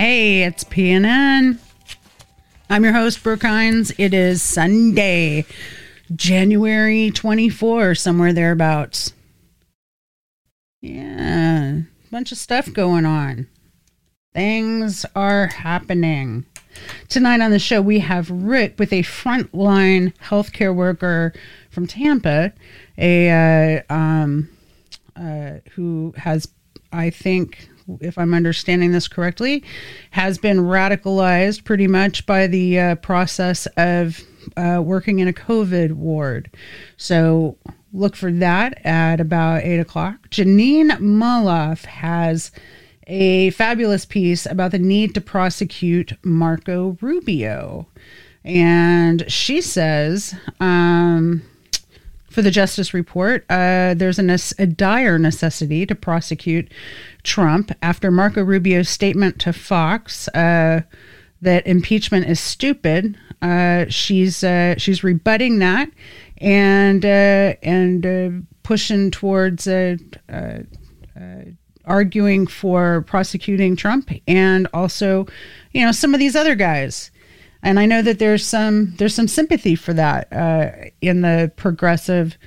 Hey, 0.00 0.44
it's 0.44 0.64
PNN. 0.64 1.58
I'm 2.70 2.84
your 2.84 2.94
host, 2.94 3.22
Brook 3.22 3.42
Hines. 3.42 3.92
It 3.98 4.14
is 4.14 4.40
Sunday, 4.40 5.44
January 6.16 7.10
24, 7.10 7.96
somewhere 7.96 8.32
thereabouts. 8.32 9.12
Yeah, 10.80 11.80
bunch 12.10 12.32
of 12.32 12.38
stuff 12.38 12.72
going 12.72 13.04
on. 13.04 13.46
Things 14.32 15.04
are 15.14 15.48
happening. 15.48 16.46
Tonight 17.10 17.42
on 17.42 17.50
the 17.50 17.58
show, 17.58 17.82
we 17.82 17.98
have 17.98 18.30
Rick 18.30 18.76
with 18.78 18.94
a 18.94 19.02
frontline 19.02 20.14
healthcare 20.16 20.74
worker 20.74 21.34
from 21.68 21.86
Tampa, 21.86 22.54
a 22.96 23.82
uh, 23.90 23.94
um, 23.94 24.48
uh, 25.14 25.58
who 25.72 26.14
has, 26.16 26.48
I 26.90 27.10
think, 27.10 27.68
if 28.00 28.18
I'm 28.18 28.34
understanding 28.34 28.92
this 28.92 29.08
correctly, 29.08 29.64
has 30.10 30.38
been 30.38 30.58
radicalized 30.58 31.64
pretty 31.64 31.86
much 31.86 32.26
by 32.26 32.46
the 32.46 32.78
uh, 32.78 32.94
process 32.96 33.66
of 33.76 34.20
uh, 34.56 34.80
working 34.82 35.18
in 35.18 35.28
a 35.28 35.32
COVID 35.32 35.92
ward. 35.92 36.50
So 36.96 37.56
look 37.92 38.16
for 38.16 38.32
that 38.32 38.84
at 38.84 39.20
about 39.20 39.62
eight 39.62 39.80
o'clock. 39.80 40.30
Jeanie 40.30 40.84
Molloff 40.84 41.84
has 41.84 42.50
a 43.06 43.50
fabulous 43.50 44.04
piece 44.04 44.46
about 44.46 44.70
the 44.70 44.78
need 44.78 45.14
to 45.14 45.20
prosecute 45.20 46.12
Marco 46.24 46.96
Rubio. 47.00 47.88
And 48.44 49.30
she 49.30 49.60
says, 49.60 50.34
um, 50.60 51.42
for 52.30 52.42
the 52.42 52.50
Justice 52.50 52.94
Report, 52.94 53.44
uh, 53.50 53.94
there's 53.94 54.18
a, 54.18 54.62
a, 54.62 54.66
dire 54.66 55.18
necessity 55.18 55.84
to 55.84 55.94
prosecute 55.96 56.72
Trump 57.24 57.72
after 57.82 58.10
Marco 58.10 58.42
Rubio's 58.42 58.88
statement 58.88 59.40
to 59.40 59.52
Fox 59.52 60.28
uh, 60.28 60.82
that 61.42 61.66
impeachment 61.66 62.26
is 62.26 62.38
stupid. 62.38 63.18
Uh, 63.42 63.86
she's 63.88 64.44
uh, 64.44 64.76
she's 64.78 65.02
rebutting 65.02 65.58
that 65.58 65.90
and 66.38 67.04
uh, 67.04 67.54
and 67.62 68.06
uh, 68.06 68.30
pushing 68.62 69.10
towards 69.10 69.68
arguing 71.86 72.46
for 72.46 73.02
prosecuting 73.02 73.74
Trump 73.74 74.10
and 74.28 74.68
also, 74.72 75.26
you 75.72 75.84
know, 75.84 75.90
some 75.90 76.14
of 76.14 76.20
these 76.20 76.36
other 76.36 76.54
guys. 76.54 77.10
And 77.62 77.78
I 77.78 77.86
know 77.86 78.02
that 78.02 78.18
there's 78.18 78.46
some 78.46 78.94
there's 78.96 79.14
some 79.14 79.28
sympathy 79.28 79.74
for 79.74 79.92
that 79.92 80.32
uh, 80.32 80.70
in 81.00 81.20
the 81.20 81.52
progressive 81.56 82.38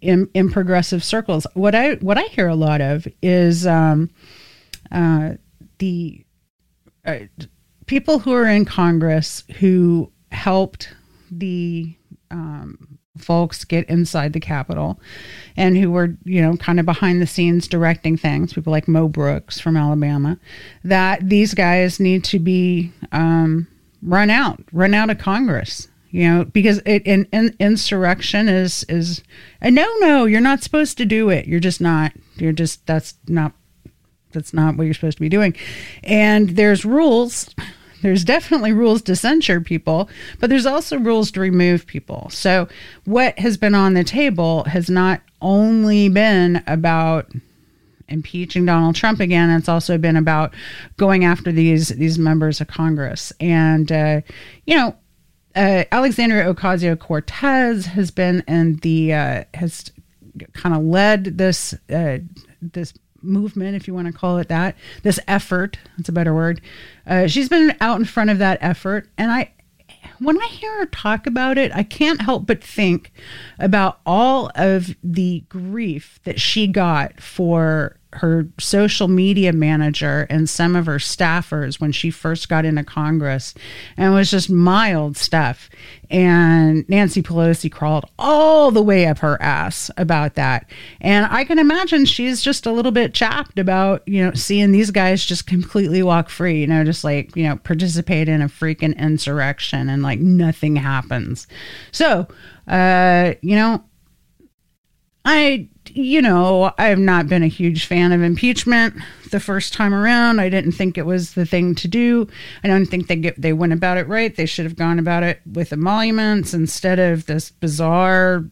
in, 0.00 0.28
in 0.34 0.50
progressive 0.50 1.04
circles. 1.04 1.46
What 1.54 1.74
I 1.74 1.94
what 1.94 2.18
I 2.18 2.22
hear 2.22 2.48
a 2.48 2.54
lot 2.54 2.80
of 2.80 3.06
is 3.22 3.66
um, 3.66 4.10
uh, 4.90 5.34
the 5.78 6.24
uh, 7.04 7.18
people 7.86 8.18
who 8.18 8.32
are 8.32 8.46
in 8.46 8.64
Congress 8.64 9.44
who 9.58 10.10
helped 10.30 10.94
the 11.30 11.94
um, 12.30 12.98
folks 13.18 13.64
get 13.64 13.88
inside 13.88 14.32
the 14.32 14.40
Capitol 14.40 15.00
and 15.56 15.76
who 15.76 15.90
were, 15.90 16.16
you 16.24 16.40
know, 16.40 16.56
kind 16.56 16.80
of 16.80 16.86
behind 16.86 17.20
the 17.20 17.26
scenes 17.26 17.68
directing 17.68 18.16
things, 18.16 18.52
people 18.52 18.70
like 18.70 18.88
Mo 18.88 19.08
Brooks 19.08 19.60
from 19.60 19.76
Alabama, 19.76 20.38
that 20.84 21.28
these 21.28 21.54
guys 21.54 22.00
need 22.00 22.24
to 22.24 22.38
be 22.38 22.90
um, 23.12 23.66
run 24.02 24.30
out, 24.30 24.62
run 24.72 24.94
out 24.94 25.10
of 25.10 25.18
Congress. 25.18 25.88
You 26.10 26.28
know, 26.28 26.44
because 26.44 26.82
it, 26.84 27.04
in, 27.06 27.26
in, 27.32 27.56
insurrection 27.58 28.46
is 28.46 28.84
is 28.86 29.22
a 29.62 29.70
no 29.70 29.90
no. 30.00 30.26
You're 30.26 30.42
not 30.42 30.62
supposed 30.62 30.98
to 30.98 31.06
do 31.06 31.30
it. 31.30 31.46
You're 31.46 31.58
just 31.58 31.80
not. 31.80 32.12
You're 32.36 32.52
just 32.52 32.86
that's 32.86 33.14
not 33.28 33.52
that's 34.32 34.52
not 34.52 34.76
what 34.76 34.84
you're 34.84 34.92
supposed 34.92 35.16
to 35.16 35.22
be 35.22 35.30
doing. 35.30 35.56
And 36.04 36.50
there's 36.50 36.84
rules 36.84 37.54
there's 38.02 38.24
definitely 38.24 38.72
rules 38.72 39.00
to 39.02 39.16
censure 39.16 39.60
people, 39.60 40.10
but 40.40 40.50
there's 40.50 40.66
also 40.66 40.98
rules 40.98 41.30
to 41.32 41.40
remove 41.40 41.86
people. 41.86 42.28
So, 42.30 42.68
what 43.04 43.38
has 43.38 43.56
been 43.56 43.74
on 43.74 43.94
the 43.94 44.04
table 44.04 44.64
has 44.64 44.90
not 44.90 45.22
only 45.40 46.08
been 46.08 46.62
about 46.66 47.30
impeaching 48.12 48.66
Donald 48.66 48.94
Trump 48.94 49.20
again. 49.20 49.50
It's 49.50 49.68
also 49.68 49.98
been 49.98 50.16
about 50.16 50.54
going 50.96 51.24
after 51.24 51.50
these 51.50 51.88
these 51.88 52.18
members 52.18 52.60
of 52.60 52.68
Congress, 52.68 53.32
and 53.40 53.90
uh, 53.90 54.20
you 54.66 54.76
know, 54.76 54.96
uh, 55.56 55.84
Alexandria 55.90 56.52
Ocasio 56.52 56.98
Cortez 56.98 57.86
has 57.86 58.10
been 58.10 58.44
in 58.46 58.76
the 58.76 59.12
uh, 59.12 59.44
has 59.54 59.90
kind 60.52 60.74
of 60.74 60.82
led 60.82 61.38
this 61.38 61.74
uh, 61.90 62.18
this 62.60 62.94
movement, 63.22 63.76
if 63.76 63.86
you 63.86 63.94
want 63.94 64.06
to 64.06 64.12
call 64.12 64.38
it 64.38 64.48
that, 64.48 64.76
this 65.02 65.20
effort, 65.28 65.78
that's 65.96 66.08
a 66.08 66.12
better 66.12 66.34
word. 66.34 66.60
Uh, 67.06 67.26
she's 67.26 67.48
been 67.48 67.74
out 67.80 67.98
in 67.98 68.04
front 68.04 68.30
of 68.30 68.38
that 68.38 68.58
effort. 68.60 69.08
And 69.16 69.30
I, 69.30 69.52
when 70.18 70.40
I 70.40 70.46
hear 70.46 70.78
her 70.78 70.86
talk 70.86 71.26
about 71.26 71.58
it, 71.58 71.74
I 71.74 71.82
can't 71.82 72.22
help 72.22 72.46
but 72.46 72.62
think 72.62 73.12
about 73.58 74.00
all 74.04 74.50
of 74.54 74.94
the 75.02 75.44
grief 75.48 76.20
that 76.24 76.40
she 76.40 76.66
got 76.66 77.20
for 77.20 77.96
her 78.14 78.48
social 78.58 79.08
media 79.08 79.52
manager 79.52 80.26
and 80.28 80.48
some 80.48 80.76
of 80.76 80.86
her 80.86 80.96
staffers 80.96 81.80
when 81.80 81.92
she 81.92 82.10
first 82.10 82.48
got 82.48 82.64
into 82.64 82.84
Congress. 82.84 83.54
And 83.96 84.12
it 84.12 84.16
was 84.16 84.30
just 84.30 84.50
mild 84.50 85.16
stuff. 85.16 85.70
And 86.10 86.86
Nancy 86.88 87.22
Pelosi 87.22 87.72
crawled 87.72 88.04
all 88.18 88.70
the 88.70 88.82
way 88.82 89.06
up 89.06 89.18
her 89.18 89.40
ass 89.40 89.90
about 89.96 90.34
that. 90.34 90.68
And 91.00 91.26
I 91.30 91.44
can 91.44 91.58
imagine 91.58 92.04
she's 92.04 92.42
just 92.42 92.66
a 92.66 92.72
little 92.72 92.92
bit 92.92 93.14
chapped 93.14 93.58
about, 93.58 94.06
you 94.06 94.24
know, 94.24 94.32
seeing 94.34 94.72
these 94.72 94.90
guys 94.90 95.24
just 95.24 95.46
completely 95.46 96.02
walk 96.02 96.28
free, 96.28 96.60
you 96.60 96.66
know, 96.66 96.84
just 96.84 97.04
like, 97.04 97.34
you 97.34 97.44
know, 97.44 97.56
participate 97.56 98.28
in 98.28 98.42
a 98.42 98.48
freaking 98.48 98.96
insurrection 98.98 99.88
and 99.88 100.02
like 100.02 100.18
nothing 100.18 100.76
happens. 100.76 101.46
So, 101.92 102.28
uh, 102.68 103.34
you 103.40 103.56
know, 103.56 103.82
I 105.24 105.68
you 105.90 106.22
know, 106.22 106.72
I 106.78 106.86
have 106.86 106.98
not 106.98 107.28
been 107.28 107.42
a 107.42 107.48
huge 107.48 107.86
fan 107.86 108.12
of 108.12 108.22
impeachment 108.22 108.94
the 109.30 109.40
first 109.40 109.72
time 109.72 109.92
around. 109.92 110.40
I 110.40 110.48
didn't 110.48 110.72
think 110.72 110.96
it 110.96 111.06
was 111.06 111.34
the 111.34 111.46
thing 111.46 111.74
to 111.76 111.88
do. 111.88 112.28
I 112.62 112.68
don't 112.68 112.86
think 112.86 113.08
they 113.08 113.16
get 113.16 113.40
they 113.40 113.52
went 113.52 113.72
about 113.72 113.98
it 113.98 114.06
right. 114.06 114.34
They 114.34 114.46
should 114.46 114.64
have 114.64 114.76
gone 114.76 114.98
about 114.98 115.22
it 115.22 115.40
with 115.50 115.72
emoluments 115.72 116.54
instead 116.54 116.98
of 116.98 117.26
this 117.26 117.50
bizarre 117.50 118.44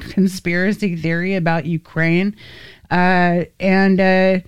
conspiracy 0.00 0.96
theory 0.96 1.34
about 1.36 1.66
Ukraine. 1.66 2.36
Uh, 2.90 3.44
and 3.60 4.00
uh, 4.00 4.40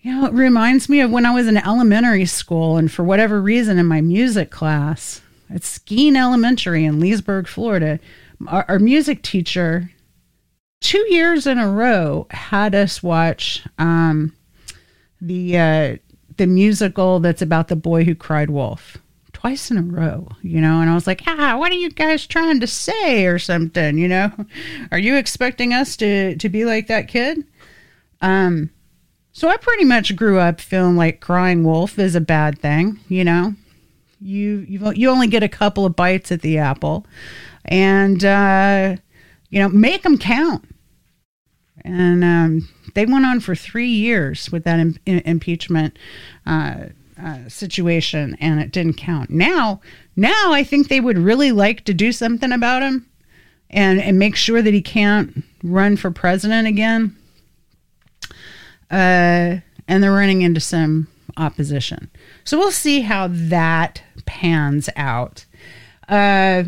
you 0.00 0.12
know, 0.12 0.26
it 0.26 0.32
reminds 0.32 0.88
me 0.88 1.00
of 1.00 1.10
when 1.10 1.26
I 1.26 1.32
was 1.32 1.46
in 1.46 1.56
elementary 1.56 2.26
school, 2.26 2.76
and 2.76 2.90
for 2.90 3.04
whatever 3.04 3.40
reason, 3.40 3.78
in 3.78 3.86
my 3.86 4.00
music 4.00 4.50
class 4.50 5.22
at 5.48 5.64
Skene 5.64 6.16
Elementary 6.16 6.84
in 6.84 7.00
Leesburg, 7.00 7.46
Florida, 7.46 8.00
our, 8.46 8.64
our 8.68 8.78
music 8.78 9.22
teacher 9.22 9.90
two 10.82 11.06
years 11.12 11.46
in 11.46 11.58
a 11.58 11.70
row 11.70 12.26
had 12.30 12.74
us 12.74 13.02
watch 13.02 13.64
um, 13.78 14.36
the 15.20 15.58
uh, 15.58 15.96
the 16.36 16.46
musical 16.46 17.20
that's 17.20 17.42
about 17.42 17.68
the 17.68 17.76
boy 17.76 18.04
who 18.04 18.14
cried 18.14 18.50
wolf 18.50 18.98
twice 19.42 19.72
in 19.72 19.78
a 19.78 19.82
row, 19.82 20.28
you 20.42 20.60
know, 20.60 20.80
and 20.80 20.88
I 20.88 20.94
was 20.94 21.06
like, 21.06 21.22
ah, 21.26 21.56
what 21.58 21.72
are 21.72 21.76
you 21.76 21.90
guys 21.90 22.26
trying 22.26 22.60
to 22.60 22.66
say 22.66 23.26
or 23.26 23.40
something, 23.40 23.98
you 23.98 24.06
know? 24.06 24.30
Are 24.92 24.98
you 24.98 25.16
expecting 25.16 25.72
us 25.72 25.96
to 25.96 26.36
to 26.36 26.48
be 26.48 26.64
like 26.64 26.86
that 26.86 27.08
kid? 27.08 27.44
Um 28.20 28.70
so 29.32 29.48
I 29.48 29.56
pretty 29.56 29.84
much 29.84 30.14
grew 30.14 30.38
up 30.38 30.60
feeling 30.60 30.96
like 30.96 31.20
crying 31.20 31.64
wolf 31.64 31.98
is 31.98 32.14
a 32.14 32.20
bad 32.20 32.58
thing, 32.60 33.00
you 33.08 33.24
know. 33.24 33.54
You 34.20 34.64
you 34.68 34.92
you 34.92 35.10
only 35.10 35.26
get 35.26 35.42
a 35.42 35.48
couple 35.48 35.86
of 35.86 35.96
bites 35.96 36.30
at 36.30 36.42
the 36.42 36.58
apple 36.58 37.04
and 37.64 38.24
uh 38.24 38.96
you 39.50 39.60
know, 39.60 39.68
make 39.68 40.02
them 40.02 40.18
count 40.18 40.64
and 41.84 42.24
um, 42.24 42.68
they 42.94 43.06
went 43.06 43.26
on 43.26 43.40
for 43.40 43.54
three 43.54 43.88
years 43.88 44.50
with 44.50 44.64
that 44.64 44.78
Im- 44.78 44.98
impeachment 45.04 45.98
uh, 46.46 46.86
uh, 47.20 47.48
situation, 47.48 48.36
and 48.40 48.60
it 48.60 48.72
didn't 48.72 48.94
count. 48.94 49.30
Now, 49.30 49.80
now 50.16 50.52
I 50.52 50.64
think 50.64 50.88
they 50.88 51.00
would 51.00 51.18
really 51.18 51.52
like 51.52 51.84
to 51.84 51.94
do 51.94 52.12
something 52.12 52.52
about 52.52 52.82
him, 52.82 53.06
and 53.70 54.00
and 54.00 54.18
make 54.18 54.36
sure 54.36 54.62
that 54.62 54.74
he 54.74 54.82
can't 54.82 55.44
run 55.62 55.96
for 55.96 56.10
president 56.10 56.68
again. 56.68 57.16
Uh, 58.90 59.58
and 59.88 60.02
they're 60.02 60.12
running 60.12 60.42
into 60.42 60.60
some 60.60 61.08
opposition, 61.36 62.10
so 62.44 62.58
we'll 62.58 62.70
see 62.70 63.00
how 63.00 63.28
that 63.30 64.02
pans 64.26 64.88
out. 64.96 65.44
Uh, 66.08 66.64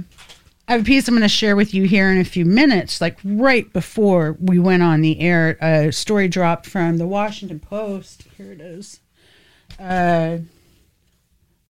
I 0.66 0.72
have 0.72 0.80
a 0.80 0.84
piece 0.84 1.08
I'm 1.08 1.14
going 1.14 1.22
to 1.22 1.28
share 1.28 1.56
with 1.56 1.74
you 1.74 1.84
here 1.84 2.10
in 2.10 2.18
a 2.18 2.24
few 2.24 2.46
minutes. 2.46 3.00
Like 3.00 3.18
right 3.22 3.70
before 3.72 4.36
we 4.40 4.58
went 4.58 4.82
on 4.82 5.02
the 5.02 5.20
air, 5.20 5.58
a 5.60 5.92
story 5.92 6.26
dropped 6.26 6.66
from 6.66 6.96
the 6.96 7.06
Washington 7.06 7.60
Post. 7.60 8.24
Here 8.36 8.52
it 8.52 8.60
is. 8.62 9.00
Uh, 9.78 10.38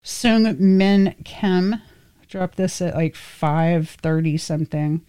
Seung 0.05 0.59
Min 0.61 1.15
Kim 1.25 1.81
dropped 2.29 2.57
this 2.57 2.81
at 2.81 2.95
like 2.95 3.15
5:30 3.15 4.39
something. 4.39 5.01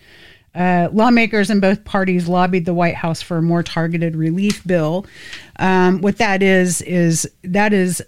Uh, 0.56 0.88
lawmakers 0.92 1.50
in 1.50 1.60
both 1.60 1.84
parties 1.84 2.28
lobbied 2.30 2.66
the 2.66 2.74
White 2.74 2.96
House 2.96 3.22
for 3.22 3.38
a 3.38 3.42
more 3.42 3.62
targeted 3.62 4.16
relief 4.16 4.66
bill. 4.66 5.06
Um, 5.60 6.02
what 6.02 6.18
that 6.18 6.42
is 6.42 6.82
is 6.82 7.30
that 7.44 7.74
is 7.74 8.02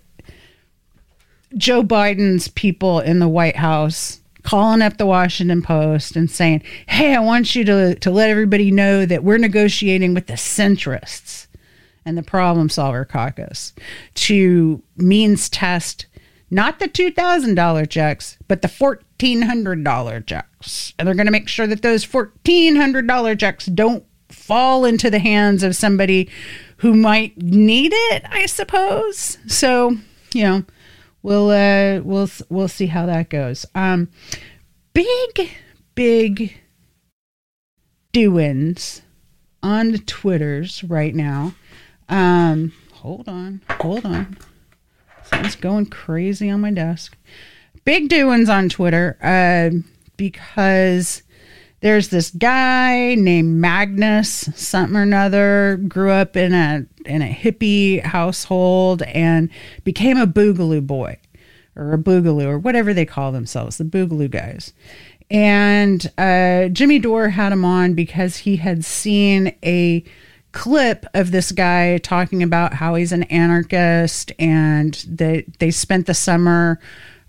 Joe 1.56 1.84
Biden's 1.84 2.48
people 2.48 3.00
in 3.00 3.20
the 3.20 3.28
White 3.28 3.58
House 3.58 4.22
calling 4.48 4.82
up 4.82 4.96
the 4.96 5.06
Washington 5.06 5.62
Post 5.62 6.16
and 6.16 6.32
saying, 6.32 6.64
Hey, 6.88 7.14
I 7.14 7.20
want 7.20 7.54
you 7.54 7.66
to, 7.66 7.96
to 7.96 8.10
let 8.10 8.30
everybody 8.30 8.72
know 8.72 9.06
that 9.06 9.22
we're 9.22 9.38
negotiating 9.38 10.14
with 10.14 10.28
the 10.28 10.36
centrists 10.36 11.48
and 12.06 12.18
the 12.18 12.24
Problem 12.24 12.70
Solver 12.70 13.04
Caucus 13.04 13.74
to 14.14 14.82
means 14.96 15.50
test 15.50 16.06
not 16.50 16.80
the 16.80 16.88
$2,000 16.88 17.90
checks, 17.90 18.38
but 18.48 18.62
the 18.62 18.70
$1,400 18.70 20.26
checks. 20.26 20.94
And 20.98 21.06
they're 21.06 21.16
going 21.16 21.26
to 21.26 21.32
make 21.32 21.50
sure 21.50 21.68
that 21.68 21.82
those 21.82 22.06
$1,400 22.06 23.38
checks 23.38 23.66
don't 23.66 24.06
fall 24.30 24.86
into 24.86 25.10
the 25.10 25.20
hands 25.20 25.62
of 25.62 25.76
somebody 25.76 26.30
who 26.78 26.94
might 26.94 27.36
need 27.36 27.92
it, 27.94 28.24
I 28.30 28.46
suppose. 28.46 29.40
So, 29.48 29.98
you 30.34 30.44
know, 30.44 30.64
we'll 31.28 31.50
uh, 31.50 32.00
we'll 32.04 32.30
we'll 32.48 32.70
see 32.70 32.86
how 32.86 33.06
that 33.06 33.30
goes. 33.30 33.66
Um, 33.76 34.10
big 34.94 35.52
big 35.94 36.58
doings 38.14 39.02
on 39.62 39.92
the 39.92 39.98
twitters 39.98 40.86
right 40.86 41.14
now. 41.14 41.54
Um, 42.08 42.72
hold 42.94 43.28
on, 43.28 43.62
hold 43.70 44.06
on. 44.06 44.38
Something's 45.24 45.58
going 45.58 45.88
crazy 45.88 46.50
on 46.50 46.62
my 46.62 46.72
desk. 46.72 47.18
Big 47.84 48.08
doings 48.08 48.48
on 48.48 48.70
Twitter 48.70 49.18
uh, 49.22 49.78
because 50.16 51.24
there's 51.82 52.08
this 52.08 52.32
guy 52.32 53.16
named 53.16 53.60
Magnus 53.60 54.50
something 54.56 54.96
or 54.96 55.02
another 55.02 55.78
grew 55.90 56.12
up 56.12 56.38
in 56.38 56.54
a 56.54 56.86
in 57.07 57.21
a 57.21 57.33
hippie 57.33 58.01
household 58.04 59.01
and 59.04 59.50
became 59.83 60.18
a 60.18 60.27
boogaloo 60.27 60.86
boy 60.86 61.18
or 61.75 61.94
a 61.94 61.98
boogaloo 61.98 62.48
or 62.48 62.59
whatever 62.59 62.94
they 62.94 63.06
call 63.06 63.31
themselves 63.31 63.77
the 63.77 63.83
boogaloo 63.83 64.30
guys. 64.30 64.74
And 65.30 66.09
uh, 66.18 66.69
Jimmy 66.69 67.00
Dore 67.00 67.30
had 67.30 67.51
him 67.51 67.65
on 67.65 67.94
because 67.94 68.38
he 68.38 68.57
had 68.57 68.86
seen 68.86 69.56
a 69.63 70.04
clip 70.54 71.06
of 71.13 71.31
this 71.31 71.51
guy 71.51 71.98
talking 72.00 72.42
about 72.42 72.74
how 72.74 72.95
he's 72.95 73.12
an 73.12 73.24
anarchist 73.24 74.31
and 74.39 74.94
that 75.07 75.45
they 75.59 75.69
spent 75.69 76.07
the 76.07 76.13
summer 76.13 76.80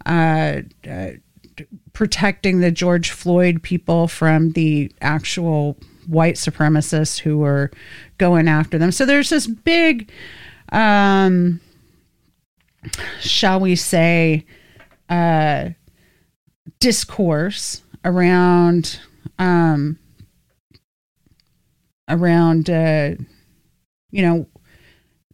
uh, 0.07 0.63
uh, 0.89 1.11
protecting 1.93 2.61
the 2.61 2.71
George 2.71 3.11
Floyd 3.11 3.63
people 3.63 4.07
from 4.07 4.53
the 4.53 4.93
actual 5.01 5.77
white 6.09 6.35
supremacists 6.35 7.19
who 7.19 7.39
were 7.39 7.71
going 8.17 8.49
after 8.49 8.79
them. 8.79 8.91
So 8.91 9.05
there's 9.05 9.29
this 9.29 9.47
big, 9.47 10.11
um, 10.73 11.61
shall 13.21 13.61
we 13.61 13.77
say, 13.77 14.45
uh, 15.09 15.71
discourse 16.81 17.83
around 18.05 19.01
um, 19.39 19.99
around 22.09 22.71
uh, 22.71 23.15
you 24.11 24.23
know 24.23 24.47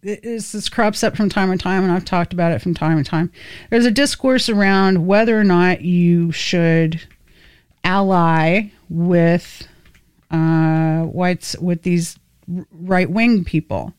this, 0.03 0.53
this 0.53 0.69
crops 0.69 1.03
up 1.03 1.17
from 1.17 1.29
time 1.29 1.51
to 1.51 1.57
time, 1.57 1.83
and 1.83 1.93
I've 1.93 2.05
talked 2.05 2.33
about 2.33 2.53
it 2.53 2.61
from 2.61 2.75
time 2.75 3.03
to 3.03 3.09
time. 3.09 3.33
There's 3.71 3.87
a 3.87 3.91
discourse 3.91 4.49
around 4.49 5.07
whether 5.07 5.39
or 5.39 5.45
not 5.45 5.81
you 5.83 6.31
should 6.33 7.01
ally 7.85 8.71
with 8.89 9.67
uh, 10.31 11.03
whites 11.03 11.57
with 11.59 11.83
these 11.83 12.19
right 12.73 13.11
wing 13.11 13.45
people. 13.45 13.95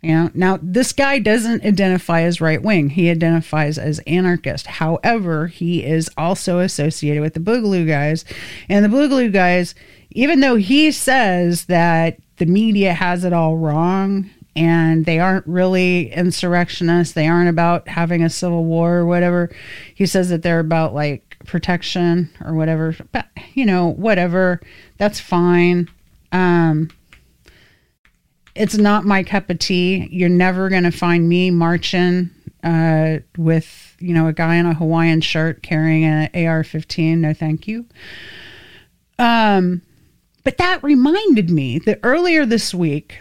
You 0.00 0.14
know, 0.14 0.30
now 0.34 0.58
this 0.60 0.92
guy 0.92 1.20
doesn't 1.20 1.64
identify 1.64 2.22
as 2.22 2.40
right 2.40 2.60
wing. 2.60 2.90
He 2.90 3.08
identifies 3.08 3.78
as 3.78 4.00
anarchist. 4.00 4.66
However, 4.66 5.46
he 5.46 5.84
is 5.84 6.10
also 6.16 6.58
associated 6.58 7.22
with 7.22 7.34
the 7.34 7.40
Boogaloo 7.40 7.86
guys, 7.86 8.24
and 8.68 8.84
the 8.84 8.88
Boogaloo 8.88 9.32
guys, 9.32 9.76
even 10.10 10.40
though 10.40 10.56
he 10.56 10.90
says 10.90 11.66
that 11.66 12.18
the 12.38 12.46
media 12.46 12.94
has 12.94 13.24
it 13.24 13.32
all 13.32 13.56
wrong 13.56 14.28
and 14.54 15.06
they 15.06 15.18
aren't 15.18 15.46
really 15.46 16.12
insurrectionists. 16.12 17.14
They 17.14 17.28
aren't 17.28 17.48
about 17.48 17.88
having 17.88 18.22
a 18.22 18.28
civil 18.30 18.64
war 18.64 18.96
or 18.96 19.06
whatever. 19.06 19.50
He 19.94 20.06
says 20.06 20.28
that 20.30 20.42
they're 20.42 20.60
about 20.60 20.94
like 20.94 21.31
protection 21.46 22.30
or 22.44 22.54
whatever. 22.54 22.96
But 23.12 23.26
you 23.54 23.66
know, 23.66 23.88
whatever. 23.88 24.60
That's 24.98 25.20
fine. 25.20 25.88
Um, 26.32 26.90
it's 28.54 28.76
not 28.76 29.04
my 29.04 29.22
cup 29.22 29.50
of 29.50 29.58
tea. 29.58 30.08
You're 30.10 30.28
never 30.28 30.68
going 30.68 30.82
to 30.82 30.90
find 30.90 31.28
me 31.28 31.50
marching 31.50 32.30
uh, 32.62 33.18
with 33.36 33.96
you 33.98 34.14
know 34.14 34.26
a 34.26 34.32
guy 34.32 34.56
in 34.56 34.66
a 34.66 34.74
Hawaiian 34.74 35.20
shirt 35.20 35.62
carrying 35.62 36.04
an 36.04 36.30
AR-15. 36.34 37.18
No, 37.18 37.34
thank 37.34 37.66
you. 37.66 37.86
Um, 39.18 39.82
but 40.44 40.58
that 40.58 40.82
reminded 40.82 41.50
me 41.50 41.78
that 41.80 42.00
earlier 42.02 42.44
this 42.44 42.74
week 42.74 43.20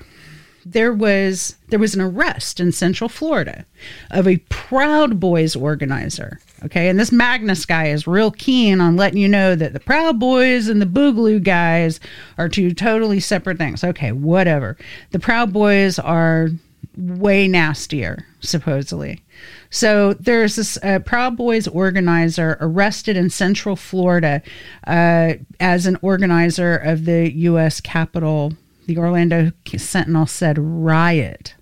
there 0.65 0.93
was 0.93 1.55
there 1.69 1.79
was 1.79 1.95
an 1.95 2.01
arrest 2.01 2.59
in 2.59 2.71
Central 2.71 3.09
Florida 3.09 3.65
of 4.09 4.27
a 4.27 4.37
Proud 4.49 5.19
Boys 5.19 5.55
organizer. 5.55 6.39
Okay, 6.63 6.89
and 6.89 6.99
this 6.99 7.11
Magnus 7.11 7.65
guy 7.65 7.87
is 7.87 8.05
real 8.05 8.31
keen 8.31 8.81
on 8.81 8.95
letting 8.95 9.19
you 9.19 9.27
know 9.27 9.55
that 9.55 9.73
the 9.73 9.79
Proud 9.79 10.19
Boys 10.19 10.67
and 10.67 10.81
the 10.81 10.85
Boogaloo 10.85 11.43
guys 11.43 11.99
are 12.37 12.47
two 12.47 12.73
totally 12.73 13.19
separate 13.19 13.57
things. 13.57 13.83
Okay, 13.83 14.11
whatever. 14.11 14.77
The 15.09 15.19
Proud 15.19 15.51
Boys 15.51 15.97
are 15.97 16.49
way 16.95 17.47
nastier, 17.47 18.27
supposedly. 18.41 19.23
So 19.71 20.13
there's 20.13 20.55
this 20.55 20.77
uh, 20.83 20.99
Proud 20.99 21.35
Boys 21.35 21.67
organizer 21.67 22.57
arrested 22.61 23.17
in 23.17 23.31
Central 23.31 23.75
Florida 23.75 24.43
uh, 24.85 25.33
as 25.59 25.87
an 25.87 25.97
organizer 26.03 26.75
of 26.75 27.05
the 27.05 27.31
U.S. 27.33 27.81
Capitol 27.81 28.53
the 28.85 28.97
Orlando 28.97 29.51
Sentinel 29.65 30.25
said 30.25 30.57
riot. 30.59 31.55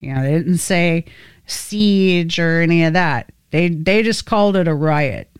You 0.00 0.14
know, 0.14 0.22
they 0.22 0.32
didn't 0.32 0.58
say 0.58 1.04
siege 1.46 2.38
or 2.38 2.60
any 2.60 2.84
of 2.84 2.92
that. 2.92 3.32
They 3.54 3.68
they 3.68 4.02
just 4.02 4.26
called 4.26 4.56
it 4.56 4.66
a 4.66 4.74
riot. 4.74 5.30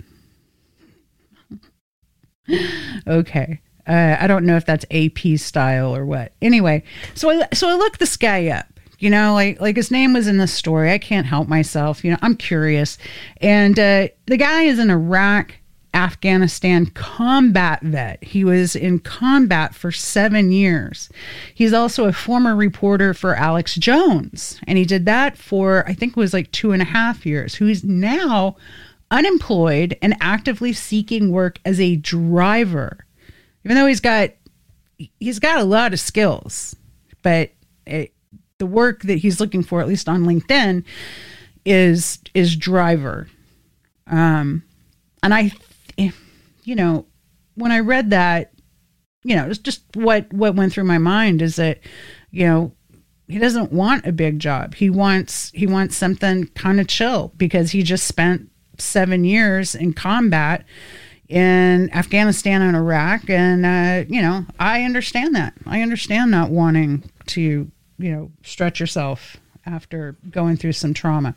okay. 3.09 3.61
Uh, 3.89 4.17
I 4.21 4.29
don't 4.29 4.47
know 4.47 4.55
if 4.55 4.65
that's 4.65 4.85
AP 4.93 5.37
style 5.37 5.97
or 5.97 6.07
what. 6.07 6.33
Anyway, 6.41 6.85
so 7.15 7.29
I 7.29 7.49
so 7.53 7.69
I 7.69 7.75
looked 7.75 7.99
this 7.99 8.17
guy 8.17 8.47
up. 8.47 8.67
You 9.01 9.11
know, 9.11 9.35
like 9.35 9.61
like 9.61 9.75
his 9.75 9.91
name 9.91 10.13
was 10.13 10.29
in 10.29 10.39
the 10.39 10.47
story. 10.47 10.93
I 10.93 10.99
can't 10.99 11.27
help 11.27 11.49
myself. 11.49 12.05
You 12.05 12.13
know, 12.13 12.19
I'm 12.23 12.37
curious. 12.37 12.99
And 13.39 13.77
uh, 13.81 14.07
the 14.27 14.37
guy 14.37 14.63
is 14.63 14.79
in 14.79 14.91
Iraq 14.91 15.57
Afghanistan 15.95 16.87
combat 16.87 17.81
vet. 17.83 18.23
He 18.23 18.45
was 18.45 18.75
in 18.75 18.99
combat 18.99 19.75
for 19.75 19.93
seven 19.93 20.51
years. 20.51 21.09
He's 21.55 21.73
also 21.73 22.07
a 22.07 22.13
former 22.13 22.57
reporter 22.57 23.15
for 23.15 23.37
Alex 23.37 23.77
Jones, 23.77 24.61
and 24.67 24.77
he 24.77 24.85
did 24.85 25.07
that 25.07 25.39
for, 25.39 25.85
I 25.89 25.95
think 25.95 26.13
it 26.13 26.21
was 26.21 26.35
like 26.35 26.51
two 26.53 26.73
and 26.73 26.83
a 26.83 26.87
half 26.87 27.25
years, 27.25 27.55
who's 27.55 27.85
now 27.85 28.57
unemployed 29.11 29.97
and 30.03 30.17
actively 30.21 30.73
seeking 30.73 31.31
work 31.31 31.61
as 31.65 31.81
a 31.81 31.97
driver. 31.97 33.07
Even 33.65 33.77
though 33.77 33.87
he's 33.87 34.01
got 34.01 34.31
he's 35.19 35.39
got 35.39 35.59
a 35.59 35.65
lot 35.65 35.93
of 35.93 36.01
skills, 36.01 36.77
but 37.23 37.51
it, 37.87 38.13
the 38.59 38.67
work 38.67 39.03
that 39.03 39.19
he's 39.19 39.41
looking 39.41 39.63
for, 39.63 39.81
at 39.81 39.89
least 39.89 40.09
on 40.09 40.25
LinkedIn, 40.25 40.85
is 41.65 42.19
is 42.35 42.57
driver. 42.57 43.29
Um, 44.07 44.63
and 45.23 45.33
I 45.33 45.53
you 46.65 46.75
know, 46.75 47.07
when 47.55 47.73
I 47.73 47.81
read 47.81 48.11
that, 48.11 48.53
you 49.23 49.37
know, 49.37 49.49
it's 49.49 49.59
just 49.59 49.83
what 49.95 50.33
what 50.33 50.55
went 50.55 50.73
through 50.73 50.85
my 50.85 50.99
mind 50.99 51.43
is 51.43 51.57
that, 51.57 51.81
you 52.31 52.47
know, 52.47 52.73
he 53.29 53.39
doesn't 53.39 53.73
want 53.73 54.07
a 54.07 54.13
big 54.13 54.39
job. 54.39 54.75
He 54.75 54.91
wants 54.91 55.51
he 55.55 55.67
wants 55.67 55.97
something 55.97 56.47
kind 56.49 56.81
of 56.81 56.89
chill 56.89 57.33
because 57.37 57.71
he 57.71 57.83
just 57.83 58.07
spent 58.07 58.51
7 58.79 59.25
years 59.25 59.75
in 59.75 59.93
combat 59.93 60.65
in 61.29 61.91
Afghanistan 61.95 62.61
and 62.61 62.77
Iraq 62.77 63.31
and 63.31 63.65
uh, 63.65 64.05
you 64.09 64.21
know, 64.21 64.45
I 64.59 64.83
understand 64.83 65.35
that. 65.37 65.55
I 65.67 65.81
understand 65.81 66.31
not 66.31 66.51
wanting 66.51 67.11
to, 67.29 67.41
you 67.99 68.13
know, 68.13 68.31
stretch 68.43 68.81
yourself 68.81 69.39
after 69.67 70.17
going 70.31 70.57
through 70.57 70.73
some 70.73 70.93
trauma. 70.93 71.35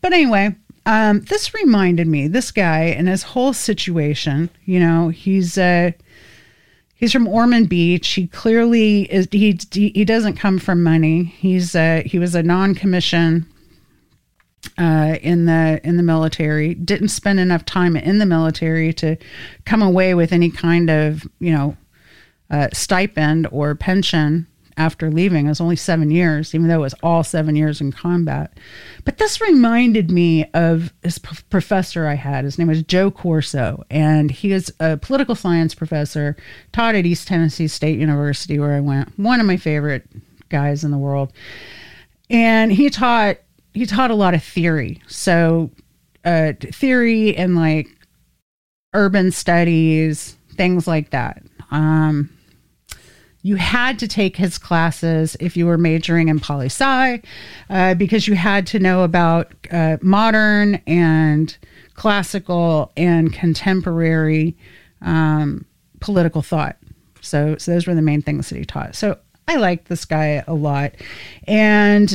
But 0.00 0.12
anyway, 0.12 0.56
um, 0.86 1.20
this 1.22 1.54
reminded 1.54 2.06
me, 2.06 2.28
this 2.28 2.50
guy 2.50 2.84
and 2.84 3.08
his 3.08 3.22
whole 3.22 3.52
situation, 3.52 4.50
you 4.64 4.80
know, 4.80 5.08
he's 5.08 5.56
uh 5.56 5.92
he's 6.94 7.12
from 7.12 7.28
Ormond 7.28 7.68
Beach. 7.68 8.08
He 8.08 8.26
clearly 8.26 9.02
is 9.12 9.28
he 9.30 9.58
he 9.72 10.04
doesn't 10.04 10.36
come 10.36 10.58
from 10.58 10.82
money. 10.82 11.24
He's 11.24 11.74
uh 11.74 12.02
he 12.04 12.18
was 12.18 12.34
a 12.34 12.42
non-commission 12.42 13.46
uh, 14.78 15.18
in 15.22 15.46
the 15.46 15.80
in 15.84 15.96
the 15.96 16.02
military. 16.02 16.74
Didn't 16.74 17.08
spend 17.08 17.40
enough 17.40 17.64
time 17.64 17.96
in 17.96 18.18
the 18.18 18.26
military 18.26 18.92
to 18.94 19.16
come 19.64 19.82
away 19.82 20.14
with 20.14 20.32
any 20.32 20.50
kind 20.50 20.90
of 20.90 21.26
you 21.38 21.52
know 21.52 21.76
uh, 22.50 22.68
stipend 22.72 23.46
or 23.50 23.74
pension 23.74 24.46
after 24.76 25.10
leaving. 25.10 25.46
It 25.46 25.50
was 25.50 25.60
only 25.60 25.76
seven 25.76 26.10
years, 26.10 26.54
even 26.54 26.68
though 26.68 26.76
it 26.76 26.78
was 26.78 26.94
all 27.02 27.22
seven 27.24 27.56
years 27.56 27.80
in 27.80 27.92
combat. 27.92 28.58
But 29.04 29.18
this 29.18 29.40
reminded 29.40 30.10
me 30.10 30.44
of 30.52 30.92
this 31.02 31.18
p- 31.18 31.36
professor 31.50 32.06
I 32.06 32.14
had. 32.14 32.44
His 32.44 32.58
name 32.58 32.68
was 32.68 32.82
Joe 32.82 33.10
Corso, 33.10 33.84
and 33.90 34.30
he 34.30 34.52
is 34.52 34.72
a 34.80 34.96
political 34.96 35.34
science 35.34 35.74
professor, 35.74 36.36
taught 36.72 36.94
at 36.94 37.06
East 37.06 37.28
Tennessee 37.28 37.68
State 37.68 37.98
University, 37.98 38.58
where 38.58 38.74
I 38.74 38.80
went. 38.80 39.18
One 39.18 39.40
of 39.40 39.46
my 39.46 39.56
favorite 39.56 40.06
guys 40.48 40.84
in 40.84 40.90
the 40.90 40.98
world. 40.98 41.32
And 42.30 42.72
he 42.72 42.90
taught 42.90 43.38
he 43.74 43.86
taught 43.86 44.10
a 44.10 44.14
lot 44.14 44.34
of 44.34 44.42
theory. 44.42 45.02
So 45.08 45.70
uh, 46.24 46.52
theory 46.60 47.36
and 47.36 47.56
like 47.56 47.88
urban 48.94 49.32
studies, 49.32 50.36
things 50.54 50.86
like 50.86 51.10
that. 51.10 51.42
Um, 51.70 52.30
you 53.42 53.56
had 53.56 53.98
to 53.98 54.08
take 54.08 54.36
his 54.36 54.56
classes 54.56 55.36
if 55.40 55.56
you 55.56 55.66
were 55.66 55.78
majoring 55.78 56.28
in 56.28 56.38
poli 56.38 56.66
sci 56.66 57.22
uh, 57.70 57.94
because 57.94 58.28
you 58.28 58.34
had 58.34 58.66
to 58.68 58.78
know 58.78 59.02
about 59.02 59.52
uh, 59.70 59.96
modern 60.00 60.76
and 60.86 61.56
classical 61.94 62.92
and 62.96 63.32
contemporary 63.32 64.56
um, 65.02 65.64
political 66.00 66.42
thought. 66.42 66.76
So, 67.20 67.56
so 67.56 67.72
those 67.72 67.86
were 67.86 67.94
the 67.94 68.02
main 68.02 68.22
things 68.22 68.48
that 68.48 68.58
he 68.58 68.64
taught. 68.64 68.94
So 68.96 69.18
I 69.46 69.56
liked 69.56 69.88
this 69.88 70.04
guy 70.04 70.42
a 70.46 70.54
lot, 70.54 70.92
and 71.46 72.12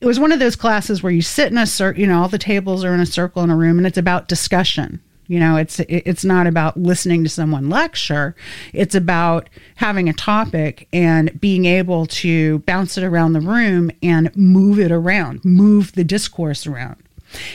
it 0.00 0.06
was 0.06 0.20
one 0.20 0.32
of 0.32 0.38
those 0.38 0.56
classes 0.56 1.02
where 1.02 1.12
you 1.12 1.22
sit 1.22 1.50
in 1.50 1.58
a 1.58 1.66
circle. 1.66 2.00
You 2.00 2.06
know, 2.06 2.22
all 2.22 2.28
the 2.28 2.38
tables 2.38 2.84
are 2.84 2.94
in 2.94 3.00
a 3.00 3.06
circle 3.06 3.42
in 3.42 3.50
a 3.50 3.56
room, 3.56 3.78
and 3.78 3.86
it's 3.86 3.98
about 3.98 4.28
discussion. 4.28 5.00
You 5.26 5.40
know, 5.40 5.56
it's 5.56 5.80
it's 5.80 6.24
not 6.24 6.46
about 6.46 6.76
listening 6.76 7.24
to 7.24 7.30
someone 7.30 7.70
lecture. 7.70 8.34
It's 8.72 8.94
about 8.94 9.48
having 9.76 10.08
a 10.08 10.12
topic 10.12 10.86
and 10.92 11.40
being 11.40 11.64
able 11.64 12.06
to 12.06 12.58
bounce 12.60 12.98
it 12.98 13.04
around 13.04 13.32
the 13.32 13.40
room 13.40 13.90
and 14.02 14.34
move 14.36 14.78
it 14.78 14.92
around, 14.92 15.44
move 15.44 15.92
the 15.92 16.04
discourse 16.04 16.66
around. 16.66 17.02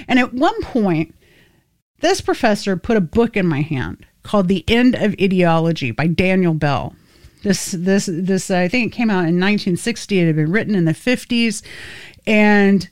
And 0.08 0.18
at 0.18 0.34
one 0.34 0.60
point, 0.64 1.14
this 2.00 2.22
professor 2.22 2.76
put 2.76 2.98
a 2.98 3.02
book 3.02 3.38
in 3.38 3.46
my 3.46 3.62
hand 3.62 4.06
called 4.24 4.48
The 4.48 4.66
End 4.68 4.96
of 4.96 5.16
Ideology 5.22 5.92
by 5.92 6.08
Daniel 6.08 6.54
Bell. 6.54 6.96
This 7.44 7.72
this 7.72 8.10
this 8.12 8.50
I 8.52 8.68
think 8.68 8.92
it 8.92 8.96
came 8.96 9.10
out 9.10 9.28
in 9.28 9.40
1960. 9.40 10.20
It 10.20 10.28
had 10.28 10.36
been 10.36 10.52
written 10.52 10.76
in 10.76 10.86
the 10.86 10.94
50s, 10.94 11.62
and 12.26 12.90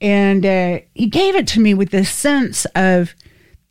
and 0.00 0.44
uh, 0.44 0.80
he 0.94 1.06
gave 1.06 1.36
it 1.36 1.46
to 1.48 1.60
me 1.60 1.74
with 1.74 1.90
this 1.90 2.10
sense 2.10 2.64
of 2.74 3.14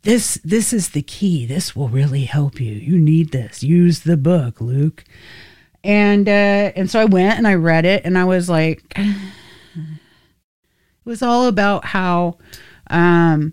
this 0.04 0.38
this 0.44 0.72
is 0.72 0.90
the 0.90 1.02
key. 1.02 1.46
This 1.46 1.74
will 1.74 1.88
really 1.88 2.24
help 2.24 2.60
you. 2.60 2.72
You 2.72 2.98
need 2.98 3.32
this. 3.32 3.62
Use 3.62 4.00
the 4.00 4.16
book 4.16 4.60
luke. 4.60 5.04
And 5.82 6.28
uh 6.28 6.72
and 6.76 6.90
so 6.90 7.00
i 7.00 7.04
went 7.04 7.36
and 7.36 7.46
i 7.46 7.54
read 7.54 7.84
it 7.84 8.04
and 8.04 8.16
i 8.16 8.24
was 8.24 8.48
like 8.48 8.82
it 8.96 9.84
was 11.04 11.22
all 11.22 11.46
about 11.46 11.84
how 11.84 12.38
um 12.88 13.52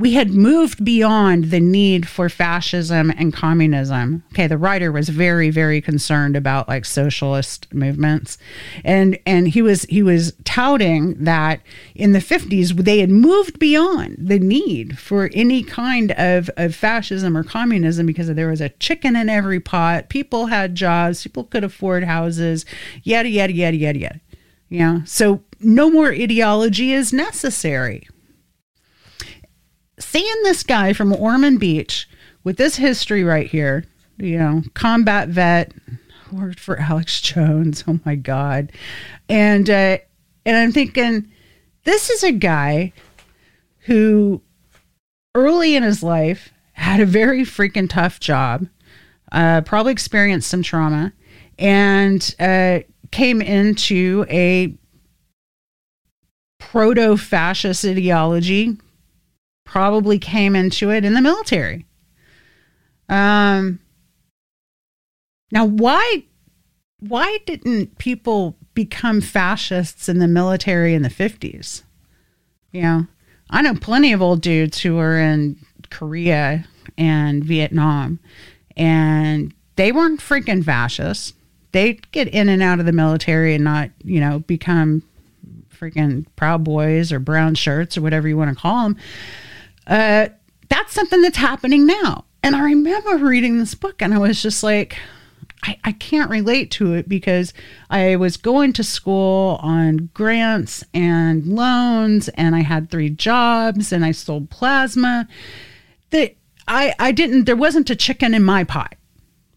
we 0.00 0.14
had 0.14 0.32
moved 0.32 0.82
beyond 0.82 1.50
the 1.50 1.60
need 1.60 2.08
for 2.08 2.30
fascism 2.30 3.12
and 3.18 3.34
communism. 3.34 4.22
Okay, 4.32 4.46
the 4.46 4.56
writer 4.56 4.90
was 4.90 5.10
very, 5.10 5.50
very 5.50 5.82
concerned 5.82 6.36
about 6.36 6.68
like 6.68 6.86
socialist 6.86 7.72
movements, 7.74 8.38
and 8.82 9.18
and 9.26 9.48
he 9.48 9.60
was 9.60 9.82
he 9.84 10.02
was 10.02 10.32
touting 10.44 11.22
that 11.22 11.60
in 11.94 12.12
the 12.12 12.20
fifties 12.22 12.74
they 12.74 13.00
had 13.00 13.10
moved 13.10 13.58
beyond 13.58 14.16
the 14.18 14.38
need 14.38 14.98
for 14.98 15.28
any 15.34 15.62
kind 15.62 16.12
of 16.12 16.48
of 16.56 16.74
fascism 16.74 17.36
or 17.36 17.44
communism 17.44 18.06
because 18.06 18.32
there 18.32 18.48
was 18.48 18.62
a 18.62 18.70
chicken 18.70 19.14
in 19.14 19.28
every 19.28 19.60
pot. 19.60 20.08
People 20.08 20.46
had 20.46 20.74
jobs, 20.74 21.22
people 21.22 21.44
could 21.44 21.62
afford 21.62 22.04
houses, 22.04 22.64
yada 23.02 23.28
yada 23.28 23.52
yada 23.52 23.76
yada 23.76 23.98
yada. 23.98 24.20
Yeah, 24.70 25.00
so 25.04 25.42
no 25.60 25.90
more 25.90 26.10
ideology 26.10 26.94
is 26.94 27.12
necessary 27.12 28.08
seeing 30.00 30.42
this 30.42 30.62
guy 30.62 30.92
from 30.92 31.12
Ormond 31.12 31.60
Beach 31.60 32.08
with 32.42 32.56
this 32.56 32.76
history 32.76 33.22
right 33.22 33.46
here, 33.46 33.84
you 34.18 34.38
know, 34.38 34.62
combat 34.74 35.28
vet, 35.28 35.72
worked 36.32 36.60
for 36.60 36.78
Alex 36.78 37.20
Jones. 37.20 37.84
Oh 37.86 38.00
my 38.04 38.16
God. 38.16 38.72
And, 39.28 39.68
uh, 39.68 39.98
and 40.44 40.56
I'm 40.56 40.72
thinking, 40.72 41.30
this 41.84 42.10
is 42.10 42.22
a 42.24 42.32
guy 42.32 42.92
who 43.80 44.42
early 45.34 45.76
in 45.76 45.82
his 45.82 46.02
life 46.02 46.52
had 46.72 47.00
a 47.00 47.06
very 47.06 47.42
freaking 47.42 47.88
tough 47.88 48.20
job, 48.20 48.66
uh, 49.32 49.60
probably 49.62 49.92
experienced 49.92 50.48
some 50.48 50.62
trauma, 50.62 51.12
and 51.58 52.34
uh, 52.40 52.80
came 53.10 53.42
into 53.42 54.24
a 54.28 54.74
proto 56.58 57.16
fascist 57.16 57.84
ideology 57.84 58.78
probably 59.70 60.18
came 60.18 60.56
into 60.56 60.90
it 60.90 61.04
in 61.04 61.14
the 61.14 61.20
military. 61.20 61.86
Um, 63.08 63.78
now, 65.52 65.64
why 65.64 66.24
why 66.98 67.38
didn't 67.46 67.96
people 67.98 68.56
become 68.74 69.20
fascists 69.20 70.08
in 70.08 70.18
the 70.18 70.26
military 70.26 70.92
in 70.92 71.02
the 71.02 71.08
fifties? 71.08 71.84
You 72.72 72.82
know, 72.82 73.06
I 73.48 73.62
know 73.62 73.74
plenty 73.74 74.12
of 74.12 74.20
old 74.20 74.40
dudes 74.40 74.80
who 74.80 74.96
were 74.96 75.20
in 75.20 75.56
Korea 75.88 76.64
and 76.98 77.44
Vietnam, 77.44 78.18
and 78.76 79.54
they 79.76 79.92
weren't 79.92 80.20
freaking 80.20 80.64
fascists. 80.64 81.32
They'd 81.70 82.10
get 82.10 82.26
in 82.26 82.48
and 82.48 82.60
out 82.60 82.80
of 82.80 82.86
the 82.86 82.92
military 82.92 83.54
and 83.54 83.62
not, 83.62 83.90
you 84.02 84.18
know, 84.18 84.40
become 84.40 85.04
freaking 85.72 86.26
proud 86.34 86.64
boys 86.64 87.12
or 87.12 87.20
brown 87.20 87.54
shirts 87.54 87.96
or 87.96 88.02
whatever 88.02 88.26
you 88.26 88.36
want 88.36 88.50
to 88.50 88.60
call 88.60 88.82
them. 88.82 88.96
Uh, 89.90 90.28
that's 90.68 90.94
something 90.94 91.20
that's 91.20 91.36
happening 91.36 91.84
now. 91.84 92.24
And 92.42 92.56
I 92.56 92.62
remember 92.62 93.16
reading 93.18 93.58
this 93.58 93.74
book 93.74 94.00
and 94.00 94.14
I 94.14 94.18
was 94.18 94.40
just 94.40 94.62
like, 94.62 94.96
I, 95.62 95.78
I 95.84 95.92
can't 95.92 96.30
relate 96.30 96.70
to 96.72 96.94
it 96.94 97.08
because 97.08 97.52
I 97.90 98.16
was 98.16 98.38
going 98.38 98.72
to 98.74 98.84
school 98.84 99.58
on 99.62 100.08
grants 100.14 100.84
and 100.94 101.44
loans 101.44 102.28
and 102.30 102.54
I 102.54 102.60
had 102.60 102.88
three 102.88 103.10
jobs 103.10 103.92
and 103.92 104.04
I 104.04 104.12
sold 104.12 104.48
plasma. 104.48 105.28
That 106.10 106.36
I, 106.66 106.94
I 106.98 107.12
didn't, 107.12 107.44
there 107.44 107.56
wasn't 107.56 107.90
a 107.90 107.96
chicken 107.96 108.32
in 108.32 108.42
my 108.42 108.64
pot. 108.64 108.94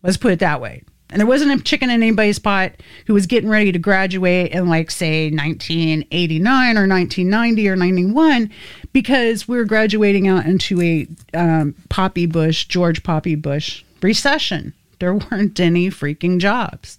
Let's 0.01 0.17
put 0.17 0.33
it 0.33 0.39
that 0.39 0.59
way. 0.59 0.83
And 1.09 1.19
there 1.19 1.27
wasn't 1.27 1.61
a 1.61 1.63
chicken 1.63 1.91
in 1.91 2.01
anybody's 2.01 2.39
pot 2.39 2.73
who 3.05 3.13
was 3.13 3.27
getting 3.27 3.49
ready 3.49 3.71
to 3.71 3.77
graduate 3.77 4.51
in, 4.51 4.67
like, 4.67 4.89
say, 4.89 5.29
1989 5.29 6.75
or 6.75 6.87
1990 6.87 7.69
or 7.69 7.75
91 7.75 8.49
because 8.93 9.47
we 9.47 9.57
were 9.57 9.65
graduating 9.65 10.27
out 10.27 10.45
into 10.45 10.81
a 10.81 11.07
um, 11.33 11.75
Poppy 11.89 12.25
Bush, 12.25 12.65
George 12.65 13.03
Poppy 13.03 13.35
Bush 13.35 13.83
recession. 14.01 14.73
There 14.99 15.15
weren't 15.15 15.59
any 15.59 15.89
freaking 15.89 16.39
jobs. 16.39 16.97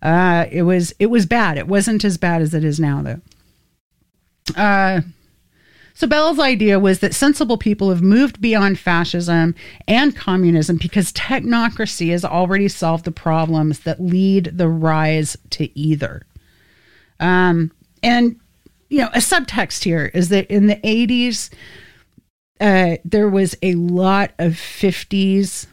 Uh, 0.00 0.46
it 0.50 0.62
was 0.62 0.94
it 0.98 1.06
was 1.06 1.26
bad. 1.26 1.58
It 1.58 1.66
wasn't 1.66 2.04
as 2.04 2.18
bad 2.18 2.42
as 2.42 2.54
it 2.54 2.64
is 2.64 2.78
now, 2.78 3.02
though. 3.02 3.20
Uh, 4.56 5.00
so 5.94 6.06
Bell's 6.06 6.38
idea 6.38 6.78
was 6.78 7.00
that 7.00 7.14
sensible 7.14 7.58
people 7.58 7.90
have 7.90 8.02
moved 8.02 8.40
beyond 8.40 8.78
fascism 8.78 9.54
and 9.86 10.16
communism 10.16 10.76
because 10.76 11.12
technocracy 11.12 12.10
has 12.10 12.24
already 12.24 12.68
solved 12.68 13.04
the 13.04 13.12
problems 13.12 13.80
that 13.80 14.00
lead 14.00 14.50
the 14.54 14.68
rise 14.68 15.36
to 15.50 15.78
either. 15.78 16.22
Um, 17.20 17.70
and 18.02 18.40
you 18.92 18.98
know, 18.98 19.08
a 19.14 19.18
subtext 19.18 19.84
here 19.84 20.10
is 20.12 20.28
that 20.28 20.46
in 20.50 20.66
the 20.66 20.76
80s, 20.76 21.48
uh, 22.60 22.96
there 23.06 23.28
was 23.28 23.56
a 23.62 23.74
lot 23.74 24.32
of 24.38 24.52
50s 24.52 25.66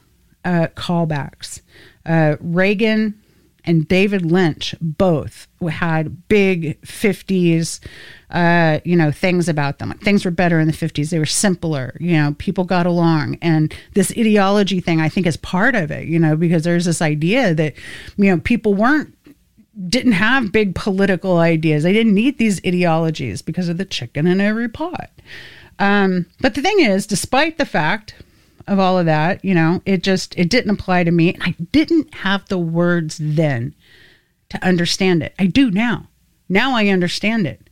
uh, 0.45 0.67
callbacks. 0.75 1.59
Uh, 2.05 2.37
Reagan 2.39 3.21
and 3.65 3.85
David 3.89 4.25
Lynch 4.25 4.73
both 4.79 5.47
had 5.69 6.29
big 6.29 6.81
50s, 6.83 7.81
uh, 8.29 8.79
you 8.85 8.95
know, 8.95 9.11
things 9.11 9.49
about 9.49 9.79
them. 9.79 9.91
Things 10.01 10.23
were 10.23 10.31
better 10.31 10.57
in 10.57 10.67
the 10.67 10.73
50s. 10.73 11.09
They 11.09 11.19
were 11.19 11.25
simpler. 11.25 11.97
You 11.99 12.13
know, 12.13 12.35
people 12.37 12.63
got 12.63 12.85
along. 12.85 13.37
And 13.41 13.75
this 13.95 14.13
ideology 14.17 14.79
thing, 14.79 15.01
I 15.01 15.09
think, 15.09 15.27
is 15.27 15.35
part 15.35 15.75
of 15.75 15.91
it, 15.91 16.07
you 16.07 16.19
know, 16.19 16.37
because 16.37 16.63
there's 16.63 16.85
this 16.85 17.01
idea 17.01 17.53
that, 17.53 17.73
you 18.15 18.31
know, 18.33 18.39
people 18.39 18.75
weren't 18.75 19.13
didn't 19.87 20.13
have 20.13 20.51
big 20.51 20.75
political 20.75 21.37
ideas. 21.37 21.83
They 21.83 21.93
didn't 21.93 22.13
need 22.13 22.37
these 22.37 22.59
ideologies 22.65 23.41
because 23.41 23.69
of 23.69 23.77
the 23.77 23.85
chicken 23.85 24.27
in 24.27 24.41
every 24.41 24.67
pot. 24.67 25.09
Um, 25.77 26.25
but 26.41 26.55
the 26.55 26.61
thing 26.61 26.81
is, 26.81 27.07
despite 27.07 27.57
the 27.57 27.65
fact 27.65 28.15
of 28.69 28.79
all 28.79 28.99
of 28.99 29.05
that. 29.07 29.43
You 29.43 29.55
know, 29.55 29.81
it 29.85 30.03
just 30.03 30.37
it 30.37 30.49
didn't 30.49 30.71
apply 30.71 31.03
to 31.03 31.11
me. 31.11 31.35
I 31.41 31.55
didn't 31.71 32.13
have 32.13 32.47
the 32.47 32.57
words 32.57 33.17
then 33.19 33.73
to 34.49 34.63
understand 34.63 35.23
it. 35.23 35.33
I 35.37 35.47
do 35.47 35.71
now. 35.71 36.07
Now 36.47 36.75
I 36.75 36.87
understand 36.87 37.47
it. 37.47 37.68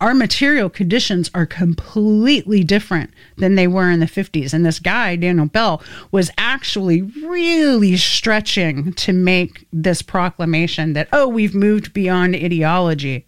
Our 0.00 0.14
material 0.14 0.68
conditions 0.68 1.30
are 1.34 1.46
completely 1.46 2.62
different 2.62 3.10
than 3.38 3.54
they 3.54 3.66
were 3.66 3.90
in 3.90 4.00
the 4.00 4.06
50s. 4.06 4.52
And 4.52 4.64
this 4.64 4.78
guy, 4.78 5.16
Daniel 5.16 5.46
Bell, 5.46 5.82
was 6.10 6.30
actually 6.36 7.02
really 7.02 7.96
stretching 7.96 8.92
to 8.94 9.12
make 9.12 9.66
this 9.72 10.02
proclamation 10.02 10.92
that, 10.92 11.08
oh, 11.12 11.26
we've 11.26 11.54
moved 11.54 11.94
beyond 11.94 12.34
ideology. 12.34 13.24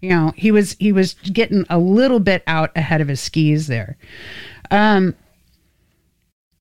You 0.00 0.10
know, 0.10 0.32
he 0.36 0.50
was 0.50 0.76
he 0.78 0.92
was 0.92 1.14
getting 1.14 1.64
a 1.68 1.78
little 1.78 2.20
bit 2.20 2.42
out 2.46 2.70
ahead 2.76 3.00
of 3.00 3.08
his 3.08 3.20
skis 3.20 3.66
there. 3.66 3.96
Um, 4.70 5.14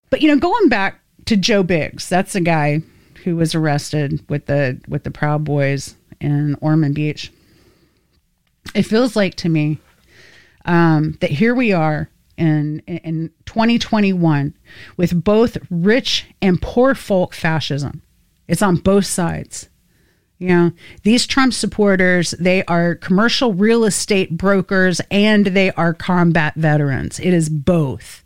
but 0.09 0.21
you 0.21 0.27
know, 0.27 0.37
going 0.37 0.69
back 0.69 1.01
to 1.25 1.37
Joe 1.37 1.63
Biggs, 1.63 2.09
that's 2.09 2.33
the 2.33 2.41
guy 2.41 2.81
who 3.23 3.35
was 3.35 3.55
arrested 3.55 4.23
with 4.29 4.47
the 4.47 4.79
with 4.87 5.03
the 5.03 5.11
Proud 5.11 5.43
Boys 5.43 5.95
in 6.19 6.55
Ormond 6.61 6.95
Beach 6.95 7.31
it 8.73 8.83
feels 8.83 9.15
like 9.15 9.35
to 9.35 9.49
me 9.49 9.79
um, 10.65 11.17
that 11.21 11.29
here 11.31 11.53
we 11.53 11.71
are 11.71 12.09
in 12.37 12.79
in 12.79 13.31
2021 13.45 14.53
with 14.97 15.23
both 15.23 15.57
rich 15.69 16.25
and 16.41 16.61
poor 16.61 16.95
folk 16.95 17.33
fascism. 17.33 18.01
It's 18.47 18.61
on 18.61 18.77
both 18.77 19.05
sides. 19.05 19.69
You 20.37 20.49
know, 20.49 20.71
these 21.03 21.25
Trump 21.25 21.53
supporters, 21.53 22.31
they 22.31 22.63
are 22.65 22.95
commercial 22.95 23.53
real 23.53 23.85
estate 23.85 24.35
brokers 24.35 24.99
and 25.09 25.47
they 25.47 25.71
are 25.71 25.93
combat 25.93 26.55
veterans. 26.55 27.19
It 27.19 27.33
is 27.33 27.47
both. 27.47 28.23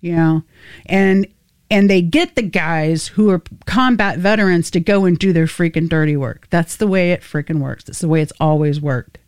You 0.00 0.16
know, 0.16 0.42
and 0.86 1.26
and 1.70 1.88
they 1.88 2.02
get 2.02 2.34
the 2.34 2.42
guys 2.42 3.08
who 3.08 3.30
are 3.30 3.42
combat 3.66 4.18
veterans 4.18 4.70
to 4.72 4.80
go 4.80 5.06
and 5.06 5.18
do 5.18 5.32
their 5.32 5.46
freaking 5.46 5.88
dirty 5.88 6.16
work. 6.16 6.46
That's 6.50 6.76
the 6.76 6.86
way 6.86 7.12
it 7.12 7.22
freaking 7.22 7.60
works. 7.60 7.84
That's 7.84 8.00
the 8.00 8.08
way 8.08 8.20
it's 8.20 8.32
always 8.38 8.80
worked. 8.80 9.18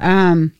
Um, 0.00 0.52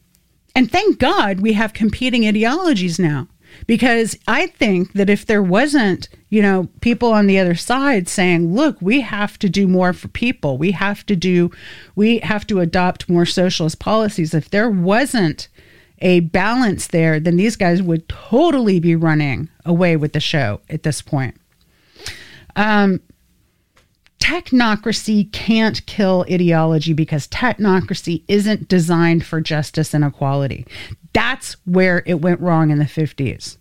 and 0.55 0.71
thank 0.71 0.99
God 0.99 1.41
we 1.41 1.53
have 1.55 1.73
competing 1.73 2.27
ideologies 2.27 2.99
now. 2.99 3.29
Because 3.67 4.17
I 4.29 4.47
think 4.47 4.93
that 4.93 5.11
if 5.11 5.27
there 5.27 5.43
wasn't, 5.43 6.09
you 6.29 6.43
know, 6.43 6.69
people 6.81 7.13
on 7.13 7.27
the 7.27 7.39
other 7.39 7.55
side 7.55 8.09
saying, 8.09 8.55
look, 8.55 8.77
we 8.81 9.01
have 9.01 9.39
to 9.39 9.49
do 9.49 9.67
more 9.67 9.93
for 9.93 10.09
people, 10.09 10.59
we 10.59 10.73
have 10.73 11.05
to 11.07 11.17
do, 11.17 11.51
we 11.97 12.19
have 12.19 12.47
to 12.49 12.61
adopt 12.61 13.09
more 13.09 13.27
socialist 13.27 13.79
policies. 13.79 14.35
If 14.35 14.51
there 14.51 14.71
wasn't 14.71 15.49
a 16.01 16.21
balance 16.21 16.89
there, 16.89 17.19
then 17.19 17.37
these 17.37 17.57
guys 17.57 17.83
would 17.83 18.09
totally 18.09 18.79
be 18.81 18.95
running 18.95 19.49
away 19.65 19.97
with 19.97 20.13
the 20.13 20.21
show 20.21 20.61
at 20.69 20.83
this 20.83 21.03
point. 21.03 21.37
Um, 22.55 23.01
technocracy 24.19 25.31
can't 25.33 25.85
kill 25.87 26.25
ideology 26.31 26.93
because 26.93 27.29
technocracy 27.29 28.23
isn't 28.29 28.69
designed 28.69 29.25
for 29.25 29.41
justice 29.41 29.95
and 29.95 30.05
equality. 30.05 30.67
That's 31.13 31.57
where 31.65 32.03
it 32.07 32.21
went 32.21 32.41
wrong 32.41 32.71
in 32.71 32.79
the 32.79 32.85
50s. 32.85 33.59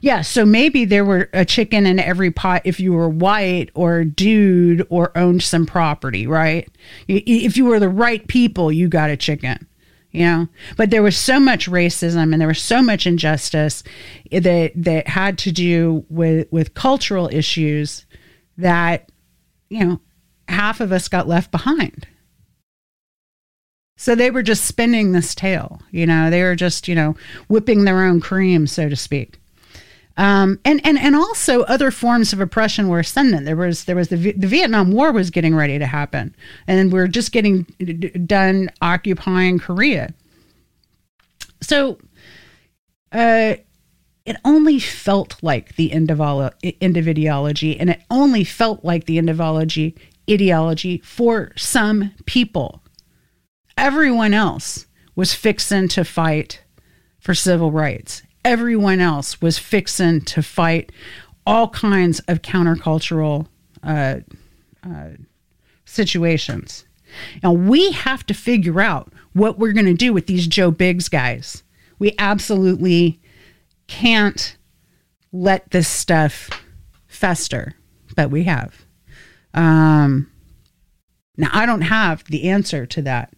Yeah, 0.00 0.22
so 0.22 0.44
maybe 0.44 0.84
there 0.84 1.04
were 1.04 1.28
a 1.32 1.44
chicken 1.44 1.86
in 1.86 2.00
every 2.00 2.30
pot 2.30 2.62
if 2.64 2.80
you 2.80 2.92
were 2.92 3.08
white 3.08 3.70
or 3.74 4.04
dude 4.04 4.86
or 4.90 5.16
owned 5.16 5.42
some 5.42 5.66
property, 5.66 6.26
right? 6.26 6.68
If 7.06 7.56
you 7.56 7.64
were 7.64 7.78
the 7.78 7.88
right 7.88 8.26
people, 8.26 8.72
you 8.72 8.88
got 8.88 9.10
a 9.10 9.16
chicken. 9.16 9.66
You 10.10 10.24
know, 10.24 10.48
but 10.78 10.88
there 10.88 11.02
was 11.02 11.18
so 11.18 11.38
much 11.38 11.68
racism 11.68 12.32
and 12.32 12.40
there 12.40 12.48
was 12.48 12.62
so 12.62 12.82
much 12.82 13.06
injustice 13.06 13.84
that 14.32 14.72
that 14.74 15.06
had 15.06 15.36
to 15.38 15.52
do 15.52 16.02
with 16.08 16.48
with 16.50 16.72
cultural 16.72 17.28
issues 17.30 18.06
that 18.56 19.12
you 19.68 19.84
know 19.84 20.00
half 20.48 20.80
of 20.80 20.92
us 20.92 21.08
got 21.08 21.28
left 21.28 21.50
behind. 21.50 22.06
So 23.96 24.14
they 24.14 24.30
were 24.30 24.44
just 24.44 24.64
spinning 24.64 25.10
this 25.10 25.34
tale, 25.34 25.82
you 25.90 26.06
know, 26.06 26.30
they 26.30 26.42
were 26.44 26.54
just, 26.54 26.86
you 26.86 26.94
know, 26.94 27.16
whipping 27.48 27.84
their 27.84 28.04
own 28.04 28.20
cream, 28.20 28.68
so 28.68 28.88
to 28.88 28.94
speak. 28.94 29.40
Um, 30.16 30.60
and, 30.64 30.80
and, 30.86 30.96
and 30.98 31.16
also 31.16 31.62
other 31.62 31.90
forms 31.90 32.32
of 32.32 32.40
oppression 32.40 32.88
were 32.88 33.00
ascendant. 33.00 33.44
There 33.44 33.56
was, 33.56 33.84
there 33.84 33.96
was 33.96 34.08
the, 34.08 34.32
the 34.32 34.46
Vietnam 34.46 34.92
War 34.92 35.10
was 35.12 35.30
getting 35.30 35.54
ready 35.54 35.78
to 35.80 35.86
happen 35.86 36.34
and 36.68 36.92
we're 36.92 37.08
just 37.08 37.32
getting 37.32 37.66
d- 37.78 37.94
done 37.94 38.70
occupying 38.80 39.58
Korea. 39.58 40.14
So, 41.60 41.98
uh, 43.10 43.54
it 44.28 44.36
only 44.44 44.78
felt 44.78 45.42
like 45.42 45.76
the 45.76 45.90
end 45.92 46.10
of 46.10 46.20
all 46.20 46.50
end 46.62 46.96
of 46.96 47.08
ideology, 47.08 47.78
and 47.80 47.88
it 47.88 48.02
only 48.10 48.44
felt 48.44 48.84
like 48.84 49.06
the 49.06 49.18
end 49.18 49.30
of 49.30 49.40
ideology 49.40 49.96
ideology 50.30 50.98
for 50.98 51.52
some 51.56 52.12
people. 52.26 52.82
Everyone 53.76 54.34
else 54.34 54.86
was 55.16 55.34
fixing 55.34 55.88
to 55.88 56.04
fight 56.04 56.62
for 57.18 57.34
civil 57.34 57.72
rights. 57.72 58.22
Everyone 58.44 59.00
else 59.00 59.40
was 59.40 59.58
fixing 59.58 60.20
to 60.22 60.42
fight 60.42 60.92
all 61.46 61.70
kinds 61.70 62.20
of 62.28 62.42
countercultural 62.42 63.46
uh, 63.82 64.16
uh, 64.84 65.08
situations. 65.86 66.84
Now 67.42 67.52
we 67.52 67.92
have 67.92 68.26
to 68.26 68.34
figure 68.34 68.80
out 68.80 69.12
what 69.32 69.58
we're 69.58 69.72
going 69.72 69.86
to 69.86 69.94
do 69.94 70.12
with 70.12 70.26
these 70.26 70.46
Joe 70.46 70.70
Biggs 70.70 71.08
guys. 71.08 71.62
We 71.98 72.14
absolutely 72.18 73.20
can't 73.88 74.56
let 75.32 75.70
this 75.70 75.88
stuff 75.88 76.50
fester, 77.08 77.74
but 78.14 78.30
we 78.30 78.44
have. 78.44 78.86
Um, 79.54 80.30
now, 81.36 81.50
I 81.52 81.66
don't 81.66 81.82
have 81.82 82.24
the 82.24 82.48
answer 82.48 82.86
to 82.86 83.02
that. 83.02 83.32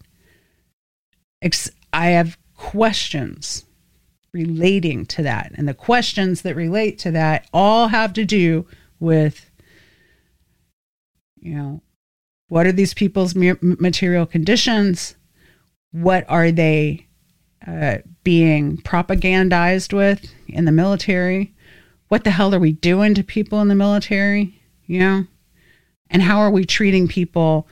I 1.93 2.07
have 2.07 2.37
questions 2.55 3.65
relating 4.33 5.05
to 5.07 5.23
that. 5.23 5.51
And 5.55 5.67
the 5.67 5.73
questions 5.73 6.43
that 6.43 6.55
relate 6.55 6.97
to 6.99 7.11
that 7.11 7.47
all 7.53 7.87
have 7.89 8.13
to 8.13 8.25
do 8.25 8.65
with, 8.99 9.49
you 11.39 11.55
know, 11.55 11.81
what 12.47 12.67
are 12.67 12.71
these 12.71 12.93
people's 12.93 13.35
material 13.35 14.25
conditions? 14.25 15.15
What 15.91 16.25
are 16.27 16.51
they 16.51 17.07
uh, 17.67 17.97
being 18.23 18.77
propagandized 18.77 19.93
with 19.93 20.31
in 20.47 20.65
the 20.65 20.71
military? 20.71 21.53
What 22.07 22.23
the 22.23 22.31
hell 22.31 22.53
are 22.53 22.59
we 22.59 22.73
doing 22.73 23.13
to 23.15 23.23
people 23.23 23.61
in 23.61 23.67
the 23.67 23.75
military? 23.75 24.61
You 24.85 24.99
know? 24.99 25.27
and 26.11 26.21
how 26.21 26.39
are 26.39 26.51
we 26.51 26.65
treating 26.65 27.07
people 27.07 27.67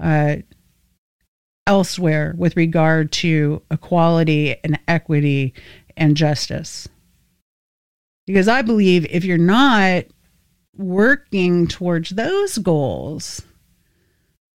uh, 0.00 0.36
elsewhere 1.66 2.34
with 2.36 2.56
regard 2.56 3.10
to 3.12 3.62
equality 3.70 4.56
and 4.62 4.78
equity 4.86 5.54
and 5.96 6.16
justice 6.16 6.86
because 8.26 8.48
i 8.48 8.60
believe 8.60 9.06
if 9.08 9.24
you're 9.24 9.38
not 9.38 10.04
working 10.76 11.66
towards 11.66 12.10
those 12.10 12.58
goals 12.58 13.40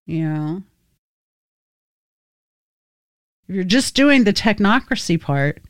you 0.06 0.24
know 0.24 0.62
if 3.50 3.56
you're 3.56 3.64
just 3.64 3.96
doing 3.96 4.24
the 4.24 4.34
technocracy 4.34 5.20
part 5.20 5.62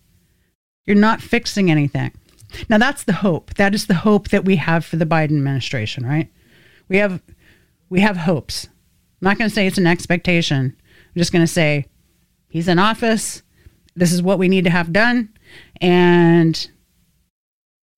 you're 0.86 0.96
not 0.96 1.22
fixing 1.22 1.72
anything 1.72 2.12
now 2.70 2.78
that's 2.78 3.04
the 3.04 3.14
hope 3.14 3.54
that 3.56 3.74
is 3.74 3.88
the 3.88 3.96
hope 3.96 4.30
that 4.30 4.46
we 4.46 4.58
have 4.58 4.86
for 4.86 4.98
the 4.98 5.06
biden 5.06 5.38
administration 5.38 6.06
right 6.06 6.30
we 6.90 6.98
have 6.98 7.22
we 7.90 8.02
have 8.02 8.18
hopes. 8.18 8.66
I'm 8.66 9.26
not 9.26 9.38
going 9.38 9.50
to 9.50 9.54
say 9.54 9.68
it's 9.68 9.78
an 9.78 9.88
expectation. 9.88 10.76
I'm 10.76 11.20
just 11.20 11.32
going 11.32 11.44
to 11.44 11.48
say 11.48 11.86
he's 12.48 12.68
in 12.68 12.80
office. 12.80 13.42
This 13.96 14.14
is 14.14 14.22
what 14.22 14.40
we 14.40 14.48
need 14.48 14.64
to 14.66 14.70
have 14.70 14.94
done. 14.94 15.30
And 15.82 16.70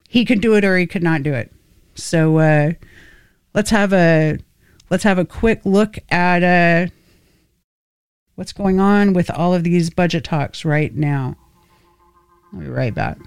he 0.07 0.25
could 0.25 0.41
do 0.41 0.55
it 0.55 0.65
or 0.65 0.77
he 0.77 0.87
could 0.87 1.03
not 1.03 1.23
do 1.23 1.33
it. 1.33 1.51
So 1.95 2.37
uh, 2.37 2.71
let's 3.53 3.69
have 3.69 3.93
a 3.93 4.39
let's 4.89 5.03
have 5.03 5.19
a 5.19 5.25
quick 5.25 5.61
look 5.65 5.99
at 6.09 6.43
uh, 6.43 6.91
what's 8.35 8.53
going 8.53 8.79
on 8.79 9.13
with 9.13 9.29
all 9.29 9.53
of 9.53 9.63
these 9.63 9.89
budget 9.89 10.23
talks 10.23 10.65
right 10.65 10.93
now. 10.95 11.37
I'll 12.53 12.59
be 12.59 12.67
right 12.67 12.93
back. 12.93 13.17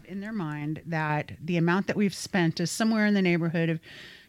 Have 0.00 0.10
in 0.10 0.20
their 0.20 0.32
mind 0.32 0.82
that 0.86 1.32
the 1.42 1.56
amount 1.56 1.86
that 1.86 1.96
we've 1.96 2.14
spent 2.14 2.60
is 2.60 2.70
somewhere 2.70 3.06
in 3.06 3.14
the 3.14 3.22
neighborhood 3.22 3.68
of 3.68 3.80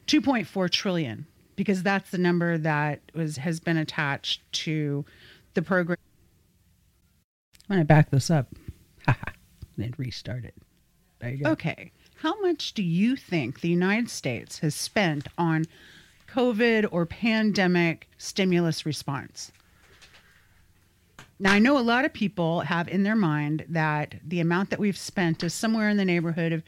2.4 0.08 0.70
trillion 0.70 1.26
because 1.56 1.84
that's 1.84 2.12
the 2.12 2.18
number 2.18 2.58
that 2.58 3.02
was 3.14 3.38
has 3.38 3.60
been 3.60 3.78
attached 3.78 4.42
to 4.52 5.06
the 5.54 5.62
program. 5.62 5.98
I'm 7.70 7.76
going 7.76 7.82
to 7.82 7.86
back 7.86 8.10
this 8.10 8.30
up. 8.30 8.48
then 9.78 9.94
restart 9.98 10.44
it. 10.46 10.56
There 11.20 11.30
you 11.30 11.44
go. 11.44 11.52
Okay. 11.52 11.92
How 12.16 12.40
much 12.42 12.74
do 12.74 12.84
you 12.84 13.16
think 13.16 13.62
the 13.62 13.70
United 13.70 14.10
States 14.10 14.60
has 14.60 14.76
spent 14.76 15.28
on 15.38 15.66
COVID 16.34 16.88
or 16.92 17.06
pandemic 17.06 18.08
stimulus 18.18 18.86
response. 18.86 19.52
Now, 21.42 21.54
I 21.54 21.60
know 21.60 21.80
a 21.80 21.82
lot 21.82 22.06
of 22.06 22.14
people 22.14 22.60
have 22.60 22.88
in 22.88 23.02
their 23.02 23.16
mind 23.16 23.66
that 23.68 24.14
the 24.24 24.42
amount 24.42 24.70
that 24.70 24.80
we've 24.80 24.96
spent 24.96 25.44
is 25.44 25.56
somewhere 25.56 25.90
in 25.90 25.98
the 25.98 26.06
neighborhood 26.06 26.54
of 26.54 26.62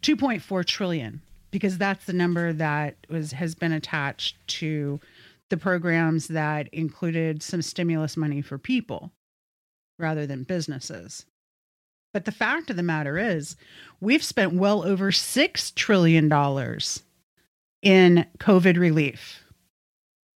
2.4 0.00 0.64
trillion 0.64 1.20
because 1.50 1.76
that's 1.76 2.06
the 2.06 2.14
number 2.14 2.50
that 2.54 2.96
was 3.10 3.32
has 3.32 3.54
been 3.54 3.72
attached 3.72 4.38
to 4.48 4.98
the 5.50 5.58
programs 5.58 6.28
that 6.28 6.68
included 6.72 7.42
some 7.42 7.60
stimulus 7.60 8.16
money 8.16 8.40
for 8.40 8.56
people 8.56 9.12
rather 9.98 10.26
than 10.26 10.42
businesses. 10.44 11.26
But 12.14 12.24
the 12.24 12.32
fact 12.32 12.70
of 12.70 12.76
the 12.76 12.82
matter 12.82 13.18
is, 13.18 13.56
we've 14.00 14.24
spent 14.24 14.54
well 14.54 14.86
over 14.86 15.10
$6 15.10 15.74
trillion 15.74 16.32
in 17.82 18.26
COVID 18.38 18.78
relief. 18.78 19.43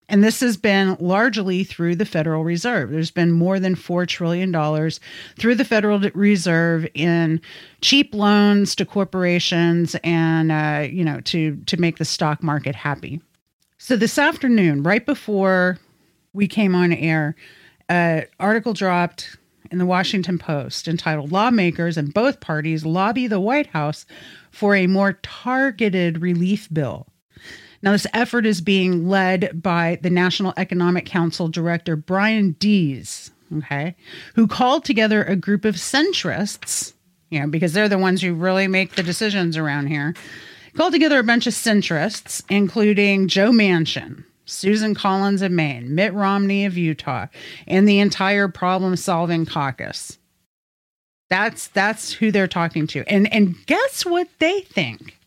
And 0.08 0.24
this 0.24 0.40
has 0.40 0.56
been 0.56 0.96
largely 1.00 1.64
through 1.64 1.96
the 1.96 2.06
Federal 2.06 2.42
Reserve. 2.42 2.90
There's 2.90 3.10
been 3.10 3.30
more 3.30 3.60
than 3.60 3.74
$4 3.74 4.06
trillion 4.06 4.52
through 5.38 5.54
the 5.54 5.64
Federal 5.64 5.98
Reserve 6.14 6.86
in 6.94 7.42
cheap 7.82 8.14
loans 8.14 8.74
to 8.76 8.86
corporations 8.86 9.96
and, 10.02 10.50
uh, 10.50 10.88
you 10.90 11.04
know, 11.04 11.20
to, 11.22 11.56
to 11.66 11.76
make 11.76 11.98
the 11.98 12.06
stock 12.06 12.42
market 12.42 12.74
happy. 12.74 13.20
So 13.76 13.96
this 13.96 14.18
afternoon, 14.18 14.82
right 14.82 15.04
before 15.04 15.78
we 16.32 16.48
came 16.48 16.74
on 16.74 16.92
air, 16.92 17.36
an 17.88 18.26
article 18.40 18.72
dropped 18.72 19.36
in 19.70 19.78
the 19.78 19.86
Washington 19.86 20.38
Post 20.38 20.88
entitled 20.88 21.32
Lawmakers 21.32 21.96
and 21.96 22.14
Both 22.14 22.40
Parties 22.40 22.86
Lobby 22.86 23.26
the 23.26 23.40
White 23.40 23.68
House 23.68 24.06
for 24.50 24.74
a 24.74 24.86
More 24.86 25.14
Targeted 25.22 26.22
Relief 26.22 26.68
Bill. 26.72 27.06
Now, 27.82 27.92
this 27.92 28.06
effort 28.12 28.44
is 28.44 28.60
being 28.60 29.08
led 29.08 29.62
by 29.62 29.98
the 30.02 30.10
National 30.10 30.52
Economic 30.56 31.06
Council 31.06 31.48
Director 31.48 31.94
Brian 31.96 32.52
Deese, 32.52 33.30
okay, 33.56 33.94
who 34.34 34.46
called 34.46 34.84
together 34.84 35.22
a 35.22 35.36
group 35.36 35.64
of 35.64 35.76
centrists, 35.76 36.92
you 37.30 37.40
know, 37.40 37.46
because 37.46 37.72
they're 37.72 37.88
the 37.88 37.98
ones 37.98 38.20
who 38.20 38.34
really 38.34 38.66
make 38.66 38.94
the 38.94 39.02
decisions 39.02 39.56
around 39.56 39.86
here, 39.86 40.14
called 40.74 40.92
together 40.92 41.18
a 41.18 41.24
bunch 41.24 41.46
of 41.46 41.54
centrists, 41.54 42.42
including 42.48 43.28
Joe 43.28 43.50
Manchin, 43.50 44.24
Susan 44.44 44.94
Collins 44.94 45.42
of 45.42 45.52
Maine, 45.52 45.94
Mitt 45.94 46.12
Romney 46.14 46.64
of 46.64 46.76
Utah, 46.76 47.26
and 47.66 47.86
the 47.86 48.00
entire 48.00 48.48
problem 48.48 48.96
solving 48.96 49.46
caucus. 49.46 50.18
That's 51.30 51.68
that's 51.68 52.12
who 52.12 52.32
they're 52.32 52.48
talking 52.48 52.86
to. 52.88 53.04
And 53.06 53.32
and 53.32 53.54
guess 53.66 54.06
what 54.06 54.28
they 54.38 54.62
think? 54.62 55.17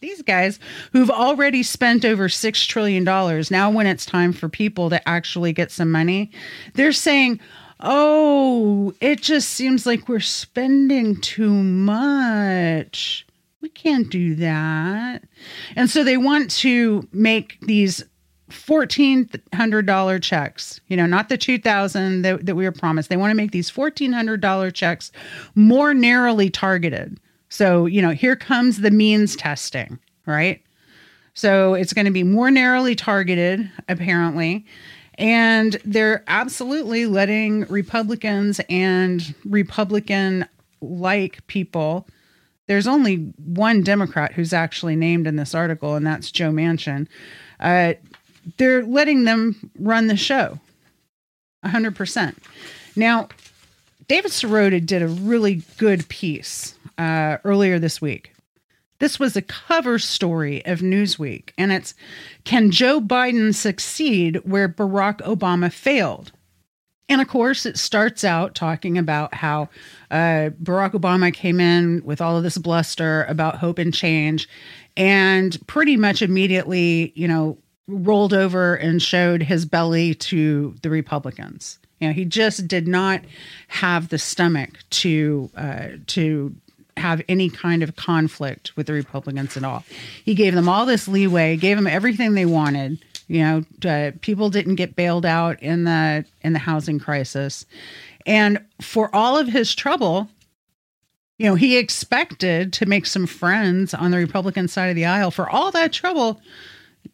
These 0.00 0.22
guys 0.22 0.58
who've 0.92 1.10
already 1.10 1.62
spent 1.62 2.04
over 2.04 2.28
$6 2.28 2.66
trillion 2.66 3.04
now 3.50 3.70
when 3.70 3.86
it's 3.86 4.06
time 4.06 4.32
for 4.32 4.48
people 4.48 4.90
to 4.90 5.08
actually 5.08 5.52
get 5.52 5.70
some 5.70 5.90
money 5.90 6.30
they're 6.74 6.92
saying 6.92 7.40
oh 7.80 8.92
it 9.00 9.20
just 9.20 9.50
seems 9.50 9.86
like 9.86 10.08
we're 10.08 10.20
spending 10.20 11.20
too 11.20 11.50
much. 11.52 13.26
We 13.60 13.68
can't 13.68 14.08
do 14.08 14.34
that. 14.36 15.24
And 15.76 15.90
so 15.90 16.04
they 16.04 16.16
want 16.16 16.50
to 16.58 17.06
make 17.12 17.58
these 17.62 18.04
$1400 18.50 20.22
checks 20.22 20.80
you 20.88 20.96
know 20.96 21.04
not 21.04 21.28
the 21.28 21.36
2000 21.36 22.22
that, 22.22 22.46
that 22.46 22.54
we 22.54 22.64
were 22.64 22.72
promised. 22.72 23.10
They 23.10 23.16
want 23.16 23.30
to 23.30 23.36
make 23.36 23.50
these 23.50 23.70
$1400 23.70 24.72
checks 24.72 25.12
more 25.54 25.92
narrowly 25.92 26.48
targeted 26.48 27.20
so, 27.48 27.86
you 27.86 28.02
know, 28.02 28.10
here 28.10 28.36
comes 28.36 28.80
the 28.80 28.90
means 28.90 29.36
testing, 29.36 29.98
right? 30.26 30.62
So 31.34 31.74
it's 31.74 31.92
going 31.92 32.04
to 32.04 32.10
be 32.10 32.24
more 32.24 32.50
narrowly 32.50 32.94
targeted, 32.94 33.70
apparently. 33.88 34.66
And 35.14 35.80
they're 35.84 36.24
absolutely 36.28 37.06
letting 37.06 37.62
Republicans 37.62 38.60
and 38.68 39.34
Republican 39.44 40.46
like 40.80 41.44
people. 41.46 42.06
There's 42.66 42.86
only 42.86 43.32
one 43.44 43.82
Democrat 43.82 44.32
who's 44.32 44.52
actually 44.52 44.94
named 44.94 45.26
in 45.26 45.36
this 45.36 45.54
article, 45.54 45.94
and 45.94 46.06
that's 46.06 46.30
Joe 46.30 46.50
Manchin. 46.50 47.08
Uh, 47.58 47.94
they're 48.58 48.84
letting 48.84 49.24
them 49.24 49.70
run 49.78 50.06
the 50.06 50.16
show 50.16 50.60
100%. 51.64 52.36
Now, 52.94 53.28
David 54.06 54.30
Sirota 54.30 54.84
did 54.84 55.02
a 55.02 55.08
really 55.08 55.62
good 55.78 56.08
piece 56.08 56.77
uh, 56.98 57.38
earlier 57.44 57.78
this 57.78 58.00
week. 58.00 58.32
This 58.98 59.20
was 59.20 59.36
a 59.36 59.42
cover 59.42 59.98
story 59.98 60.64
of 60.66 60.80
Newsweek, 60.80 61.50
and 61.56 61.70
it's 61.70 61.94
Can 62.44 62.70
Joe 62.72 63.00
Biden 63.00 63.54
succeed 63.54 64.40
where 64.44 64.68
Barack 64.68 65.20
Obama 65.20 65.72
failed? 65.72 66.32
And 67.08 67.20
of 67.20 67.28
course, 67.28 67.64
it 67.64 67.78
starts 67.78 68.22
out 68.24 68.54
talking 68.54 68.98
about 68.98 69.32
how 69.34 69.68
uh, 70.10 70.50
Barack 70.62 70.92
Obama 70.92 71.32
came 71.32 71.60
in 71.60 72.02
with 72.04 72.20
all 72.20 72.36
of 72.36 72.42
this 72.42 72.58
bluster 72.58 73.24
about 73.28 73.56
hope 73.56 73.78
and 73.78 73.94
change, 73.94 74.48
and 74.96 75.56
pretty 75.68 75.96
much 75.96 76.20
immediately, 76.20 77.12
you 77.14 77.28
know, 77.28 77.56
rolled 77.86 78.34
over 78.34 78.74
and 78.74 79.00
showed 79.00 79.42
his 79.42 79.64
belly 79.64 80.14
to 80.14 80.74
the 80.82 80.90
Republicans. 80.90 81.78
You 82.00 82.08
know, 82.08 82.12
he 82.12 82.24
just 82.24 82.68
did 82.68 82.86
not 82.86 83.22
have 83.68 84.08
the 84.08 84.18
stomach 84.18 84.78
to 84.90 85.50
uh, 85.56 85.86
to 86.08 86.54
have 86.98 87.22
any 87.28 87.50
kind 87.50 87.82
of 87.82 87.96
conflict 87.96 88.76
with 88.76 88.86
the 88.86 88.92
Republicans 88.92 89.56
at 89.56 89.64
all. 89.64 89.84
He 90.24 90.34
gave 90.34 90.54
them 90.54 90.68
all 90.68 90.86
this 90.86 91.08
leeway, 91.08 91.56
gave 91.56 91.76
them 91.76 91.86
everything 91.86 92.34
they 92.34 92.46
wanted. 92.46 93.02
You 93.28 93.42
know, 93.42 93.90
uh, 93.90 94.12
people 94.20 94.50
didn't 94.50 94.76
get 94.76 94.96
bailed 94.96 95.26
out 95.26 95.62
in 95.62 95.84
the 95.84 96.24
in 96.42 96.54
the 96.54 96.58
housing 96.58 96.98
crisis, 96.98 97.66
and 98.26 98.64
for 98.80 99.14
all 99.14 99.36
of 99.36 99.48
his 99.48 99.74
trouble, 99.74 100.28
you 101.38 101.46
know, 101.46 101.54
he 101.54 101.76
expected 101.76 102.72
to 102.74 102.86
make 102.86 103.06
some 103.06 103.26
friends 103.26 103.94
on 103.94 104.10
the 104.10 104.16
Republican 104.16 104.66
side 104.66 104.88
of 104.88 104.96
the 104.96 105.04
aisle. 105.04 105.30
For 105.30 105.48
all 105.48 105.70
that 105.70 105.92
trouble, 105.92 106.40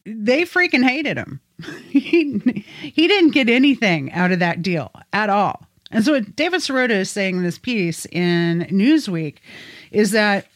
they 0.07 0.43
freaking 0.43 0.83
hated 0.83 1.19
him. 1.19 1.41
he, 1.89 2.65
he 2.81 3.07
didn't 3.07 3.33
get 3.33 3.49
anything 3.49 4.13
out 4.13 4.33
of 4.33 4.39
that 4.39 4.63
deal 4.63 4.91
at 5.13 5.31
all. 5.31 5.67
And 5.95 6.05
so, 6.05 6.13
what 6.13 6.35
David 6.35 6.61
Sirota 6.61 6.91
is 6.91 7.09
saying 7.09 7.37
in 7.37 7.45
this 7.45 7.57
piece 7.57 8.05
in 8.07 8.67
Newsweek 8.71 9.37
is 9.93 10.11
that 10.11 10.49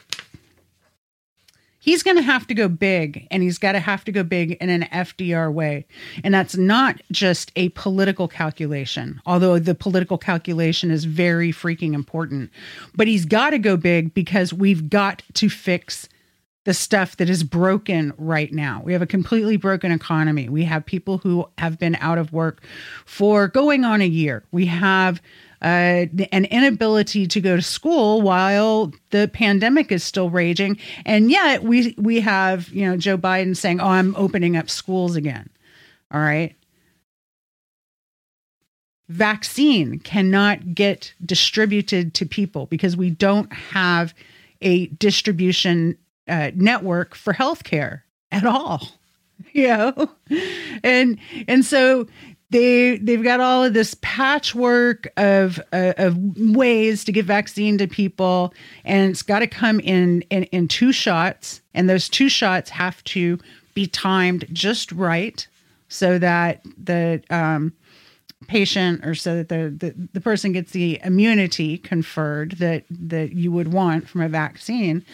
he's 1.79 2.03
going 2.03 2.17
to 2.17 2.23
have 2.23 2.45
to 2.49 2.55
go 2.55 2.67
big 2.67 3.29
and 3.31 3.41
he's 3.41 3.57
got 3.57 3.73
to 3.73 3.79
have 3.79 4.05
to 4.05 4.13
go 4.13 4.25
big 4.25 4.53
in 4.61 4.69
an 4.69 4.83
FDR 4.93 5.53
way. 5.53 5.87
And 6.25 6.35
that's 6.35 6.57
not 6.57 7.01
just 7.13 7.53
a 7.55 7.69
political 7.71 8.27
calculation, 8.27 9.23
although 9.27 9.61
the 9.61 9.77
political 9.77 10.19
calculation 10.19 10.91
is 10.91 11.05
very 11.05 11.53
freaking 11.53 11.95
important. 11.95 12.51
But 12.97 13.07
he's 13.07 13.25
got 13.25 13.51
to 13.51 13.59
go 13.61 13.77
big 13.77 14.13
because 14.15 14.53
we've 14.53 14.91
got 14.91 15.23
to 15.35 15.49
fix 15.49 16.09
the 16.69 16.75
stuff 16.75 17.17
that 17.17 17.31
is 17.31 17.45
broken 17.45 18.13
right 18.19 18.53
now. 18.53 18.83
We 18.85 18.93
have 18.93 19.01
a 19.01 19.07
completely 19.07 19.57
broken 19.57 19.91
economy. 19.91 20.51
We 20.51 20.65
have 20.65 20.85
people 20.85 21.17
who 21.17 21.49
have 21.57 21.79
been 21.79 21.95
out 21.95 22.19
of 22.19 22.31
work 22.31 22.63
for 23.07 23.49
going 23.49 23.87
on 23.87 24.03
a 24.03 24.07
year. 24.07 24.45
We 24.53 24.67
have 24.67 25.23
uh, 25.63 26.05
an 26.31 26.45
inability 26.45 27.27
to 27.29 27.41
go 27.41 27.57
to 27.57 27.63
school 27.63 28.21
while 28.21 28.93
the 29.09 29.31
pandemic 29.33 29.91
is 29.91 30.05
still 30.05 30.29
raging, 30.29 30.77
and 31.07 31.31
yet 31.31 31.63
we 31.63 31.95
we 31.97 32.21
have 32.21 32.69
you 32.69 32.85
know 32.85 32.99
Joe 32.99 33.17
Biden 33.17 33.57
saying, 33.57 33.81
"Oh, 33.81 33.89
I'm 33.89 34.15
opening 34.17 34.55
up 34.55 34.69
schools 34.69 35.17
again." 35.17 35.49
All 36.13 36.21
right. 36.21 36.55
Vaccine 39.09 40.01
cannot 40.01 40.75
get 40.75 41.15
distributed 41.25 42.13
to 42.13 42.27
people 42.27 42.67
because 42.67 42.95
we 42.95 43.09
don't 43.09 43.51
have 43.55 44.13
a 44.61 44.89
distribution 44.89 45.97
uh, 46.29 46.51
network 46.55 47.15
for 47.15 47.33
healthcare 47.33 48.03
at 48.31 48.45
all 48.45 48.83
you 49.53 49.69
know? 49.69 50.11
And 50.83 51.19
and 51.47 51.65
so 51.65 52.07
they 52.51 52.99
they've 52.99 53.23
got 53.23 53.41
all 53.41 53.65
of 53.65 53.75
this 53.75 53.97
patchwork 54.01 55.09
of 55.17 55.61
uh, 55.73 55.95
of 55.99 56.17
ways 56.37 57.05
to 57.05 57.13
give 57.13 57.27
vaccine 57.27 57.79
to 57.79 57.87
people 57.87 58.55
and 58.85 59.11
it's 59.11 59.23
got 59.23 59.41
to 59.41 59.47
come 59.47 59.81
in, 59.81 60.23
in 60.31 60.45
in 60.45 60.69
two 60.69 60.93
shots 60.93 61.61
and 61.75 61.89
those 61.89 62.09
two 62.09 62.29
shots 62.29 62.71
have 62.71 63.03
to 63.05 63.39
be 63.75 63.87
timed 63.87 64.47
just 64.53 64.91
right 64.93 65.47
so 65.89 66.19
that 66.19 66.63
the 66.83 67.23
um, 67.31 67.73
patient 68.47 69.05
or 69.05 69.15
so 69.15 69.37
that 69.37 69.49
the, 69.49 69.71
the, 69.71 70.09
the 70.15 70.21
person 70.21 70.53
gets 70.53 70.73
the 70.73 70.99
immunity 71.05 71.77
conferred 71.77 72.53
that 72.53 72.85
that 72.91 73.33
you 73.33 73.53
would 73.53 73.73
want 73.73 74.09
from 74.09 74.23
a 74.23 74.29
vaccine 74.29 75.05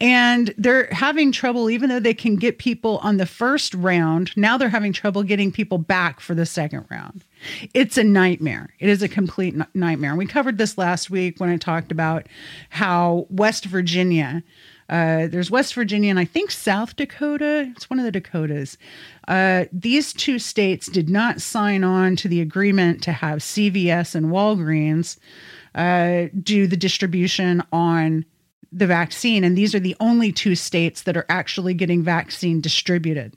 and 0.00 0.54
they're 0.56 0.86
having 0.92 1.32
trouble 1.32 1.68
even 1.68 1.88
though 1.88 1.98
they 1.98 2.14
can 2.14 2.36
get 2.36 2.58
people 2.58 2.98
on 2.98 3.16
the 3.16 3.26
first 3.26 3.74
round 3.74 4.30
now 4.36 4.56
they're 4.56 4.68
having 4.68 4.92
trouble 4.92 5.22
getting 5.22 5.50
people 5.50 5.78
back 5.78 6.20
for 6.20 6.34
the 6.34 6.46
second 6.46 6.84
round 6.90 7.24
it's 7.74 7.98
a 7.98 8.04
nightmare 8.04 8.70
it 8.78 8.88
is 8.88 9.02
a 9.02 9.08
complete 9.08 9.54
nightmare 9.74 10.14
we 10.14 10.26
covered 10.26 10.58
this 10.58 10.78
last 10.78 11.10
week 11.10 11.40
when 11.40 11.50
i 11.50 11.56
talked 11.56 11.90
about 11.90 12.26
how 12.70 13.26
west 13.30 13.64
virginia 13.64 14.42
Uh, 14.90 15.26
there's 15.28 15.50
West 15.50 15.74
Virginia 15.74 16.08
and 16.08 16.18
I 16.18 16.24
think 16.24 16.50
South 16.50 16.96
Dakota. 16.96 17.70
It's 17.76 17.90
one 17.90 17.98
of 17.98 18.06
the 18.06 18.10
Dakotas. 18.10 18.78
Uh, 19.28 19.66
these 19.70 20.14
two 20.14 20.38
states 20.38 20.88
did 20.88 21.10
not 21.10 21.42
sign 21.42 21.84
on 21.84 22.16
to 22.16 22.26
the 22.26 22.40
agreement 22.40 23.02
to 23.02 23.12
have 23.12 23.40
CVS 23.40 24.14
and 24.14 24.28
Walgreens 24.28 25.18
uh, 25.74 26.28
do 26.42 26.66
the 26.66 26.76
distribution 26.78 27.62
on 27.70 28.24
the 28.72 28.86
vaccine. 28.86 29.44
And 29.44 29.56
these 29.56 29.74
are 29.74 29.80
the 29.80 29.96
only 30.00 30.32
two 30.32 30.54
states 30.54 31.02
that 31.02 31.16
are 31.16 31.26
actually 31.28 31.74
getting 31.74 32.02
vaccine 32.02 32.60
distributed. 32.60 33.34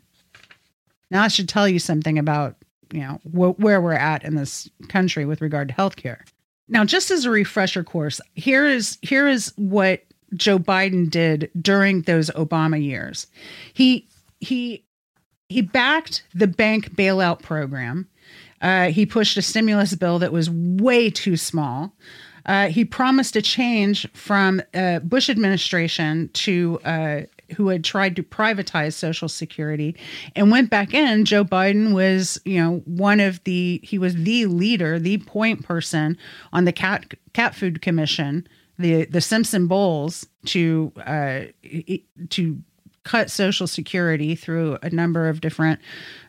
Now, 1.09 1.23
I 1.23 1.27
should 1.27 1.49
tell 1.49 1.67
you 1.67 1.79
something 1.79 2.17
about 2.17 2.55
you 2.93 3.01
know 3.01 3.19
wh- 3.23 3.59
where 3.59 3.81
we're 3.81 3.93
at 3.93 4.23
in 4.23 4.35
this 4.35 4.69
country 4.89 5.25
with 5.25 5.41
regard 5.41 5.67
to 5.69 5.73
healthcare. 5.73 6.21
Now, 6.67 6.85
just 6.85 7.11
as 7.11 7.25
a 7.25 7.29
refresher 7.29 7.83
course, 7.83 8.21
here 8.33 8.65
is 8.65 8.97
here 9.01 9.27
is 9.27 9.53
what 9.57 10.03
Joe 10.35 10.57
Biden 10.57 11.09
did 11.09 11.51
during 11.59 12.03
those 12.03 12.29
Obama 12.31 12.81
years. 12.81 13.27
He 13.73 14.07
he 14.39 14.85
he 15.49 15.61
backed 15.61 16.23
the 16.33 16.47
bank 16.47 16.95
bailout 16.95 17.41
program. 17.41 18.07
Uh, 18.61 18.89
he 18.89 19.05
pushed 19.05 19.37
a 19.37 19.41
stimulus 19.41 19.95
bill 19.95 20.19
that 20.19 20.31
was 20.31 20.49
way 20.49 21.09
too 21.09 21.35
small. 21.35 21.93
Uh, 22.45 22.67
he 22.69 22.85
promised 22.85 23.35
a 23.35 23.41
change 23.41 24.09
from 24.13 24.61
uh, 24.73 24.99
Bush 24.99 25.29
administration 25.29 26.29
to 26.33 26.79
uh, 26.85 27.21
who 27.55 27.67
had 27.67 27.83
tried 27.83 28.15
to 28.15 28.23
privatize 28.23 28.93
Social 28.93 29.27
Security 29.27 29.95
and 30.35 30.51
went 30.51 30.69
back 30.69 30.93
in. 30.93 31.25
Joe 31.25 31.43
Biden 31.43 31.93
was, 31.93 32.39
you 32.45 32.61
know, 32.61 32.81
one 32.85 33.19
of 33.19 33.43
the 33.43 33.79
he 33.83 33.97
was 33.97 34.15
the 34.15 34.45
leader, 34.45 34.99
the 34.99 35.17
point 35.19 35.63
person 35.63 36.17
on 36.53 36.65
the 36.65 36.71
cat 36.71 37.13
cat 37.33 37.55
food 37.55 37.81
commission, 37.81 38.47
the 38.77 39.05
the 39.05 39.21
Simpson 39.21 39.67
Bowles 39.67 40.25
to 40.45 40.91
uh, 41.05 41.41
to 42.29 42.61
cut 43.03 43.31
Social 43.31 43.67
Security 43.67 44.35
through 44.35 44.77
a 44.83 44.89
number 44.89 45.27
of 45.27 45.41
different 45.41 45.79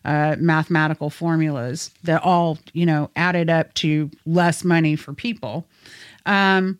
uh, 0.05 0.37
mathematical 0.39 1.11
formulas 1.11 1.91
that 2.03 2.23
all, 2.23 2.59
you 2.73 2.87
know, 2.87 3.11
added 3.15 3.51
up 3.51 3.75
to 3.75 4.11
less 4.25 4.65
money 4.65 4.97
for 4.97 5.13
people. 5.13 5.67
Um, 6.27 6.79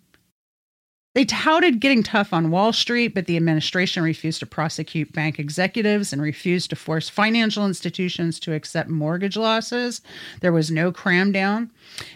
they 1.15 1.27
touted 1.27 1.81
getting 1.81 2.03
tough 2.03 2.33
on 2.33 2.51
Wall 2.51 2.73
Street, 2.73 3.09
but 3.09 3.27
the 3.27 3.37
administration 3.37 4.03
refused 4.03 4.41
to 4.41 4.47
prosecute 4.47 5.13
bank 5.13 5.39
executives 5.39 6.11
and 6.13 6.23
refused 6.23 6.71
to 6.71 6.77
force 6.77 7.11
financial 7.11 7.67
institutions 7.67 8.41
to 8.41 8.55
accept 8.55 8.89
mortgage 8.89 9.37
losses. 9.37 10.01
There 10.41 10.53
was 10.53 10.71
no 10.71 10.91
cram 10.91 11.31
down 11.31 11.71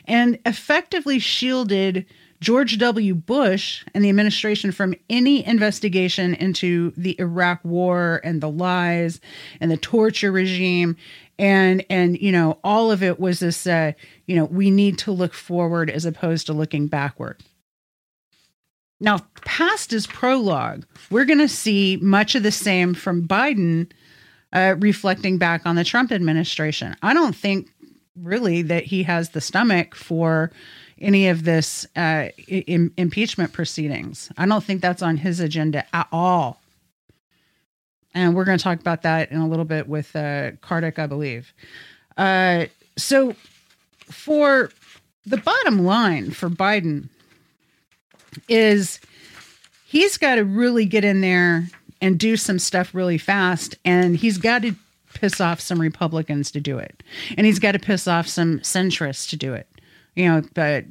and 0.06 0.38
effectively 0.46 1.18
shielded 1.18 2.06
George 2.40 2.78
W. 2.78 3.14
Bush 3.14 3.84
and 3.94 4.04
the 4.04 4.08
administration 4.08 4.72
from 4.72 4.94
any 5.08 5.44
investigation 5.46 6.34
into 6.34 6.92
the 6.96 7.18
Iraq 7.18 7.64
war 7.64 8.20
and 8.24 8.40
the 8.40 8.50
lies 8.50 9.20
and 9.60 9.70
the 9.70 9.76
torture 9.76 10.32
regime 10.32 10.96
and 11.38 11.84
and 11.90 12.18
you 12.20 12.32
know 12.32 12.58
all 12.64 12.90
of 12.90 13.02
it 13.02 13.20
was 13.20 13.40
this 13.40 13.66
uh, 13.66 13.92
you 14.26 14.36
know 14.36 14.44
we 14.44 14.70
need 14.70 14.98
to 14.98 15.12
look 15.12 15.34
forward 15.34 15.90
as 15.90 16.04
opposed 16.04 16.46
to 16.46 16.52
looking 16.52 16.86
backward. 16.86 17.42
Now, 18.98 19.18
past 19.44 19.92
is 19.92 20.06
prologue, 20.06 20.86
we're 21.10 21.26
going 21.26 21.38
to 21.38 21.48
see 21.48 21.98
much 22.00 22.34
of 22.34 22.42
the 22.42 22.50
same 22.50 22.94
from 22.94 23.28
Biden 23.28 23.90
uh, 24.54 24.74
reflecting 24.78 25.36
back 25.36 25.66
on 25.66 25.76
the 25.76 25.84
Trump 25.84 26.10
administration. 26.10 26.96
I 27.02 27.12
don't 27.12 27.36
think 27.36 27.68
really 28.22 28.62
that 28.62 28.84
he 28.84 29.02
has 29.02 29.30
the 29.30 29.42
stomach 29.42 29.94
for 29.94 30.50
any 30.98 31.28
of 31.28 31.44
this 31.44 31.86
uh, 31.94 32.28
impeachment 32.48 33.52
proceedings. 33.52 34.30
I 34.38 34.46
don't 34.46 34.64
think 34.64 34.80
that's 34.80 35.02
on 35.02 35.18
his 35.18 35.40
agenda 35.40 35.84
at 35.94 36.08
all. 36.10 36.60
And 38.16 38.34
we're 38.34 38.44
going 38.44 38.58
to 38.58 38.64
talk 38.64 38.80
about 38.80 39.02
that 39.02 39.30
in 39.30 39.38
a 39.38 39.46
little 39.46 39.64
bit 39.64 39.88
with 39.88 40.16
uh, 40.16 40.52
Kartik, 40.60 40.98
I 40.98 41.06
believe. 41.06 41.52
Uh, 42.16 42.66
so, 42.96 43.36
for 44.06 44.70
the 45.24 45.36
bottom 45.36 45.84
line 45.84 46.30
for 46.30 46.48
Biden 46.48 47.08
is 48.48 49.00
he's 49.86 50.16
got 50.16 50.36
to 50.36 50.44
really 50.44 50.86
get 50.86 51.04
in 51.04 51.20
there 51.20 51.68
and 52.00 52.18
do 52.18 52.36
some 52.36 52.58
stuff 52.58 52.94
really 52.94 53.18
fast, 53.18 53.76
and 53.84 54.16
he's 54.16 54.38
got 54.38 54.62
to 54.62 54.74
piss 55.14 55.40
off 55.40 55.60
some 55.60 55.80
Republicans 55.80 56.50
to 56.52 56.60
do 56.60 56.78
it, 56.78 57.02
and 57.36 57.46
he's 57.46 57.58
got 57.58 57.72
to 57.72 57.78
piss 57.78 58.08
off 58.08 58.26
some 58.26 58.58
centrists 58.60 59.28
to 59.30 59.36
do 59.36 59.54
it 59.54 59.68
you 60.16 60.24
know, 60.24 60.42
but 60.54 60.84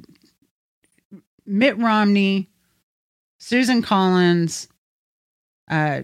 Mitt 1.45 1.77
Romney, 1.77 2.47
Susan 3.39 3.81
Collins, 3.81 4.69
uh, 5.69 6.03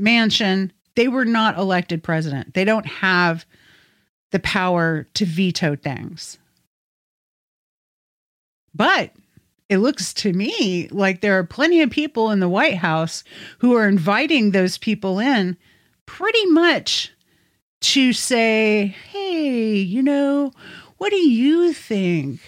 Manchin, 0.00 0.70
they 0.96 1.08
were 1.08 1.24
not 1.24 1.58
elected 1.58 2.02
president. 2.02 2.54
They 2.54 2.64
don't 2.64 2.86
have 2.86 3.44
the 4.32 4.40
power 4.40 5.06
to 5.14 5.24
veto 5.24 5.76
things. 5.76 6.38
But 8.74 9.12
it 9.68 9.78
looks 9.78 10.12
to 10.14 10.32
me 10.32 10.88
like 10.90 11.20
there 11.20 11.38
are 11.38 11.44
plenty 11.44 11.82
of 11.82 11.90
people 11.90 12.30
in 12.30 12.40
the 12.40 12.48
White 12.48 12.76
House 12.76 13.22
who 13.58 13.74
are 13.74 13.88
inviting 13.88 14.50
those 14.50 14.78
people 14.78 15.18
in 15.18 15.56
pretty 16.06 16.46
much 16.46 17.12
to 17.80 18.12
say, 18.12 18.94
hey, 19.10 19.74
you 19.74 20.02
know, 20.02 20.52
what 20.98 21.10
do 21.10 21.16
you 21.16 21.72
think? 21.72 22.40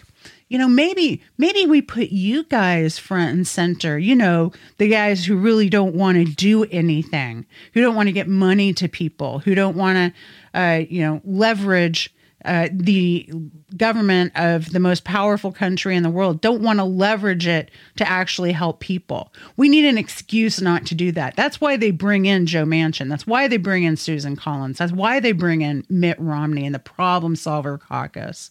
You 0.53 0.59
know, 0.59 0.69
maybe 0.69 1.23
maybe 1.39 1.65
we 1.65 1.81
put 1.81 2.11
you 2.11 2.45
guys 2.45 2.99
front 2.99 3.31
and 3.31 3.49
center, 3.49 3.99
you 3.99 4.15
know, 4.15 4.53
the 4.77 4.87
guys 4.87 5.25
who 5.25 5.35
really 5.35 5.71
don't 5.71 5.95
want 5.95 6.19
to 6.19 6.25
do 6.25 6.65
anything, 6.65 7.47
who 7.73 7.81
don't 7.81 7.95
want 7.95 8.09
to 8.09 8.13
get 8.13 8.29
money 8.29 8.75
to 8.75 8.87
people, 8.87 9.39
who 9.39 9.55
don't 9.55 9.79
want 9.79 9.97
to, 10.53 10.61
uh, 10.61 10.85
you 10.91 11.01
know, 11.01 11.23
leverage 11.25 12.15
uh, 12.45 12.69
the 12.71 13.31
government 13.79 14.33
of 14.35 14.73
the 14.73 14.81
most 14.81 15.05
powerful 15.05 15.53
country 15.53 15.97
in 15.97 16.03
the 16.03 16.11
world, 16.11 16.43
don't 16.43 16.61
want 16.61 16.81
to 16.81 16.85
leverage 16.85 17.47
it 17.47 17.71
to 17.97 18.07
actually 18.07 18.53
help 18.53 18.81
people. 18.81 19.33
We 19.57 19.71
need 19.71 19.87
an 19.87 19.97
excuse 19.97 20.61
not 20.61 20.85
to 20.87 20.95
do 20.95 21.13
that. 21.13 21.35
That's 21.35 21.63
why 21.63 21.79
they 21.79 21.93
bring 21.93 22.27
in 22.27 22.45
Joe 22.45 22.65
Manchin. 22.67 23.09
That's 23.09 23.27
why 23.27 23.49
they 23.49 23.57
bring 23.57 23.85
in 23.85 23.97
Susan 23.97 24.37
Collins. 24.37 24.77
That's 24.77 24.93
why 24.93 25.19
they 25.19 25.33
bring 25.33 25.63
in 25.63 25.87
Mitt 25.89 26.21
Romney 26.21 26.67
and 26.67 26.75
the 26.75 26.79
Problem 26.79 27.37
Solver 27.37 27.79
Caucus. 27.79 28.51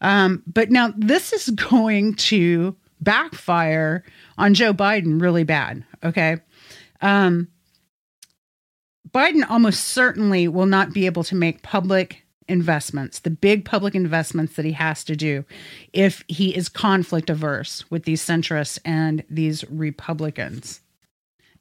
Um, 0.00 0.42
but 0.46 0.70
now 0.70 0.92
this 0.96 1.32
is 1.32 1.50
going 1.70 2.14
to 2.14 2.76
backfire 3.00 4.04
on 4.36 4.54
Joe 4.54 4.74
Biden 4.74 5.20
really 5.20 5.44
bad. 5.44 5.84
Okay. 6.04 6.38
Um, 7.00 7.48
Biden 9.10 9.48
almost 9.48 9.84
certainly 9.84 10.48
will 10.48 10.66
not 10.66 10.92
be 10.92 11.06
able 11.06 11.24
to 11.24 11.34
make 11.34 11.62
public 11.62 12.24
investments, 12.48 13.20
the 13.20 13.30
big 13.30 13.64
public 13.64 13.94
investments 13.94 14.56
that 14.56 14.64
he 14.64 14.72
has 14.72 15.04
to 15.04 15.14
do, 15.14 15.44
if 15.92 16.24
he 16.28 16.56
is 16.56 16.68
conflict 16.68 17.30
averse 17.30 17.88
with 17.90 18.04
these 18.04 18.24
centrists 18.24 18.78
and 18.84 19.24
these 19.30 19.64
Republicans. 19.70 20.80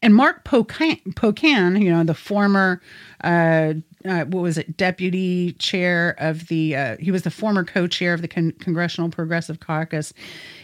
And 0.01 0.15
Mark 0.15 0.43
Pocan, 0.45 1.01
Pocan 1.13 1.81
you 1.81 1.91
know, 1.91 2.03
the 2.03 2.13
former 2.13 2.81
uh, 3.23 3.73
uh, 4.07 4.25
what 4.25 4.41
was 4.41 4.57
it, 4.57 4.77
deputy 4.77 5.53
chair 5.53 6.15
of 6.19 6.47
the, 6.47 6.75
uh, 6.75 6.97
he 6.97 7.11
was 7.11 7.23
the 7.23 7.31
former 7.31 7.63
co-chair 7.63 8.13
of 8.13 8.21
the 8.21 8.27
Con- 8.27 8.53
Congressional 8.59 9.09
Progressive 9.09 9.59
Caucus. 9.59 10.13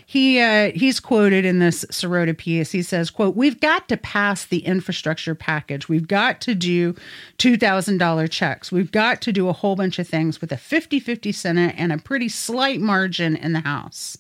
He 0.06 0.40
uh, 0.40 0.72
he's 0.76 1.00
quoted 1.00 1.46
in 1.46 1.60
this 1.60 1.86
Sirota 1.86 2.38
piece. 2.38 2.72
He 2.72 2.84
says, 2.84 3.10
"quote 3.10 3.36
We've 3.36 3.60
got 3.60 3.88
to 3.90 3.98
pass 3.98 4.46
the 4.46 4.60
infrastructure 4.60 5.34
package. 5.34 5.90
We've 5.90 6.08
got 6.08 6.42
to 6.42 6.54
do 6.54 6.94
two 7.38 7.58
thousand 7.58 7.98
dollar 7.98 8.28
checks. 8.28 8.72
We've 8.72 8.92
got 8.92 9.22
to 9.22 9.32
do 9.32 9.48
a 9.50 9.54
whole 9.54 9.76
bunch 9.76 9.98
of 10.00 10.08
things 10.08 10.42
with 10.42 10.52
a 10.52 10.58
50-50 10.58 11.34
Senate 11.34 11.76
and 11.78 11.92
a 11.92 11.98
pretty 11.98 12.30
slight 12.30 12.80
margin 12.80 13.36
in 13.36 13.54
the 13.54 13.62
House." 13.62 14.18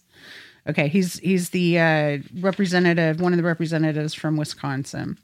Okay, 0.67 0.87
he's 0.87 1.19
he's 1.19 1.49
the 1.49 1.77
uh, 1.77 2.17
representative, 2.39 3.19
one 3.19 3.33
of 3.33 3.37
the 3.37 3.43
representatives 3.43 4.13
from 4.13 4.37
Wisconsin. 4.37 5.17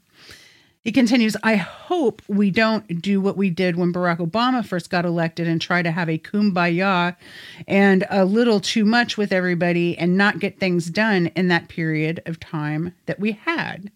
He 0.82 0.92
continues, 0.92 1.36
I 1.42 1.56
hope 1.56 2.22
we 2.26 2.50
don't 2.50 3.02
do 3.02 3.20
what 3.20 3.36
we 3.36 3.50
did 3.50 3.76
when 3.76 3.92
Barack 3.92 4.16
Obama 4.16 4.64
first 4.64 4.88
got 4.88 5.04
elected 5.04 5.46
and 5.46 5.60
try 5.60 5.82
to 5.82 5.90
have 5.90 6.08
a 6.08 6.16
kumbaya 6.18 7.16
and 7.68 8.06
a 8.08 8.24
little 8.24 8.60
too 8.60 8.86
much 8.86 9.18
with 9.18 9.30
everybody 9.30 9.96
and 9.98 10.16
not 10.16 10.38
get 10.38 10.58
things 10.58 10.86
done 10.86 11.26
in 11.36 11.48
that 11.48 11.68
period 11.68 12.22
of 12.24 12.40
time 12.40 12.94
that 13.04 13.20
we 13.20 13.32
had. 13.32 13.92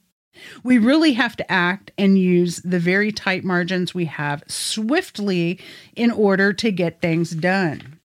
We 0.62 0.77
really 0.77 1.14
have 1.14 1.37
to 1.37 1.51
act 1.51 1.90
and 1.97 2.18
use 2.18 2.57
the 2.57 2.81
very 2.81 3.12
tight 3.12 3.44
margins 3.44 3.94
we 3.94 4.05
have 4.07 4.42
swiftly 4.47 5.61
in 5.97 6.11
order 6.11 6.53
to 6.53 6.70
get 6.70 7.01
things 7.01 7.31
done. 7.31 7.99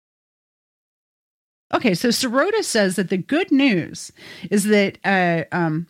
Okay, 1.74 1.94
so 1.94 2.10
Sirota 2.10 2.64
says 2.64 2.96
that 2.96 3.10
the 3.10 3.18
good 3.18 3.52
news 3.52 4.12
is 4.50 4.66
that 4.66 4.98
uh, 5.04 5.44
um, 5.56 5.88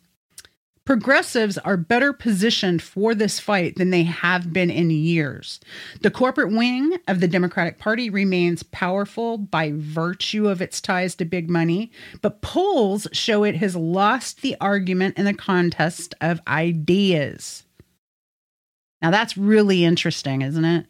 Progressives 0.90 1.60
are 1.60 1.78
better 1.78 2.12
positioned 2.12 2.82
for 2.82 3.14
this 3.14 3.40
fight 3.40 3.76
than 3.76 3.92
they 3.92 4.02
have 4.02 4.52
been 4.52 4.72
in 4.72 4.90
years. 4.90 5.60
The 6.02 6.10
corporate 6.10 6.52
wing 6.52 6.98
of 7.08 7.20
the 7.20 7.28
Democratic 7.28 7.78
Party 7.78 8.10
remains 8.10 8.64
powerful 8.64 9.38
by 9.38 9.72
virtue 9.76 10.48
of 10.48 10.64
its 10.64 10.82
ties 10.82 11.14
to 11.18 11.26
big 11.26 11.48
money, 11.48 11.92
but 12.24 12.42
polls 12.42 13.06
show 13.12 13.44
it 13.44 13.58
has 13.58 13.76
lost 13.76 14.42
the 14.42 14.56
argument 14.60 15.16
in 15.20 15.26
the 15.26 15.34
contest 15.36 16.16
of 16.22 16.42
ideas. 16.48 17.66
Now, 19.00 19.12
that's 19.12 19.38
really 19.38 19.86
interesting, 19.86 20.42
isn't 20.42 20.66
it? 20.66 20.88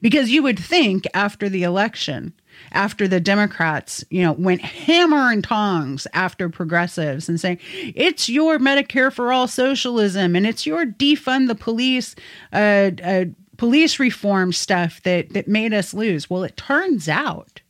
Because 0.00 0.30
you 0.30 0.44
would 0.44 0.60
think 0.60 1.08
after 1.12 1.48
the 1.48 1.64
election, 1.64 2.34
after 2.72 3.08
the 3.08 3.20
Democrats, 3.20 4.04
you 4.10 4.22
know, 4.22 4.32
went 4.32 4.60
hammer 4.60 5.30
and 5.30 5.42
tongs 5.42 6.06
after 6.12 6.48
progressives 6.48 7.28
and 7.28 7.40
saying 7.40 7.58
it's 7.94 8.28
your 8.28 8.58
Medicare 8.58 9.12
for 9.12 9.32
all 9.32 9.48
socialism 9.48 10.36
and 10.36 10.46
it's 10.46 10.66
your 10.66 10.86
defund 10.86 11.48
the 11.48 11.54
police, 11.54 12.14
uh, 12.52 12.90
uh, 13.02 13.24
police 13.56 13.98
reform 13.98 14.52
stuff 14.52 15.02
that 15.02 15.30
that 15.34 15.48
made 15.48 15.74
us 15.74 15.92
lose. 15.92 16.30
Well, 16.30 16.44
it 16.44 16.56
turns 16.56 17.08
out, 17.08 17.60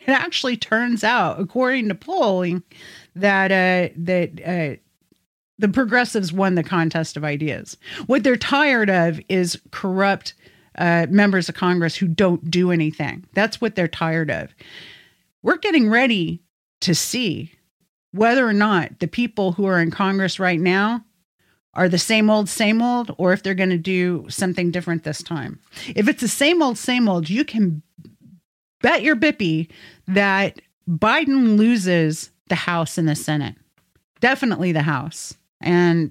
it 0.00 0.10
actually 0.10 0.56
turns 0.56 1.04
out, 1.04 1.40
according 1.40 1.88
to 1.88 1.94
polling, 1.94 2.62
that 3.14 3.50
uh, 3.50 3.92
that 3.96 4.40
uh, 4.44 4.76
the 5.58 5.68
progressives 5.68 6.32
won 6.32 6.54
the 6.54 6.62
contest 6.62 7.16
of 7.16 7.24
ideas. 7.24 7.76
What 8.06 8.24
they're 8.24 8.36
tired 8.36 8.90
of 8.90 9.20
is 9.28 9.60
corrupt 9.70 10.34
uh, 10.78 11.06
members 11.10 11.48
of 11.48 11.54
Congress 11.54 11.96
who 11.96 12.06
don't 12.06 12.50
do 12.50 12.70
anything. 12.70 13.24
That's 13.34 13.60
what 13.60 13.74
they're 13.74 13.88
tired 13.88 14.30
of. 14.30 14.54
We're 15.42 15.58
getting 15.58 15.90
ready 15.90 16.42
to 16.82 16.94
see 16.94 17.52
whether 18.12 18.46
or 18.46 18.52
not 18.52 18.98
the 18.98 19.08
people 19.08 19.52
who 19.52 19.66
are 19.66 19.80
in 19.80 19.90
Congress 19.90 20.38
right 20.40 20.60
now 20.60 21.04
are 21.74 21.88
the 21.88 21.98
same 21.98 22.28
old, 22.28 22.48
same 22.48 22.82
old, 22.82 23.14
or 23.18 23.32
if 23.32 23.42
they're 23.42 23.54
going 23.54 23.70
to 23.70 23.78
do 23.78 24.26
something 24.28 24.70
different 24.70 25.04
this 25.04 25.22
time. 25.22 25.60
If 25.94 26.08
it's 26.08 26.20
the 26.20 26.28
same 26.28 26.62
old, 26.62 26.78
same 26.78 27.08
old, 27.08 27.30
you 27.30 27.44
can 27.44 27.82
bet 28.80 29.02
your 29.02 29.16
bippy 29.16 29.70
that 30.08 30.60
Biden 30.88 31.56
loses 31.56 32.30
the 32.48 32.56
House 32.56 32.98
and 32.98 33.08
the 33.08 33.14
Senate. 33.14 33.54
Definitely 34.20 34.72
the 34.72 34.82
House, 34.82 35.36
and 35.60 36.10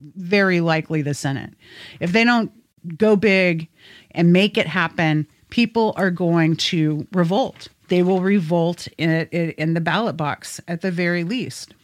very 0.00 0.60
likely 0.60 1.02
the 1.02 1.14
Senate. 1.14 1.52
If 2.00 2.12
they 2.12 2.24
don't 2.24 2.50
go 2.96 3.16
big 3.16 3.68
and 4.12 4.32
make 4.32 4.56
it 4.56 4.66
happen, 4.66 5.26
people 5.50 5.92
are 5.96 6.10
going 6.10 6.56
to 6.56 7.06
revolt. 7.12 7.68
They 7.88 8.02
will 8.02 8.20
revolt 8.20 8.88
in, 8.98 9.10
in 9.28 9.74
the 9.74 9.80
ballot 9.80 10.16
box 10.16 10.60
at 10.66 10.80
the 10.80 10.90
very 10.90 11.24
least. 11.24 11.74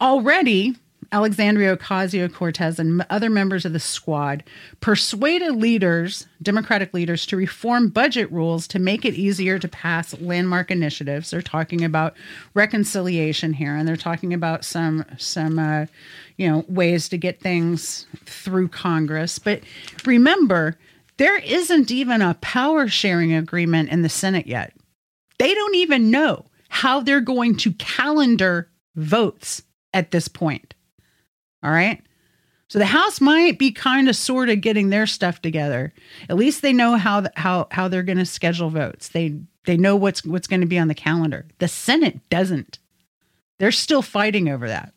Already, 0.00 0.76
Alexandria 1.10 1.74
Ocasio 1.76 2.32
Cortez 2.32 2.78
and 2.78 3.04
other 3.08 3.30
members 3.30 3.64
of 3.64 3.72
the 3.72 3.80
squad 3.80 4.44
persuaded 4.80 5.56
leaders, 5.56 6.26
Democratic 6.42 6.92
leaders, 6.92 7.24
to 7.26 7.36
reform 7.36 7.88
budget 7.88 8.30
rules 8.30 8.68
to 8.68 8.78
make 8.78 9.04
it 9.04 9.14
easier 9.14 9.58
to 9.58 9.68
pass 9.68 10.18
landmark 10.20 10.70
initiatives. 10.70 11.30
They're 11.30 11.40
talking 11.40 11.82
about 11.82 12.14
reconciliation 12.52 13.54
here, 13.54 13.74
and 13.74 13.88
they're 13.88 13.96
talking 13.96 14.34
about 14.34 14.64
some 14.64 15.04
some 15.16 15.58
uh, 15.58 15.86
you 16.36 16.48
know 16.48 16.64
ways 16.68 17.08
to 17.08 17.16
get 17.16 17.40
things 17.40 18.06
through 18.26 18.68
Congress. 18.68 19.38
But 19.38 19.62
remember, 20.04 20.76
there 21.16 21.38
isn't 21.38 21.90
even 21.90 22.20
a 22.20 22.34
power 22.34 22.86
sharing 22.86 23.32
agreement 23.32 23.88
in 23.88 24.02
the 24.02 24.08
Senate 24.10 24.46
yet. 24.46 24.74
They 25.38 25.54
don't 25.54 25.74
even 25.74 26.10
know 26.10 26.44
how 26.68 27.00
they're 27.00 27.20
going 27.20 27.56
to 27.56 27.72
calendar 27.72 28.68
votes 28.94 29.62
at 29.94 30.10
this 30.10 30.28
point. 30.28 30.74
All 31.62 31.70
right. 31.70 32.02
So 32.68 32.78
the 32.78 32.86
House 32.86 33.20
might 33.20 33.58
be 33.58 33.72
kind 33.72 34.08
of 34.08 34.16
sort 34.16 34.50
of 34.50 34.60
getting 34.60 34.90
their 34.90 35.06
stuff 35.06 35.40
together. 35.40 35.92
At 36.28 36.36
least 36.36 36.60
they 36.60 36.72
know 36.72 36.96
how 36.96 37.24
how 37.36 37.66
how 37.70 37.88
they're 37.88 38.02
going 38.02 38.18
to 38.18 38.26
schedule 38.26 38.68
votes. 38.68 39.08
They 39.08 39.34
they 39.64 39.76
know 39.76 39.96
what's 39.96 40.24
what's 40.24 40.46
going 40.46 40.60
to 40.60 40.66
be 40.66 40.78
on 40.78 40.88
the 40.88 40.94
calendar. 40.94 41.46
The 41.58 41.68
Senate 41.68 42.20
doesn't. 42.28 42.78
They're 43.58 43.72
still 43.72 44.02
fighting 44.02 44.48
over 44.48 44.68
that. 44.68 44.92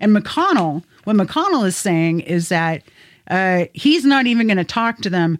And 0.00 0.14
McConnell, 0.14 0.82
what 1.04 1.16
McConnell 1.16 1.66
is 1.66 1.76
saying 1.76 2.20
is 2.20 2.48
that 2.48 2.82
uh, 3.28 3.66
he's 3.72 4.04
not 4.04 4.26
even 4.26 4.48
going 4.48 4.56
to 4.56 4.64
talk 4.64 4.98
to 4.98 5.10
them 5.10 5.38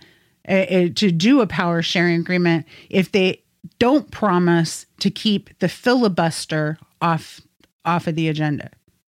uh, 0.48 0.52
uh, 0.52 0.88
to 0.94 1.10
do 1.10 1.40
a 1.40 1.46
power 1.46 1.82
sharing 1.82 2.20
agreement 2.20 2.66
if 2.88 3.12
they 3.12 3.42
don't 3.78 4.10
promise 4.10 4.86
to 5.00 5.10
keep 5.10 5.56
the 5.58 5.68
filibuster 5.68 6.78
off 7.00 7.40
off 7.84 8.06
of 8.06 8.14
the 8.14 8.28
agenda. 8.28 8.70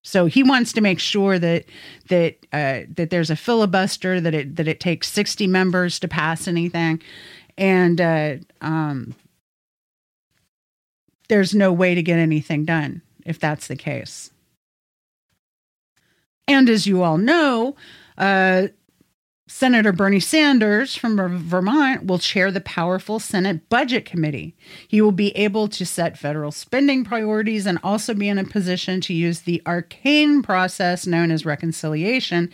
So 0.05 0.27
he 0.27 0.43
wants 0.43 0.73
to 0.75 0.83
make 0.83 1.01
sure 1.01 1.39
that 1.39 1.65
that 2.09 2.37
uh, 2.53 2.81
that 2.95 3.09
there's 3.11 3.31
a 3.31 3.37
filibuster 3.37 4.21
that 4.21 4.35
it 4.35 4.57
that 4.57 4.69
it 4.69 4.79
takes 4.79 5.11
60 5.11 5.47
members 5.47 5.99
to 6.01 6.09
pass 6.09 6.47
anything, 6.47 7.03
and 7.57 8.01
uh, 8.01 8.37
um, 8.61 9.15
there's 11.29 11.55
no 11.55 11.73
way 11.73 11.95
to 11.95 12.03
get 12.03 12.19
anything 12.19 12.67
done 12.67 13.01
if 13.25 13.41
that's 13.41 13.67
the 13.67 13.77
case. 13.77 14.31
And 16.47 16.69
as 16.69 16.87
you 16.87 17.03
all 17.03 17.17
know, 17.17 17.75
uh, 18.19 18.69
Senator 19.47 19.93
Bernie 19.93 20.21
Sanders 20.21 20.97
from 20.97 21.19
Vermont 21.39 22.07
will 22.07 22.19
chair 22.19 22.51
the 22.51 22.63
powerful 22.63 23.21
Senate 23.21 23.69
Budget 23.69 24.07
Committee. 24.07 24.57
He 24.89 25.03
will 25.03 25.13
be 25.13 25.37
able 25.37 25.69
to 25.69 25.85
set 25.85 26.17
federal 26.17 26.51
spending 26.51 27.05
priorities 27.05 27.67
and 27.67 27.79
also 27.83 28.15
be 28.15 28.29
in 28.29 28.39
a 28.39 28.45
position 28.45 29.03
to 29.03 29.13
use 29.13 29.41
the 29.41 29.61
arcane 29.67 30.43
process 30.43 31.07
known 31.07 31.31
as 31.31 31.45
reconciliation 31.45 32.51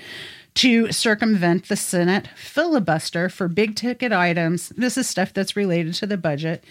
to 0.54 0.90
circumvent 0.90 1.68
the 1.68 1.76
Senate 1.76 2.28
filibuster 2.34 3.28
for 3.28 3.46
big 3.46 3.76
ticket 3.76 4.10
items. 4.10 4.70
This 4.70 4.98
is 4.98 5.08
stuff 5.08 5.32
that's 5.32 5.54
related 5.54 5.94
to 5.94 6.08
the 6.08 6.16
budget. 6.16 6.64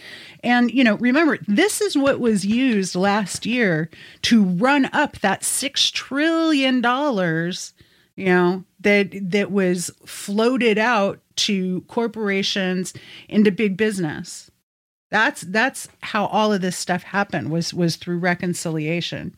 And, 0.44 0.70
you 0.70 0.84
know, 0.84 0.98
remember, 0.98 1.40
this 1.48 1.80
is 1.80 1.98
what 1.98 2.20
was 2.20 2.46
used 2.46 2.94
last 2.94 3.46
year 3.46 3.90
to 4.24 4.44
run 4.44 4.90
up 4.92 5.20
that 5.20 5.44
$6 5.44 5.94
trillion 5.94 6.84
you 8.20 8.26
know 8.26 8.66
that 8.82 9.10
that 9.32 9.52
was 9.52 9.92
floated 10.06 10.78
out 10.78 11.20
to 11.36 11.82
corporations 11.82 12.94
into 13.28 13.52
big 13.52 13.78
business. 13.78 14.50
That's 15.12 15.42
that's 15.42 15.90
how 16.02 16.26
all 16.28 16.54
of 16.54 16.62
this 16.62 16.78
stuff 16.78 17.04
happened 17.04 17.50
was 17.50 17.74
was 17.74 17.96
through 17.96 18.20
reconciliation. 18.20 19.36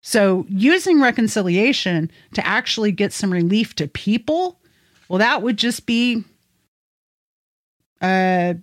So 0.00 0.46
using 0.48 1.00
reconciliation 1.00 2.10
to 2.34 2.44
actually 2.46 2.92
get 2.92 3.12
some 3.12 3.32
relief 3.32 3.74
to 3.76 3.86
people 3.86 4.60
well 5.08 5.18
that 5.18 5.42
would 5.42 5.56
just 5.56 5.86
be 5.86 6.24
uh 8.00 8.54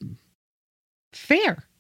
fair. 1.14 1.64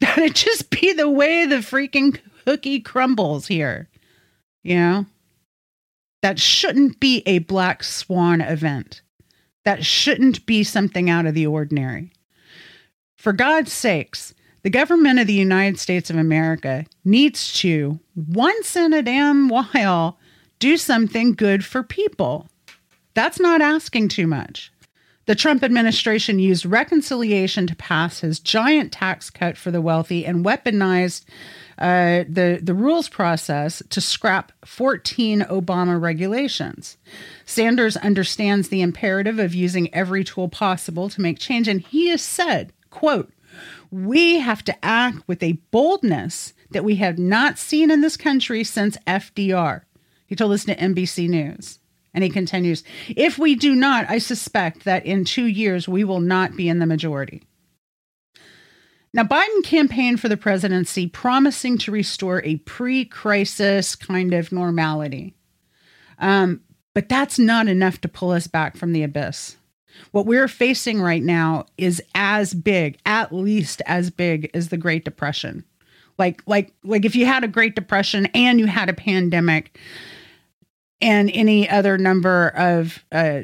That 0.00 0.18
would 0.18 0.34
just 0.34 0.68
be 0.68 0.92
the 0.92 1.08
way 1.08 1.46
the 1.46 1.56
freaking 1.56 2.18
cookie 2.44 2.80
crumbles 2.80 3.46
here 3.46 3.88
you 4.64 4.76
know 4.76 5.06
that 6.24 6.40
shouldn't 6.40 7.00
be 7.00 7.22
a 7.26 7.40
black 7.40 7.84
swan 7.84 8.40
event. 8.40 9.02
That 9.66 9.84
shouldn't 9.84 10.46
be 10.46 10.64
something 10.64 11.10
out 11.10 11.26
of 11.26 11.34
the 11.34 11.46
ordinary. 11.46 12.14
For 13.14 13.34
God's 13.34 13.74
sakes, 13.74 14.32
the 14.62 14.70
government 14.70 15.18
of 15.18 15.26
the 15.26 15.34
United 15.34 15.78
States 15.78 16.08
of 16.08 16.16
America 16.16 16.86
needs 17.04 17.52
to, 17.60 18.00
once 18.16 18.74
in 18.74 18.94
a 18.94 19.02
damn 19.02 19.50
while, 19.50 20.18
do 20.58 20.78
something 20.78 21.34
good 21.34 21.62
for 21.62 21.82
people. 21.82 22.48
That's 23.12 23.38
not 23.38 23.60
asking 23.60 24.08
too 24.08 24.26
much. 24.26 24.72
The 25.26 25.34
Trump 25.34 25.62
administration 25.62 26.38
used 26.38 26.64
reconciliation 26.64 27.66
to 27.66 27.76
pass 27.76 28.20
his 28.20 28.40
giant 28.40 28.92
tax 28.92 29.28
cut 29.28 29.58
for 29.58 29.70
the 29.70 29.82
wealthy 29.82 30.24
and 30.24 30.42
weaponized 30.42 31.26
uh, 31.78 32.24
the, 32.28 32.60
the 32.62 32.74
rules 32.74 33.08
process 33.08 33.82
to 33.90 34.00
scrap 34.00 34.52
14 34.64 35.40
Obama 35.42 36.00
regulations. 36.00 36.96
Sanders 37.44 37.96
understands 37.96 38.68
the 38.68 38.82
imperative 38.82 39.38
of 39.38 39.54
using 39.54 39.92
every 39.94 40.24
tool 40.24 40.48
possible 40.48 41.08
to 41.08 41.20
make 41.20 41.38
change, 41.38 41.68
and 41.68 41.80
he 41.80 42.08
has 42.08 42.22
said, 42.22 42.72
quote, 42.90 43.30
we 43.90 44.40
have 44.40 44.64
to 44.64 44.84
act 44.84 45.26
with 45.28 45.42
a 45.42 45.58
boldness 45.70 46.52
that 46.70 46.84
we 46.84 46.96
have 46.96 47.18
not 47.18 47.58
seen 47.58 47.90
in 47.90 48.00
this 48.00 48.16
country 48.16 48.64
since 48.64 48.96
FDR. 49.06 49.82
He 50.26 50.34
told 50.34 50.52
us 50.52 50.64
to 50.64 50.74
NBC 50.74 51.28
News. 51.28 51.78
And 52.12 52.22
he 52.22 52.30
continues, 52.30 52.84
if 53.08 53.38
we 53.38 53.56
do 53.56 53.74
not, 53.74 54.08
I 54.08 54.18
suspect 54.18 54.84
that 54.84 55.04
in 55.04 55.24
two 55.24 55.46
years 55.46 55.88
we 55.88 56.04
will 56.04 56.20
not 56.20 56.56
be 56.56 56.68
in 56.68 56.78
the 56.78 56.86
majority. 56.86 57.42
Now, 59.14 59.22
Biden 59.22 59.62
campaigned 59.62 60.20
for 60.20 60.28
the 60.28 60.36
presidency, 60.36 61.06
promising 61.06 61.78
to 61.78 61.92
restore 61.92 62.42
a 62.44 62.56
pre 62.56 63.04
crisis 63.04 63.94
kind 63.94 64.34
of 64.34 64.50
normality. 64.50 65.34
Um, 66.18 66.62
but 66.94 67.08
that's 67.08 67.38
not 67.38 67.68
enough 67.68 68.00
to 68.00 68.08
pull 68.08 68.32
us 68.32 68.48
back 68.48 68.76
from 68.76 68.92
the 68.92 69.04
abyss. 69.04 69.56
What 70.10 70.26
we're 70.26 70.48
facing 70.48 71.00
right 71.00 71.22
now 71.22 71.66
is 71.78 72.02
as 72.16 72.54
big, 72.54 72.98
at 73.06 73.32
least 73.32 73.80
as 73.86 74.10
big 74.10 74.50
as 74.52 74.68
the 74.68 74.76
Great 74.76 75.04
Depression. 75.04 75.64
Like 76.18 76.42
like 76.46 76.72
like 76.82 77.04
if 77.04 77.14
you 77.14 77.24
had 77.24 77.44
a 77.44 77.48
Great 77.48 77.76
Depression 77.76 78.26
and 78.34 78.58
you 78.58 78.66
had 78.66 78.88
a 78.88 78.94
pandemic 78.94 79.78
and 81.00 81.30
any 81.32 81.68
other 81.68 81.98
number 81.98 82.48
of 82.48 83.04
uh, 83.12 83.42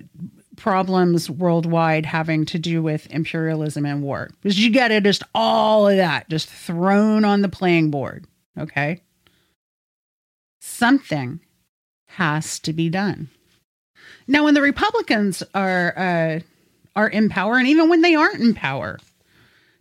problems 0.61 1.31
worldwide 1.31 2.07
having 2.07 2.45
to 2.45 2.59
do 2.59 2.83
with 2.83 3.07
imperialism 3.11 3.87
and 3.87 4.03
war. 4.03 4.31
Because 4.43 4.59
you 4.59 4.71
get 4.71 4.93
it, 4.93 5.05
just 5.05 5.23
all 5.35 5.89
of 5.89 5.97
that 5.97 6.29
just 6.29 6.49
thrown 6.49 7.25
on 7.25 7.41
the 7.41 7.49
playing 7.49 7.91
board. 7.91 8.27
Okay. 8.59 9.01
Something 10.61 11.41
has 12.09 12.59
to 12.61 12.73
be 12.73 12.89
done. 12.89 13.29
Now, 14.29 14.45
when 14.45 14.55
the 14.55 14.63
Republicans 14.63 15.43
are 15.55 15.95
uh, 15.97 16.41
are 16.95 17.09
in 17.09 17.29
power, 17.29 17.57
and 17.57 17.67
even 17.67 17.89
when 17.89 18.03
they 18.03 18.15
aren't 18.15 18.41
in 18.41 18.55
power, 18.55 18.99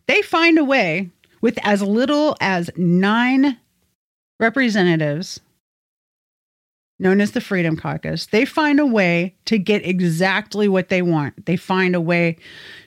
they 0.08 0.22
find 0.22 0.58
a 0.58 0.64
way 0.64 1.10
with 1.42 1.60
as 1.64 1.82
little 1.82 2.38
as 2.40 2.70
nine 2.78 3.58
representatives 4.40 5.40
known 7.00 7.22
as 7.22 7.32
the 7.32 7.42
Freedom 7.42 7.78
Caucus, 7.78 8.28
they 8.28 8.46
find 8.46 8.80
a 8.80 8.86
way 8.86 9.36
to 9.46 9.58
get 9.58 9.86
exactly 9.86 10.68
what 10.68 10.90
they 10.90 11.02
want. 11.02 11.46
They 11.46 11.56
find 11.56 11.96
a 11.96 12.02
way 12.02 12.38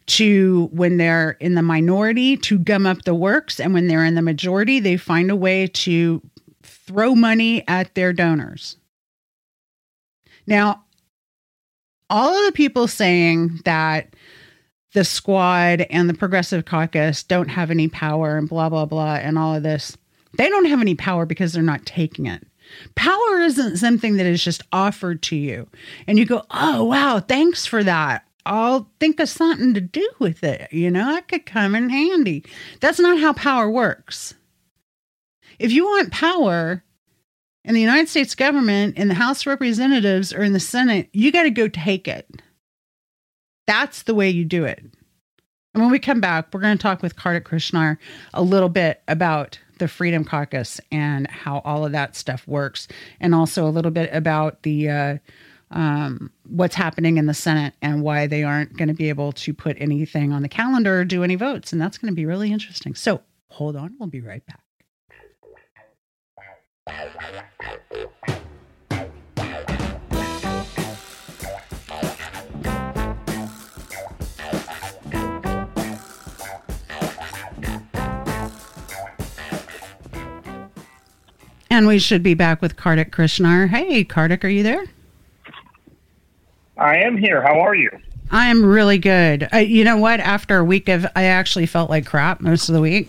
to, 0.06 0.68
when 0.72 0.98
they're 0.98 1.32
in 1.40 1.54
the 1.54 1.62
minority, 1.62 2.36
to 2.36 2.58
gum 2.58 2.86
up 2.86 3.02
the 3.02 3.14
works. 3.14 3.58
And 3.58 3.72
when 3.72 3.88
they're 3.88 4.04
in 4.04 4.14
the 4.14 4.22
majority, 4.22 4.80
they 4.80 4.96
find 4.96 5.30
a 5.30 5.36
way 5.36 5.66
to 5.66 6.20
throw 6.62 7.14
money 7.14 7.66
at 7.66 7.94
their 7.94 8.12
donors. 8.12 8.76
Now, 10.46 10.84
all 12.10 12.36
of 12.36 12.44
the 12.44 12.52
people 12.52 12.88
saying 12.88 13.60
that 13.64 14.14
the 14.92 15.04
squad 15.04 15.86
and 15.88 16.10
the 16.10 16.14
progressive 16.14 16.66
caucus 16.66 17.22
don't 17.22 17.48
have 17.48 17.70
any 17.70 17.88
power 17.88 18.36
and 18.36 18.48
blah, 18.48 18.68
blah, 18.68 18.84
blah, 18.84 19.14
and 19.14 19.38
all 19.38 19.54
of 19.54 19.62
this, 19.62 19.96
they 20.36 20.50
don't 20.50 20.66
have 20.66 20.82
any 20.82 20.94
power 20.94 21.24
because 21.24 21.52
they're 21.52 21.62
not 21.62 21.86
taking 21.86 22.26
it. 22.26 22.46
Power 22.94 23.40
isn't 23.40 23.78
something 23.78 24.16
that 24.16 24.26
is 24.26 24.42
just 24.42 24.62
offered 24.72 25.22
to 25.22 25.36
you 25.36 25.68
and 26.06 26.18
you 26.18 26.26
go, 26.26 26.44
oh, 26.50 26.84
wow, 26.84 27.20
thanks 27.20 27.66
for 27.66 27.82
that. 27.82 28.24
I'll 28.44 28.90
think 28.98 29.20
of 29.20 29.28
something 29.28 29.74
to 29.74 29.80
do 29.80 30.08
with 30.18 30.42
it. 30.42 30.72
You 30.72 30.90
know, 30.90 31.14
that 31.14 31.28
could 31.28 31.46
come 31.46 31.74
in 31.74 31.90
handy. 31.90 32.44
That's 32.80 32.98
not 32.98 33.20
how 33.20 33.32
power 33.32 33.70
works. 33.70 34.34
If 35.58 35.70
you 35.70 35.84
want 35.84 36.12
power 36.12 36.82
in 37.64 37.74
the 37.74 37.80
United 37.80 38.08
States 38.08 38.34
government, 38.34 38.96
in 38.96 39.08
the 39.08 39.14
House 39.14 39.42
of 39.42 39.46
Representatives, 39.46 40.32
or 40.32 40.42
in 40.42 40.52
the 40.52 40.60
Senate, 40.60 41.08
you 41.12 41.30
got 41.30 41.44
to 41.44 41.50
go 41.50 41.68
take 41.68 42.08
it. 42.08 42.28
That's 43.66 44.02
the 44.02 44.14
way 44.14 44.28
you 44.28 44.44
do 44.44 44.64
it. 44.64 44.82
And 45.74 45.82
when 45.82 45.90
we 45.90 45.98
come 45.98 46.20
back, 46.20 46.52
we're 46.52 46.60
going 46.60 46.76
to 46.76 46.82
talk 46.82 47.02
with 47.02 47.16
Kartik 47.16 47.44
Krishnaiyer 47.44 47.96
a 48.34 48.42
little 48.42 48.68
bit 48.68 49.02
about 49.08 49.58
the 49.82 49.88
Freedom 49.88 50.24
Caucus 50.24 50.80
and 50.92 51.28
how 51.28 51.60
all 51.64 51.84
of 51.84 51.90
that 51.90 52.14
stuff 52.14 52.46
works, 52.46 52.86
and 53.18 53.34
also 53.34 53.66
a 53.66 53.68
little 53.68 53.90
bit 53.90 54.08
about 54.12 54.62
the 54.62 54.88
uh, 54.88 55.18
um, 55.72 56.30
what's 56.46 56.76
happening 56.76 57.18
in 57.18 57.26
the 57.26 57.34
Senate 57.34 57.74
and 57.82 58.04
why 58.04 58.28
they 58.28 58.44
aren't 58.44 58.76
going 58.76 58.86
to 58.86 58.94
be 58.94 59.08
able 59.08 59.32
to 59.32 59.52
put 59.52 59.76
anything 59.80 60.32
on 60.32 60.42
the 60.42 60.48
calendar 60.48 61.00
or 61.00 61.04
do 61.04 61.24
any 61.24 61.34
votes, 61.34 61.72
and 61.72 61.82
that's 61.82 61.98
going 61.98 62.12
to 62.12 62.14
be 62.14 62.26
really 62.26 62.52
interesting. 62.52 62.94
So 62.94 63.22
hold 63.48 63.74
on, 63.74 63.96
we'll 63.98 64.08
be 64.08 64.20
right 64.20 64.44
back. 64.46 64.60
And 81.72 81.86
we 81.86 81.98
should 81.98 82.22
be 82.22 82.34
back 82.34 82.60
with 82.60 82.76
Kartik 82.76 83.12
Krishnaiyer. 83.12 83.66
Hey, 83.66 84.04
Kartik, 84.04 84.44
are 84.44 84.48
you 84.48 84.62
there? 84.62 84.84
I 86.76 86.98
am 86.98 87.16
here. 87.16 87.40
How 87.40 87.60
are 87.60 87.74
you? 87.74 87.88
I'm 88.30 88.62
really 88.62 88.98
good. 88.98 89.48
I, 89.52 89.60
you 89.60 89.82
know 89.82 89.96
what? 89.96 90.20
After 90.20 90.58
a 90.58 90.64
week 90.64 90.90
of, 90.90 91.06
I 91.16 91.24
actually 91.24 91.64
felt 91.64 91.88
like 91.88 92.04
crap 92.04 92.42
most 92.42 92.68
of 92.68 92.74
the 92.74 92.80
week, 92.82 93.08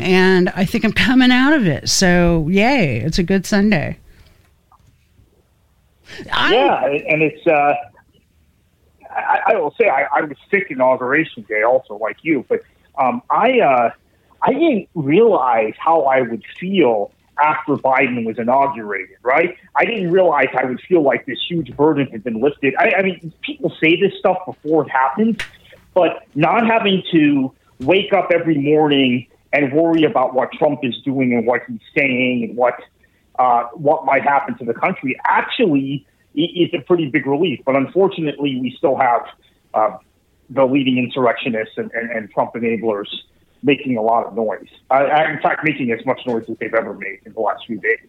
and 0.00 0.48
I 0.48 0.64
think 0.64 0.84
I'm 0.84 0.92
coming 0.92 1.30
out 1.30 1.52
of 1.52 1.68
it. 1.68 1.88
So, 1.88 2.48
yay! 2.48 2.96
It's 2.96 3.20
a 3.20 3.22
good 3.22 3.46
Sunday. 3.46 3.96
I'm, 6.32 6.52
yeah, 6.52 6.84
and 6.86 7.22
it's. 7.22 7.46
Uh, 7.46 7.74
I, 9.10 9.40
I 9.46 9.54
will 9.54 9.76
say 9.80 9.88
I, 9.88 10.08
I 10.12 10.22
was 10.22 10.36
sick 10.50 10.66
inauguration 10.70 11.44
day, 11.44 11.62
also 11.62 11.98
like 11.98 12.16
you, 12.22 12.44
but 12.48 12.62
um, 13.00 13.22
I 13.30 13.60
uh, 13.60 13.90
I 14.42 14.52
didn't 14.54 14.88
realize 14.96 15.74
how 15.78 16.00
I 16.00 16.22
would 16.22 16.42
feel 16.58 17.12
after 17.38 17.74
Biden 17.74 18.24
was 18.26 18.38
inaugurated, 18.38 19.16
right? 19.22 19.56
I 19.74 19.84
didn't 19.84 20.10
realize 20.10 20.46
I 20.56 20.64
would 20.64 20.80
feel 20.88 21.02
like 21.02 21.26
this 21.26 21.38
huge 21.48 21.74
burden 21.76 22.06
had 22.08 22.22
been 22.22 22.40
lifted. 22.40 22.74
I, 22.78 22.92
I 22.98 23.02
mean, 23.02 23.32
people 23.42 23.72
say 23.82 24.00
this 24.00 24.12
stuff 24.18 24.38
before 24.46 24.84
it 24.84 24.90
happens, 24.90 25.38
but 25.94 26.26
not 26.34 26.66
having 26.66 27.02
to 27.12 27.52
wake 27.80 28.12
up 28.12 28.30
every 28.32 28.58
morning 28.58 29.26
and 29.52 29.72
worry 29.72 30.04
about 30.04 30.34
what 30.34 30.52
Trump 30.52 30.80
is 30.82 30.94
doing 31.04 31.32
and 31.32 31.46
what 31.46 31.62
he's 31.68 31.80
saying 31.96 32.44
and 32.44 32.56
what 32.56 32.74
uh, 33.38 33.64
what 33.72 34.04
might 34.04 34.22
happen 34.22 34.56
to 34.58 34.64
the 34.64 34.74
country 34.74 35.18
actually 35.24 36.06
is 36.34 36.68
a 36.74 36.80
pretty 36.82 37.08
big 37.08 37.26
relief. 37.26 37.60
But 37.64 37.76
unfortunately, 37.76 38.58
we 38.60 38.74
still 38.76 38.96
have 38.96 39.22
uh, 39.74 39.96
the 40.50 40.64
leading 40.64 40.98
insurrectionists 40.98 41.74
and, 41.76 41.90
and, 41.92 42.10
and 42.10 42.30
Trump 42.30 42.54
enablers 42.54 43.08
making 43.62 43.96
a 43.96 44.02
lot 44.02 44.26
of 44.26 44.34
noise. 44.34 44.68
Uh, 44.90 45.04
in 45.30 45.40
fact, 45.40 45.64
making 45.64 45.92
as 45.92 46.04
much 46.04 46.20
noise 46.26 46.48
as 46.48 46.56
they've 46.58 46.74
ever 46.74 46.94
made 46.94 47.20
in 47.24 47.32
the 47.32 47.40
last 47.40 47.66
few 47.66 47.78
days. 47.78 48.08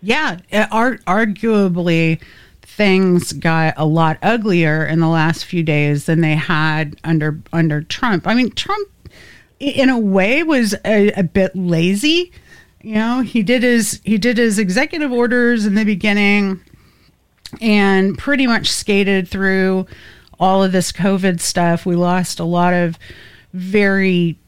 Yeah, 0.00 0.38
ar- 0.70 0.98
arguably, 0.98 2.20
things 2.62 3.32
got 3.32 3.74
a 3.76 3.84
lot 3.84 4.18
uglier 4.22 4.86
in 4.86 5.00
the 5.00 5.08
last 5.08 5.44
few 5.44 5.64
days 5.64 6.06
than 6.06 6.20
they 6.20 6.36
had 6.36 6.96
under 7.02 7.40
under 7.52 7.82
Trump. 7.82 8.26
I 8.26 8.34
mean, 8.34 8.50
Trump, 8.52 8.88
in 9.58 9.88
a 9.88 9.98
way, 9.98 10.44
was 10.44 10.74
a, 10.84 11.10
a 11.12 11.24
bit 11.24 11.56
lazy. 11.56 12.30
You 12.80 12.94
know, 12.94 13.20
he 13.22 13.42
did 13.42 13.64
his 13.64 14.00
he 14.04 14.18
did 14.18 14.38
his 14.38 14.60
executive 14.60 15.10
orders 15.10 15.66
in 15.66 15.74
the 15.74 15.84
beginning, 15.84 16.60
and 17.60 18.16
pretty 18.16 18.46
much 18.46 18.70
skated 18.70 19.26
through 19.26 19.86
all 20.38 20.62
of 20.62 20.70
this 20.70 20.92
COVID 20.92 21.40
stuff. 21.40 21.84
We 21.84 21.96
lost 21.96 22.38
a 22.38 22.44
lot 22.44 22.72
of 22.72 22.96
very 23.52 24.38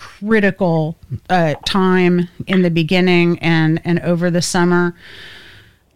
critical 0.00 0.96
uh, 1.28 1.54
time 1.66 2.28
in 2.46 2.62
the 2.62 2.70
beginning 2.70 3.38
and 3.40 3.80
and 3.84 4.00
over 4.00 4.30
the 4.30 4.42
summer, 4.42 4.94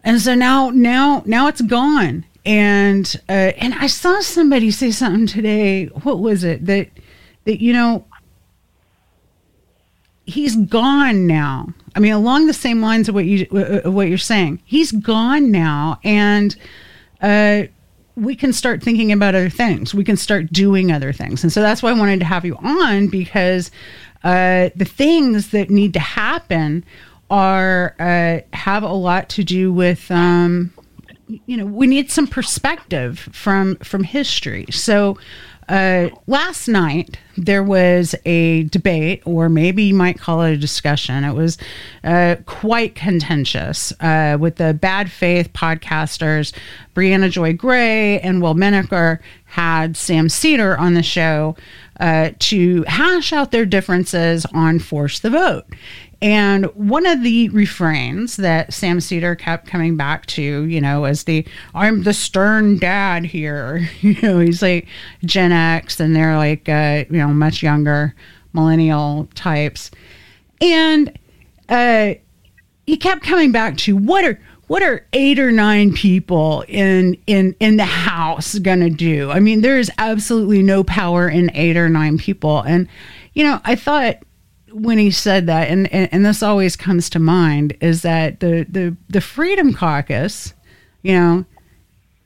and 0.03 0.21
so 0.21 0.35
now 0.35 0.69
now 0.69 1.23
now 1.25 1.47
it's 1.47 1.61
gone. 1.61 2.25
And 2.45 3.19
uh, 3.27 3.57
and 3.57 3.73
I 3.73 3.87
saw 3.87 4.19
somebody 4.21 4.69
say 4.69 4.91
something 4.91 5.25
today. 5.25 5.87
What 5.87 6.19
was 6.19 6.43
it 6.43 6.67
that 6.67 6.89
that 7.45 7.59
you 7.59 7.73
know 7.73 8.05
he's 10.25 10.55
gone 10.55 11.27
now. 11.27 11.73
I 11.95 11.99
mean, 11.99 12.13
along 12.13 12.47
the 12.47 12.53
same 12.53 12.81
lines 12.81 13.09
of 13.09 13.15
what 13.15 13.25
you 13.25 13.45
what 13.85 14.07
you're 14.07 14.17
saying, 14.17 14.61
he's 14.65 14.91
gone 14.91 15.51
now, 15.51 15.99
and 16.03 16.55
uh, 17.21 17.63
we 18.15 18.35
can 18.35 18.53
start 18.53 18.81
thinking 18.81 19.11
about 19.11 19.35
other 19.35 19.49
things. 19.49 19.93
We 19.93 20.03
can 20.03 20.17
start 20.17 20.51
doing 20.51 20.91
other 20.91 21.11
things. 21.11 21.43
And 21.43 21.51
so 21.51 21.61
that's 21.61 21.83
why 21.83 21.89
I 21.89 21.93
wanted 21.93 22.19
to 22.19 22.25
have 22.25 22.45
you 22.45 22.55
on 22.57 23.07
because 23.07 23.71
uh, 24.23 24.69
the 24.75 24.85
things 24.85 25.49
that 25.49 25.69
need 25.69 25.93
to 25.93 25.99
happen 25.99 26.83
are 27.29 27.95
uh, 27.99 28.39
have 28.55 28.83
a 28.83 28.93
lot 28.93 29.29
to 29.29 29.43
do 29.43 29.73
with 29.73 30.09
um, 30.11 30.71
you 31.27 31.57
know 31.57 31.65
we 31.65 31.87
need 31.87 32.11
some 32.11 32.27
perspective 32.27 33.19
from 33.31 33.75
from 33.77 34.03
history. 34.03 34.65
So 34.71 35.17
uh, 35.67 36.09
last 36.27 36.67
night 36.67 37.17
there 37.37 37.63
was 37.63 38.15
a 38.25 38.63
debate, 38.65 39.21
or 39.25 39.49
maybe 39.49 39.83
you 39.83 39.93
might 39.93 40.19
call 40.19 40.41
it 40.43 40.53
a 40.53 40.57
discussion. 40.57 41.23
It 41.23 41.33
was 41.33 41.57
uh, 42.03 42.37
quite 42.45 42.95
contentious 42.95 43.91
uh, 43.99 44.37
with 44.39 44.55
the 44.55 44.73
bad 44.73 45.11
faith 45.11 45.51
podcasters. 45.53 46.53
Briahna 46.93 47.29
Joy 47.29 47.53
Gray 47.53 48.19
and 48.21 48.41
Will 48.41 48.53
Menaker 48.53 49.19
had 49.45 49.97
Sam 49.97 50.29
Seder 50.29 50.77
on 50.77 50.93
the 50.93 51.03
show 51.03 51.55
uh, 51.99 52.31
to 52.39 52.83
hash 52.83 53.33
out 53.33 53.51
their 53.51 53.65
differences 53.65 54.45
on 54.53 54.79
Force 54.79 55.19
the 55.19 55.29
Vote. 55.29 55.65
And 56.21 56.65
one 56.75 57.05
of 57.05 57.23
the 57.23 57.49
refrains 57.49 58.37
that 58.37 58.73
Sam 58.73 58.99
Seder 58.99 59.35
kept 59.35 59.67
coming 59.67 59.97
back 59.97 60.25
to, 60.27 60.41
you 60.41 60.81
know, 60.81 61.03
as 61.03 61.23
the 61.25 61.45
I'm 61.73 62.03
the 62.03 62.13
stern 62.13 62.77
dad 62.77 63.25
here. 63.25 63.89
You 64.01 64.21
know, 64.21 64.39
he's 64.39 64.61
like 64.61 64.87
Gen 65.25 65.51
X 65.51 65.99
and 65.99 66.15
they're 66.15 66.37
like, 66.37 66.69
uh, 66.69 67.05
you 67.09 67.17
know, 67.17 67.29
much 67.29 67.63
younger 67.63 68.13
millennial 68.53 69.27
types. 69.33 69.89
And 70.61 71.17
uh, 71.69 72.13
he 72.85 72.97
kept 72.97 73.23
coming 73.23 73.51
back 73.51 73.77
to 73.77 73.95
what 73.95 74.23
are 74.23 74.39
what 74.67 74.81
are 74.81 75.05
eight 75.13 75.39
or 75.39 75.51
nine 75.51 75.93
people 75.93 76.63
in 76.67 77.17
in 77.27 77.55
in 77.59 77.77
the 77.77 77.85
house 77.85 78.57
gonna 78.59 78.89
do? 78.89 79.31
I 79.31 79.39
mean, 79.39 79.61
there 79.61 79.77
is 79.77 79.91
absolutely 79.97 80.63
no 80.63 80.83
power 80.83 81.27
in 81.29 81.51
eight 81.53 81.77
or 81.77 81.89
nine 81.89 82.17
people. 82.17 82.61
And 82.61 82.87
you 83.33 83.43
know, 83.43 83.59
I 83.63 83.75
thought 83.75 84.17
when 84.71 84.97
he 84.97 85.11
said 85.11 85.47
that, 85.47 85.69
and, 85.69 85.91
and, 85.93 86.09
and 86.11 86.25
this 86.25 86.43
always 86.43 86.75
comes 86.75 87.09
to 87.11 87.19
mind, 87.19 87.75
is 87.81 88.01
that 88.01 88.39
the, 88.39 88.65
the, 88.69 88.95
the 89.09 89.21
Freedom 89.21 89.73
Caucus, 89.73 90.53
you 91.01 91.13
know, 91.13 91.45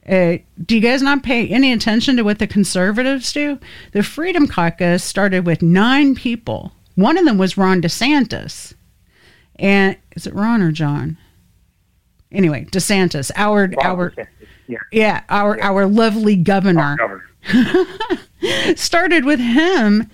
uh, 0.08 0.38
do 0.66 0.76
you 0.76 0.82
guys 0.82 1.04
not 1.04 1.22
pay 1.22 1.48
any 1.48 1.72
attention 1.72 2.18
to 2.18 2.24
what 2.24 2.40
the 2.40 2.48
conservatives 2.48 3.32
do? 3.32 3.60
The 3.92 4.02
Freedom 4.02 4.48
Caucus 4.48 5.04
started 5.04 5.46
with 5.46 5.62
nine 5.62 6.16
people. 6.16 6.72
One 6.96 7.18
of 7.18 7.26
them 7.26 7.38
was 7.38 7.58
Ron 7.58 7.82
DeSantis. 7.82 8.74
And 9.58 9.98
is 10.16 10.26
it 10.26 10.34
Ron 10.34 10.62
or 10.62 10.72
John? 10.72 11.18
Anyway, 12.32 12.66
DeSantis, 12.72 13.32
our 13.36 13.68
Ron 13.68 13.86
our 13.86 14.12
DeSantis. 14.12 14.28
Yeah. 14.68 14.78
yeah, 14.92 15.24
our 15.30 15.58
yeah. 15.58 15.68
our 15.68 15.88
lovely 15.88 16.36
governor. 16.36 16.98
Our 17.00 17.24
governor. 17.44 18.76
started 18.76 19.26
with 19.26 19.40
him 19.40 20.10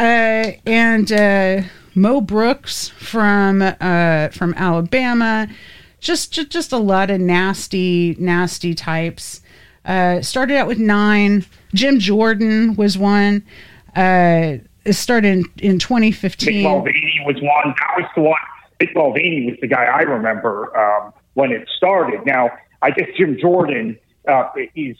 uh, 0.00 0.52
and 0.64 1.12
uh, 1.12 1.62
Mo 1.94 2.22
Brooks 2.22 2.88
from 2.88 3.60
uh, 3.60 4.28
from 4.28 4.54
Alabama. 4.54 5.46
Just, 6.00 6.32
just 6.32 6.48
just 6.48 6.72
a 6.72 6.78
lot 6.78 7.10
of 7.10 7.20
nasty 7.20 8.16
nasty 8.18 8.74
types. 8.74 9.42
Uh, 9.84 10.22
started 10.22 10.56
out 10.56 10.66
with 10.66 10.78
nine. 10.78 11.44
Jim 11.74 11.98
Jordan 11.98 12.74
was 12.76 12.96
one. 12.96 13.44
Uh, 13.94 14.56
it 14.86 14.94
started 14.94 15.28
in, 15.28 15.44
in 15.58 15.78
2015. 15.78 16.48
Mick 16.48 16.62
Mulvaney 16.62 17.20
was 17.26 17.36
one. 17.36 17.74
That 17.78 17.94
was 17.98 18.10
the 18.16 18.22
one. 18.22 18.40
Mick 18.80 18.94
Mulvaney 18.94 19.50
was 19.50 19.58
the 19.60 19.66
guy 19.66 19.84
I 19.84 20.00
remember 20.00 20.74
um, 20.78 21.12
when 21.34 21.52
it 21.52 21.68
started. 21.76 22.24
Now, 22.24 22.50
I 22.80 22.90
guess 22.90 23.08
Jim 23.18 23.36
Jordan 23.38 23.98
uh, 24.26 24.48
is, 24.74 24.96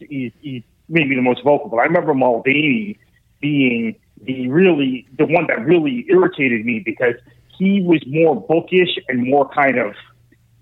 maybe 0.91 1.15
the 1.15 1.23
most 1.23 1.43
vocal, 1.43 1.71
but 1.71 1.79
I 1.79 1.85
remember 1.85 2.13
Mulvaney 2.13 2.99
being 3.41 3.97
the 4.23 4.49
really 4.49 5.07
the 5.19 5.27
one 5.27 5.47
that 5.49 5.65
really 5.65 6.07
irritated 6.09 6.65
me 6.65 6.83
because 6.85 7.15
he 7.59 7.83
was 7.83 8.03
more 8.07 8.37
bookish 8.37 8.99
and 9.09 9.29
more 9.29 9.49
kind 9.49 9.79
of 9.79 9.95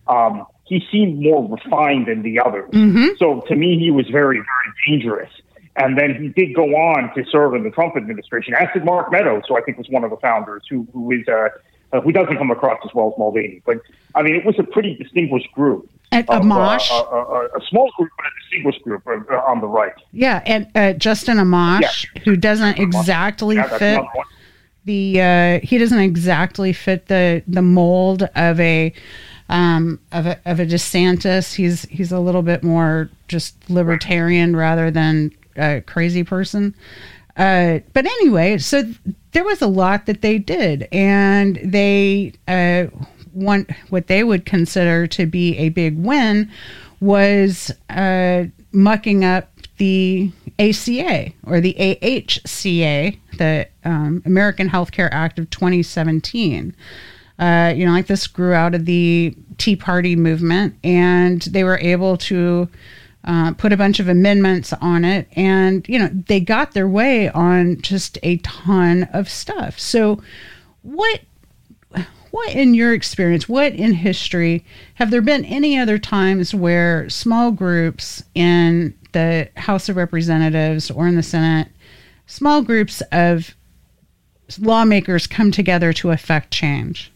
um, 0.07 0.47
he 0.65 0.81
seemed 0.93 1.23
more 1.23 1.49
refined 1.49 2.07
than 2.09 2.23
the 2.23 2.41
others. 2.41 2.71
Mm-hmm. 2.71 3.17
So 3.19 3.43
to 3.49 3.57
me, 3.57 3.79
he 3.79 3.91
was 3.91 4.07
very 4.11 4.39
very 4.39 4.75
dangerous. 4.87 5.31
And 5.81 5.97
then 5.97 6.21
he 6.21 6.29
did 6.29 6.57
go 6.57 6.65
on 6.65 7.15
to 7.15 7.25
serve 7.31 7.55
in 7.55 7.63
the 7.63 7.71
Trump 7.71 7.97
administration, 7.97 8.53
as 8.55 8.67
did 8.75 8.85
Mark 8.85 9.13
Meadows, 9.13 9.45
who 9.49 9.57
I 9.57 9.61
think 9.61 9.79
was 9.79 9.87
one 9.89 10.03
of 10.03 10.11
the 10.11 10.17
founders, 10.17 10.65
who 10.69 10.87
who 10.93 11.13
is 11.13 11.27
uh, 11.29 11.49
uh, 11.93 12.01
who 12.01 12.13
doesn't 12.13 12.37
come 12.37 12.51
across 12.51 12.79
as 12.85 12.93
well 12.95 13.13
as 13.13 13.19
Mulvaney. 13.19 13.63
But 13.65 13.81
I 14.15 14.23
mean, 14.23 14.35
it 14.35 14.45
was 14.45 14.59
a 14.59 14.65
pretty 14.65 14.95
distinguished 14.95 15.53
group. 15.53 15.89
At 16.11 16.27
Amash, 16.29 16.91
uh, 16.91 17.03
uh, 17.03 17.49
a 17.55 17.61
small 17.69 17.91
group, 17.99 18.11
but 18.17 18.27
a 18.27 18.31
distinguished 18.41 18.83
group 18.83 19.07
uh, 19.07 19.37
on 19.47 19.61
the 19.61 19.67
right. 19.67 19.93
Yeah, 20.13 20.43
and 20.47 20.99
Justin 21.01 21.37
Amash, 21.37 22.07
yeah. 22.15 22.23
who 22.23 22.37
doesn't 22.37 22.79
exactly 22.79 23.57
yeah, 23.57 23.79
fit 23.79 24.01
the 24.89 25.21
uh, 25.21 25.61
he 25.63 25.79
doesn't 25.79 26.01
exactly 26.01 26.73
fit 26.73 27.07
the 27.07 27.43
the 27.47 27.63
mold 27.63 28.23
of 28.35 28.59
a 28.59 28.93
um, 29.51 30.01
of 30.11 30.27
a 30.27 30.41
of 30.47 30.59
a 30.59 30.67
DeSantis. 30.67 31.55
He's 31.55 31.83
he's 31.83 32.11
a 32.11 32.19
little 32.19 32.43
bit 32.43 32.65
more 32.65 33.11
just 33.29 33.55
libertarian 33.71 34.57
rather 34.57 34.91
than 34.91 35.31
a 35.57 35.83
crazy 35.83 36.25
person. 36.25 36.75
Uh, 37.37 37.81
but 37.93 38.07
anyway, 38.07 38.59
so 38.59 38.83
there 39.39 39.45
was 39.45 39.63
a 39.63 39.69
lot 39.69 40.07
that 40.07 40.21
they 40.21 40.37
did, 40.37 40.89
and 40.91 41.61
they 41.63 42.33
uh, 42.49 42.87
what 43.33 44.09
they 44.09 44.25
would 44.25 44.45
consider 44.45 45.07
to 45.07 45.27
be 45.27 45.57
a 45.59 45.69
big 45.69 45.97
win 45.97 46.51
was 46.99 47.71
uh, 47.89 48.47
mucking 48.73 49.25
up 49.25 49.49
the 49.77 50.33
ACA 50.59 51.31
or 51.47 51.61
the 51.61 51.77
AHCA, 51.79 53.17
the 53.39 53.69
um, 53.85 54.25
American 54.27 54.69
Healthcare 54.69 55.09
Act 55.13 55.39
of 55.39 55.49
2017. 55.51 56.75
Uh, 57.39 57.73
you 57.77 57.87
know, 57.87 57.93
like 57.93 58.09
this 58.09 58.27
grew 58.27 58.55
out 58.55 58.75
of 58.75 58.87
the 58.87 59.37
Tea 59.57 59.77
Party 59.77 60.17
movement, 60.17 60.75
and 60.83 61.43
they 61.43 61.63
were 61.63 61.79
able 61.79 62.17
to 62.17 62.69
uh, 63.29 63.53
put 63.53 63.75
a 63.75 63.77
bunch 63.77 64.01
of 64.01 64.09
amendments 64.09 64.73
on 64.73 65.05
it, 65.05 65.29
and 65.33 65.87
you 65.87 65.99
know, 65.99 66.09
they 66.09 66.41
got 66.41 66.73
their 66.73 66.89
way 66.89 67.29
on 67.29 67.79
just 67.83 68.19
a 68.23 68.39
ton 68.39 69.05
of 69.13 69.29
stuff. 69.29 69.79
So, 69.79 70.23
what 70.81 71.21
what 72.31 72.55
in 72.55 72.73
your 72.73 72.95
experience, 72.95 73.47
what 73.47 73.75
in 73.75 73.93
history 73.93 74.65
have 74.95 75.11
there 75.11 75.21
been 75.21 75.45
any 75.45 75.79
other 75.79 75.99
times 75.99 76.55
where 76.55 77.09
small 77.11 77.51
groups 77.51 78.23
in 78.35 78.99
the 79.13 79.51
House 79.57 79.91
of 79.91 79.97
Representatives 79.97 80.91
or 80.91 81.07
in 81.07 81.15
the 81.15 81.23
Senate, 81.23 81.69
small 82.27 82.63
groups 82.63 83.03
of 83.13 83.55
lawmakers 84.59 85.27
come 85.27 85.51
together 85.51 85.93
to 85.93 86.13
effect 86.13 86.51
change? 86.51 87.13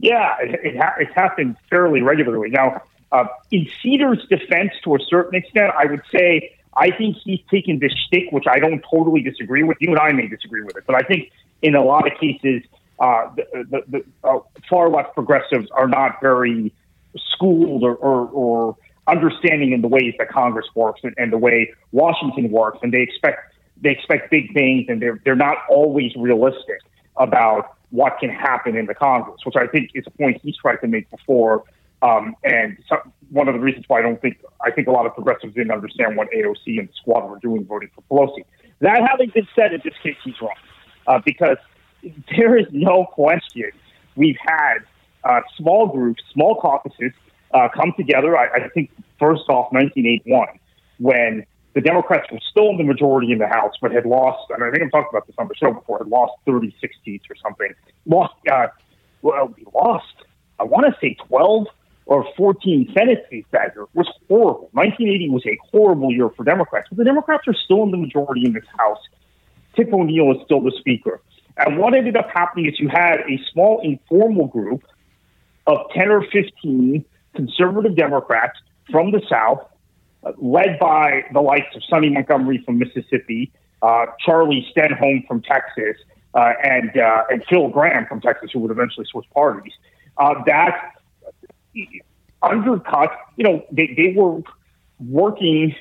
Yeah, 0.00 0.36
it, 0.42 0.60
it 0.62 0.76
ha- 0.76 0.96
it's 0.98 1.14
happened 1.14 1.56
fairly 1.70 2.02
regularly. 2.02 2.50
Now, 2.50 2.82
uh, 3.12 3.26
in 3.50 3.68
Seder's 3.84 4.26
defense, 4.28 4.72
to 4.84 4.94
a 4.96 4.98
certain 5.08 5.34
extent, 5.34 5.72
I 5.78 5.84
would 5.84 6.02
say 6.10 6.56
I 6.74 6.90
think 6.90 7.16
he's 7.22 7.40
taken 7.50 7.78
this 7.78 7.92
shtick, 8.06 8.32
which 8.32 8.46
I 8.48 8.58
don't 8.58 8.82
totally 8.90 9.22
disagree 9.22 9.62
with. 9.62 9.76
You 9.80 9.90
and 9.90 9.98
I 9.98 10.12
may 10.12 10.26
disagree 10.26 10.62
with 10.62 10.76
it, 10.76 10.84
but 10.86 10.96
I 10.96 11.06
think 11.06 11.30
in 11.60 11.74
a 11.74 11.84
lot 11.84 12.10
of 12.10 12.18
cases, 12.18 12.62
uh, 12.98 13.30
the, 13.36 13.64
the, 13.70 13.82
the 13.88 14.04
uh, 14.24 14.38
far 14.68 14.88
left 14.88 15.14
progressives 15.14 15.68
are 15.72 15.86
not 15.86 16.20
very 16.22 16.72
schooled 17.34 17.82
or, 17.84 17.94
or, 17.96 18.28
or, 18.28 18.76
understanding 19.08 19.72
in 19.72 19.82
the 19.82 19.88
ways 19.88 20.14
that 20.16 20.28
Congress 20.28 20.66
works 20.76 21.00
and, 21.02 21.12
and, 21.18 21.32
the 21.32 21.36
way 21.36 21.74
Washington 21.90 22.52
works, 22.52 22.78
and 22.82 22.94
they 22.94 23.00
expect 23.00 23.52
they 23.80 23.90
expect 23.90 24.30
big 24.30 24.54
things, 24.54 24.86
and 24.88 25.02
they're 25.02 25.20
they're 25.24 25.34
not 25.34 25.56
always 25.68 26.14
realistic 26.14 26.78
about 27.16 27.76
what 27.90 28.18
can 28.20 28.30
happen 28.30 28.76
in 28.76 28.86
the 28.86 28.94
Congress, 28.94 29.40
which 29.44 29.56
I 29.56 29.66
think 29.66 29.90
is 29.94 30.04
a 30.06 30.10
point 30.10 30.40
he's 30.44 30.56
tried 30.56 30.76
to 30.76 30.86
make 30.86 31.10
before. 31.10 31.64
Um, 32.02 32.34
and 32.42 32.76
so, 32.88 32.96
one 33.30 33.48
of 33.48 33.54
the 33.54 33.60
reasons 33.60 33.84
why 33.88 34.00
I 34.00 34.02
don't 34.02 34.20
think 34.20 34.38
I 34.60 34.70
think 34.70 34.88
a 34.88 34.90
lot 34.90 35.06
of 35.06 35.14
progressives 35.14 35.54
didn't 35.54 35.70
understand 35.70 36.16
what 36.16 36.28
AOC 36.32 36.78
and 36.78 36.88
the 36.88 36.92
squad 36.94 37.28
were 37.28 37.38
doing 37.38 37.64
voting 37.64 37.90
for 37.94 38.02
Pelosi. 38.10 38.44
That 38.80 39.00
having 39.08 39.30
been 39.30 39.46
said, 39.54 39.72
in 39.72 39.80
this 39.84 39.94
case, 40.02 40.16
he's 40.24 40.34
wrong 40.40 40.56
uh, 41.06 41.20
because 41.24 41.58
there 42.36 42.58
is 42.58 42.66
no 42.72 43.06
question 43.12 43.70
we've 44.16 44.36
had 44.44 44.78
uh, 45.24 45.40
small 45.56 45.86
groups, 45.86 46.22
small 46.32 46.60
caucuses 46.60 47.12
uh, 47.54 47.68
come 47.74 47.92
together. 47.96 48.36
I, 48.36 48.64
I 48.64 48.68
think 48.70 48.90
first 49.18 49.42
off, 49.48 49.72
1981, 49.72 50.48
when 50.98 51.46
the 51.74 51.80
Democrats 51.80 52.30
were 52.30 52.40
still 52.50 52.70
in 52.70 52.76
the 52.76 52.84
majority 52.84 53.32
in 53.32 53.38
the 53.38 53.46
House, 53.46 53.74
but 53.80 53.92
had 53.92 54.04
lost, 54.04 54.50
and 54.50 54.62
I 54.62 54.70
think 54.70 54.82
I've 54.82 54.90
talked 54.90 55.12
about 55.12 55.26
this 55.26 55.36
on 55.38 55.48
the 55.48 55.54
show 55.54 55.72
before, 55.72 55.98
had 55.98 56.08
lost 56.08 56.32
36 56.46 56.94
seats 57.04 57.24
or 57.30 57.36
something. 57.36 57.72
Lost, 58.04 58.34
uh, 58.50 58.66
well, 59.22 59.54
we 59.56 59.64
lost, 59.72 60.14
I 60.58 60.64
want 60.64 60.86
to 60.86 60.96
say 61.00 61.16
12 61.28 61.66
or 62.06 62.26
14 62.36 62.92
Senate 62.96 63.26
seats 63.30 63.48
that 63.52 63.72
year. 63.74 63.86
Was 63.94 64.08
horrible. 64.28 64.68
1980 64.72 65.28
was 65.30 65.46
a 65.46 65.58
horrible 65.70 66.12
year 66.12 66.30
for 66.30 66.44
Democrats, 66.44 66.88
but 66.90 66.98
the 66.98 67.04
Democrats 67.04 67.46
are 67.46 67.54
still 67.54 67.82
in 67.84 67.90
the 67.90 67.96
majority 67.96 68.44
in 68.44 68.52
this 68.52 68.64
House. 68.78 68.98
Tip 69.76 69.92
O'Neill 69.92 70.32
is 70.32 70.38
still 70.44 70.60
the 70.60 70.72
Speaker. 70.78 71.20
And 71.56 71.78
what 71.78 71.94
ended 71.94 72.16
up 72.16 72.28
happening 72.32 72.66
is 72.66 72.78
you 72.80 72.88
had 72.88 73.20
a 73.20 73.38
small 73.52 73.80
informal 73.82 74.46
group 74.46 74.82
of 75.66 75.78
10 75.94 76.08
or 76.10 76.24
15 76.32 77.04
conservative 77.34 77.96
Democrats 77.96 78.58
from 78.90 79.12
the 79.12 79.22
South, 79.28 79.60
uh, 80.24 80.32
led 80.38 80.78
by 80.78 81.24
the 81.32 81.40
likes 81.40 81.74
of 81.76 81.82
Sonny 81.88 82.10
Montgomery 82.10 82.62
from 82.64 82.78
Mississippi, 82.78 83.52
uh, 83.82 84.06
Charlie 84.24 84.66
Stenholm 84.74 85.26
from 85.26 85.42
Texas, 85.42 85.96
uh, 86.34 86.52
and 86.62 86.96
uh, 86.96 87.24
and 87.30 87.44
Phil 87.48 87.68
Gramm 87.68 88.06
from 88.06 88.20
Texas, 88.20 88.50
who 88.52 88.60
would 88.60 88.70
eventually 88.70 89.06
switch 89.10 89.26
parties. 89.34 89.72
Uh, 90.16 90.34
that 90.46 90.91
undercut, 92.42 93.10
you 93.36 93.44
know, 93.44 93.64
they, 93.70 93.94
they 93.96 94.14
were 94.16 94.42
working 95.00 95.74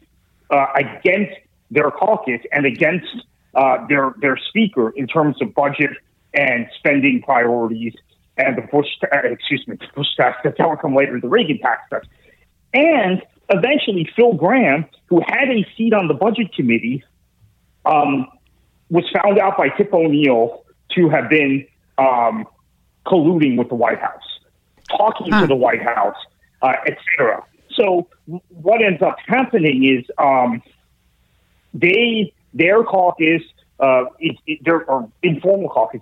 uh, 0.49 0.67
against 0.75 1.33
their 1.69 1.91
caucus 1.91 2.41
and 2.51 2.65
against 2.65 3.07
uh, 3.55 3.85
their 3.87 4.13
their 4.21 4.37
speaker 4.37 4.91
in 4.91 5.07
terms 5.07 5.41
of 5.41 5.53
budget 5.53 5.91
and 6.33 6.67
spending 6.77 7.21
priorities 7.21 7.93
and 8.37 8.57
the 8.57 8.61
Bush, 8.61 8.87
uh, 9.03 9.17
excuse 9.23 9.67
me, 9.67 9.75
the 9.75 9.87
Bush 9.95 10.07
tax 10.17 10.37
that 10.43 10.55
will 10.59 10.77
come 10.77 10.95
later, 10.95 11.19
the 11.19 11.27
Reagan 11.27 11.59
tax 11.59 11.81
cuts, 11.89 12.07
and 12.73 13.21
eventually 13.49 14.09
Phil 14.15 14.33
Gramm, 14.33 14.85
who 15.07 15.21
had 15.27 15.49
a 15.49 15.65
seat 15.75 15.93
on 15.93 16.07
the 16.07 16.13
budget 16.13 16.53
committee, 16.53 17.03
um, 17.85 18.27
was 18.89 19.03
found 19.21 19.39
out 19.39 19.57
by 19.57 19.69
Tip 19.69 19.93
O'Neill 19.93 20.63
to 20.95 21.09
have 21.09 21.29
been 21.29 21.67
um, 21.97 22.45
colluding 23.05 23.57
with 23.57 23.69
the 23.69 23.75
White 23.75 23.99
House, 23.99 24.30
talking 24.97 25.31
huh. 25.31 25.41
to 25.41 25.47
the 25.47 25.55
White 25.55 25.81
House, 25.81 26.17
uh, 26.61 26.73
etc. 26.85 27.43
So 27.75 28.07
what 28.49 28.81
ends 28.83 29.01
up 29.01 29.17
happening 29.25 29.83
is 29.83 30.05
um, 30.17 30.61
they 31.73 32.33
their 32.53 32.83
caucus, 32.83 33.41
uh, 33.79 34.05
it, 34.19 34.37
it, 34.45 34.59
there 34.63 34.89
are 34.89 35.07
informal 35.23 35.69
caucus, 35.69 36.01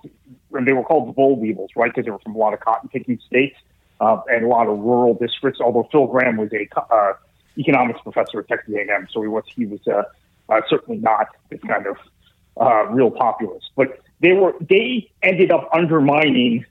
and 0.52 0.66
they 0.66 0.72
were 0.72 0.82
called 0.82 1.08
the 1.08 1.12
boll 1.12 1.36
weevils, 1.36 1.70
right? 1.76 1.90
Because 1.90 2.04
they 2.04 2.10
were 2.10 2.18
from 2.18 2.34
a 2.34 2.38
lot 2.38 2.52
of 2.52 2.60
cotton 2.60 2.88
picking 2.88 3.20
states 3.26 3.56
uh, 4.00 4.20
and 4.28 4.44
a 4.44 4.48
lot 4.48 4.66
of 4.66 4.78
rural 4.78 5.14
districts. 5.14 5.60
Although 5.60 5.88
Phil 5.92 6.06
Gramm 6.06 6.36
was 6.36 6.50
a 6.52 6.68
uh, 6.92 7.12
economics 7.56 8.00
professor 8.02 8.40
at 8.40 8.48
Texas 8.48 8.74
A&M, 8.74 9.06
so 9.10 9.22
he 9.22 9.28
was 9.28 9.44
he 9.54 9.66
was 9.66 9.80
uh, 9.86 10.02
uh, 10.48 10.60
certainly 10.68 11.00
not 11.00 11.28
this 11.50 11.60
kind 11.60 11.86
of 11.86 11.96
uh, 12.60 12.86
real 12.86 13.10
populist. 13.10 13.70
But 13.76 14.00
they 14.20 14.32
were 14.32 14.54
they 14.60 15.10
ended 15.22 15.52
up 15.52 15.68
undermining 15.72 16.64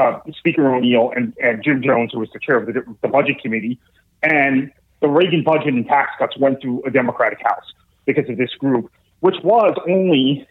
uh, 0.00 0.20
Speaker 0.38 0.74
O'Neill 0.74 1.12
and, 1.14 1.34
and 1.42 1.62
Jim 1.62 1.82
Jones, 1.82 2.12
who 2.12 2.20
was 2.20 2.30
the 2.32 2.38
chair 2.38 2.56
of 2.56 2.66
the, 2.66 2.82
the 3.02 3.08
budget 3.08 3.40
committee, 3.42 3.78
and 4.22 4.72
the 5.00 5.08
Reagan 5.08 5.42
budget 5.42 5.74
and 5.74 5.86
tax 5.86 6.12
cuts 6.18 6.36
went 6.38 6.60
through 6.60 6.82
a 6.84 6.90
Democratic 6.90 7.38
House 7.42 7.72
because 8.06 8.28
of 8.28 8.36
this 8.36 8.50
group, 8.58 8.90
which 9.20 9.36
was 9.42 9.74
only 9.88 10.46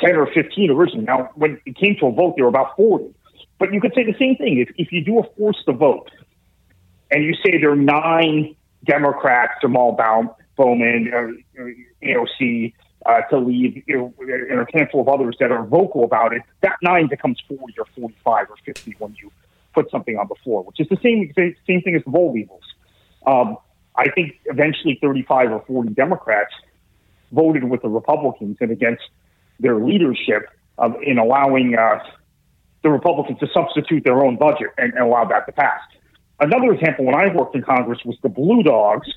10 0.00 0.16
or 0.16 0.26
15 0.32 0.70
originally. 0.70 1.04
Now, 1.04 1.30
when 1.34 1.60
it 1.66 1.76
came 1.76 1.96
to 2.00 2.06
a 2.06 2.12
vote, 2.12 2.34
there 2.36 2.44
were 2.44 2.50
about 2.50 2.76
40. 2.76 3.14
But 3.58 3.72
you 3.72 3.80
could 3.80 3.92
say 3.94 4.04
the 4.04 4.16
same 4.18 4.36
thing. 4.36 4.58
If, 4.58 4.70
if 4.76 4.90
you 4.90 5.04
do 5.04 5.18
a 5.18 5.22
force 5.36 5.62
vote 5.66 6.10
and 7.10 7.24
you 7.24 7.34
say 7.44 7.58
there 7.60 7.72
are 7.72 7.76
nine 7.76 8.56
Democrats, 8.84 9.52
Jamal 9.60 9.92
Bowman, 10.56 11.12
uh, 11.12 11.62
AOC, 12.02 12.72
uh, 13.10 13.22
to 13.22 13.38
leave, 13.38 13.82
you 13.86 13.96
know, 13.96 14.14
and 14.20 14.60
a 14.60 14.66
handful 14.72 15.00
of 15.00 15.08
others 15.08 15.36
that 15.40 15.50
are 15.50 15.64
vocal 15.64 16.04
about 16.04 16.32
it, 16.32 16.42
that 16.62 16.76
nine 16.82 17.08
becomes 17.08 17.38
40 17.48 17.74
or 17.78 17.86
45 17.96 18.50
or 18.50 18.56
50 18.64 18.94
when 18.98 19.16
you 19.20 19.30
put 19.74 19.90
something 19.90 20.16
on 20.16 20.26
the 20.28 20.34
floor, 20.42 20.62
which 20.62 20.80
is 20.80 20.88
the 20.88 20.98
same 21.02 21.32
same 21.66 21.82
thing 21.82 21.94
as 21.94 22.04
the 22.04 22.10
boll 22.10 22.32
weevils. 22.32 22.62
Um, 23.26 23.56
I 23.96 24.10
think 24.10 24.38
eventually 24.46 24.98
35 25.00 25.52
or 25.52 25.64
40 25.66 25.90
Democrats 25.90 26.52
voted 27.32 27.64
with 27.64 27.82
the 27.82 27.88
Republicans 27.88 28.56
and 28.60 28.70
against 28.70 29.02
their 29.58 29.76
leadership 29.76 30.48
of, 30.78 30.94
in 31.02 31.18
allowing 31.18 31.76
uh, 31.76 31.98
the 32.82 32.90
Republicans 32.90 33.38
to 33.40 33.48
substitute 33.52 34.04
their 34.04 34.24
own 34.24 34.36
budget 34.36 34.68
and, 34.78 34.94
and 34.94 35.02
allow 35.02 35.24
that 35.24 35.46
to 35.46 35.52
pass. 35.52 35.80
Another 36.40 36.72
example, 36.72 37.04
when 37.04 37.14
I 37.14 37.34
worked 37.34 37.54
in 37.54 37.62
Congress, 37.62 37.98
was 38.04 38.16
the 38.22 38.30
Blue 38.30 38.62
Dogs, 38.62 39.08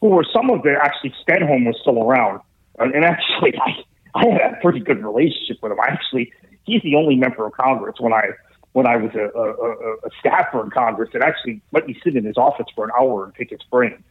who 0.00 0.08
were 0.08 0.24
some 0.32 0.50
of 0.50 0.62
the 0.62 0.74
actually 0.82 1.14
Stenholm 1.22 1.66
was 1.66 1.76
still 1.82 2.02
around, 2.02 2.40
and 2.78 3.04
actually 3.04 3.54
I 3.66 3.84
I 4.14 4.26
had 4.26 4.54
a 4.54 4.60
pretty 4.60 4.80
good 4.80 5.02
relationship 5.04 5.58
with 5.62 5.72
him. 5.72 5.80
I 5.80 5.92
actually 5.92 6.32
he's 6.64 6.82
the 6.82 6.94
only 6.96 7.16
member 7.16 7.46
of 7.46 7.52
Congress 7.52 7.96
when 7.98 8.12
I 8.12 8.30
when 8.72 8.86
I 8.86 8.96
was 8.96 9.10
a, 9.14 9.28
a, 9.38 10.06
a 10.06 10.10
staffer 10.18 10.62
in 10.64 10.70
Congress 10.70 11.10
that 11.12 11.22
actually 11.22 11.60
let 11.72 11.86
me 11.86 11.98
sit 12.02 12.16
in 12.16 12.24
his 12.24 12.36
office 12.36 12.66
for 12.74 12.84
an 12.84 12.90
hour 12.98 13.24
and 13.24 13.34
pick 13.34 13.50
his 13.50 13.60
brain. 13.70 14.02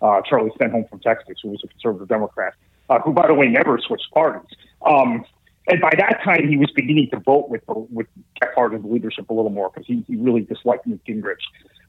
Uh, 0.00 0.20
Charlie 0.28 0.50
Stenholm 0.50 0.88
from 0.88 1.00
Texas, 1.00 1.38
who 1.42 1.50
was 1.50 1.60
a 1.64 1.68
conservative 1.68 2.06
Democrat, 2.08 2.54
uh, 2.88 3.00
who, 3.00 3.12
by 3.12 3.26
the 3.26 3.34
way, 3.34 3.48
never 3.48 3.78
switched 3.78 4.08
parties. 4.12 4.48
Um, 4.86 5.24
and 5.68 5.80
by 5.80 5.90
that 5.98 6.20
time, 6.24 6.48
he 6.48 6.56
was 6.56 6.70
beginning 6.74 7.10
to 7.12 7.20
vote 7.20 7.48
with 7.48 7.62
with 7.66 8.06
Gephardt's 8.40 8.84
leadership 8.84 9.28
a 9.28 9.34
little 9.34 9.50
more 9.50 9.70
because 9.70 9.86
he, 9.86 10.04
he 10.06 10.16
really 10.16 10.40
disliked 10.40 10.86
Newt 10.86 11.00
Gingrich. 11.04 11.42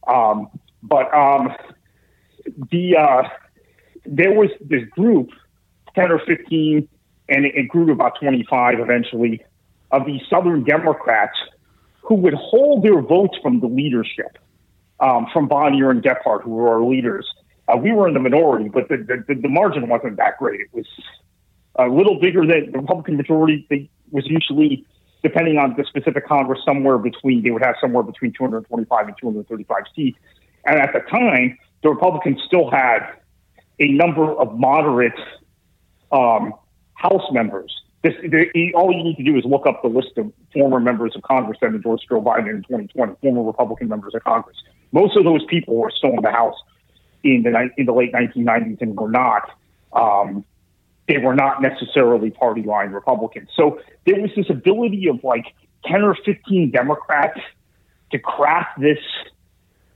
Um, 0.08 0.50
but 0.84 1.14
um, 1.14 1.54
the 2.72 2.98
uh, 2.98 3.24
there 4.06 4.34
was 4.34 4.50
this 4.60 4.84
group, 4.90 5.30
ten 5.96 6.12
or 6.12 6.20
fifteen, 6.26 6.88
and 7.28 7.46
it, 7.46 7.56
it 7.56 7.68
grew 7.68 7.86
to 7.88 7.92
about 7.92 8.20
twenty 8.20 8.46
five 8.50 8.80
eventually, 8.80 9.44
of 9.92 10.06
these 10.06 10.22
Southern 10.30 10.64
Democrats 10.64 11.38
who 12.02 12.16
would 12.16 12.34
hold 12.34 12.84
their 12.84 13.02
votes 13.02 13.38
from 13.42 13.60
the 13.60 13.68
leadership, 13.68 14.38
um, 15.00 15.28
from 15.32 15.48
Bonior 15.48 15.92
and 15.92 16.02
Gephardt, 16.02 16.44
who 16.44 16.52
were 16.52 16.70
our 16.70 16.84
leaders. 16.84 17.28
Uh, 17.68 17.78
we 17.78 17.92
were 17.92 18.08
in 18.08 18.16
the 18.16 18.20
minority, 18.20 18.68
but 18.68 18.90
the, 18.90 18.98
the, 18.98 19.36
the 19.36 19.48
margin 19.48 19.88
wasn't 19.88 20.18
that 20.18 20.38
great. 20.40 20.60
It 20.60 20.70
was 20.74 20.88
a 21.76 21.88
little 21.88 22.20
bigger 22.20 22.42
than 22.42 22.72
the 22.72 22.80
Republican 22.80 23.16
majority. 23.16 23.68
They 23.70 23.90
was 24.12 24.26
usually, 24.28 24.86
depending 25.22 25.58
on 25.58 25.76
the 25.78 25.84
specific 25.84 26.28
Congress, 26.28 26.60
somewhere 26.66 26.98
between 26.98 27.44
they 27.44 27.52
would 27.52 27.64
have 27.64 27.76
somewhere 27.80 28.02
between 28.02 28.34
225 28.34 29.08
and 29.08 29.16
235 29.20 29.84
seats. 29.96 30.18
And 30.66 30.80
at 30.80 30.94
the 30.94 31.00
time, 31.02 31.58
the 31.84 31.90
Republicans 31.90 32.42
still 32.46 32.72
had 32.72 33.00
a 33.80 33.88
number 33.90 34.34
of 34.34 34.58
moderate 34.58 35.14
um, 36.12 36.54
House 36.94 37.32
members. 37.32 37.74
This, 38.04 38.14
the, 38.22 38.74
all 38.76 38.92
you 38.94 39.04
need 39.04 39.18
to 39.18 39.24
do 39.24 39.38
is 39.38 39.44
look 39.46 39.66
up 39.66 39.82
the 39.82 39.90
list 39.90 40.18
of 40.18 40.32
former 40.54 40.80
members 40.80 41.16
of 41.16 41.22
Congress 41.22 41.58
that 41.62 41.68
endorsed 41.68 42.08
Joe 42.08 42.22
Biden 42.22 42.50
in 42.50 42.64
2020, 42.64 43.16
former 43.22 43.44
Republican 43.44 43.90
members 43.90 44.16
of 44.16 44.24
Congress. 44.24 44.58
Most 44.92 45.18
of 45.18 45.24
those 45.24 45.44
people 45.46 45.76
were 45.76 45.92
still 45.96 46.12
in 46.12 46.22
the 46.22 46.32
House 46.32 46.56
in 47.24 47.44
the 47.44 47.70
in 47.78 47.86
the 47.86 47.94
late 47.94 48.14
1990s 48.14 48.82
and 48.82 48.98
were 48.98 49.10
not 49.10 49.52
um, 49.94 50.46
they 51.08 51.18
were 51.18 51.36
not 51.36 51.62
necessarily 51.62 52.30
party 52.30 52.62
line 52.62 52.92
Republicans. 52.92 53.50
So 53.56 53.80
there 54.06 54.22
was 54.22 54.30
this 54.36 54.50
ability 54.50 55.08
of 55.10 55.24
like 55.24 55.46
10 55.86 56.04
or 56.04 56.16
15 56.24 56.72
Democrats 56.72 57.40
to 58.12 58.20
craft 58.20 58.80
this 58.80 59.00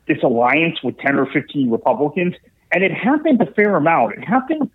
this 0.08 0.22
alliance 0.22 0.84
with 0.84 0.98
10 0.98 1.18
or 1.18 1.26
15 1.32 1.72
Republicans, 1.72 2.36
and 2.74 2.84
it 2.84 2.92
happened 2.92 3.42
a 3.42 3.46
fair 3.54 3.76
amount. 3.76 4.14
It 4.18 4.26
happened 4.26 4.70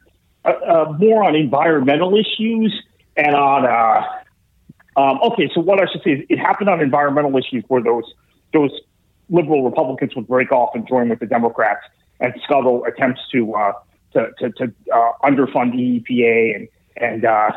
uh, 0.49 0.86
uh, 0.88 0.92
more 0.99 1.24
on 1.24 1.34
environmental 1.34 2.14
issues 2.14 2.74
and 3.16 3.34
on. 3.34 3.66
Uh, 3.66 5.01
um, 5.01 5.20
okay, 5.32 5.49
so 5.55 5.61
what 5.61 5.80
I 5.80 5.90
should 5.90 6.03
say 6.03 6.11
is 6.11 6.26
it 6.28 6.38
happened 6.38 6.68
on 6.68 6.80
environmental 6.80 7.36
issues 7.36 7.64
where 7.68 7.82
those 7.82 8.05
those 8.53 8.70
liberal 9.30 9.64
Republicans 9.64 10.16
would 10.16 10.26
break 10.26 10.51
off 10.53 10.70
and 10.74 10.86
join 10.88 11.09
with 11.09 11.20
the 11.20 11.26
Democrats 11.26 11.84
and 12.20 12.34
scuttle 12.44 12.84
attempts 12.84 13.20
to 13.32 13.55
uh, 13.55 13.72
to 14.12 14.30
to, 14.38 14.51
to 14.53 14.72
uh, 14.92 15.12
underfund 15.22 15.72
the 15.72 16.01
EPA 16.01 16.57
and 16.57 16.68
and, 16.96 17.24
uh, 17.24 17.51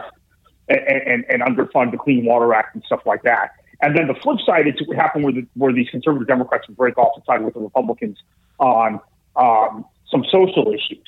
and 0.68 1.26
and 1.30 1.42
underfund 1.42 1.92
the 1.92 1.98
Clean 1.98 2.24
Water 2.26 2.54
Act 2.54 2.76
and 2.76 2.84
stuff 2.84 3.02
like 3.06 3.24
that. 3.24 3.52
And 3.82 3.98
then 3.98 4.08
the 4.08 4.14
flip 4.14 4.38
side 4.46 4.68
is 4.68 4.76
what 4.86 4.96
happened 4.96 5.24
where, 5.24 5.34
the, 5.34 5.48
where 5.56 5.74
these 5.74 5.90
conservative 5.90 6.28
Democrats 6.28 6.68
would 6.68 6.78
break 6.78 6.98
off 7.00 7.14
and 7.16 7.26
side 7.26 7.44
with 7.44 7.56
the 7.56 7.60
Republicans 7.60 8.20
on 8.60 9.00
um, 9.36 9.86
some 10.12 10.24
social 10.32 10.72
issues. 10.72 11.08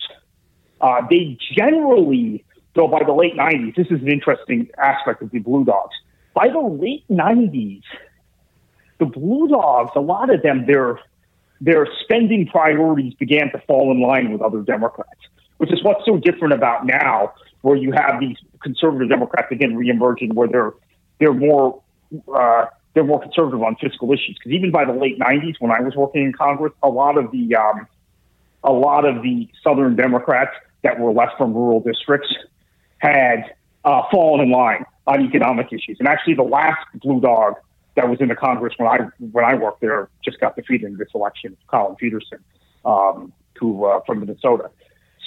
Uh, 0.84 1.02
they 1.10 1.38
generally, 1.56 2.44
though, 2.76 2.88
by 2.88 3.02
the 3.04 3.14
late 3.14 3.36
90s, 3.36 3.76
this 3.76 3.88
is 3.88 4.02
an 4.02 4.12
interesting 4.12 4.70
aspect 4.78 5.24
of 5.24 5.32
the 5.32 5.40
Blue 5.40 5.66
Dogs. 5.66 5.96
By 6.36 6.50
the 6.50 6.60
late 6.60 7.06
90s, 7.10 7.82
the 9.00 9.06
Blue 9.06 9.48
Dogs, 9.48 9.92
a 9.96 10.02
lot 10.02 10.34
of 10.34 10.44
them, 10.44 10.66
their 10.68 11.00
their 11.62 11.88
spending 12.04 12.46
priorities 12.46 13.14
began 13.14 13.50
to 13.54 13.60
fall 13.66 13.90
in 13.92 14.02
line 14.02 14.34
with 14.34 14.42
other 14.42 14.62
Democrats 14.62 15.20
which 15.64 15.72
is 15.72 15.82
what's 15.82 16.04
so 16.06 16.18
different 16.18 16.54
about 16.54 16.86
now, 16.86 17.34
where 17.62 17.78
you 17.78 17.94
have 17.94 18.20
these 18.20 18.36
conservative 18.62 19.08
Democrats 19.08 19.48
again 19.50 19.78
reemerging, 19.78 20.34
where 20.34 20.50
they're 20.50 20.74
they're 21.20 21.34
more 21.34 21.82
uh, 22.36 22.66
they're 22.94 23.06
more 23.06 23.22
conservative 23.22 23.62
on 23.64 23.78
fiscal 23.78 24.12
issues. 24.12 24.38
Because 24.38 24.52
even 24.52 24.72
by 24.72 24.84
the 24.84 24.92
late 24.92 25.18
'90s, 25.20 25.56
when 25.60 25.72
I 25.72 25.80
was 25.80 25.96
working 25.96 26.24
in 26.24 26.34
Congress, 26.34 26.74
a 26.84 26.90
lot 26.90 27.18
of 27.18 27.32
the 27.32 27.56
um, 27.56 27.88
a 28.62 28.74
lot 28.74 29.06
of 29.06 29.24
the 29.24 29.48
Southern 29.64 29.96
Democrats 29.96 30.52
that 30.84 31.00
were 31.00 31.12
left 31.12 31.38
from 31.38 31.54
rural 31.54 31.80
districts 31.80 32.34
had 32.98 33.56
uh, 33.84 34.04
fallen 34.12 34.42
in 34.42 34.52
line 34.52 34.86
on 35.08 35.22
economic 35.22 35.68
issues. 35.68 35.98
And 36.00 36.08
actually, 36.08 36.36
the 36.36 36.44
last 36.44 36.86
blue 36.96 37.20
dog 37.20 37.56
that 37.96 38.10
was 38.10 38.20
in 38.22 38.28
the 38.28 38.36
Congress 38.36 38.74
when 38.78 38.88
I 38.88 38.98
when 39.20 39.46
I 39.46 39.56
worked 39.56 39.82
there 39.82 40.10
just 40.24 40.40
got 40.40 40.56
defeated 40.56 40.88
in 40.88 40.98
this 40.98 41.10
election, 41.14 41.58
Collin 41.68 41.96
Peterson, 41.96 42.40
um, 42.86 43.34
who 43.60 43.86
uh, 43.86 44.00
from 44.06 44.20
Minnesota. 44.22 44.70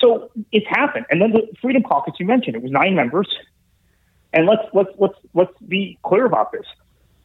So 0.01 0.31
it's 0.53 0.67
happened. 0.69 1.07
And 1.11 1.21
then 1.23 1.33
the 1.33 1.49
Freedom 1.61 1.83
Caucus 1.83 2.15
you 2.19 2.27
mentioned, 2.27 2.57
it 2.57 2.63
was 2.63 2.71
nine 2.71 2.95
members. 2.95 3.29
And 4.33 4.47
let's 4.47 4.63
let's 4.73 4.91
let's 4.99 5.19
let's 5.35 5.53
be 5.67 5.99
clear 6.03 6.27
about 6.27 6.53
this. 6.53 6.67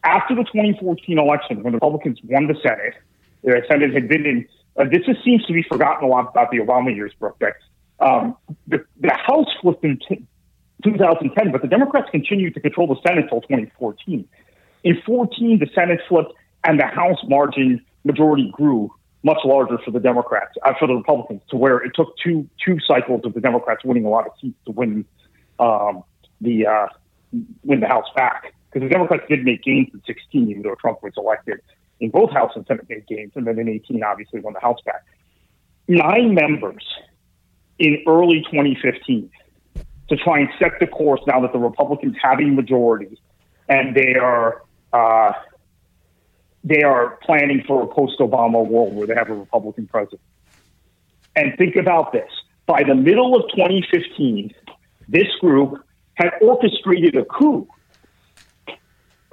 After 0.03 0.33
the 0.35 0.43
2014 0.43 1.19
election, 1.19 1.63
when 1.63 1.73
the 1.73 1.77
Republicans 1.77 2.19
won 2.23 2.47
the 2.47 2.55
Senate, 2.63 2.95
the 3.43 3.61
Senate 3.69 3.93
had 3.93 4.07
been 4.07 4.25
in. 4.25 4.47
Uh, 4.77 4.85
this 4.85 5.05
just 5.05 5.23
seems 5.23 5.45
to 5.45 5.53
be 5.53 5.63
forgotten 5.63 6.07
a 6.07 6.07
lot 6.07 6.29
about 6.29 6.49
the 6.49 6.57
Obama 6.57 6.95
years, 6.95 7.11
Brooke. 7.19 7.37
That 7.39 7.55
um, 8.01 8.35
the, 8.67 8.83
the 8.99 9.13
House 9.13 9.47
flipped 9.61 9.83
in 9.83 9.99
t- 10.07 10.25
2010, 10.83 11.51
but 11.51 11.61
the 11.61 11.67
Democrats 11.67 12.09
continued 12.11 12.53
to 12.55 12.59
control 12.59 12.87
the 12.87 12.99
Senate 13.07 13.25
until 13.25 13.41
2014. 13.41 14.27
In 14.83 15.01
14, 15.05 15.59
the 15.59 15.69
Senate 15.75 15.99
flipped, 16.09 16.33
and 16.63 16.79
the 16.79 16.85
House 16.85 17.19
margin 17.27 17.83
majority 18.03 18.51
grew 18.51 18.91
much 19.23 19.37
larger 19.45 19.77
for 19.85 19.91
the 19.91 19.99
Democrats, 19.99 20.53
uh, 20.63 20.73
for 20.79 20.87
the 20.87 20.95
Republicans, 20.95 21.41
to 21.49 21.55
where 21.55 21.77
it 21.77 21.91
took 21.95 22.15
two 22.17 22.49
two 22.63 22.77
cycles 22.87 23.21
of 23.23 23.35
the 23.35 23.41
Democrats 23.41 23.83
winning 23.85 24.05
a 24.05 24.09
lot 24.09 24.25
of 24.25 24.33
seats 24.41 24.57
to 24.65 24.71
win 24.71 25.05
um, 25.59 26.03
the 26.41 26.65
uh, 26.65 26.87
win 27.63 27.79
the 27.79 27.87
House 27.87 28.07
back. 28.15 28.53
Because 28.71 28.87
the 28.87 28.93
Democrats 28.93 29.23
did 29.29 29.43
make 29.43 29.63
gains 29.63 29.89
in 29.93 30.01
16, 30.07 30.49
even 30.49 30.63
though 30.63 30.75
Trump 30.75 31.03
was 31.03 31.13
elected 31.17 31.59
in 31.99 32.09
both 32.09 32.31
House 32.31 32.53
and 32.55 32.65
Senate 32.65 32.89
made 32.89 33.05
gains, 33.05 33.33
and 33.35 33.45
then 33.45 33.59
in 33.59 33.69
18, 33.69 34.01
obviously 34.03 34.39
won 34.39 34.53
the 34.53 34.59
House 34.59 34.79
back. 34.85 35.05
Nine 35.87 36.33
members 36.33 36.83
in 37.81 38.03
early 38.07 38.41
2015 38.51 39.29
to 40.09 40.15
try 40.17 40.39
and 40.39 40.49
set 40.59 40.73
the 40.79 40.85
course 40.85 41.19
now 41.25 41.41
that 41.41 41.51
the 41.51 41.57
Republicans 41.57 42.15
have 42.21 42.39
a 42.39 42.45
majority 42.45 43.19
and 43.67 43.95
they 43.95 44.15
are 44.15 44.61
uh, 44.93 45.33
they 46.63 46.83
are 46.83 47.17
planning 47.23 47.63
for 47.65 47.81
a 47.81 47.87
post 47.87 48.19
Obama 48.19 48.63
world 48.65 48.93
where 48.93 49.07
they 49.07 49.15
have 49.15 49.29
a 49.29 49.33
Republican 49.33 49.87
president. 49.87 50.21
And 51.35 51.57
think 51.57 51.75
about 51.75 52.11
this 52.11 52.29
by 52.67 52.83
the 52.87 52.93
middle 52.93 53.35
of 53.35 53.49
2015, 53.49 54.53
this 55.07 55.27
group 55.39 55.83
had 56.13 56.33
orchestrated 56.41 57.15
a 57.15 57.25
coup 57.25 57.67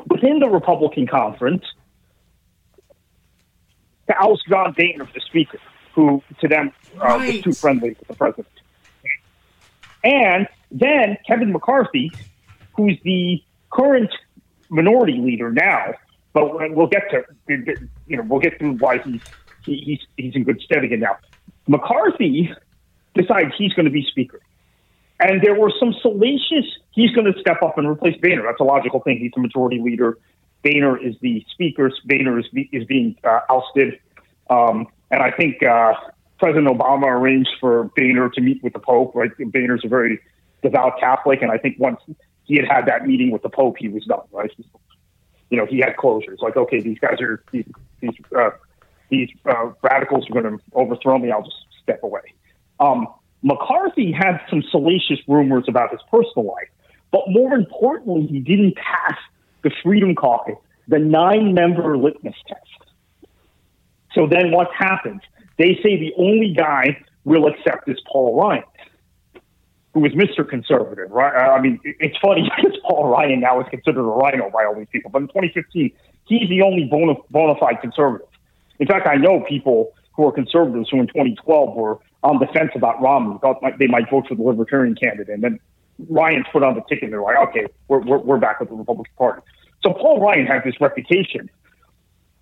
within 0.06 0.38
the 0.38 0.48
Republican 0.48 1.06
conference 1.06 1.64
to 4.06 4.14
oust 4.18 4.42
John 4.48 4.72
Boehner, 4.72 5.06
the 5.12 5.20
speaker, 5.20 5.58
who 5.98 6.22
to 6.40 6.46
them 6.46 6.72
uh, 7.00 7.04
right. 7.04 7.34
was 7.34 7.42
too 7.42 7.52
friendly 7.52 7.90
with 7.90 8.06
the 8.06 8.14
president. 8.14 8.46
And 10.04 10.46
then 10.70 11.18
Kevin 11.26 11.52
McCarthy, 11.52 12.12
who's 12.76 12.96
the 13.02 13.42
current 13.72 14.10
minority 14.68 15.18
leader 15.18 15.50
now, 15.50 15.94
but 16.32 16.52
we'll 16.76 16.86
get 16.86 17.10
to 17.10 17.24
you 18.06 18.16
know 18.16 18.22
we'll 18.22 18.38
get 18.38 18.58
through 18.58 18.74
why 18.74 18.98
he's 18.98 19.22
he, 19.64 19.78
he's 19.78 20.00
he's 20.16 20.36
in 20.36 20.44
good 20.44 20.60
stead 20.60 20.84
again 20.84 21.00
now. 21.00 21.16
McCarthy 21.66 22.52
decides 23.14 23.52
he's 23.58 23.72
going 23.72 23.86
to 23.86 23.90
be 23.90 24.06
speaker, 24.08 24.40
and 25.18 25.42
there 25.42 25.58
were 25.58 25.72
some 25.80 25.92
salacious. 26.00 26.66
He's 26.92 27.10
going 27.10 27.32
to 27.32 27.38
step 27.40 27.60
up 27.62 27.76
and 27.76 27.88
replace 27.88 28.16
Boehner. 28.20 28.42
That's 28.44 28.60
a 28.60 28.64
logical 28.64 29.00
thing. 29.00 29.18
He's 29.18 29.32
the 29.34 29.40
majority 29.40 29.80
leader. 29.80 30.16
Boehner 30.62 30.96
is 30.96 31.16
the 31.22 31.44
speaker. 31.50 31.90
Boehner 32.04 32.38
is 32.38 32.46
is 32.72 32.84
being 32.84 33.16
uh, 33.24 33.40
ousted, 33.50 33.98
um, 34.48 34.86
and 35.10 35.22
I 35.22 35.30
think 35.30 35.62
uh, 35.62 35.94
President 36.38 36.68
Obama 36.68 37.06
arranged 37.06 37.50
for 37.60 37.84
Boehner 37.96 38.28
to 38.30 38.40
meet 38.40 38.62
with 38.62 38.72
the 38.72 38.78
Pope. 38.78 39.14
Right, 39.14 39.30
Boehner's 39.38 39.82
a 39.84 39.88
very 39.88 40.20
devout 40.62 40.98
Catholic, 41.00 41.42
and 41.42 41.50
I 41.50 41.58
think 41.58 41.78
once 41.78 42.00
he 42.44 42.56
had 42.56 42.66
had 42.68 42.86
that 42.86 43.06
meeting 43.06 43.30
with 43.30 43.42
the 43.42 43.48
Pope, 43.48 43.76
he 43.78 43.88
was 43.88 44.04
done. 44.04 44.20
Right, 44.30 44.50
you 45.50 45.56
know, 45.56 45.66
he 45.66 45.78
had 45.78 45.96
closures. 45.96 46.40
Like, 46.40 46.56
okay, 46.56 46.80
these 46.80 46.98
guys 46.98 47.20
are 47.20 47.42
these 47.52 47.66
these, 48.00 48.14
uh, 48.36 48.50
these 49.10 49.28
uh, 49.48 49.72
radicals 49.82 50.28
are 50.30 50.42
going 50.42 50.58
to 50.58 50.64
overthrow 50.74 51.18
me. 51.18 51.30
I'll 51.30 51.42
just 51.42 51.56
step 51.82 52.02
away. 52.02 52.34
Um, 52.80 53.08
McCarthy 53.42 54.12
had 54.12 54.40
some 54.50 54.62
salacious 54.70 55.20
rumors 55.28 55.64
about 55.68 55.90
his 55.90 56.00
personal 56.10 56.46
life, 56.46 56.68
but 57.10 57.22
more 57.28 57.54
importantly, 57.54 58.26
he 58.26 58.40
didn't 58.40 58.76
pass 58.76 59.16
the 59.62 59.70
Freedom 59.82 60.14
Caucus 60.14 60.56
the 60.88 60.98
nine-member 60.98 61.98
litmus 61.98 62.34
test. 62.48 62.87
So 64.18 64.26
then, 64.26 64.50
what 64.50 64.68
happens? 64.76 65.20
They 65.58 65.78
say 65.82 65.96
the 65.96 66.12
only 66.18 66.52
guy 66.56 67.04
we'll 67.24 67.46
accept 67.46 67.88
is 67.88 67.98
Paul 68.10 68.40
Ryan 68.40 68.64
who 69.94 70.00
was 70.00 70.12
Mr. 70.12 70.48
Conservative, 70.48 71.10
right? 71.10 71.34
I 71.34 71.60
mean, 71.60 71.80
it's 71.82 72.16
funny 72.18 72.42
because 72.56 72.78
Paul 72.84 73.08
Ryan 73.08 73.40
now 73.40 73.60
is 73.60 73.66
considered 73.70 74.00
a 74.00 74.14
RINO 74.14 74.50
by 74.50 74.64
all 74.64 74.74
these 74.74 74.88
people, 74.92 75.10
but 75.10 75.22
in 75.22 75.28
2015, 75.28 75.90
he's 76.26 76.48
the 76.48 76.62
only 76.62 76.84
bona, 76.84 77.14
bona 77.30 77.54
fide 77.58 77.80
conservative. 77.80 78.28
In 78.78 78.86
fact, 78.86 79.08
I 79.08 79.16
know 79.16 79.40
people 79.40 79.92
who 80.14 80.26
are 80.26 80.32
conservatives 80.32 80.88
who 80.90 81.00
in 81.00 81.06
2012 81.08 81.74
were 81.74 81.98
on 82.22 82.38
the 82.38 82.46
fence 82.46 82.70
about 82.74 83.00
Romney, 83.00 83.38
thought 83.40 83.60
they 83.78 83.86
might 83.86 84.10
vote 84.10 84.26
for 84.28 84.34
the 84.34 84.42
Libertarian 84.42 84.94
candidate, 84.94 85.28
and 85.34 85.42
then 85.42 85.58
Ryan's 86.08 86.46
put 86.52 86.62
on 86.62 86.74
the 86.74 86.82
ticket, 86.82 87.04
and 87.04 87.12
they're 87.12 87.22
like, 87.22 87.38
okay, 87.48 87.66
we're, 87.88 88.00
we're, 88.00 88.18
we're 88.18 88.38
back 88.38 88.60
with 88.60 88.68
the 88.68 88.74
Republican 88.74 89.14
Party. 89.16 89.42
So 89.82 89.92
Paul 89.92 90.20
Ryan 90.20 90.46
had 90.46 90.64
this 90.64 90.80
reputation. 90.80 91.48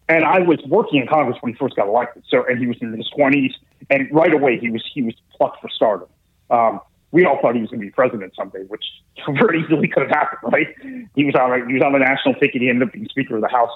And 0.08 0.24
I 0.24 0.38
was 0.40 0.58
working 0.66 1.00
in 1.00 1.08
Congress 1.08 1.36
when 1.40 1.52
he 1.52 1.58
first 1.58 1.74
got 1.74 1.88
elected. 1.88 2.24
So, 2.28 2.44
and 2.46 2.58
he 2.58 2.66
was 2.66 2.76
in 2.80 2.92
his 2.92 3.10
20s, 3.18 3.52
and 3.90 4.08
right 4.12 4.32
away 4.32 4.58
he 4.58 4.70
was 4.70 4.84
he 4.92 5.02
was 5.02 5.14
plucked 5.36 5.60
for 5.60 5.68
stardom. 5.68 6.08
Um, 6.50 6.80
we 7.10 7.24
all 7.24 7.38
thought 7.40 7.54
he 7.54 7.60
was 7.60 7.70
going 7.70 7.80
to 7.80 7.86
be 7.86 7.90
president 7.90 8.34
someday, 8.36 8.62
which 8.68 8.84
very 9.40 9.62
easily 9.62 9.88
could 9.88 10.04
have 10.04 10.10
happened, 10.10 10.52
right? 10.52 10.68
He 11.14 11.24
was 11.24 11.34
on 11.34 11.68
he 11.68 11.74
was 11.74 11.82
on 11.82 11.92
the 11.92 11.98
national 11.98 12.34
ticket. 12.34 12.62
He 12.62 12.68
ended 12.68 12.88
up 12.88 12.92
being 12.92 13.08
Speaker 13.08 13.36
of 13.36 13.42
the 13.42 13.48
House. 13.48 13.70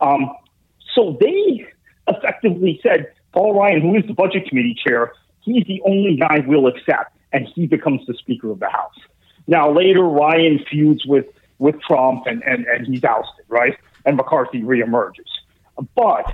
Um, 0.00 0.30
so 0.94 1.16
they 1.20 1.66
effectively 2.08 2.80
said, 2.82 3.06
Paul 3.32 3.58
Ryan, 3.58 3.80
who 3.80 3.96
is 3.96 4.04
the 4.06 4.12
Budget 4.12 4.48
Committee 4.48 4.76
chair, 4.86 5.12
he's 5.40 5.64
the 5.66 5.80
only 5.86 6.16
guy 6.16 6.44
we'll 6.46 6.66
accept, 6.66 7.16
and 7.32 7.48
he 7.54 7.66
becomes 7.66 8.04
the 8.06 8.14
Speaker 8.14 8.50
of 8.50 8.60
the 8.60 8.68
House. 8.68 8.98
Now 9.46 9.72
later, 9.72 10.02
Ryan 10.02 10.60
feuds 10.70 11.04
with 11.06 11.26
with 11.58 11.80
Trump, 11.80 12.26
and 12.26 12.42
and, 12.44 12.66
and 12.66 12.86
he's 12.86 13.02
ousted, 13.04 13.44
right? 13.48 13.76
And 14.04 14.16
McCarthy 14.16 14.62
reemerges. 14.62 15.30
But 15.94 16.26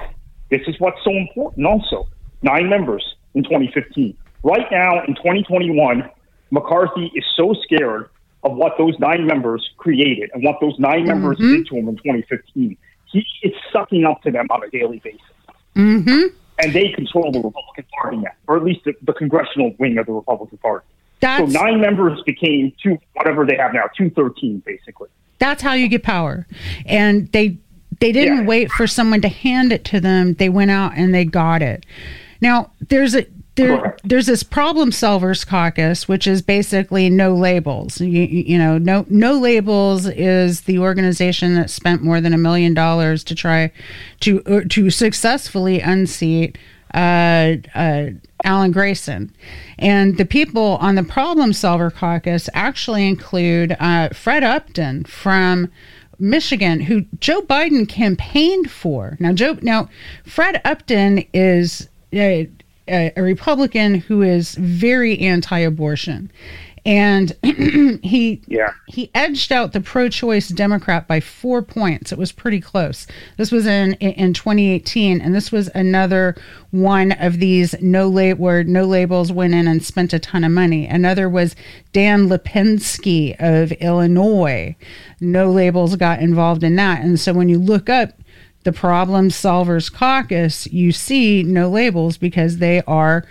this 0.51 0.63
is 0.67 0.77
what's 0.79 1.03
so 1.05 1.11
important. 1.11 1.67
Also, 1.67 2.09
nine 2.43 2.69
members 2.69 3.05
in 3.35 3.43
2015. 3.45 4.17
Right 4.43 4.67
now, 4.71 5.03
in 5.05 5.15
2021, 5.15 6.11
McCarthy 6.51 7.11
is 7.15 7.25
so 7.37 7.55
scared 7.65 8.09
of 8.45 8.57
what 8.57 8.75
those 8.79 8.99
nine 8.99 9.27
members 9.27 9.69
created 9.77 10.31
and 10.33 10.45
what 10.45 10.57
those 10.61 10.79
9 10.79 10.91
mm-hmm. 10.91 11.09
members 11.09 11.39
did 11.39 11.67
to 11.67 11.77
him 11.77 11.89
in 11.89 11.97
2015. 11.97 12.77
He 13.11 13.27
is 13.43 13.53
sucking 13.73 14.05
up 14.05 14.23
to 14.23 14.31
them 14.31 14.47
on 14.51 14.63
a 14.63 14.71
daily 14.71 15.01
basis. 15.01 15.21
Mm-hmm. 15.75 16.35
And 16.61 16.73
they 16.73 16.91
control 16.91 17.31
the 17.33 17.41
Republican 17.41 17.85
Party 18.01 18.17
now, 18.19 18.31
or 18.47 18.57
at 18.57 18.65
least 18.65 18.81
the, 18.85 18.95
the 19.03 19.13
congressional 19.13 19.75
wing 19.79 19.99
of 19.99 20.07
the 20.07 20.13
Republican 20.13 20.59
Party. 20.59 20.87
That's, 21.21 21.53
so 21.53 21.61
nine 21.61 21.81
members 21.81 22.21
became 22.27 22.73
two, 22.83 22.99
whatever 23.15 23.45
they 23.45 23.57
have 23.57 23.73
now, 23.75 23.85
two 23.97 24.11
thirteen, 24.11 24.63
basically. 24.65 25.09
That's 25.39 25.63
how 25.63 25.73
you 25.73 25.89
get 25.89 26.03
power, 26.03 26.47
and 26.87 27.31
they 27.33 27.59
they 28.01 28.13
didn't 28.13 28.39
yeah. 28.39 28.45
wait 28.45 28.71
for 28.71 28.87
someone 28.87 29.21
to 29.23 29.29
hand 29.29 29.73
it 29.73 29.85
to 29.87 30.01
them. 30.01 30.35
They 30.35 30.49
went 30.49 30.71
out 30.71 30.93
and 30.97 31.15
they 31.15 31.25
got 31.25 31.63
it. 31.63 31.85
Now 32.41 32.71
there's 32.89 33.15
a 33.15 33.27
there, 33.59 33.97
there's 34.05 34.27
this 34.27 34.43
problem 34.43 34.91
solvers 34.91 35.47
caucus, 35.47 36.09
which 36.09 36.27
is 36.27 36.43
basically 36.43 37.11
no 37.11 37.35
labels. 37.35 38.01
You, 38.01 38.23
you, 38.23 38.59
know, 38.59 38.79
no 38.79 39.05
no 39.09 39.39
labels 39.39 40.07
is 40.07 40.63
the 40.63 40.79
organization 40.79 41.55
that 41.57 41.69
spent 41.69 42.03
more 42.03 42.21
than 42.21 42.33
a 42.33 42.39
million 42.39 42.73
dollars 42.73 43.25
to 43.25 43.35
try 43.35 43.73
to 44.21 44.43
uh, 44.45 44.61
to 44.71 44.91
successfully 44.91 45.81
unseat 45.81 46.57
uh, 46.95 47.57
uh, 47.75 48.07
Alan 48.45 48.71
Grayson, 48.71 49.35
and 49.79 50.17
the 50.17 50.25
people 50.25 50.79
on 50.81 50.95
the 50.95 51.03
problem 51.03 51.53
solver 51.53 51.91
caucus 51.91 52.49
actually 52.55 53.07
include 53.07 53.77
uh, 53.79 54.11
Fred 54.11 54.45
Upton 54.45 55.05
from. 55.05 55.71
Michigan, 56.19 56.81
who 56.81 57.05
Joe 57.21 57.43
Biden 57.43 57.89
campaigned 57.89 58.71
for. 58.71 59.17
Now, 59.21 59.33
Joe, 59.33 59.59
now 59.63 59.89
Fred 60.25 60.61
Upton 60.65 61.25
is 61.33 61.89
a, 62.13 62.49
a 62.89 63.13
Republican 63.23 63.97
who 63.97 64.23
is 64.23 64.55
very 64.55 65.19
anti-abortion, 65.19 66.31
and 66.85 67.37
he 68.03 68.43
yeah. 68.47 68.73
he 68.87 69.11
edged 69.15 69.53
out 69.53 69.73
the 69.73 69.81
pro-choice 69.81 70.49
Democrat 70.49 71.07
by 71.07 71.21
four 71.21 71.63
points. 71.63 72.13
It 72.13 72.19
was 72.19 72.33
pretty 72.33 72.61
close. 72.61 73.07
This 73.37 73.51
was 73.51 73.67
in 73.67 73.95
in 73.95 74.35
2018, 74.35 75.21
and 75.21 75.35
this 75.35 75.53
was 75.53 75.69
another 75.75 76.37
one 76.71 77.13
of 77.13 77.39
these 77.39 77.75
no 77.81 78.09
late 78.09 78.39
where 78.39 78.65
no 78.65 78.85
labels 78.85 79.33
went 79.33 79.55
in 79.55 79.67
and 79.67 79.83
spent 79.83 80.13
a 80.13 80.19
ton 80.19 80.45
of 80.45 80.53
money. 80.53 80.87
Another 80.87 81.29
was 81.29 81.57
Dan 81.93 82.29
Lipinski 82.29 83.37
of 83.39 83.73
Illinois. 83.73 84.77
No 85.21 85.51
labels 85.51 85.97
got 85.97 86.21
involved 86.21 86.63
in 86.63 86.77
that, 86.77 87.03
and 87.03 87.19
so 87.19 87.33
when 87.33 87.49
you 87.49 87.59
look 87.59 87.89
up 87.89 88.13
the 88.65 88.73
Problem 88.73 89.31
Solvers 89.31 89.93
Caucus, 89.93 90.67
you 90.67 90.93
see 90.93 91.43
no 91.43 91.71
labels 91.71 92.19
because 92.19 92.59
they 92.59 92.83
are 92.83 93.25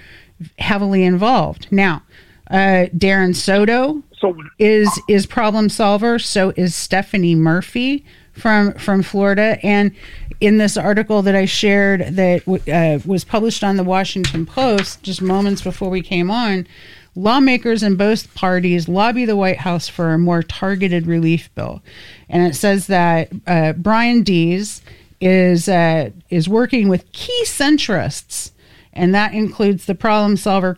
heavily 0.59 1.03
involved. 1.03 1.67
Now, 1.71 2.03
uh, 2.49 2.87
Darren 2.95 3.35
Soto 3.35 4.03
so, 4.19 4.35
is 4.57 4.89
is 5.07 5.25
problem 5.25 5.69
solver. 5.69 6.19
So 6.19 6.53
is 6.55 6.75
Stephanie 6.75 7.35
Murphy 7.35 8.05
from 8.33 8.73
from 8.73 9.03
Florida. 9.03 9.59
And 9.63 9.91
in 10.39 10.57
this 10.57 10.77
article 10.77 11.21
that 11.23 11.35
I 11.35 11.45
shared 11.45 12.15
that 12.15 12.47
uh, 12.47 12.99
was 13.07 13.23
published 13.23 13.63
on 13.63 13.77
the 13.77 13.83
Washington 13.83 14.45
Post 14.45 15.03
just 15.03 15.21
moments 15.21 15.61
before 15.61 15.89
we 15.89 16.01
came 16.01 16.29
on, 16.29 16.67
lawmakers 17.15 17.83
in 17.83 17.95
both 17.95 18.33
parties 18.35 18.87
lobby 18.87 19.25
the 19.25 19.35
White 19.35 19.57
House 19.57 19.87
for 19.87 20.13
a 20.13 20.19
more 20.19 20.43
targeted 20.43 21.07
relief 21.07 21.53
bill. 21.55 21.81
And 22.29 22.45
it 22.45 22.55
says 22.55 22.87
that 22.87 23.31
uh, 23.45 23.73
Brian 23.73 24.23
Deese 24.23 24.81
is 25.19 25.67
uh, 25.67 26.11
is 26.29 26.47
working 26.47 26.89
with 26.89 27.11
key 27.11 27.43
centrists, 27.45 28.51
and 28.93 29.13
that 29.15 29.33
includes 29.33 29.85
the 29.85 29.95
Problem 29.95 30.37
Solver 30.37 30.75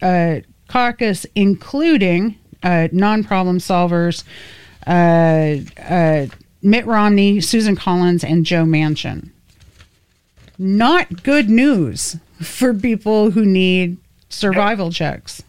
uh, 0.00 0.40
Caucus, 0.72 1.26
including 1.34 2.38
uh, 2.62 2.88
non-problem 2.92 3.58
solvers, 3.58 4.24
uh, 4.86 5.58
uh, 5.82 6.26
Mitt 6.62 6.86
Romney, 6.86 7.42
Susan 7.42 7.76
Collins, 7.76 8.24
and 8.24 8.46
Joe 8.46 8.64
Manchin. 8.64 9.28
Not 10.58 11.22
good 11.22 11.50
news 11.50 12.16
for 12.40 12.72
people 12.72 13.32
who 13.32 13.44
need 13.44 13.98
survival 14.30 14.90
checks. 14.90 15.42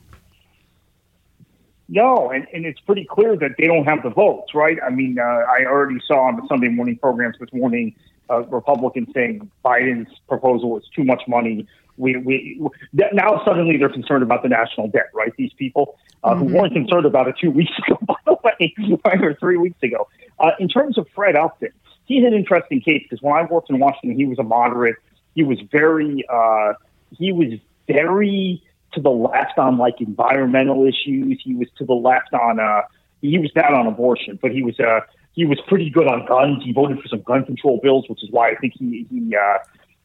No, 1.87 2.31
and, 2.31 2.45
and 2.53 2.65
it's 2.65 2.81
pretty 2.81 3.05
clear 3.05 3.37
that 3.37 3.51
they 3.57 3.67
don't 3.67 3.85
have 3.85 4.03
the 4.03 4.09
votes, 4.09 4.53
right? 4.53 4.77
I 4.85 4.89
mean, 4.89 5.19
uh, 5.19 5.23
I 5.23 5.63
already 5.65 6.01
saw 6.05 6.27
on 6.27 6.35
the 6.35 6.45
Sunday 6.49 6.67
morning 6.67 6.97
programs 6.97 7.37
this 7.39 7.53
morning 7.53 7.95
uh, 8.29 8.41
Republicans 8.43 9.07
saying 9.13 9.49
Biden's 9.63 10.11
proposal 10.27 10.77
is 10.77 10.83
too 10.93 11.03
much 11.03 11.21
money. 11.27 11.65
We, 11.97 12.17
we 12.17 12.61
now 12.93 13.41
suddenly 13.45 13.77
they're 13.77 13.89
concerned 13.89 14.23
about 14.23 14.43
the 14.43 14.49
national 14.49 14.87
debt, 14.87 15.09
right? 15.13 15.31
These 15.37 15.53
people 15.53 15.97
uh, 16.23 16.31
mm-hmm. 16.31 16.47
who 16.47 16.55
weren't 16.55 16.73
concerned 16.73 17.05
about 17.05 17.27
it 17.27 17.35
two 17.39 17.51
weeks 17.59 17.71
ago, 17.85 17.97
by 18.01 18.15
the 18.25 18.35
way, 18.43 18.73
or 19.21 19.35
three 19.35 19.57
weeks 19.57 19.81
ago. 19.83 20.07
Uh, 20.39 20.51
in 20.59 20.67
terms 20.67 20.97
of 20.97 21.07
Fred 21.13 21.35
Upton, 21.35 21.69
he's 22.05 22.25
an 22.25 22.33
interesting 22.33 22.81
case 22.81 23.03
because 23.03 23.21
when 23.21 23.35
I 23.35 23.43
worked 23.43 23.69
in 23.69 23.79
Washington, 23.79 24.17
he 24.17 24.25
was 24.25 24.39
a 24.39 24.43
moderate. 24.43 24.95
He 25.35 25.43
was 25.43 25.59
very, 25.71 26.23
uh, 26.31 26.73
he 27.11 27.31
was 27.31 27.59
very 27.87 28.63
to 28.93 29.01
the 29.01 29.09
left 29.09 29.57
on 29.57 29.77
like 29.77 30.01
environmental 30.01 30.85
issues. 30.85 31.41
He 31.43 31.55
was 31.55 31.67
to 31.77 31.85
the 31.85 31.93
left 31.93 32.33
on, 32.33 32.59
uh, 32.59 32.81
he 33.21 33.39
was 33.39 33.51
down 33.51 33.73
on 33.73 33.87
abortion, 33.87 34.37
but 34.41 34.51
he 34.51 34.61
was, 34.61 34.79
uh, 34.79 35.01
he 35.33 35.45
was 35.45 35.59
pretty 35.67 35.89
good 35.89 36.07
on 36.07 36.25
guns. 36.25 36.63
He 36.63 36.71
voted 36.71 36.99
for 37.01 37.07
some 37.07 37.21
gun 37.21 37.45
control 37.45 37.79
bills, 37.81 38.05
which 38.07 38.23
is 38.23 38.29
why 38.31 38.51
I 38.51 38.55
think 38.55 38.73
he 38.77 39.07
he 39.09 39.35
uh, 39.35 39.57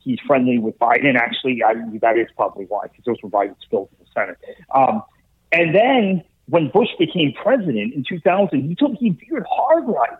he's 0.08 0.18
friendly 0.26 0.58
with 0.58 0.78
Biden. 0.78 1.16
Actually, 1.16 1.62
I, 1.62 1.74
that 2.00 2.16
is 2.16 2.28
probably 2.34 2.64
why 2.64 2.86
because 2.86 3.04
those 3.04 3.16
were 3.22 3.28
Biden's 3.28 3.64
bills 3.70 3.88
in 3.92 4.04
the 4.04 4.10
Senate. 4.14 4.38
Um, 4.74 5.02
and 5.52 5.74
then 5.74 6.24
when 6.46 6.70
Bush 6.70 6.88
became 6.98 7.34
president 7.34 7.94
in 7.94 8.04
2000, 8.08 8.62
he 8.68 8.74
took 8.74 8.92
he 8.98 9.10
veered 9.10 9.44
hard 9.50 9.84
right. 9.86 10.18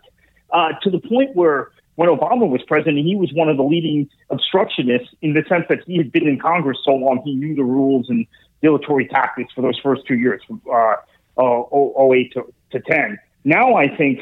uh, 0.51 0.79
to 0.83 0.89
the 0.91 0.99
point 0.99 1.35
where 1.35 1.71
when 1.95 2.07
Obama 2.07 2.47
was 2.47 2.61
president, 2.67 3.05
he 3.05 3.15
was 3.15 3.31
one 3.33 3.49
of 3.49 3.57
the 3.57 3.63
leading 3.63 4.09
obstructionists 4.29 5.09
in 5.21 5.33
the 5.33 5.43
sense 5.49 5.65
that 5.69 5.79
he 5.85 5.97
had 5.97 6.11
been 6.11 6.27
in 6.27 6.39
Congress 6.39 6.77
so 6.85 6.91
long, 6.91 7.21
he 7.25 7.35
knew 7.35 7.55
the 7.55 7.63
rules 7.63 8.07
and 8.09 8.25
dilatory 8.61 9.07
tactics 9.07 9.51
for 9.53 9.61
those 9.61 9.77
first 9.79 10.05
two 10.07 10.15
years, 10.15 10.41
from 10.47 10.61
uh, 10.71 10.95
uh, 11.37 12.11
08 12.13 12.33
to, 12.33 12.53
to 12.71 12.79
10. 12.79 13.19
Now 13.43 13.73
I 13.75 13.93
think 13.97 14.21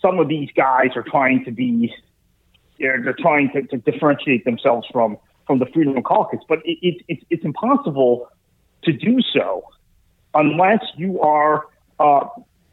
some 0.00 0.18
of 0.18 0.28
these 0.28 0.48
guys 0.56 0.96
are 0.96 1.02
trying 1.02 1.44
to 1.44 1.50
be, 1.50 1.94
they're 2.78 3.16
trying 3.18 3.50
to, 3.52 3.62
to 3.62 3.78
differentiate 3.78 4.44
themselves 4.44 4.86
from 4.92 5.18
from 5.46 5.60
the 5.60 5.66
Freedom 5.66 6.02
Caucus, 6.02 6.40
but 6.48 6.58
it, 6.64 6.78
it, 6.82 7.04
it, 7.06 7.18
it's 7.30 7.44
impossible 7.44 8.28
to 8.82 8.92
do 8.92 9.20
so 9.32 9.62
unless 10.34 10.80
you 10.96 11.20
are 11.20 11.66
uh, 12.00 12.26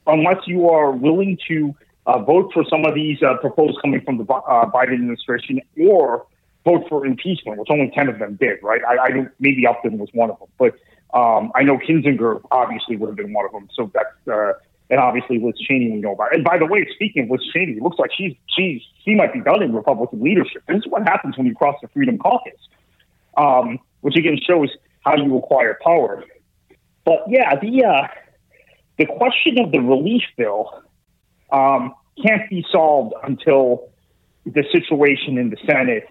unless 0.07 0.47
you 0.47 0.69
are 0.69 0.91
willing 0.91 1.37
to 1.47 1.75
uh, 2.05 2.19
vote 2.19 2.51
for 2.53 2.63
some 2.69 2.85
of 2.85 2.93
these 2.93 3.21
uh, 3.23 3.37
proposals 3.37 3.77
coming 3.81 4.01
from 4.01 4.17
the 4.17 4.25
uh, 4.25 4.69
Biden 4.69 4.95
administration 4.95 5.61
or 5.79 6.25
vote 6.65 6.85
for 6.89 7.05
impeachment, 7.05 7.59
which 7.59 7.69
only 7.71 7.91
10 7.93 8.09
of 8.09 8.19
them 8.19 8.37
did, 8.39 8.57
right? 8.61 8.81
I, 8.83 8.97
I 8.97 9.27
maybe 9.39 9.65
Upton 9.67 9.97
was 9.97 10.09
one 10.13 10.29
of 10.29 10.39
them, 10.39 10.49
but 10.57 10.75
um, 11.17 11.51
I 11.55 11.63
know 11.63 11.77
Kinzinger 11.77 12.41
obviously 12.51 12.95
would 12.95 13.07
have 13.07 13.15
been 13.15 13.33
one 13.33 13.45
of 13.45 13.51
them. 13.51 13.69
So 13.73 13.91
that's, 13.93 14.27
uh, 14.27 14.53
and 14.93 15.01
obviously 15.01 15.39
Liz 15.39 15.55
Cheney 15.57 15.89
we 15.89 15.97
know 15.97 16.11
about. 16.11 16.35
And 16.35 16.43
by 16.43 16.59
the 16.59 16.67
way, 16.67 16.87
speaking 16.93 17.23
of 17.23 17.31
Liz 17.31 17.41
Cheney, 17.51 17.71
it 17.71 17.81
looks 17.81 17.97
like 17.97 18.11
she's, 18.15 18.35
she's, 18.55 18.79
she 19.03 19.15
might 19.15 19.33
be 19.33 19.41
done 19.41 19.63
in 19.63 19.73
Republican 19.73 20.21
leadership. 20.21 20.61
This 20.67 20.77
is 20.77 20.87
what 20.87 21.01
happens 21.01 21.35
when 21.35 21.47
you 21.47 21.55
cross 21.55 21.75
the 21.81 21.87
Freedom 21.87 22.19
Caucus, 22.19 22.59
um, 23.35 23.79
which 24.01 24.15
again 24.15 24.37
shows 24.47 24.69
how 25.03 25.15
you 25.15 25.35
acquire 25.35 25.79
power. 25.83 26.23
But 27.05 27.23
yeah, 27.27 27.55
the, 27.59 27.83
uh, 27.83 28.07
the 28.99 29.07
question 29.07 29.57
of 29.59 29.71
the 29.71 29.79
relief 29.79 30.21
bill 30.37 30.83
um, 31.51 31.95
can't 32.23 32.47
be 32.47 32.63
solved 32.71 33.15
until 33.23 33.89
the 34.45 34.63
situation 34.71 35.39
in 35.39 35.49
the 35.49 35.57
Senate 35.65 36.07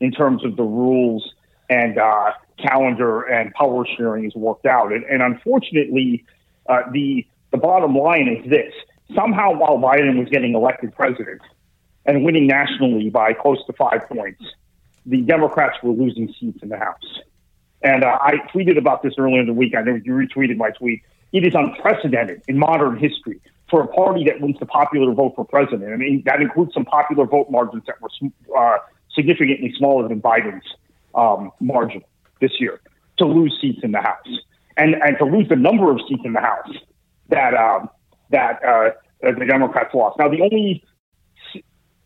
in 0.00 0.10
terms 0.10 0.42
of 0.42 0.56
the 0.56 0.62
rules 0.62 1.34
and 1.68 1.98
uh, 1.98 2.32
calendar 2.66 3.24
and 3.24 3.52
power 3.52 3.86
sharing 3.94 4.24
is 4.24 4.34
worked 4.34 4.64
out. 4.64 4.90
And, 4.90 5.04
and 5.04 5.20
unfortunately, 5.20 6.24
uh, 6.66 6.80
the 6.92 7.26
the 7.50 7.58
bottom 7.58 7.96
line 7.96 8.28
is 8.28 8.50
this: 8.50 8.72
somehow, 9.14 9.52
while 9.52 9.78
Biden 9.78 10.18
was 10.18 10.28
getting 10.28 10.54
elected 10.54 10.94
president 10.94 11.42
and 12.04 12.24
winning 12.24 12.46
nationally 12.46 13.10
by 13.10 13.32
close 13.32 13.58
to 13.66 13.72
five 13.72 14.08
points, 14.08 14.42
the 15.04 15.22
Democrats 15.22 15.76
were 15.82 15.92
losing 15.92 16.32
seats 16.38 16.58
in 16.62 16.68
the 16.68 16.78
House. 16.78 17.20
And 17.82 18.04
uh, 18.04 18.18
I 18.20 18.34
tweeted 18.52 18.78
about 18.78 19.02
this 19.02 19.14
earlier 19.18 19.40
in 19.40 19.46
the 19.46 19.52
week. 19.52 19.74
I 19.76 19.82
know 19.82 19.98
you 20.02 20.12
retweeted 20.12 20.56
my 20.56 20.70
tweet. 20.70 21.02
It 21.32 21.46
is 21.46 21.54
unprecedented 21.54 22.42
in 22.48 22.58
modern 22.58 22.98
history 22.98 23.40
for 23.70 23.82
a 23.82 23.86
party 23.86 24.24
that 24.24 24.40
wins 24.40 24.56
the 24.58 24.66
popular 24.66 25.12
vote 25.12 25.34
for 25.36 25.44
president. 25.44 25.92
I 25.92 25.96
mean, 25.96 26.22
that 26.26 26.40
includes 26.40 26.72
some 26.72 26.84
popular 26.84 27.26
vote 27.26 27.50
margins 27.50 27.84
that 27.86 27.96
were 28.00 28.10
uh, 28.56 28.78
significantly 29.14 29.72
smaller 29.76 30.08
than 30.08 30.20
Biden's 30.20 30.64
um, 31.14 31.50
margin 31.60 32.02
this 32.40 32.52
year 32.60 32.80
to 33.18 33.26
lose 33.26 33.56
seats 33.60 33.80
in 33.82 33.92
the 33.92 34.00
House 34.00 34.40
and 34.76 34.94
and 34.94 35.16
to 35.18 35.24
lose 35.24 35.48
the 35.48 35.56
number 35.56 35.90
of 35.90 36.00
seats 36.08 36.22
in 36.24 36.32
the 36.32 36.40
House 36.40 36.76
that 37.28 37.54
um, 37.54 37.88
that 38.30 38.62
uh, 38.64 38.90
the 39.22 39.44
Democrats 39.46 39.94
lost. 39.94 40.18
Now, 40.18 40.28
the 40.28 40.40
only 40.42 40.84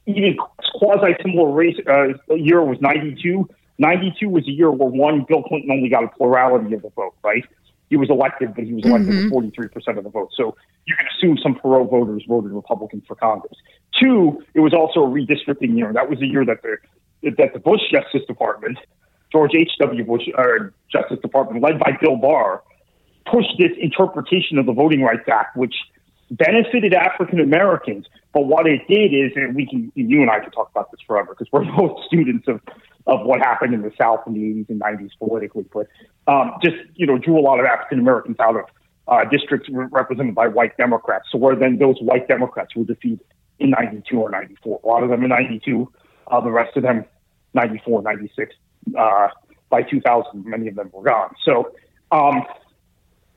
even 0.06 0.36
quasi 0.74 1.14
similar 1.22 1.50
race 1.50 1.76
uh, 1.86 2.34
year 2.34 2.62
was 2.62 2.78
92. 2.80 3.48
92 3.78 4.28
was 4.28 4.46
a 4.46 4.50
year 4.50 4.70
where 4.70 4.88
one 4.88 5.24
Bill 5.26 5.42
Clinton 5.42 5.70
only 5.70 5.88
got 5.88 6.04
a 6.04 6.08
plurality 6.08 6.74
of 6.74 6.82
the 6.82 6.90
vote, 6.90 7.14
right? 7.24 7.44
he 7.90 7.96
was 7.96 8.08
elected, 8.08 8.54
but 8.54 8.64
he 8.64 8.72
was 8.72 8.84
elected 8.84 9.10
mm-hmm. 9.10 9.34
with 9.34 9.52
43% 9.52 9.98
of 9.98 10.04
the 10.04 10.10
vote. 10.10 10.30
So 10.36 10.56
you 10.86 10.94
can 10.96 11.06
assume 11.08 11.38
some 11.42 11.56
Perot 11.56 11.90
voters 11.90 12.24
voted 12.26 12.52
Republican 12.52 13.02
for 13.06 13.16
Congress. 13.16 13.58
Two, 14.00 14.42
it 14.54 14.60
was 14.60 14.72
also 14.72 15.00
a 15.00 15.08
redistricting 15.08 15.76
year. 15.76 15.92
That 15.92 16.08
was 16.08 16.20
the 16.20 16.26
year 16.26 16.44
that 16.46 16.62
the 16.62 16.76
that 17.36 17.52
the 17.52 17.58
Bush 17.58 17.80
Justice 17.92 18.22
Department, 18.26 18.78
George 19.30 19.50
H.W. 19.54 20.04
Bush 20.04 20.22
uh, 20.38 20.70
Justice 20.90 21.18
Department, 21.20 21.62
led 21.62 21.78
by 21.78 21.98
Bill 22.00 22.16
Barr, 22.16 22.62
pushed 23.26 23.54
this 23.58 23.72
interpretation 23.78 24.58
of 24.58 24.66
the 24.66 24.72
Voting 24.72 25.02
Rights 25.02 25.28
Act, 25.28 25.56
which 25.56 25.74
benefited 26.30 26.94
African 26.94 27.40
Americans. 27.40 28.06
But 28.32 28.46
what 28.46 28.66
it 28.66 28.86
did 28.88 29.12
is, 29.12 29.32
and 29.34 29.54
we 29.54 29.66
can, 29.66 29.92
you 29.94 30.22
and 30.22 30.30
I 30.30 30.40
can 30.40 30.50
talk 30.50 30.70
about 30.70 30.90
this 30.90 31.00
forever 31.06 31.34
because 31.34 31.48
we're 31.52 31.64
both 31.76 32.04
students 32.06 32.48
of 32.48 32.60
of 33.06 33.26
what 33.26 33.40
happened 33.40 33.72
in 33.72 33.80
the 33.82 33.90
South 33.98 34.20
in 34.26 34.34
the 34.34 34.40
80s 34.40 34.68
and 34.68 34.80
90s 34.80 35.10
politically, 35.18 35.64
but 35.72 35.88
um, 36.26 36.52
just 36.62 36.76
you 36.94 37.06
know 37.06 37.18
drew 37.18 37.38
a 37.38 37.40
lot 37.40 37.58
of 37.58 37.66
African 37.66 37.98
Americans 37.98 38.36
out 38.38 38.56
of 38.56 38.64
uh, 39.08 39.24
districts 39.28 39.68
represented 39.72 40.34
by 40.34 40.46
white 40.46 40.76
Democrats. 40.76 41.24
So 41.32 41.38
where 41.38 41.56
then 41.56 41.78
those 41.78 41.96
white 42.00 42.28
Democrats 42.28 42.76
were 42.76 42.84
defeated 42.84 43.24
in 43.58 43.70
92 43.70 44.18
or 44.18 44.30
94. 44.30 44.80
A 44.82 44.86
lot 44.86 45.02
of 45.02 45.10
them 45.10 45.22
in 45.22 45.30
92, 45.30 45.92
uh, 46.28 46.40
the 46.40 46.50
rest 46.50 46.76
of 46.76 46.82
them 46.82 47.04
94, 47.54 48.02
96. 48.02 48.54
Uh, 48.96 49.28
by 49.70 49.82
2000, 49.82 50.44
many 50.44 50.68
of 50.68 50.74
them 50.74 50.90
were 50.92 51.02
gone. 51.02 51.34
So 51.44 51.72
um, 52.12 52.44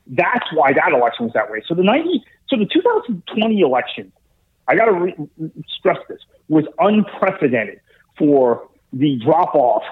that's 0.06 0.46
why 0.52 0.72
that 0.72 0.92
election 0.92 1.26
was 1.26 1.32
that 1.34 1.50
way. 1.50 1.62
So 1.66 1.74
the 1.74 1.82
90, 1.82 2.24
so 2.48 2.56
the 2.56 2.66
2020 2.66 3.60
election, 3.60 4.12
I 4.68 4.76
got 4.76 4.86
to 4.86 4.92
re- 4.92 5.14
stress 5.78 5.98
this, 6.08 6.20
was 6.48 6.64
unprecedented 6.78 7.80
for 8.18 8.68
the 8.92 9.18
drop 9.24 9.54
off 9.54 9.82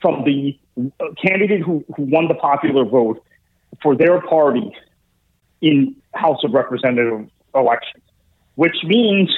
from 0.00 0.24
the 0.24 0.58
uh, 1.00 1.06
candidate 1.24 1.62
who, 1.62 1.84
who 1.96 2.04
won 2.04 2.28
the 2.28 2.34
popular 2.34 2.84
vote 2.84 3.22
for 3.82 3.96
their 3.96 4.20
party 4.20 4.72
in 5.60 5.96
House 6.14 6.42
of 6.44 6.52
Representative 6.52 7.28
elections, 7.54 8.04
which 8.54 8.76
means 8.84 9.34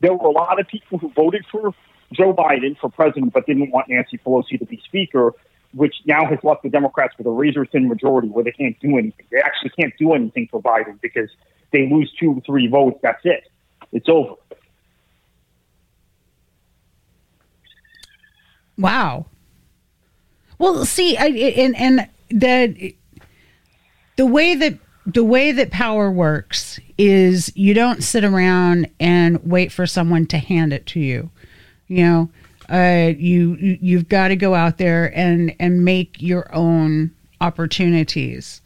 there 0.00 0.12
were 0.12 0.28
a 0.28 0.32
lot 0.32 0.60
of 0.60 0.66
people 0.66 0.98
who 0.98 1.10
voted 1.14 1.44
for 1.50 1.72
Joe 2.12 2.34
Biden 2.34 2.76
for 2.78 2.90
president 2.90 3.32
but 3.32 3.46
didn't 3.46 3.70
want 3.70 3.88
Nancy 3.88 4.18
Pelosi 4.18 4.58
to 4.58 4.66
be 4.66 4.80
speaker, 4.84 5.32
which 5.74 5.94
now 6.06 6.26
has 6.26 6.38
left 6.42 6.62
the 6.62 6.68
Democrats 6.68 7.14
with 7.18 7.26
a 7.26 7.30
razor 7.30 7.64
thin 7.64 7.88
majority 7.88 8.28
where 8.28 8.44
they 8.44 8.52
can't 8.52 8.78
do 8.80 8.98
anything. 8.98 9.26
They 9.30 9.38
actually 9.38 9.70
can't 9.70 9.94
do 9.98 10.12
anything 10.12 10.48
for 10.50 10.60
Biden 10.60 11.00
because 11.00 11.30
they 11.72 11.88
lose 11.88 12.12
two, 12.18 12.32
or 12.32 12.40
three 12.42 12.68
votes. 12.68 12.98
That's 13.02 13.20
it. 13.24 13.48
It's 13.92 14.08
over. 14.08 14.34
Wow. 18.78 19.26
Well, 20.58 20.84
see, 20.84 21.16
I, 21.16 21.26
and 21.26 21.76
and 21.76 22.08
the 22.28 22.94
the 24.16 24.26
way 24.26 24.54
that 24.54 24.78
the 25.06 25.24
way 25.24 25.52
that 25.52 25.70
power 25.70 26.10
works 26.10 26.78
is 26.96 27.52
you 27.56 27.74
don't 27.74 28.02
sit 28.02 28.24
around 28.24 28.88
and 29.00 29.44
wait 29.44 29.72
for 29.72 29.86
someone 29.86 30.26
to 30.26 30.38
hand 30.38 30.72
it 30.72 30.86
to 30.86 31.00
you. 31.00 31.30
You 31.88 32.04
know, 32.04 32.30
uh, 32.72 33.12
you 33.18 33.56
you've 33.80 34.08
got 34.08 34.28
to 34.28 34.36
go 34.36 34.54
out 34.54 34.78
there 34.78 35.16
and 35.16 35.54
and 35.60 35.84
make 35.84 36.20
your 36.22 36.52
own 36.54 37.10
opportunities. 37.40 38.62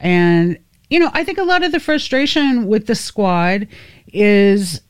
And 0.00 0.58
you 0.90 0.98
know, 0.98 1.10
I 1.12 1.24
think 1.24 1.38
a 1.38 1.44
lot 1.44 1.62
of 1.62 1.72
the 1.72 1.80
frustration 1.80 2.66
with 2.66 2.86
the 2.86 2.94
squad 2.94 3.68
is. 4.12 4.80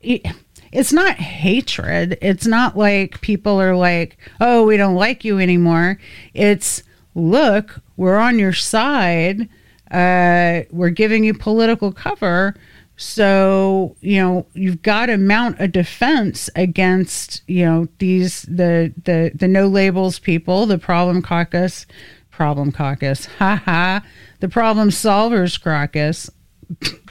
It, 0.00 0.26
it's 0.72 0.92
not 0.92 1.16
hatred. 1.16 2.16
It's 2.22 2.46
not 2.46 2.76
like 2.76 3.20
people 3.22 3.60
are 3.60 3.74
like, 3.74 4.16
oh, 4.40 4.64
we 4.64 4.76
don't 4.76 4.94
like 4.94 5.24
you 5.24 5.40
anymore. 5.40 5.98
It's, 6.32 6.84
look, 7.16 7.80
we're 7.96 8.18
on 8.18 8.38
your 8.38 8.52
side. 8.52 9.48
Uh, 9.90 10.62
we're 10.70 10.90
giving 10.90 11.24
you 11.24 11.34
political 11.34 11.90
cover. 11.92 12.54
So, 13.02 13.96
you 14.00 14.20
know, 14.20 14.46
you've 14.52 14.82
got 14.82 15.06
to 15.06 15.16
mount 15.16 15.56
a 15.58 15.66
defense 15.66 16.50
against, 16.54 17.42
you 17.46 17.64
know, 17.64 17.88
these, 17.98 18.42
the, 18.42 18.92
the, 19.04 19.32
the 19.34 19.48
no 19.48 19.68
labels 19.68 20.18
people, 20.18 20.66
the 20.66 20.76
problem 20.76 21.22
caucus, 21.22 21.86
problem 22.30 22.72
caucus, 22.72 23.24
ha 23.38 23.62
ha, 23.64 24.04
the 24.40 24.48
problem 24.48 24.90
solvers 24.90 25.60
caucus, 25.60 26.28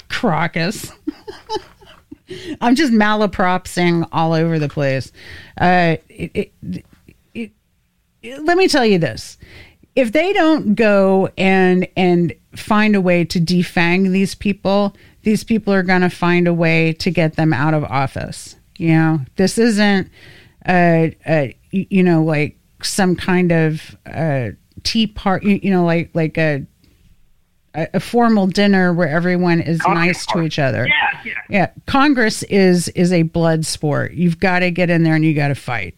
crocus. 0.10 0.92
I'm 2.62 2.76
just 2.76 2.94
malapropsing 2.94 4.08
all 4.12 4.34
over 4.34 4.60
the 4.60 4.70
place. 4.70 5.12
Uh, 5.60 5.98
it, 6.10 6.52
it, 6.64 6.86
it, 7.34 8.44
let 8.44 8.58
me 8.58 8.68
tell 8.68 8.86
you 8.86 8.98
this: 8.98 9.38
if 9.96 10.12
they 10.12 10.34
don't 10.34 10.76
go 10.76 11.30
and 11.38 11.88
and 11.96 12.34
find 12.56 12.96
a 12.96 13.02
way 13.02 13.26
to 13.26 13.40
defang 13.40 14.12
these 14.12 14.36
people, 14.36 14.96
these 15.24 15.44
people 15.44 15.74
are 15.74 15.84
going 15.84 16.02
to 16.02 16.10
find 16.10 16.48
a 16.48 16.54
way 16.54 16.94
to 16.94 17.12
get 17.12 17.36
them 17.36 17.54
out 17.54 17.74
of 17.74 17.84
office. 17.84 18.56
You 18.78 18.94
know, 18.94 19.20
this 19.36 19.58
isn't, 19.58 20.10
a, 20.68 21.16
uh 21.26 21.48
you 21.72 22.04
know, 22.04 22.24
like 22.24 22.58
some 22.82 23.16
kind 23.16 23.52
of 23.52 23.96
uh, 24.06 24.50
tea 24.84 25.08
party. 25.08 25.60
You 25.62 25.72
know, 25.72 25.86
like 25.86 26.10
like 26.14 26.38
a 26.38 26.66
a, 27.76 27.88
a 27.96 28.00
formal 28.00 28.48
dinner 28.48 28.94
where 28.94 29.08
everyone 29.08 29.62
is 29.62 29.80
nice 29.88 30.26
to 30.28 30.42
each 30.42 30.60
other. 30.60 30.88
Yeah, 30.88 31.20
yeah. 31.24 31.34
Yeah. 31.50 31.72
Congress 31.86 32.44
is 32.44 32.88
is 32.90 33.12
a 33.12 33.24
blood 33.24 33.66
sport. 33.66 34.14
You've 34.14 34.40
got 34.40 34.60
to 34.60 34.72
get 34.72 34.90
in 34.90 35.04
there 35.04 35.16
and 35.16 35.24
you 35.24 35.34
got 35.34 35.50
to 35.50 35.56
fight. 35.56 35.96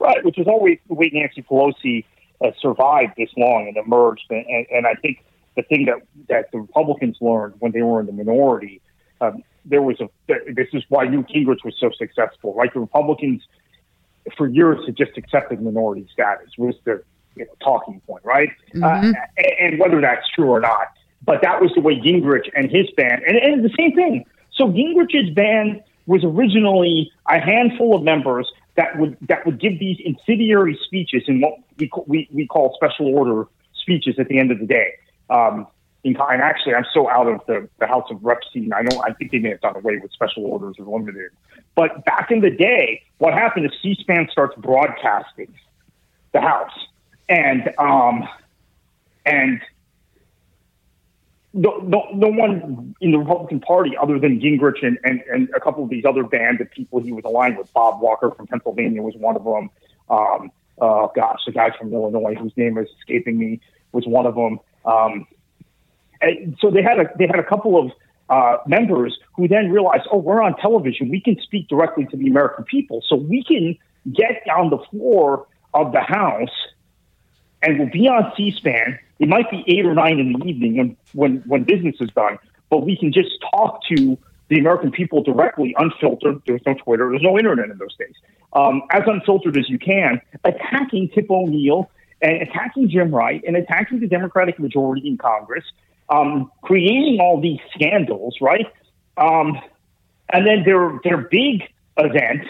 Right, 0.00 0.24
which 0.24 0.38
is 0.38 0.46
always 0.46 0.78
the 0.88 0.94
way 0.94 1.10
Nancy 1.12 1.42
Pelosi 1.42 2.04
uh, 2.44 2.50
survived 2.60 3.12
this 3.16 3.30
long 3.38 3.68
and 3.68 3.76
emerged. 3.76 4.26
And, 4.28 4.44
and, 4.46 4.66
and, 4.70 4.86
I 4.86 4.94
think 4.94 5.24
the 5.56 5.62
thing 5.62 5.86
that, 5.86 5.98
that 6.28 6.50
the 6.52 6.58
Republicans 6.58 7.16
learned 7.20 7.54
when 7.58 7.72
they 7.72 7.82
were 7.82 8.00
in 8.00 8.06
the 8.06 8.12
minority, 8.12 8.80
um, 9.20 9.42
there 9.64 9.82
was 9.82 10.00
a 10.00 10.08
this 10.26 10.68
is 10.72 10.82
why 10.88 11.06
Newt 11.06 11.28
Gingrich 11.28 11.64
was 11.64 11.74
so 11.78 11.90
successful, 11.96 12.54
right? 12.54 12.72
The 12.72 12.80
Republicans 12.80 13.42
for 14.36 14.48
years 14.48 14.84
had 14.86 14.96
just 14.96 15.16
accepted 15.16 15.62
minority 15.62 16.06
status 16.12 16.50
was 16.58 16.74
the 16.84 17.02
you 17.36 17.44
know, 17.44 17.52
talking 17.62 18.00
point, 18.06 18.24
right? 18.24 18.50
Mm-hmm. 18.74 19.10
Uh, 19.12 19.42
and 19.60 19.78
whether 19.78 20.00
that's 20.00 20.28
true 20.34 20.50
or 20.50 20.60
not, 20.60 20.88
but 21.24 21.40
that 21.42 21.60
was 21.60 21.72
the 21.74 21.80
way 21.80 21.98
Gingrich 21.98 22.50
and 22.54 22.70
his 22.70 22.90
band, 22.96 23.22
and, 23.26 23.36
and 23.36 23.64
the 23.64 23.74
same 23.78 23.94
thing. 23.94 24.24
So 24.52 24.66
Gingrich's 24.66 25.30
band 25.34 25.82
was 26.06 26.22
originally 26.24 27.10
a 27.28 27.40
handful 27.40 27.96
of 27.96 28.02
members 28.02 28.50
that 28.76 28.98
would 28.98 29.16
that 29.28 29.46
would 29.46 29.60
give 29.60 29.78
these 29.78 29.98
incendiary 30.04 30.78
speeches 30.84 31.22
in 31.26 31.40
what 31.40 31.54
we 31.78 31.90
we, 32.06 32.28
we 32.32 32.46
call 32.46 32.74
special 32.74 33.06
order 33.06 33.46
speeches 33.74 34.16
at 34.18 34.28
the 34.28 34.38
end 34.38 34.50
of 34.50 34.58
the 34.58 34.66
day. 34.66 34.92
Um, 35.30 35.66
and 36.04 36.16
actually, 36.20 36.74
I'm 36.74 36.84
so 36.92 37.08
out 37.08 37.26
of 37.26 37.40
the, 37.46 37.68
the 37.78 37.86
House 37.86 38.10
of 38.10 38.22
Reps 38.22 38.46
scene. 38.52 38.72
I 38.74 38.82
don't. 38.82 39.02
I 39.02 39.12
think 39.14 39.30
they 39.32 39.38
may 39.38 39.50
have 39.50 39.60
done 39.62 39.76
away 39.76 39.98
with 40.02 40.12
special 40.12 40.44
orders 40.44 40.76
or 40.78 40.84
limited. 40.84 41.30
But 41.74 42.04
back 42.04 42.30
in 42.30 42.40
the 42.40 42.50
day, 42.50 43.02
what 43.18 43.32
happened 43.32 43.66
is 43.66 43.72
C-SPAN 43.82 44.28
starts 44.30 44.54
broadcasting 44.58 45.52
the 46.32 46.42
House, 46.42 46.76
and 47.28 47.72
um, 47.78 48.28
and 49.24 49.60
no, 51.54 51.78
no, 51.78 52.08
no 52.12 52.28
one 52.28 52.94
in 53.00 53.12
the 53.12 53.18
Republican 53.18 53.60
Party 53.60 53.96
other 53.96 54.18
than 54.18 54.40
Gingrich 54.40 54.84
and, 54.84 54.98
and, 55.04 55.22
and 55.32 55.48
a 55.56 55.60
couple 55.60 55.84
of 55.84 55.88
these 55.88 56.04
other 56.04 56.24
band 56.24 56.60
of 56.60 56.70
people 56.70 57.00
he 57.00 57.12
was 57.12 57.24
aligned 57.24 57.56
with. 57.56 57.72
Bob 57.72 58.02
Walker 58.02 58.32
from 58.32 58.48
Pennsylvania 58.48 59.00
was 59.00 59.14
one 59.14 59.36
of 59.36 59.44
them. 59.44 59.70
Um, 60.10 60.50
uh, 60.80 61.06
gosh, 61.14 61.40
the 61.46 61.52
guy 61.52 61.70
from 61.78 61.94
Illinois 61.94 62.34
whose 62.34 62.52
name 62.56 62.76
is 62.76 62.88
escaping 62.98 63.38
me 63.38 63.60
was 63.92 64.04
one 64.04 64.26
of 64.26 64.34
them. 64.34 64.58
Um, 64.84 65.26
so 66.60 66.70
they 66.70 66.82
had 66.82 66.98
a 66.98 67.10
they 67.18 67.26
had 67.26 67.38
a 67.38 67.44
couple 67.44 67.78
of 67.78 67.92
uh, 68.28 68.58
members 68.66 69.18
who 69.36 69.48
then 69.48 69.70
realized, 69.70 70.04
oh, 70.10 70.18
we're 70.18 70.42
on 70.42 70.56
television. 70.56 71.10
We 71.10 71.20
can 71.20 71.38
speak 71.42 71.68
directly 71.68 72.06
to 72.06 72.16
the 72.16 72.28
American 72.28 72.64
people, 72.64 73.02
so 73.06 73.16
we 73.16 73.44
can 73.44 73.76
get 74.12 74.42
on 74.54 74.70
the 74.70 74.78
floor 74.90 75.46
of 75.72 75.92
the 75.92 76.00
House 76.00 76.50
and 77.64 77.78
we'll 77.78 77.90
be 77.90 78.06
on 78.08 78.32
C-SPAN. 78.36 78.98
It 79.18 79.28
might 79.28 79.50
be 79.50 79.64
eight 79.66 79.86
or 79.86 79.94
nine 79.94 80.18
in 80.18 80.32
the 80.32 80.44
evening 80.44 80.76
when 80.76 80.96
when 81.12 81.42
when 81.46 81.64
business 81.64 81.96
is 82.00 82.10
done, 82.10 82.38
but 82.68 82.84
we 82.84 82.96
can 82.96 83.12
just 83.12 83.30
talk 83.50 83.80
to 83.96 84.18
the 84.48 84.58
American 84.58 84.90
people 84.90 85.22
directly, 85.22 85.74
unfiltered. 85.78 86.42
There's 86.46 86.60
no 86.66 86.74
Twitter. 86.74 87.08
There's 87.10 87.22
no 87.22 87.38
internet 87.38 87.70
in 87.70 87.78
those 87.78 87.96
days. 87.96 88.14
Um, 88.52 88.82
as 88.90 89.02
unfiltered 89.06 89.56
as 89.56 89.68
you 89.70 89.78
can, 89.78 90.20
attacking 90.44 91.10
Tip 91.14 91.30
O'Neill 91.30 91.90
and 92.24 92.42
attacking 92.42 92.88
Jim 92.88 93.14
Wright 93.14 93.42
and 93.46 93.56
attacking 93.56 94.00
the 94.00 94.08
Democratic 94.08 94.58
majority 94.58 95.06
in 95.06 95.18
Congress, 95.18 95.64
um, 96.08 96.50
creating 96.62 97.18
all 97.20 97.40
these 97.40 97.60
scandals, 97.74 98.36
right? 98.40 98.66
Um, 99.16 99.60
and 100.32 100.46
then 100.46 100.64
their 100.64 100.98
their 101.04 101.18
big 101.18 101.62
event 101.96 102.46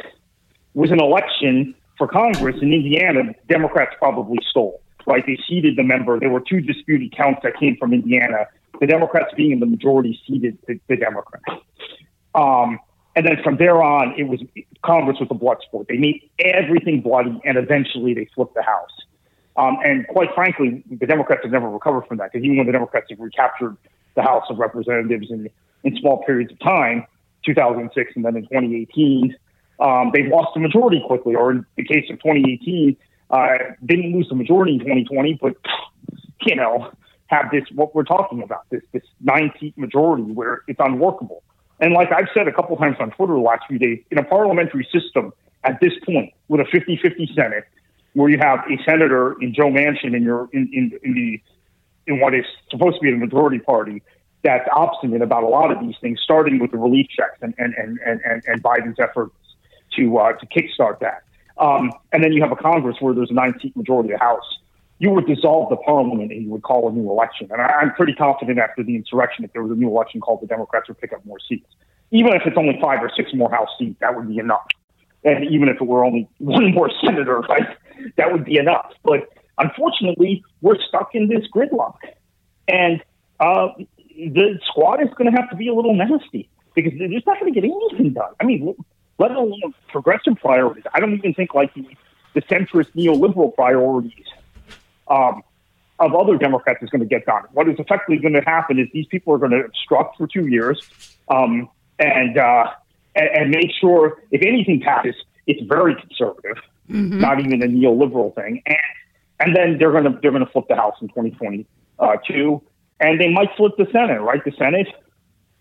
was 0.72 0.90
an 0.90 1.00
election 1.00 1.74
for 1.98 2.08
Congress 2.08 2.56
in 2.62 2.72
Indiana. 2.72 3.34
Democrats 3.48 3.92
probably 3.98 4.38
stole 4.48 4.80
right? 5.06 5.24
They 5.26 5.38
seated 5.48 5.76
the 5.76 5.82
member. 5.82 6.18
There 6.18 6.30
were 6.30 6.40
two 6.40 6.60
disputed 6.60 7.14
counts 7.16 7.40
that 7.42 7.58
came 7.58 7.76
from 7.76 7.92
Indiana. 7.92 8.46
The 8.80 8.86
Democrats 8.86 9.32
being 9.36 9.52
in 9.52 9.60
the 9.60 9.66
majority 9.66 10.18
seated 10.26 10.58
the, 10.66 10.80
the 10.88 10.96
Democrats. 10.96 11.44
Um, 12.34 12.78
and 13.16 13.26
then 13.26 13.36
from 13.44 13.56
there 13.56 13.80
on, 13.82 14.14
it 14.18 14.24
was 14.24 14.40
Congress 14.82 15.18
was 15.20 15.28
a 15.30 15.34
blood 15.34 15.58
sport. 15.62 15.86
They 15.88 15.98
made 15.98 16.28
everything 16.38 17.00
bloody, 17.00 17.40
and 17.44 17.56
eventually 17.56 18.12
they 18.12 18.28
flipped 18.34 18.54
the 18.54 18.62
House. 18.62 18.90
Um, 19.56 19.78
and 19.84 20.06
quite 20.08 20.34
frankly, 20.34 20.82
the 20.90 21.06
Democrats 21.06 21.42
have 21.44 21.52
never 21.52 21.68
recovered 21.68 22.06
from 22.06 22.18
that 22.18 22.32
because 22.32 22.44
even 22.44 22.58
when 22.58 22.66
the 22.66 22.72
Democrats 22.72 23.06
have 23.10 23.20
recaptured 23.20 23.76
the 24.16 24.22
House 24.22 24.44
of 24.50 24.58
Representatives 24.58 25.30
in, 25.30 25.48
in 25.84 25.96
small 25.98 26.24
periods 26.24 26.52
of 26.52 26.58
time, 26.60 27.06
2006 27.44 28.12
and 28.16 28.24
then 28.24 28.36
in 28.36 28.42
2018, 28.42 29.36
um, 29.80 30.10
they've 30.12 30.28
lost 30.28 30.50
the 30.54 30.60
majority 30.60 31.02
quickly. 31.06 31.34
Or 31.34 31.52
in 31.52 31.66
the 31.76 31.84
case 31.84 32.08
of 32.10 32.16
2018, 32.18 32.96
uh, 33.30 33.46
didn't 33.84 34.12
lose 34.12 34.28
the 34.28 34.34
majority 34.34 34.74
in 34.74 34.80
2020, 34.80 35.38
but 35.40 35.56
you 36.46 36.56
know, 36.56 36.90
have 37.26 37.50
this 37.50 37.64
what 37.74 37.94
we're 37.94 38.04
talking 38.04 38.42
about 38.42 38.68
this 38.70 38.82
this 38.92 39.02
nine 39.20 39.50
seat 39.58 39.76
majority 39.78 40.24
where 40.24 40.62
it's 40.68 40.80
unworkable. 40.80 41.42
And 41.80 41.92
like 41.92 42.12
I've 42.12 42.28
said 42.34 42.46
a 42.46 42.52
couple 42.52 42.76
times 42.76 42.96
on 43.00 43.10
Twitter 43.10 43.34
the 43.34 43.40
last 43.40 43.64
few 43.68 43.78
days, 43.78 43.98
in 44.10 44.18
a 44.18 44.24
parliamentary 44.24 44.86
system 44.92 45.32
at 45.64 45.80
this 45.80 45.92
point 46.04 46.32
with 46.48 46.60
a 46.60 46.64
50-50 46.64 47.34
Senate, 47.34 47.64
where 48.14 48.30
you 48.30 48.38
have 48.38 48.60
a 48.70 48.82
senator 48.84 49.36
in 49.40 49.52
Joe 49.54 49.70
Manchin 49.70 50.16
in 50.16 50.22
your 50.22 50.48
in, 50.52 50.70
in, 50.72 50.98
in 51.02 51.14
the 51.14 51.42
in 52.06 52.20
what 52.20 52.34
is 52.34 52.44
supposed 52.70 52.96
to 52.96 53.02
be 53.02 53.10
the 53.10 53.16
majority 53.16 53.58
party 53.58 54.02
that's 54.42 54.68
obstinate 54.72 55.22
about 55.22 55.42
a 55.42 55.48
lot 55.48 55.72
of 55.72 55.80
these 55.80 55.94
things, 56.00 56.20
starting 56.22 56.58
with 56.58 56.70
the 56.70 56.78
relief 56.78 57.08
checks 57.08 57.38
and 57.40 57.54
and 57.58 57.74
and 57.74 57.98
and, 58.04 58.42
and 58.46 58.62
Biden's 58.62 58.98
efforts 58.98 59.34
to 59.96 60.18
uh, 60.18 60.32
to 60.32 60.46
kickstart 60.46 61.00
that. 61.00 61.22
Um, 61.56 61.92
and 62.12 62.22
then 62.22 62.32
you 62.32 62.42
have 62.42 62.52
a 62.52 62.56
Congress 62.56 62.96
where 63.00 63.14
there's 63.14 63.30
a 63.30 63.34
nine 63.34 63.54
seat 63.60 63.76
majority 63.76 64.12
of 64.12 64.18
the 64.18 64.24
House. 64.24 64.58
You 64.98 65.10
would 65.10 65.26
dissolve 65.26 65.70
the 65.70 65.76
parliament 65.76 66.32
and 66.32 66.42
you 66.42 66.50
would 66.50 66.62
call 66.62 66.88
a 66.88 66.92
new 66.92 67.10
election. 67.10 67.48
And 67.50 67.60
I, 67.60 67.82
am 67.82 67.92
pretty 67.94 68.14
confident 68.14 68.58
after 68.58 68.82
the 68.82 68.94
insurrection, 68.96 69.44
if 69.44 69.52
there 69.52 69.62
was 69.62 69.72
a 69.72 69.74
new 69.74 69.88
election 69.88 70.20
called, 70.20 70.40
the 70.40 70.46
Democrats 70.46 70.88
would 70.88 71.00
pick 71.00 71.12
up 71.12 71.24
more 71.24 71.38
seats. 71.48 71.66
Even 72.10 72.32
if 72.32 72.42
it's 72.44 72.56
only 72.56 72.78
five 72.80 73.02
or 73.02 73.10
six 73.16 73.32
more 73.34 73.50
House 73.50 73.68
seats, 73.78 73.96
that 74.00 74.16
would 74.16 74.28
be 74.28 74.38
enough. 74.38 74.66
And 75.24 75.44
even 75.50 75.68
if 75.68 75.76
it 75.80 75.84
were 75.84 76.04
only 76.04 76.28
one 76.38 76.72
more 76.72 76.90
senator, 77.04 77.42
that 78.16 78.32
would 78.32 78.44
be 78.44 78.56
enough. 78.58 78.92
But 79.02 79.28
unfortunately, 79.58 80.44
we're 80.60 80.78
stuck 80.88 81.14
in 81.14 81.28
this 81.28 81.44
gridlock. 81.54 81.96
And 82.68 83.02
uh, 83.40 83.68
the 84.16 84.58
squad 84.66 85.02
is 85.02 85.08
going 85.16 85.30
to 85.30 85.36
have 85.38 85.50
to 85.50 85.56
be 85.56 85.68
a 85.68 85.74
little 85.74 85.94
nasty 85.94 86.48
because 86.74 86.92
they're 86.98 87.08
just 87.08 87.26
not 87.26 87.40
going 87.40 87.52
to 87.52 87.60
get 87.60 87.68
anything 87.68 88.12
done. 88.12 88.32
I 88.40 88.44
mean, 88.44 88.74
let 89.18 89.30
alone 89.30 89.74
progressive 89.88 90.34
priorities. 90.40 90.84
I 90.92 91.00
don't 91.00 91.14
even 91.14 91.34
think 91.34 91.54
like 91.54 91.72
the, 91.74 91.86
the 92.34 92.42
centrist 92.42 92.92
neoliberal 92.96 93.54
priorities 93.54 94.26
um, 95.08 95.42
of 95.98 96.14
other 96.14 96.36
Democrats 96.36 96.82
is 96.82 96.90
going 96.90 97.00
to 97.00 97.06
get 97.06 97.24
done. 97.26 97.44
What 97.52 97.68
is 97.68 97.78
effectively 97.78 98.18
going 98.18 98.34
to 98.34 98.40
happen 98.40 98.78
is 98.78 98.88
these 98.92 99.06
people 99.06 99.34
are 99.34 99.38
going 99.38 99.52
to 99.52 99.64
obstruct 99.64 100.16
for 100.16 100.26
two 100.26 100.48
years 100.48 100.90
um, 101.28 101.68
and, 101.98 102.36
uh, 102.36 102.70
and, 103.14 103.28
and 103.28 103.50
make 103.50 103.70
sure 103.80 104.22
if 104.30 104.42
anything 104.42 104.80
passes, 104.80 105.14
it's 105.46 105.62
very 105.68 105.94
conservative, 105.94 106.56
mm-hmm. 106.88 107.18
not 107.18 107.40
even 107.40 107.62
a 107.62 107.66
neoliberal 107.66 108.34
thing, 108.34 108.62
and 108.66 108.76
and 109.40 109.56
then 109.56 109.78
they're 109.78 109.92
going 109.92 110.04
to 110.04 110.18
they're 110.22 110.30
going 110.30 110.44
to 110.44 110.50
flip 110.50 110.66
the 110.68 110.76
House 110.76 110.96
in 111.00 111.08
2022, 111.08 111.64
uh, 111.98 112.58
and 113.00 113.20
they 113.20 113.30
might 113.30 113.48
flip 113.56 113.72
the 113.78 113.86
Senate. 113.92 114.20
Right, 114.20 114.44
the 114.44 114.52
Senate. 114.58 114.88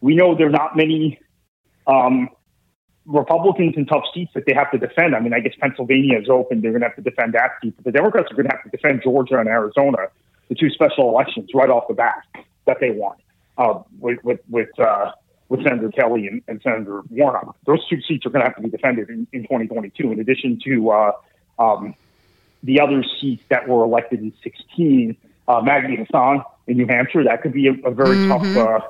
We 0.01 0.15
know 0.15 0.35
there 0.35 0.47
are 0.47 0.51
not 0.51 0.75
many 0.75 1.19
um, 1.87 2.29
Republicans 3.05 3.75
in 3.77 3.85
tough 3.85 4.03
seats 4.13 4.31
that 4.35 4.45
they 4.45 4.53
have 4.53 4.69
to 4.71 4.77
defend. 4.77 5.15
I 5.15 5.19
mean, 5.19 5.33
I 5.33 5.39
guess 5.39 5.53
Pennsylvania 5.59 6.19
is 6.19 6.29
open; 6.29 6.61
they're 6.61 6.71
going 6.71 6.81
to 6.81 6.87
have 6.87 6.95
to 6.97 7.01
defend 7.01 7.33
that 7.33 7.51
seat. 7.61 7.73
But 7.75 7.85
the 7.85 7.91
Democrats 7.91 8.31
are 8.31 8.35
going 8.35 8.47
to 8.47 8.55
have 8.55 8.63
to 8.63 8.69
defend 8.69 9.01
Georgia 9.03 9.39
and 9.39 9.47
Arizona, 9.47 10.07
the 10.49 10.55
two 10.55 10.69
special 10.69 11.09
elections, 11.09 11.49
right 11.53 11.69
off 11.69 11.87
the 11.87 11.93
bat 11.93 12.23
that 12.65 12.77
they 12.79 12.91
won 12.91 13.15
uh, 13.57 13.81
with 13.99 14.23
with 14.23 14.39
with, 14.49 14.69
uh, 14.79 15.11
with 15.53 15.63
Senator 15.63 15.91
Kelly 15.91 16.25
and, 16.25 16.41
and 16.47 16.59
Senator 16.63 17.03
Warnock. 17.11 17.55
Those 17.67 17.87
two 17.87 18.01
seats 18.01 18.25
are 18.25 18.31
going 18.31 18.41
to 18.41 18.47
have 18.47 18.55
to 18.55 18.63
be 18.63 18.69
defended 18.69 19.07
in, 19.09 19.27
in 19.31 19.43
2022, 19.43 20.11
in 20.11 20.19
addition 20.19 20.59
to 20.65 20.89
uh, 20.89 21.11
um, 21.59 21.93
the 22.63 22.79
other 22.79 23.03
seats 23.21 23.43
that 23.49 23.67
were 23.67 23.83
elected 23.83 24.19
in 24.19 24.33
16. 24.41 25.15
Uh, 25.47 25.61
Maggie 25.61 25.95
Hassan 25.97 26.43
in 26.65 26.77
New 26.77 26.87
Hampshire, 26.87 27.23
that 27.25 27.43
could 27.43 27.53
be 27.53 27.67
a, 27.67 27.73
a 27.87 27.91
very 27.91 28.15
mm-hmm. 28.15 28.55
tough 28.55 28.81
uh, 28.81 28.87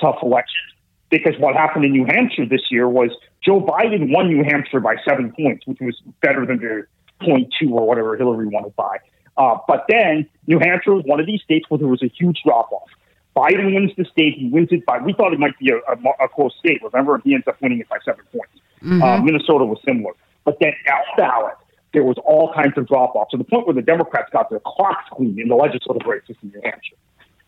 tough 0.00 0.22
election 0.24 0.64
because 1.08 1.38
what 1.38 1.54
happened 1.54 1.84
in 1.84 1.92
New 1.92 2.04
Hampshire 2.04 2.46
this 2.46 2.62
year 2.72 2.88
was 2.88 3.10
Joe 3.44 3.60
Biden 3.60 4.12
won 4.12 4.26
New 4.26 4.42
Hampshire 4.42 4.80
by 4.80 4.96
seven 5.08 5.32
points, 5.32 5.64
which 5.68 5.78
was 5.80 6.02
better 6.20 6.44
than 6.44 6.58
the 6.58 6.84
point 7.24 7.54
two 7.60 7.70
or 7.70 7.86
whatever 7.86 8.16
Hillary 8.16 8.48
won 8.48 8.64
it 8.64 8.74
by. 8.74 8.96
Uh, 9.36 9.58
but 9.68 9.84
then 9.88 10.28
New 10.48 10.58
Hampshire 10.58 10.94
was 10.94 11.04
one 11.04 11.20
of 11.20 11.26
these 11.26 11.42
states 11.42 11.66
where 11.68 11.78
there 11.78 11.86
was 11.86 12.02
a 12.02 12.08
huge 12.08 12.40
drop 12.44 12.72
off. 12.72 12.88
Biden 13.36 13.74
wins 13.74 13.92
the 13.96 14.04
state. 14.04 14.34
He 14.36 14.48
wins 14.48 14.68
it 14.70 14.84
by, 14.84 14.98
we 14.98 15.12
thought 15.12 15.32
it 15.32 15.38
might 15.38 15.58
be 15.58 15.70
a, 15.70 15.76
a, 15.76 16.24
a 16.24 16.28
close 16.28 16.54
state. 16.58 16.80
Remember, 16.82 17.20
he 17.24 17.34
ends 17.34 17.46
up 17.48 17.60
winning 17.62 17.80
it 17.80 17.88
by 17.88 17.98
seven 18.04 18.24
points. 18.30 18.52
Mm-hmm. 18.82 19.02
Uh, 19.02 19.20
Minnesota 19.22 19.64
was 19.64 19.78
similar. 19.86 20.12
But 20.44 20.58
then 20.60 20.72
out 20.88 21.04
ballot, 21.16 21.54
there 21.92 22.04
was 22.04 22.16
all 22.24 22.52
kinds 22.54 22.76
of 22.76 22.86
drop 22.88 23.14
off 23.14 23.28
to 23.30 23.36
the 23.36 23.44
point 23.44 23.66
where 23.66 23.74
the 23.74 23.82
Democrats 23.82 24.30
got 24.32 24.50
their 24.50 24.60
clocks 24.60 25.04
cleaned 25.12 25.38
in 25.38 25.48
the 25.48 25.54
legislative 25.54 26.06
races 26.06 26.36
in 26.42 26.50
New 26.50 26.60
Hampshire. 26.64 26.96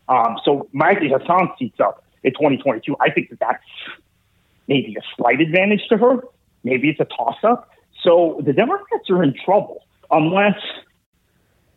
Um, 0.07 0.37
so 0.43 0.67
Maggie 0.71 1.09
Hassan 1.09 1.49
seats 1.57 1.79
up 1.79 2.03
in 2.23 2.31
2022. 2.31 2.95
I 2.99 3.09
think 3.11 3.29
that 3.29 3.39
that's 3.39 3.63
maybe 4.67 4.95
a 4.95 5.03
slight 5.17 5.41
advantage 5.41 5.81
to 5.89 5.97
her. 5.97 6.23
Maybe 6.63 6.89
it's 6.89 6.99
a 6.99 7.05
toss 7.05 7.37
up. 7.43 7.69
So 8.03 8.41
the 8.45 8.53
Democrats 8.53 9.09
are 9.09 9.23
in 9.23 9.33
trouble 9.45 9.83
unless 10.11 10.57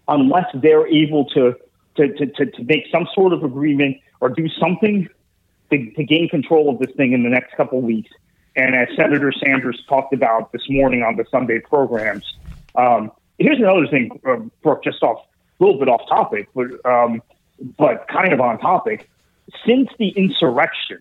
unless 0.09 0.47
they're 0.55 0.87
able 0.87 1.27
to 1.27 1.55
to, 1.99 2.09
to, 2.15 2.27
to, 2.27 2.47
to 2.47 2.65
make 2.65 2.87
some 2.91 3.07
sort 3.15 3.33
of 3.33 3.45
agreement 3.45 3.99
or 4.21 4.31
do 4.31 4.49
something 4.61 5.09
to, 5.71 5.91
to 5.93 6.05
gain 6.05 6.29
control 6.29 6.71
of 6.71 6.79
this 6.79 6.91
thing 6.97 7.13
in 7.13 7.23
the 7.23 7.29
next 7.29 7.55
couple 7.55 7.79
of 7.79 7.85
weeks. 7.85 8.11
And 8.57 8.75
as 8.75 8.89
Senator 8.97 9.33
Sanders 9.45 9.81
talked 9.89 10.13
about 10.13 10.51
this 10.53 10.63
morning 10.69 11.03
on 11.03 11.17
the 11.17 11.25
Sunday 11.31 11.61
programs, 11.61 12.25
um, 12.75 13.13
here's 13.39 13.59
another 13.59 13.87
thing, 13.87 14.11
uh, 14.27 14.37
Brooke, 14.63 14.83
just 14.83 15.03
off 15.03 15.19
a 15.61 15.65
little 15.65 15.79
bit 15.79 15.89
off 15.89 16.09
topic, 16.09 16.49
but 16.55 16.67
um, 16.85 17.23
but 17.77 18.07
kind 18.09 18.33
of 18.33 18.41
on 18.41 18.59
topic 18.59 19.09
since 19.67 19.89
the 19.99 20.09
insurrection, 20.11 21.01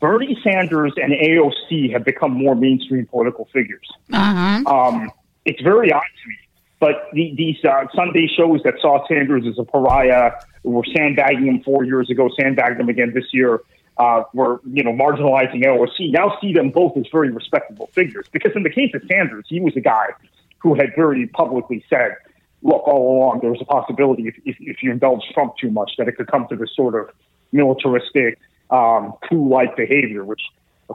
Bernie 0.00 0.38
Sanders 0.42 0.92
and 0.96 1.12
AOC 1.12 1.92
have 1.92 2.04
become 2.04 2.32
more 2.32 2.54
mainstream 2.54 3.06
political 3.06 3.48
figures. 3.52 3.88
Uh-huh. 4.12 4.62
Um, 4.66 5.10
it's 5.44 5.60
very 5.62 5.92
odd 5.92 6.00
to 6.00 6.28
me. 6.28 6.36
But 6.82 7.10
the, 7.12 7.32
these 7.36 7.58
uh, 7.64 7.84
Sunday 7.94 8.26
shows 8.26 8.60
that 8.64 8.74
saw 8.82 9.06
Sanders 9.06 9.44
as 9.46 9.56
a 9.56 9.62
pariah, 9.62 10.32
were 10.64 10.82
sandbagging 10.96 11.46
him 11.46 11.62
four 11.62 11.84
years 11.84 12.10
ago, 12.10 12.28
sandbagged 12.36 12.80
him 12.80 12.88
again 12.88 13.12
this 13.14 13.26
year, 13.32 13.60
uh, 13.98 14.24
were 14.34 14.60
you 14.64 14.82
know 14.82 14.90
marginalizing 14.90 15.62
AOC. 15.62 16.10
Now 16.10 16.36
see 16.40 16.52
them 16.52 16.70
both 16.70 16.96
as 16.96 17.04
very 17.12 17.30
respectable 17.30 17.88
figures. 17.92 18.26
Because 18.32 18.50
in 18.56 18.64
the 18.64 18.70
case 18.70 18.90
of 18.94 19.02
Sanders, 19.08 19.44
he 19.48 19.60
was 19.60 19.76
a 19.76 19.80
guy 19.80 20.06
who 20.58 20.74
had 20.74 20.86
very 20.96 21.28
publicly 21.28 21.84
said, 21.88 22.16
"Look, 22.62 22.88
all 22.88 23.16
along 23.16 23.42
there 23.42 23.52
was 23.52 23.60
a 23.60 23.64
possibility 23.64 24.26
if, 24.26 24.34
if, 24.44 24.56
if 24.58 24.82
you 24.82 24.90
indulge 24.90 25.22
Trump 25.32 25.54
too 25.60 25.70
much 25.70 25.92
that 25.98 26.08
it 26.08 26.16
could 26.16 26.26
come 26.26 26.48
to 26.48 26.56
this 26.56 26.74
sort 26.74 26.96
of 26.96 27.14
militaristic, 27.52 28.40
um, 28.70 29.14
coup-like 29.28 29.76
behavior," 29.76 30.24
which 30.24 30.42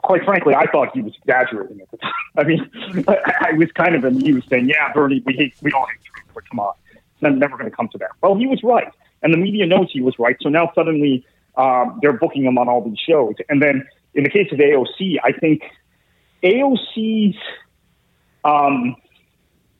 quite 0.02 0.24
frankly, 0.24 0.54
I 0.54 0.66
thought 0.70 0.90
he 0.94 1.02
was 1.02 1.14
exaggerating 1.16 1.80
at 1.80 1.90
the 1.90 1.96
time. 1.98 2.12
I 2.36 2.44
mean, 2.44 2.70
I, 3.08 3.52
was 3.52 3.70
kind 3.72 3.94
of 3.94 4.04
amused 4.04 4.48
saying, 4.48 4.68
yeah, 4.68 4.92
Bernie, 4.92 5.22
we 5.24 5.34
hate, 5.34 5.54
we 5.62 5.70
don't 5.70 5.88
hate 5.88 6.04
Trump, 6.04 6.30
but 6.34 6.48
come 6.48 6.60
on. 6.60 6.74
It's 6.92 7.22
never 7.22 7.56
going 7.56 7.70
to 7.70 7.76
come 7.76 7.88
to 7.92 7.98
that. 7.98 8.10
Well, 8.22 8.36
he 8.36 8.46
was 8.46 8.62
right. 8.62 8.92
And 9.22 9.32
the 9.32 9.38
media 9.38 9.66
knows 9.66 9.90
he 9.92 10.00
was 10.00 10.18
right. 10.18 10.36
So 10.40 10.48
now 10.48 10.70
suddenly 10.74 11.26
um, 11.56 11.98
they're 12.00 12.12
booking 12.12 12.44
him 12.44 12.58
on 12.58 12.68
all 12.68 12.82
these 12.82 12.98
shows. 12.98 13.34
And 13.48 13.60
then 13.60 13.86
in 14.14 14.22
the 14.24 14.30
case 14.30 14.52
of 14.52 14.58
AOC, 14.58 15.16
I 15.24 15.32
think 15.32 15.62
AOC's 16.42 17.36
um, 18.44 18.96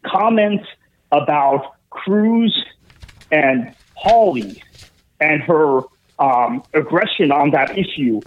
comments 0.05 0.65
about 1.13 1.77
Cruz 1.91 2.65
and 3.31 3.75
Hawley 3.95 4.63
and 5.21 5.43
her 5.43 5.83
um, 6.19 6.63
aggression 6.75 7.31
on 7.31 7.51
that 7.53 7.79
issue 7.79 8.21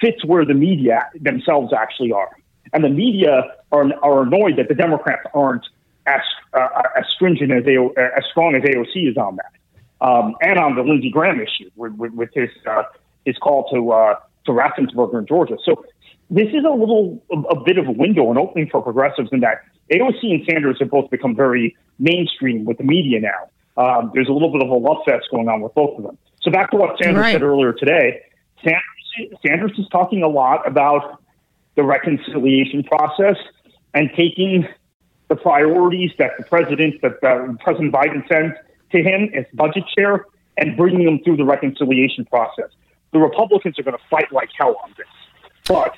fits 0.00 0.24
where 0.24 0.44
the 0.44 0.54
media 0.54 1.08
themselves 1.20 1.72
actually 1.72 2.12
are. 2.12 2.30
And 2.72 2.84
the 2.84 2.88
media 2.88 3.56
are, 3.72 3.86
are 4.02 4.22
annoyed 4.22 4.56
that 4.58 4.68
the 4.68 4.74
Democrats 4.74 5.22
aren't 5.34 5.66
as, 6.06 6.20
uh, 6.52 6.68
as 6.96 7.04
stringent 7.14 7.52
as, 7.52 7.64
AO, 7.66 7.88
as 8.16 8.24
strong 8.30 8.54
as 8.54 8.62
AOC 8.62 9.10
is 9.10 9.16
on 9.16 9.36
that. 9.36 9.52
Um, 10.00 10.36
and 10.40 10.58
on 10.58 10.76
the 10.76 10.82
Lindsey 10.82 11.10
Graham 11.10 11.40
issue 11.40 11.70
with, 11.76 11.92
with, 11.94 12.12
with 12.12 12.30
his, 12.34 12.50
uh, 12.66 12.84
his 13.24 13.36
call 13.38 13.68
to, 13.72 13.90
uh, 13.90 14.14
to 14.46 14.52
Raffensperger 14.52 15.18
in 15.18 15.26
Georgia. 15.26 15.56
So 15.64 15.84
this 16.30 16.48
is 16.48 16.64
a 16.64 16.70
little, 16.70 17.22
a, 17.32 17.38
a 17.54 17.64
bit 17.64 17.78
of 17.78 17.88
a 17.88 17.92
window, 17.92 18.30
an 18.30 18.38
opening 18.38 18.68
for 18.70 18.82
progressives 18.82 19.30
in 19.32 19.40
that 19.40 19.62
AOC 19.90 20.22
and 20.22 20.46
Sanders 20.48 20.76
have 20.80 20.90
both 20.90 21.10
become 21.10 21.34
very 21.34 21.76
mainstream 21.98 22.64
with 22.64 22.78
the 22.78 22.84
media 22.84 23.20
now. 23.20 23.50
Um, 23.82 24.10
there's 24.14 24.28
a 24.28 24.32
little 24.32 24.52
bit 24.52 24.62
of 24.62 24.68
a 24.68 24.74
love 24.74 24.98
fest 25.04 25.26
going 25.30 25.48
on 25.48 25.60
with 25.60 25.74
both 25.74 25.96
of 25.98 26.04
them. 26.04 26.18
So 26.42 26.50
back 26.50 26.70
to 26.72 26.76
what 26.76 26.98
Sanders 27.02 27.20
right. 27.20 27.32
said 27.32 27.42
earlier 27.42 27.72
today, 27.72 28.22
Sanders 28.62 28.82
Sanders 29.44 29.72
is 29.78 29.86
talking 29.90 30.22
a 30.22 30.28
lot 30.28 30.66
about 30.66 31.22
the 31.76 31.82
reconciliation 31.82 32.82
process 32.84 33.36
and 33.94 34.10
taking 34.16 34.66
the 35.28 35.36
priorities 35.36 36.10
that 36.18 36.32
the 36.38 36.44
president, 36.44 37.00
that 37.02 37.22
uh, 37.22 37.52
President 37.62 37.92
Biden 37.92 38.26
sent 38.28 38.54
to 38.92 39.02
him 39.02 39.30
as 39.34 39.44
budget 39.54 39.84
chair, 39.96 40.24
and 40.56 40.76
bringing 40.76 41.04
them 41.04 41.20
through 41.22 41.36
the 41.36 41.44
reconciliation 41.44 42.24
process. 42.24 42.70
The 43.12 43.18
Republicans 43.18 43.78
are 43.78 43.82
going 43.82 43.96
to 43.96 44.02
fight 44.10 44.32
like 44.32 44.48
hell 44.58 44.76
on 44.82 44.94
this, 44.96 45.06
but 45.66 45.94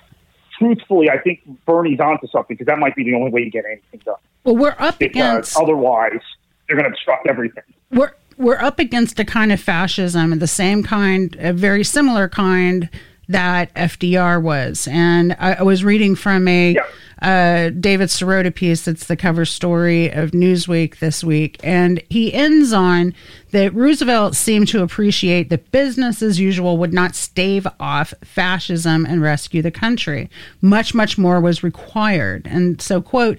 truthfully, 0.58 1.08
I 1.08 1.18
think 1.18 1.40
Bernie's 1.64 2.00
onto 2.00 2.26
something 2.28 2.56
because 2.56 2.66
that 2.66 2.78
might 2.78 2.94
be 2.94 3.04
the 3.04 3.14
only 3.14 3.30
way 3.30 3.44
to 3.44 3.50
get 3.50 3.64
anything 3.64 4.00
done. 4.04 4.16
Well, 4.44 4.56
we're 4.56 4.76
up 4.78 4.98
because 4.98 5.11
against 5.11 5.56
otherwise 5.56 6.20
they're 6.66 6.76
going 6.76 6.90
to 6.90 6.90
obstruct 6.90 7.26
everything. 7.28 7.64
We're 7.90 8.12
we're 8.41 8.61
up 8.61 8.78
against 8.78 9.20
a 9.20 9.24
kind 9.24 9.53
of 9.53 9.61
fascism, 9.61 10.38
the 10.38 10.47
same 10.47 10.82
kind, 10.82 11.36
a 11.38 11.53
very 11.53 11.84
similar 11.84 12.28
kind 12.28 12.88
that 13.28 13.72
FDR 13.74 14.43
was. 14.43 14.88
And 14.91 15.36
I, 15.38 15.55
I 15.55 15.62
was 15.62 15.84
reading 15.84 16.16
from 16.16 16.49
a 16.49 16.74
yeah. 16.74 16.82
uh, 17.22 17.70
David 17.70 18.09
Sirota 18.09 18.53
piece 18.53 18.86
that's 18.86 19.07
the 19.07 19.16
cover 19.16 19.45
story 19.45 20.11
of 20.11 20.30
Newsweek 20.30 20.99
this 20.99 21.22
week. 21.22 21.61
And 21.62 22.03
he 22.09 22.32
ends 22.32 22.72
on 22.72 23.14
that 23.53 23.74
Roosevelt 23.74 24.34
seemed 24.34 24.68
to 24.68 24.82
appreciate 24.82 25.51
that 25.51 25.70
business 25.70 26.22
as 26.22 26.41
usual 26.41 26.78
would 26.78 26.95
not 26.95 27.14
stave 27.14 27.68
off 27.78 28.14
fascism 28.24 29.05
and 29.07 29.22
rescue 29.22 29.62
the 29.62 29.70
country. 29.70 30.30
Much, 30.62 30.95
much 30.95 31.18
more 31.18 31.41
was 31.41 31.62
required. 31.62 32.49
And 32.51 32.80
so, 32.80 33.03
quote, 33.03 33.38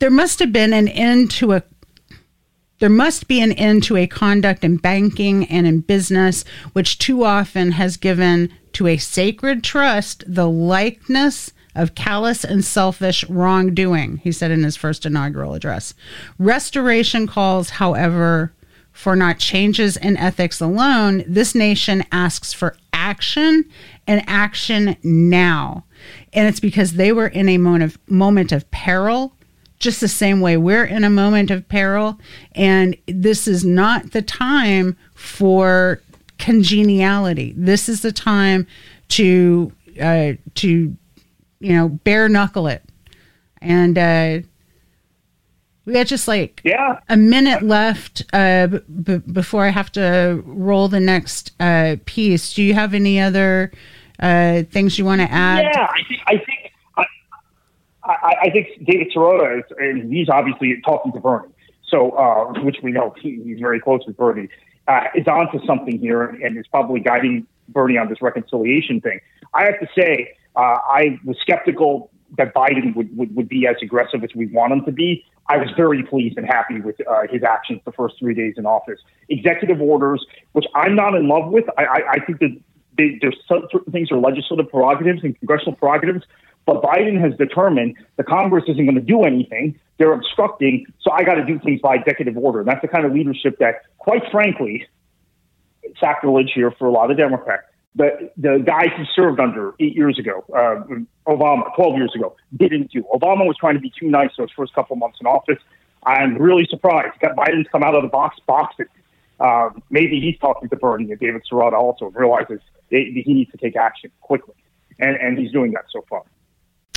there 0.00 0.10
must 0.10 0.40
have 0.40 0.52
been 0.52 0.72
an 0.72 0.88
end 0.88 1.30
to 1.32 1.52
a 1.52 1.62
there 2.82 2.90
must 2.90 3.28
be 3.28 3.40
an 3.40 3.52
end 3.52 3.84
to 3.84 3.96
a 3.96 4.08
conduct 4.08 4.64
in 4.64 4.76
banking 4.76 5.44
and 5.44 5.68
in 5.68 5.78
business 5.78 6.44
which 6.72 6.98
too 6.98 7.22
often 7.22 7.70
has 7.70 7.96
given 7.96 8.52
to 8.72 8.88
a 8.88 8.96
sacred 8.96 9.62
trust 9.62 10.24
the 10.26 10.48
likeness 10.48 11.52
of 11.76 11.94
callous 11.94 12.42
and 12.42 12.64
selfish 12.64 13.22
wrongdoing, 13.28 14.16
he 14.16 14.32
said 14.32 14.50
in 14.50 14.64
his 14.64 14.76
first 14.76 15.06
inaugural 15.06 15.54
address. 15.54 15.94
Restoration 16.40 17.28
calls, 17.28 17.70
however, 17.70 18.52
for 18.90 19.14
not 19.14 19.38
changes 19.38 19.96
in 19.96 20.16
ethics 20.16 20.60
alone. 20.60 21.22
This 21.28 21.54
nation 21.54 22.02
asks 22.10 22.52
for 22.52 22.76
action 22.92 23.64
and 24.08 24.24
action 24.26 24.96
now. 25.04 25.84
And 26.32 26.48
it's 26.48 26.58
because 26.58 26.94
they 26.94 27.12
were 27.12 27.28
in 27.28 27.48
a 27.48 27.58
moment 27.58 27.84
of, 27.84 27.98
moment 28.08 28.50
of 28.50 28.68
peril, 28.72 29.36
just 29.82 30.00
the 30.00 30.08
same 30.08 30.40
way 30.40 30.56
we're 30.56 30.84
in 30.84 31.04
a 31.04 31.10
moment 31.10 31.50
of 31.50 31.68
peril. 31.68 32.18
And 32.52 32.96
this 33.06 33.46
is 33.46 33.64
not 33.64 34.12
the 34.12 34.22
time 34.22 34.96
for 35.14 36.00
congeniality. 36.38 37.52
This 37.56 37.88
is 37.88 38.00
the 38.00 38.12
time 38.12 38.66
to 39.08 39.72
uh, 40.00 40.32
to 40.54 40.96
you 41.60 41.72
know 41.76 41.88
bare 41.88 42.28
knuckle 42.28 42.66
it, 42.66 42.82
and 43.60 43.98
uh, 43.98 44.38
we 45.84 45.92
got 45.92 46.06
just 46.06 46.28
like 46.28 46.60
yeah. 46.64 47.00
a 47.08 47.16
minute 47.16 47.62
left 47.62 48.24
uh, 48.32 48.66
b- 48.66 49.18
before 49.18 49.64
I 49.64 49.70
have 49.70 49.92
to 49.92 50.42
roll 50.46 50.88
the 50.88 51.00
next 51.00 51.52
uh, 51.60 51.96
piece. 52.06 52.54
Do 52.54 52.62
you 52.62 52.74
have 52.74 52.94
any 52.94 53.20
other 53.20 53.72
uh, 54.20 54.62
things 54.70 54.98
you 54.98 55.04
want 55.04 55.20
to 55.20 55.30
add? 55.30 55.64
Yeah, 55.64 55.88
I 55.90 56.02
think 56.08 56.22
I 56.26 56.38
think 56.38 56.61
I, 58.22 58.34
I 58.42 58.50
think 58.50 58.68
David 58.84 59.12
Sirota 59.14 59.58
is, 59.58 59.64
and 59.78 60.12
he's 60.12 60.28
obviously 60.28 60.80
talking 60.84 61.12
to 61.12 61.20
Bernie, 61.20 61.48
so 61.88 62.10
uh, 62.10 62.60
which 62.62 62.78
we 62.82 62.92
know 62.92 63.14
he, 63.20 63.40
he's 63.44 63.60
very 63.60 63.80
close 63.80 64.00
with 64.06 64.16
Bernie 64.16 64.48
uh, 64.88 65.04
is 65.14 65.26
onto 65.26 65.64
something 65.66 65.98
here 65.98 66.24
and 66.24 66.58
is 66.58 66.66
probably 66.66 67.00
guiding 67.00 67.46
Bernie 67.68 67.98
on 67.98 68.08
this 68.08 68.20
reconciliation 68.20 69.00
thing. 69.00 69.20
I 69.54 69.64
have 69.64 69.78
to 69.80 69.88
say, 69.96 70.34
uh, 70.56 70.60
I 70.60 71.18
was 71.24 71.36
skeptical 71.40 72.10
that 72.38 72.54
Biden 72.54 72.94
would, 72.96 73.16
would, 73.16 73.34
would 73.36 73.48
be 73.48 73.66
as 73.66 73.76
aggressive 73.82 74.24
as 74.24 74.30
we 74.34 74.46
want 74.46 74.72
him 74.72 74.84
to 74.86 74.92
be. 74.92 75.24
I 75.48 75.58
was 75.58 75.68
very 75.76 76.02
pleased 76.02 76.38
and 76.38 76.46
happy 76.46 76.80
with 76.80 76.96
uh, 77.06 77.22
his 77.30 77.42
actions 77.42 77.80
the 77.84 77.92
first 77.92 78.14
three 78.18 78.34
days 78.34 78.54
in 78.56 78.64
office. 78.64 79.00
Executive 79.28 79.80
orders, 79.80 80.24
which 80.52 80.64
I'm 80.74 80.94
not 80.94 81.14
in 81.14 81.28
love 81.28 81.52
with. 81.52 81.64
I, 81.76 81.84
I, 81.84 82.00
I 82.12 82.24
think 82.24 82.38
that 82.40 82.56
they, 82.96 83.18
there's 83.20 83.36
certain 83.48 83.92
things 83.92 84.10
are 84.12 84.18
legislative 84.18 84.70
prerogatives 84.70 85.20
and 85.22 85.38
congressional 85.38 85.74
prerogatives, 85.74 86.24
but 86.66 86.82
Biden 86.82 87.20
has 87.20 87.36
determined 87.36 87.96
the 88.16 88.24
Congress 88.24 88.64
isn't 88.68 88.84
going 88.84 88.94
to 88.94 89.00
do 89.00 89.22
anything. 89.22 89.78
They're 89.98 90.12
obstructing, 90.12 90.86
so 91.00 91.10
I 91.12 91.22
got 91.24 91.34
to 91.34 91.44
do 91.44 91.58
things 91.58 91.80
by 91.80 91.96
executive 91.96 92.36
order. 92.36 92.60
And 92.60 92.68
that's 92.68 92.82
the 92.82 92.88
kind 92.88 93.04
of 93.04 93.12
leadership 93.12 93.58
that, 93.58 93.82
quite 93.98 94.22
frankly, 94.30 94.86
sacrilege 95.98 96.52
here 96.54 96.70
for 96.70 96.86
a 96.86 96.90
lot 96.90 97.10
of 97.10 97.16
Democrats. 97.16 97.64
The 97.94 98.30
the 98.38 98.62
guys 98.64 98.88
he 98.96 99.04
served 99.14 99.38
under 99.38 99.74
eight 99.78 99.94
years 99.94 100.18
ago, 100.18 100.44
uh, 100.54 100.82
Obama, 101.30 101.74
twelve 101.76 101.96
years 101.96 102.12
ago, 102.14 102.34
didn't 102.56 102.90
do. 102.90 103.02
Obama 103.12 103.46
was 103.46 103.56
trying 103.60 103.74
to 103.74 103.80
be 103.80 103.92
too 104.00 104.08
nice 104.08 104.30
those 104.38 104.48
first 104.56 104.72
couple 104.74 104.96
months 104.96 105.18
in 105.20 105.26
office. 105.26 105.58
I'm 106.04 106.36
really 106.36 106.66
surprised. 106.70 107.20
Got 107.20 107.36
Biden's 107.36 107.68
come 107.70 107.82
out 107.82 107.94
of 107.94 108.02
the 108.02 108.08
box 108.08 108.38
boxing. 108.46 108.86
Um, 109.42 109.82
maybe 109.90 110.20
he's 110.20 110.38
talking 110.38 110.68
to 110.68 110.76
Bernie 110.76 111.10
and 111.10 111.18
David 111.18 111.42
Sirota 111.50 111.72
also 111.72 112.06
realizes 112.06 112.60
he 112.90 113.24
needs 113.26 113.50
to 113.50 113.58
take 113.58 113.74
action 113.76 114.10
quickly, 114.20 114.54
and 114.98 115.16
and 115.16 115.36
he's 115.36 115.50
doing 115.50 115.72
that 115.72 115.84
so 115.90 116.04
far. 116.08 116.22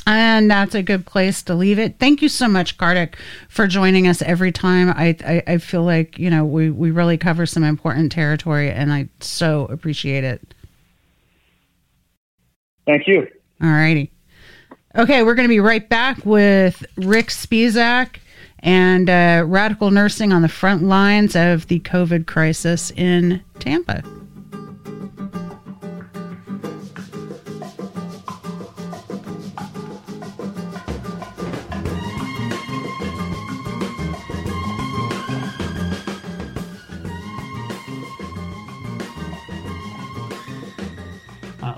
And 0.08 0.52
that's 0.52 0.76
a 0.76 0.84
good 0.84 1.08
place 1.08 1.42
to 1.44 1.56
leave 1.56 1.80
it. 1.80 1.98
Thank 1.98 2.22
you 2.22 2.30
so 2.30 2.48
much, 2.48 2.78
Kartik, 2.78 3.18
for 3.50 3.66
joining 3.66 4.08
us 4.08 4.22
every 4.22 4.52
time. 4.52 4.90
I, 4.90 5.18
I, 5.26 5.54
I 5.54 5.58
feel 5.58 5.84
like, 5.84 6.20
you 6.20 6.30
know, 6.30 6.46
we, 6.46 6.70
we 6.70 6.92
really 6.92 7.18
cover 7.18 7.48
some 7.48 7.64
important 7.64 8.12
territory 8.12 8.70
and 8.70 8.94
I 8.94 9.10
so 9.20 9.66
appreciate 9.66 10.24
it. 10.24 10.54
Thank 12.86 13.08
you. 13.08 13.28
All 13.64 13.70
righty. 13.70 14.12
Okay, 14.96 15.24
we're 15.24 15.34
going 15.34 15.48
to 15.48 15.54
be 15.54 15.60
right 15.60 15.90
back 15.90 16.24
with 16.24 16.86
Rick 16.98 17.30
Spisak 17.30 18.18
and 18.66 19.10
uh, 19.10 19.44
radical 19.48 19.92
nursing 19.92 20.34
on 20.34 20.42
the 20.42 20.50
front 20.50 20.84
lines 20.84 21.36
of 21.36 21.68
the 21.68 21.80
COVID 21.82 22.26
crisis 22.26 22.92
in 22.92 23.42
Tampa. 23.60 24.04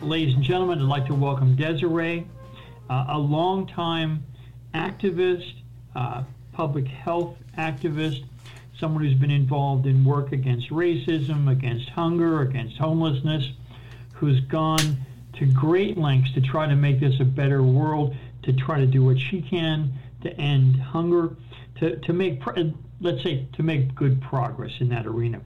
ladies 0.03 0.35
and 0.35 0.43
gentlemen, 0.43 0.79
I'd 0.79 0.85
like 0.85 1.05
to 1.07 1.13
welcome 1.13 1.53
Desiree, 1.57 2.25
uh, 2.89 3.05
a 3.09 3.19
longtime 3.19 4.25
activist, 4.73 5.53
uh, 5.97 6.23
public 6.57 6.87
health 6.87 7.37
activist, 7.55 8.25
someone 8.79 9.03
who's 9.03 9.13
been 9.13 9.29
involved 9.29 9.85
in 9.85 10.03
work 10.03 10.31
against 10.31 10.71
racism, 10.71 11.51
against 11.51 11.87
hunger, 11.89 12.41
against 12.41 12.75
homelessness, 12.79 13.51
who's 14.15 14.39
gone 14.39 14.97
to 15.33 15.45
great 15.45 15.99
lengths 15.99 16.33
to 16.33 16.41
try 16.41 16.67
to 16.67 16.75
make 16.75 16.99
this 16.99 17.19
a 17.19 17.23
better 17.23 17.61
world, 17.61 18.15
to 18.41 18.51
try 18.53 18.79
to 18.79 18.87
do 18.87 19.05
what 19.05 19.19
she 19.19 19.39
can 19.39 19.93
to 20.23 20.35
end 20.41 20.75
hunger, 20.77 21.35
to, 21.75 21.95
to 21.97 22.11
make, 22.11 22.41
let's 23.01 23.21
say, 23.21 23.45
to 23.53 23.61
make 23.61 23.93
good 23.93 24.19
progress 24.19 24.71
in 24.79 24.89
that 24.89 25.05
arena. 25.05 25.39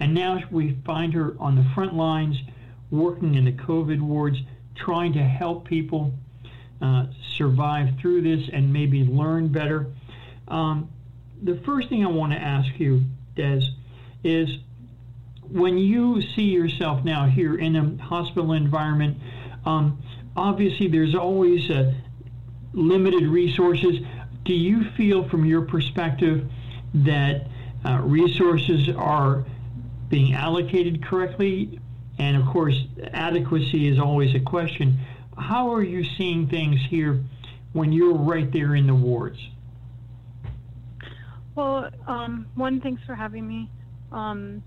And 0.00 0.14
now 0.14 0.40
we 0.50 0.78
find 0.86 1.12
her 1.12 1.36
on 1.38 1.56
the 1.56 1.66
front 1.74 1.94
lines, 1.94 2.38
working 2.90 3.34
in 3.34 3.44
the 3.44 3.52
COVID 3.52 4.00
wards, 4.00 4.38
trying 4.74 5.12
to 5.12 5.22
help 5.22 5.66
people 5.66 6.14
uh, 6.80 7.04
survive 7.36 7.90
through 8.00 8.22
this 8.22 8.48
and 8.50 8.72
maybe 8.72 9.04
learn 9.04 9.48
better. 9.48 9.88
Um, 10.48 10.90
the 11.42 11.56
first 11.64 11.88
thing 11.88 12.04
I 12.04 12.08
want 12.08 12.32
to 12.32 12.38
ask 12.38 12.78
you, 12.78 13.02
Des, 13.34 13.62
is 14.22 14.58
when 15.50 15.78
you 15.78 16.22
see 16.22 16.44
yourself 16.44 17.04
now 17.04 17.26
here 17.26 17.56
in 17.56 17.76
a 17.76 18.02
hospital 18.02 18.52
environment, 18.52 19.18
um, 19.66 20.02
obviously 20.36 20.88
there's 20.88 21.14
always 21.14 21.70
uh, 21.70 21.92
limited 22.72 23.24
resources. 23.24 24.00
Do 24.44 24.54
you 24.54 24.90
feel, 24.96 25.28
from 25.28 25.44
your 25.44 25.62
perspective, 25.62 26.50
that 26.94 27.46
uh, 27.84 28.00
resources 28.02 28.88
are 28.96 29.44
being 30.08 30.34
allocated 30.34 31.04
correctly? 31.04 31.80
And 32.18 32.36
of 32.36 32.46
course, 32.46 32.76
adequacy 33.12 33.88
is 33.88 33.98
always 33.98 34.34
a 34.34 34.40
question. 34.40 34.98
How 35.36 35.72
are 35.74 35.82
you 35.82 36.04
seeing 36.04 36.48
things 36.48 36.80
here 36.88 37.22
when 37.72 37.92
you're 37.92 38.14
right 38.14 38.50
there 38.52 38.74
in 38.76 38.86
the 38.86 38.94
wards? 38.94 39.38
Well, 41.54 41.90
um, 42.06 42.46
one, 42.54 42.80
thanks 42.80 43.02
for 43.06 43.14
having 43.14 43.46
me. 43.46 43.70
Um, 44.10 44.62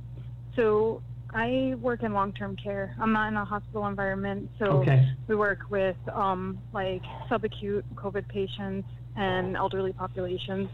so 0.56 1.02
I 1.34 1.76
work 1.82 2.04
in 2.04 2.14
long-term 2.14 2.56
care. 2.56 2.96
I'm 3.00 3.12
not 3.12 3.28
in 3.28 3.36
a 3.36 3.46
hospital 3.46 3.88
environment, 3.88 4.50
so 4.58 4.66
okay. 4.66 5.08
we 5.28 5.36
work 5.36 5.60
with 5.70 5.98
um, 6.14 6.60
like 6.74 7.04
subacute 7.30 7.84
COVID 7.96 8.28
patients 8.30 8.88
and 9.16 9.58
elderly 9.58 9.92
populations. 9.94 10.70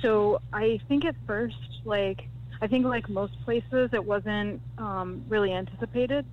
So 0.00 0.40
I 0.52 0.80
think 0.88 1.04
at 1.04 1.14
first, 1.26 1.56
like 1.84 2.22
I 2.62 2.66
think 2.66 2.86
like 2.86 3.08
most 3.08 3.34
places, 3.44 3.90
it 3.92 4.04
wasn't 4.04 4.62
um, 4.78 5.24
really 5.28 5.52
anticipated, 5.52 6.24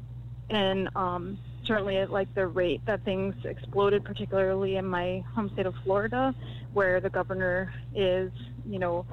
and 0.49 0.89
um, 0.95 1.37
certainly 1.65 1.97
at 1.97 2.11
like 2.11 2.33
the 2.35 2.47
rate 2.47 2.81
that 2.85 3.03
things 3.03 3.35
exploded, 3.43 4.05
particularly 4.05 4.77
in 4.77 4.85
my 4.85 5.23
home 5.35 5.49
state 5.53 5.65
of 5.65 5.73
Florida, 5.83 6.33
where 6.73 7.01
the 7.01 7.09
governor 7.09 7.73
is, 7.93 8.31
you 8.67 8.79
know, 8.79 9.05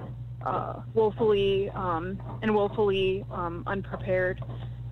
uh, 0.44 0.80
woefully 0.92 1.70
um, 1.70 2.20
and 2.42 2.54
woefully 2.54 3.24
um, 3.30 3.62
unprepared 3.66 4.40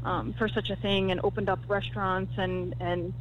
um, 0.04 0.34
for 0.38 0.48
such 0.48 0.70
a 0.70 0.76
thing, 0.76 1.10
and 1.10 1.20
opened 1.24 1.48
up 1.48 1.60
restaurants 1.68 2.32
and 2.36 2.74
and 2.80 3.12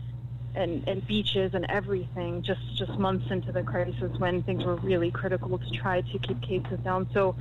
and, 0.53 0.87
and 0.87 1.05
beaches 1.07 1.51
and 1.53 1.65
everything 1.69 2.41
just 2.41 2.61
just 2.77 2.91
months 2.97 3.25
into 3.29 3.51
the 3.51 3.63
crisis 3.63 4.11
when 4.17 4.43
things 4.43 4.63
were 4.63 4.75
really 4.77 5.11
critical 5.11 5.57
to 5.57 5.69
try 5.71 6.01
to 6.01 6.19
keep 6.19 6.41
cases 6.41 6.79
down. 6.83 7.07
So, 7.13 7.35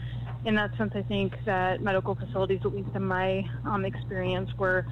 in 0.45 0.55
that 0.55 0.77
sense, 0.77 0.93
I 0.95 1.03
think 1.03 1.35
that 1.45 1.83
medical 1.83 2.15
facilities, 2.15 2.61
at 2.65 2.75
least 2.75 2.91
in 2.95 3.05
my 3.05 3.45
um, 3.65 3.85
experience, 3.85 4.51
were 4.59 4.87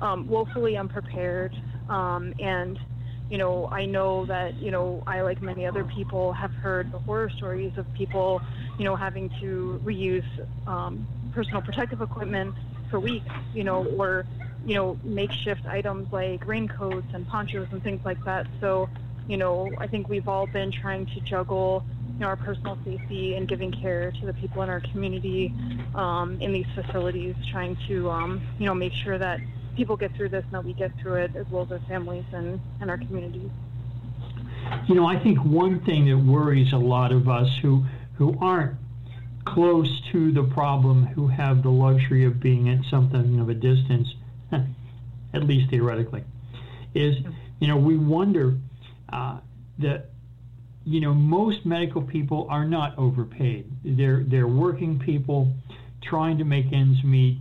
um, 0.00 0.26
woefully 0.28 0.76
unprepared 0.76 1.54
um, 1.88 2.32
and 2.38 2.78
you 3.28 3.36
know, 3.36 3.68
I 3.70 3.84
know 3.84 4.24
that, 4.26 4.60
you 4.62 4.70
know, 4.70 5.02
I, 5.06 5.20
like 5.20 5.42
many 5.42 5.66
other 5.66 5.84
people, 5.84 6.32
have 6.32 6.52
heard 6.54 6.90
the 6.90 6.98
horror 6.98 7.28
stories 7.28 7.72
of 7.76 7.92
people, 7.92 8.40
you 8.78 8.84
know, 8.84 8.96
having 8.96 9.30
to 9.40 9.80
reuse 9.84 10.24
um, 10.66 11.06
personal 11.32 11.60
protective 11.60 12.00
equipment 12.00 12.54
for 12.90 12.98
weeks, 12.98 13.28
you 13.52 13.64
know, 13.64 13.84
or, 13.84 14.24
you 14.64 14.74
know, 14.74 14.96
makeshift 15.04 15.66
items 15.66 16.08
like 16.10 16.46
raincoats 16.46 17.06
and 17.12 17.26
ponchos 17.26 17.68
and 17.70 17.82
things 17.82 18.00
like 18.04 18.22
that. 18.24 18.46
So, 18.60 18.88
you 19.26 19.36
know, 19.36 19.74
I 19.78 19.86
think 19.86 20.08
we've 20.08 20.26
all 20.26 20.46
been 20.46 20.72
trying 20.72 21.04
to 21.06 21.20
juggle, 21.20 21.84
you 22.02 22.20
know, 22.20 22.28
our 22.28 22.36
personal 22.36 22.78
safety 22.82 23.36
and 23.36 23.46
giving 23.46 23.70
care 23.70 24.10
to 24.10 24.26
the 24.26 24.32
people 24.32 24.62
in 24.62 24.70
our 24.70 24.80
community 24.80 25.54
um, 25.94 26.38
in 26.40 26.52
these 26.52 26.66
facilities, 26.74 27.34
trying 27.50 27.76
to, 27.88 28.10
um, 28.10 28.42
you 28.58 28.64
know, 28.64 28.74
make 28.74 28.94
sure 28.94 29.18
that 29.18 29.40
people 29.78 29.96
get 29.96 30.14
through 30.16 30.28
this 30.28 30.42
and 30.42 30.52
that 30.52 30.64
we 30.64 30.74
get 30.74 30.90
through 31.00 31.14
it 31.14 31.36
as 31.36 31.46
well 31.50 31.62
as 31.62 31.70
our 31.70 31.80
families 31.88 32.24
and, 32.32 32.60
and 32.80 32.90
our 32.90 32.98
communities. 32.98 33.48
You 34.88 34.96
know, 34.96 35.06
I 35.06 35.22
think 35.22 35.38
one 35.38 35.82
thing 35.84 36.06
that 36.06 36.18
worries 36.18 36.72
a 36.72 36.76
lot 36.76 37.12
of 37.12 37.28
us 37.28 37.48
who 37.62 37.84
who 38.16 38.36
aren't 38.40 38.76
close 39.44 39.88
to 40.10 40.32
the 40.32 40.42
problem, 40.42 41.06
who 41.06 41.28
have 41.28 41.62
the 41.62 41.70
luxury 41.70 42.24
of 42.24 42.40
being 42.40 42.68
at 42.68 42.80
something 42.90 43.38
of 43.38 43.48
a 43.48 43.54
distance, 43.54 44.08
at 45.32 45.44
least 45.44 45.70
theoretically, 45.70 46.24
is 46.94 47.14
you 47.60 47.68
know 47.68 47.76
we 47.76 47.96
wonder 47.96 48.58
uh, 49.10 49.38
that 49.78 50.10
you 50.84 51.00
know 51.00 51.14
most 51.14 51.64
medical 51.64 52.02
people 52.02 52.48
are 52.50 52.64
not 52.64 52.98
overpaid. 52.98 53.70
They're 53.84 54.24
they're 54.26 54.48
working 54.48 54.98
people 54.98 55.52
trying 56.02 56.36
to 56.38 56.44
make 56.44 56.72
ends 56.72 57.02
meet, 57.04 57.38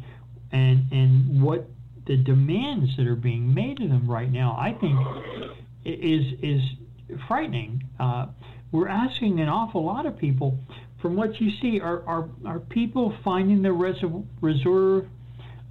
and 0.51 0.85
and 0.91 1.41
what 1.41 1.67
the 2.07 2.17
demands 2.17 2.95
that 2.97 3.05
are 3.05 3.15
being 3.15 3.53
made 3.53 3.81
of 3.81 3.89
them 3.89 4.09
right 4.09 4.31
now, 4.31 4.55
I 4.57 4.73
think, 4.73 4.97
is 5.85 6.33
is 6.41 6.61
frightening. 7.27 7.83
Uh, 7.99 8.27
we're 8.71 8.87
asking 8.87 9.39
an 9.39 9.49
awful 9.49 9.83
lot 9.83 10.05
of 10.05 10.17
people. 10.17 10.57
From 11.01 11.15
what 11.15 11.39
you 11.39 11.51
see, 11.51 11.79
are 11.79 12.01
are, 12.07 12.29
are 12.45 12.59
people 12.59 13.13
finding 13.23 13.61
their 13.61 13.73
res- 13.73 14.03
reserve 14.41 15.07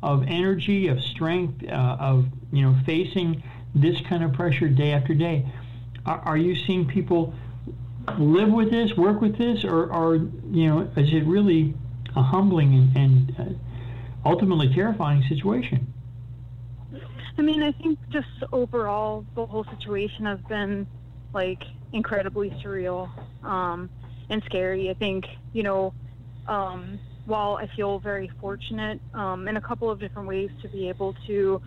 of 0.02 0.24
energy, 0.28 0.88
of 0.88 1.02
strength, 1.02 1.64
uh, 1.64 1.96
of 1.98 2.26
you 2.52 2.62
know 2.62 2.76
facing 2.84 3.42
this 3.74 4.00
kind 4.02 4.22
of 4.22 4.32
pressure 4.34 4.68
day 4.68 4.92
after 4.92 5.14
day? 5.14 5.46
Are, 6.04 6.20
are 6.20 6.36
you 6.36 6.54
seeing 6.54 6.86
people 6.86 7.34
live 8.18 8.50
with 8.50 8.70
this, 8.70 8.96
work 8.96 9.20
with 9.20 9.36
this, 9.36 9.64
or, 9.64 9.92
or 9.92 10.14
you 10.14 10.68
know, 10.68 10.80
is 10.96 11.12
it 11.12 11.24
really 11.24 11.74
a 12.14 12.22
humbling 12.22 12.72
and, 12.74 12.96
and 12.96 13.36
uh, 13.38 14.28
ultimately 14.28 14.72
terrifying 14.72 15.24
situation? 15.28 15.92
I 17.38 17.42
mean, 17.42 17.62
I 17.62 17.72
think 17.72 17.98
just 18.10 18.26
overall, 18.52 19.24
the 19.34 19.46
whole 19.46 19.64
situation 19.78 20.24
has 20.24 20.38
been 20.48 20.86
like 21.34 21.62
incredibly 21.92 22.50
surreal 22.64 23.10
um, 23.42 23.90
and 24.30 24.42
scary. 24.46 24.90
I 24.90 24.94
think, 24.94 25.24
you 25.52 25.62
know, 25.62 25.94
um, 26.46 26.98
while 27.26 27.58
I 27.60 27.68
feel 27.76 27.98
very 27.98 28.30
fortunate 28.40 29.00
um, 29.14 29.48
in 29.48 29.56
a 29.56 29.60
couple 29.60 29.90
of 29.90 30.00
different 30.00 30.28
ways 30.28 30.50
to 30.62 30.68
be 30.68 30.88
able 30.88 31.14
to 31.26 31.60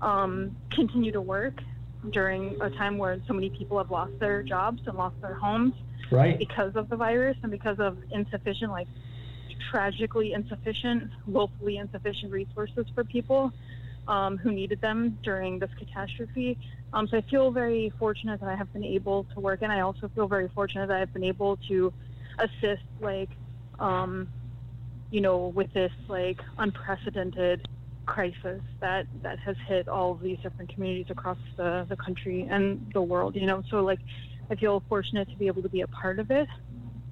um, 0.00 0.56
continue 0.72 1.12
to 1.12 1.20
work 1.20 1.54
during 2.12 2.56
a 2.60 2.70
time 2.70 2.98
where 2.98 3.18
so 3.28 3.34
many 3.34 3.50
people 3.50 3.78
have 3.78 3.90
lost 3.90 4.12
their 4.18 4.42
jobs 4.42 4.80
and 4.86 4.96
lost 4.96 5.14
their 5.22 5.34
homes 5.34 5.74
right. 6.10 6.38
because 6.38 6.72
of 6.74 6.88
the 6.88 6.96
virus 6.96 7.36
and 7.42 7.52
because 7.52 7.78
of 7.78 7.98
insufficient, 8.10 8.72
like 8.72 8.88
tragically 9.70 10.32
insufficient, 10.32 11.04
woefully 11.26 11.76
insufficient 11.76 12.32
resources 12.32 12.86
for 12.94 13.04
people 13.04 13.52
um, 14.08 14.36
who 14.36 14.50
needed 14.50 14.80
them 14.80 15.18
during 15.22 15.58
this 15.58 15.70
catastrophe. 15.78 16.58
Um, 16.92 17.08
so 17.08 17.16
I 17.16 17.22
feel 17.22 17.50
very 17.50 17.92
fortunate 17.98 18.40
that 18.40 18.48
I 18.48 18.56
have 18.56 18.72
been 18.72 18.84
able 18.84 19.24
to 19.34 19.40
work, 19.40 19.62
and 19.62 19.72
I 19.72 19.80
also 19.80 20.10
feel 20.14 20.28
very 20.28 20.48
fortunate 20.48 20.88
that 20.88 21.00
I've 21.00 21.12
been 21.12 21.24
able 21.24 21.56
to 21.68 21.92
assist, 22.38 22.82
like, 23.00 23.30
um, 23.78 24.28
you 25.10 25.20
know, 25.20 25.48
with 25.48 25.72
this 25.72 25.92
like 26.08 26.40
unprecedented 26.58 27.66
crisis 28.04 28.60
that 28.80 29.06
that 29.22 29.38
has 29.38 29.56
hit 29.66 29.86
all 29.88 30.12
of 30.12 30.20
these 30.20 30.38
different 30.42 30.74
communities 30.74 31.06
across 31.08 31.38
the 31.56 31.86
the 31.88 31.96
country 31.96 32.46
and 32.50 32.90
the 32.92 33.02
world. 33.02 33.36
You 33.36 33.46
know, 33.46 33.62
so 33.70 33.82
like, 33.82 34.00
I 34.50 34.54
feel 34.56 34.82
fortunate 34.88 35.30
to 35.30 35.36
be 35.36 35.46
able 35.46 35.62
to 35.62 35.68
be 35.68 35.82
a 35.82 35.86
part 35.86 36.18
of 36.18 36.30
it. 36.30 36.48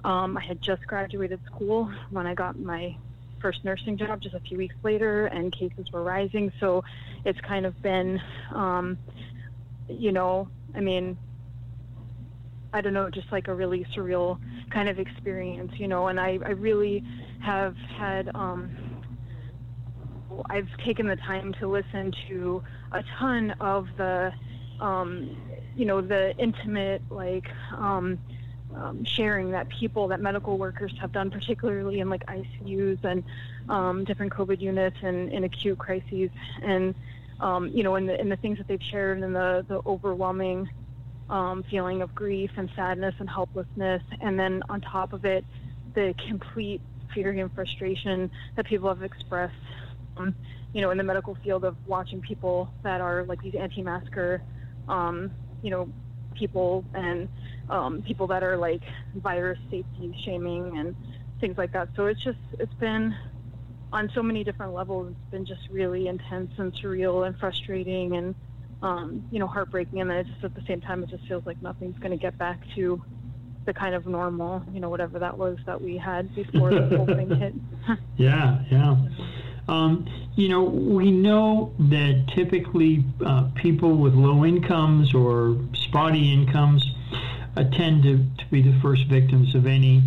Um, 0.04 0.36
I 0.36 0.42
had 0.42 0.60
just 0.62 0.86
graduated 0.86 1.40
school 1.46 1.90
when 2.10 2.26
I 2.26 2.34
got 2.34 2.58
my 2.58 2.96
first 3.40 3.64
nursing 3.64 3.96
job 3.96 4.20
just 4.22 4.34
a 4.34 4.40
few 4.40 4.58
weeks 4.58 4.74
later, 4.82 5.26
and 5.26 5.52
cases 5.52 5.86
were 5.92 6.02
rising. 6.02 6.52
So 6.60 6.82
it's 7.24 7.38
kind 7.46 7.66
of 7.66 7.80
been, 7.82 8.20
um, 8.54 8.98
you 9.88 10.12
know, 10.12 10.48
I 10.74 10.80
mean, 10.80 11.18
I 12.72 12.80
don't 12.80 12.94
know, 12.94 13.10
just 13.10 13.26
like 13.32 13.48
a 13.48 13.54
really 13.54 13.84
surreal 13.96 14.38
kind 14.72 14.88
of 14.88 14.98
experience, 14.98 15.72
you 15.76 15.88
know. 15.88 16.08
And 16.08 16.20
I, 16.20 16.38
I 16.44 16.50
really 16.50 17.02
have 17.44 17.74
had, 17.98 18.30
um, 18.34 18.70
I've 20.48 20.68
taken 20.84 21.06
the 21.06 21.16
time 21.16 21.52
to 21.60 21.68
listen 21.68 22.12
to 22.28 22.62
a 22.92 23.02
ton 23.18 23.52
of 23.60 23.86
the, 23.96 24.30
um, 24.80 25.36
you 25.74 25.84
know, 25.84 26.00
the 26.00 26.32
intimate, 26.38 27.02
like, 27.10 27.44
um, 27.76 28.18
um, 28.74 29.04
sharing 29.04 29.50
that 29.52 29.68
people, 29.68 30.08
that 30.08 30.20
medical 30.20 30.58
workers 30.58 30.92
have 31.00 31.12
done, 31.12 31.30
particularly 31.30 32.00
in 32.00 32.10
like 32.10 32.24
ICUs 32.26 33.02
and 33.04 33.24
um, 33.68 34.04
different 34.04 34.32
COVID 34.32 34.60
units 34.60 34.96
and 35.02 35.30
in 35.32 35.44
acute 35.44 35.78
crises. 35.78 36.30
And 36.62 36.94
um, 37.40 37.68
you 37.68 37.82
know, 37.82 37.94
and 37.94 38.08
the, 38.08 38.20
and 38.20 38.30
the 38.30 38.36
things 38.36 38.58
that 38.58 38.68
they've 38.68 38.82
shared 38.82 39.22
and 39.22 39.34
the, 39.34 39.64
the 39.66 39.80
overwhelming 39.86 40.68
um, 41.30 41.64
feeling 41.70 42.02
of 42.02 42.14
grief 42.14 42.50
and 42.56 42.68
sadness 42.76 43.14
and 43.18 43.28
helplessness. 43.28 44.02
And 44.20 44.38
then 44.38 44.62
on 44.68 44.80
top 44.80 45.12
of 45.12 45.24
it, 45.24 45.44
the 45.94 46.14
complete 46.28 46.82
fear 47.14 47.30
and 47.30 47.52
frustration 47.52 48.30
that 48.56 48.66
people 48.66 48.88
have 48.88 49.02
expressed, 49.02 49.54
um, 50.16 50.34
you 50.72 50.80
know, 50.80 50.90
in 50.90 50.98
the 50.98 51.04
medical 51.04 51.36
field 51.42 51.64
of 51.64 51.76
watching 51.86 52.20
people 52.20 52.70
that 52.82 53.00
are 53.00 53.24
like 53.24 53.40
these 53.42 53.54
anti-masker, 53.54 54.42
um, 54.88 55.32
you 55.62 55.70
know, 55.70 55.88
people 56.34 56.84
and 56.94 57.28
um, 57.70 58.02
people 58.02 58.26
that 58.26 58.42
are 58.42 58.56
like 58.56 58.82
virus 59.14 59.58
safety 59.70 60.14
shaming 60.24 60.78
and 60.78 60.94
things 61.40 61.56
like 61.56 61.72
that. 61.72 61.88
So 61.96 62.06
it's 62.06 62.22
just, 62.22 62.38
it's 62.58 62.74
been 62.74 63.16
on 63.92 64.10
so 64.14 64.22
many 64.22 64.44
different 64.44 64.74
levels, 64.74 65.12
it's 65.12 65.30
been 65.30 65.46
just 65.46 65.62
really 65.70 66.08
intense 66.08 66.52
and 66.58 66.72
surreal 66.74 67.26
and 67.26 67.36
frustrating 67.38 68.16
and, 68.16 68.34
um, 68.82 69.26
you 69.30 69.38
know, 69.38 69.46
heartbreaking. 69.46 70.00
And 70.00 70.10
then 70.10 70.18
it's 70.18 70.30
just 70.30 70.44
at 70.44 70.54
the 70.54 70.62
same 70.66 70.80
time, 70.80 71.02
it 71.02 71.10
just 71.10 71.26
feels 71.26 71.46
like 71.46 71.60
nothing's 71.62 71.98
going 71.98 72.12
to 72.12 72.16
get 72.16 72.36
back 72.38 72.60
to 72.74 73.02
the 73.66 73.72
kind 73.72 73.94
of 73.94 74.06
normal, 74.06 74.62
you 74.72 74.80
know, 74.80 74.88
whatever 74.88 75.18
that 75.18 75.36
was 75.36 75.58
that 75.66 75.80
we 75.80 75.96
had 75.96 76.34
before 76.34 76.70
the 76.70 76.96
whole 76.96 77.06
thing 77.06 77.30
hit. 77.34 77.54
yeah, 78.16 78.62
yeah. 78.70 78.96
Um, 79.68 80.06
you 80.34 80.48
know, 80.48 80.62
we 80.62 81.10
know 81.10 81.72
that 81.78 82.26
typically 82.34 83.04
uh, 83.24 83.48
people 83.54 83.96
with 83.96 84.14
low 84.14 84.44
incomes 84.44 85.14
or 85.14 85.56
spotty 85.74 86.32
incomes 86.32 86.84
tend 87.56 88.02
to, 88.04 88.18
to 88.38 88.50
be 88.50 88.62
the 88.62 88.78
first 88.80 89.06
victims 89.06 89.54
of 89.54 89.66
any 89.66 90.02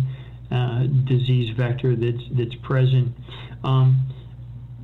uh, 0.50 0.84
disease 1.04 1.50
vector 1.56 1.96
that's 1.96 2.22
that's 2.32 2.54
present. 2.56 3.14
Um, 3.62 4.08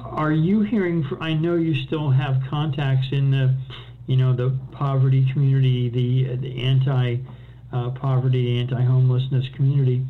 are 0.01 0.33
you 0.33 0.63
hearing? 0.63 1.07
I 1.21 1.35
know 1.35 1.57
you 1.57 1.75
still 1.75 2.11
have 2.11 2.43
contacts 2.49 3.09
in 3.13 3.31
the, 3.31 3.55
you 4.07 4.17
know, 4.17 4.35
the 4.35 4.57
poverty 4.73 5.31
community, 5.33 5.89
the 5.89 6.37
the 6.37 6.63
anti 6.63 7.19
uh, 7.73 7.91
poverty, 7.91 8.59
anti 8.59 8.83
homelessness 8.83 9.49
community. 9.55 10.07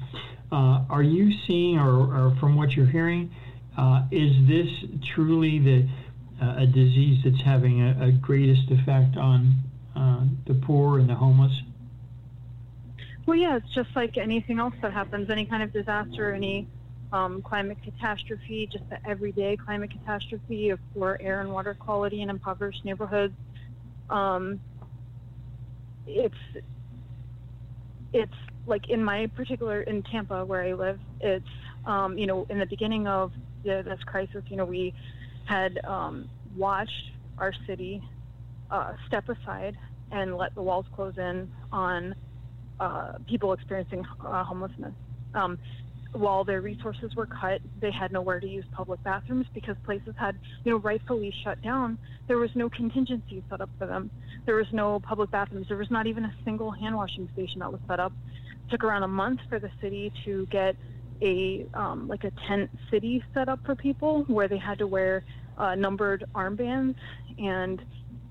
Uh, 0.52 0.84
are 0.90 1.02
you 1.02 1.32
seeing, 1.46 1.78
or, 1.78 2.12
or, 2.12 2.36
from 2.40 2.56
what 2.56 2.72
you're 2.72 2.86
hearing, 2.86 3.32
uh, 3.78 4.04
is 4.10 4.32
this 4.48 4.68
truly 5.14 5.60
the 5.60 5.88
uh, 6.42 6.54
a 6.58 6.66
disease 6.66 7.22
that's 7.24 7.42
having 7.42 7.82
a, 7.82 8.06
a 8.06 8.12
greatest 8.12 8.68
effect 8.70 9.16
on 9.16 9.54
uh, 9.94 10.24
the 10.46 10.54
poor 10.54 10.98
and 10.98 11.08
the 11.08 11.14
homeless? 11.14 11.52
Well, 13.26 13.36
yeah, 13.36 13.56
it's 13.56 13.72
just 13.74 13.90
like 13.94 14.16
anything 14.16 14.58
else 14.58 14.74
that 14.82 14.92
happens, 14.92 15.30
any 15.30 15.46
kind 15.46 15.62
of 15.62 15.72
disaster, 15.72 16.34
any 16.34 16.68
um, 17.12 17.42
climate 17.42 17.78
catastrophe, 17.84 18.68
just 18.72 18.84
the 18.90 18.98
everyday 19.08 19.56
climate 19.56 19.90
catastrophe 19.90 20.70
of 20.70 20.80
poor 20.94 21.16
air 21.20 21.40
and 21.40 21.52
water 21.52 21.74
quality 21.74 22.22
in 22.22 22.30
impoverished 22.30 22.84
neighborhoods. 22.84 23.34
Um, 24.08 24.60
it's 26.06 26.34
it's 28.12 28.32
like 28.66 28.88
in 28.88 29.04
my 29.04 29.26
particular 29.36 29.82
in 29.82 30.02
Tampa 30.02 30.44
where 30.44 30.62
I 30.62 30.72
live. 30.72 31.00
It's 31.20 31.46
um, 31.84 32.18
you 32.18 32.26
know 32.26 32.46
in 32.50 32.58
the 32.58 32.66
beginning 32.66 33.06
of 33.06 33.32
the, 33.64 33.82
this 33.84 34.00
crisis, 34.06 34.42
you 34.48 34.56
know 34.56 34.64
we 34.64 34.92
had 35.44 35.80
um, 35.86 36.28
watched 36.56 36.92
our 37.38 37.52
city 37.66 38.02
uh, 38.70 38.92
step 39.06 39.24
aside 39.28 39.76
and 40.10 40.36
let 40.36 40.54
the 40.54 40.62
walls 40.62 40.86
close 40.92 41.14
in 41.16 41.48
on 41.72 42.14
uh, 42.80 43.12
people 43.28 43.52
experiencing 43.52 44.04
uh, 44.24 44.42
homelessness. 44.42 44.94
Um, 45.34 45.58
while 46.12 46.44
their 46.44 46.60
resources 46.60 47.14
were 47.14 47.26
cut, 47.26 47.60
they 47.80 47.92
had 47.92 48.10
nowhere 48.10 48.40
to 48.40 48.46
use 48.46 48.64
public 48.72 49.02
bathrooms 49.04 49.46
because 49.54 49.76
places 49.84 50.14
had, 50.18 50.36
you 50.64 50.72
know, 50.72 50.78
rightfully 50.78 51.32
shut 51.44 51.62
down. 51.62 51.98
There 52.26 52.38
was 52.38 52.50
no 52.56 52.68
contingency 52.68 53.44
set 53.48 53.60
up 53.60 53.70
for 53.78 53.86
them. 53.86 54.10
There 54.44 54.56
was 54.56 54.66
no 54.72 54.98
public 55.00 55.30
bathrooms. 55.30 55.68
There 55.68 55.76
was 55.76 55.90
not 55.90 56.08
even 56.08 56.24
a 56.24 56.34
single 56.44 56.72
hand 56.72 56.96
washing 56.96 57.28
station 57.32 57.60
that 57.60 57.70
was 57.70 57.80
set 57.88 58.00
up. 58.00 58.12
It 58.66 58.70
took 58.72 58.82
around 58.82 59.04
a 59.04 59.08
month 59.08 59.40
for 59.48 59.60
the 59.60 59.70
city 59.80 60.12
to 60.24 60.46
get 60.50 60.74
a 61.22 61.66
um, 61.74 62.08
like 62.08 62.24
a 62.24 62.32
tent 62.48 62.70
city 62.90 63.22
set 63.34 63.48
up 63.48 63.60
for 63.64 63.76
people 63.76 64.24
where 64.26 64.48
they 64.48 64.58
had 64.58 64.78
to 64.78 64.86
wear 64.86 65.22
uh, 65.58 65.74
numbered 65.74 66.24
armbands 66.34 66.94
and 67.38 67.82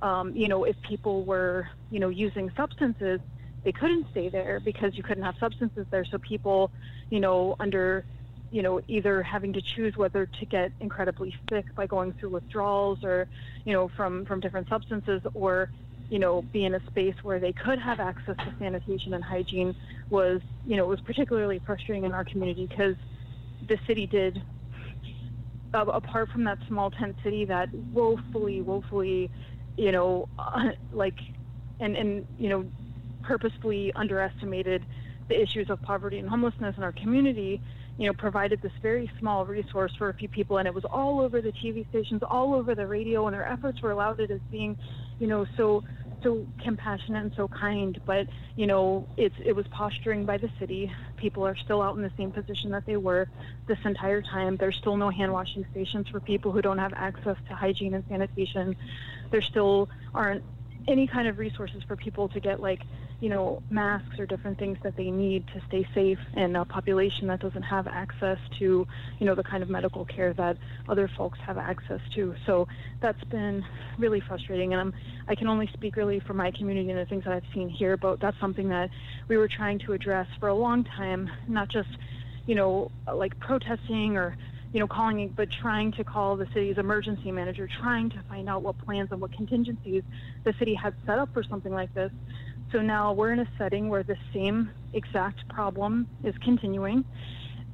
um, 0.01 0.35
you 0.35 0.47
know 0.47 0.63
if 0.63 0.75
people 0.87 1.23
were 1.23 1.67
you 1.91 1.99
know 1.99 2.09
using 2.09 2.51
substances 2.57 3.19
they 3.63 3.71
couldn't 3.71 4.07
stay 4.11 4.29
there 4.29 4.61
because 4.63 4.95
you 4.95 5.03
couldn't 5.03 5.23
have 5.23 5.35
substances 5.39 5.85
there. 5.91 6.05
So 6.05 6.17
people, 6.19 6.71
you 7.09 7.19
know, 7.19 7.55
under, 7.59 8.05
you 8.51 8.61
know, 8.61 8.81
either 8.87 9.21
having 9.21 9.53
to 9.53 9.61
choose 9.61 9.95
whether 9.97 10.25
to 10.25 10.45
get 10.45 10.71
incredibly 10.79 11.35
sick 11.49 11.65
by 11.75 11.87
going 11.87 12.13
through 12.13 12.29
withdrawals 12.29 13.03
or, 13.03 13.27
you 13.65 13.73
know, 13.73 13.89
from 13.95 14.25
from 14.25 14.39
different 14.39 14.69
substances 14.69 15.21
or, 15.33 15.69
you 16.09 16.19
know, 16.19 16.41
be 16.41 16.65
in 16.65 16.75
a 16.75 16.81
space 16.87 17.15
where 17.21 17.39
they 17.39 17.53
could 17.53 17.79
have 17.79 17.99
access 17.99 18.35
to 18.37 18.55
sanitation 18.59 19.13
and 19.13 19.23
hygiene 19.23 19.75
was, 20.09 20.41
you 20.65 20.77
know, 20.77 20.87
was 20.87 21.01
particularly 21.01 21.61
frustrating 21.65 22.05
in 22.05 22.13
our 22.13 22.25
community 22.25 22.65
because 22.67 22.95
the 23.67 23.77
city 23.85 24.07
did 24.07 24.41
uh, 25.73 25.85
apart 25.85 26.29
from 26.29 26.43
that 26.45 26.57
small 26.67 26.89
tent 26.91 27.15
city 27.23 27.45
that 27.45 27.69
woefully, 27.93 28.61
woefully, 28.61 29.29
you 29.77 29.91
know, 29.91 30.27
uh, 30.37 30.69
like, 30.91 31.15
and 31.79 31.95
and 31.95 32.25
you 32.37 32.49
know, 32.49 32.65
purposefully 33.29 33.93
underestimated 33.93 34.83
the 35.27 35.39
issues 35.39 35.69
of 35.69 35.79
poverty 35.83 36.17
and 36.17 36.27
homelessness 36.27 36.75
in 36.77 36.81
our 36.81 36.91
community, 36.91 37.61
you 37.99 38.07
know, 38.07 38.13
provided 38.13 38.59
this 38.63 38.71
very 38.81 39.07
small 39.19 39.45
resource 39.45 39.93
for 39.99 40.09
a 40.09 40.13
few 40.15 40.27
people, 40.27 40.57
and 40.57 40.67
it 40.67 40.73
was 40.73 40.83
all 40.83 41.19
over 41.19 41.39
the 41.39 41.51
TV 41.51 41.87
stations, 41.89 42.23
all 42.27 42.55
over 42.55 42.73
the 42.73 42.87
radio, 42.87 43.27
and 43.27 43.35
their 43.35 43.45
efforts 43.45 43.83
were 43.83 43.93
lauded 43.93 44.31
as 44.31 44.39
being, 44.49 44.75
you 45.19 45.27
know, 45.27 45.45
so 45.55 45.83
so 46.23 46.43
compassionate 46.63 47.21
and 47.21 47.31
so 47.35 47.47
kind. 47.47 48.01
But 48.03 48.25
you 48.55 48.65
know, 48.65 49.07
it's 49.15 49.35
it 49.45 49.55
was 49.55 49.67
posturing 49.67 50.25
by 50.25 50.37
the 50.37 50.49
city. 50.59 50.91
People 51.17 51.45
are 51.45 51.55
still 51.55 51.83
out 51.83 51.95
in 51.97 52.01
the 52.01 52.11
same 52.17 52.31
position 52.31 52.71
that 52.71 52.87
they 52.87 52.97
were 52.97 53.27
this 53.67 53.77
entire 53.85 54.23
time. 54.23 54.57
There's 54.57 54.77
still 54.77 54.97
no 54.97 55.11
hand 55.11 55.31
washing 55.31 55.67
stations 55.69 56.07
for 56.07 56.19
people 56.19 56.51
who 56.51 56.63
don't 56.63 56.79
have 56.79 56.93
access 56.95 57.37
to 57.47 57.53
hygiene 57.53 57.93
and 57.93 58.03
sanitation. 58.09 58.75
There 59.29 59.43
still 59.43 59.87
aren't 60.15 60.43
any 60.87 61.07
kind 61.07 61.27
of 61.27 61.37
resources 61.37 61.83
for 61.87 61.95
people 61.95 62.29
to 62.29 62.39
get 62.39 62.59
like 62.59 62.81
you 63.19 63.27
know, 63.27 63.61
masks 63.69 64.17
or 64.17 64.25
different 64.25 64.57
things 64.57 64.77
that 64.83 64.95
they 64.95 65.11
need 65.11 65.45
to 65.47 65.61
stay 65.67 65.85
safe 65.93 66.19
in 66.37 66.55
a 66.55 66.63
population 66.63 67.27
that 67.27 67.41
doesn't 67.41 67.63
have 67.63 67.85
access 67.87 68.37
to, 68.57 68.87
you 69.19 69.25
know, 69.25 69.35
the 69.35 69.43
kind 69.43 69.61
of 69.61 69.69
medical 69.69 70.05
care 70.05 70.33
that 70.33 70.57
other 70.87 71.09
folks 71.17 71.37
have 71.45 71.57
access 71.57 71.99
to. 72.15 72.33
So 72.45 72.67
that's 73.01 73.21
been 73.25 73.63
really 73.97 74.21
frustrating. 74.21 74.71
And 74.71 74.81
I'm, 74.81 74.93
I 75.27 75.35
can 75.35 75.47
only 75.47 75.69
speak 75.73 75.97
really 75.97 76.21
for 76.21 76.33
my 76.33 76.51
community 76.51 76.89
and 76.89 76.99
the 76.99 77.05
things 77.05 77.25
that 77.25 77.33
I've 77.33 77.43
seen 77.53 77.67
here, 77.67 77.97
but 77.97 78.21
that's 78.21 78.39
something 78.39 78.69
that 78.69 78.89
we 79.27 79.35
were 79.35 79.49
trying 79.49 79.79
to 79.79 79.93
address 79.93 80.27
for 80.39 80.47
a 80.47 80.55
long 80.55 80.85
time, 80.85 81.29
not 81.47 81.69
just, 81.69 81.89
you 82.45 82.55
know, 82.55 82.89
like 83.13 83.37
protesting 83.39 84.15
or, 84.15 84.37
you 84.71 84.79
know, 84.79 84.87
calling, 84.87 85.33
but 85.35 85.49
trying 85.61 85.91
to 85.93 86.05
call 86.05 86.37
the 86.37 86.45
city's 86.53 86.77
emergency 86.77 87.31
manager, 87.31 87.67
trying 87.81 88.09
to 88.11 88.23
find 88.29 88.47
out 88.47 88.61
what 88.61 88.77
plans 88.77 89.09
and 89.11 89.19
what 89.19 89.33
contingencies 89.33 90.03
the 90.45 90.53
city 90.57 90.73
had 90.73 90.93
set 91.05 91.19
up 91.19 91.33
for 91.33 91.43
something 91.43 91.73
like 91.73 91.93
this 91.93 92.11
so 92.71 92.81
now 92.81 93.13
we're 93.13 93.33
in 93.33 93.39
a 93.39 93.49
setting 93.57 93.89
where 93.89 94.03
the 94.03 94.17
same 94.33 94.71
exact 94.93 95.47
problem 95.49 96.07
is 96.23 96.35
continuing, 96.43 97.03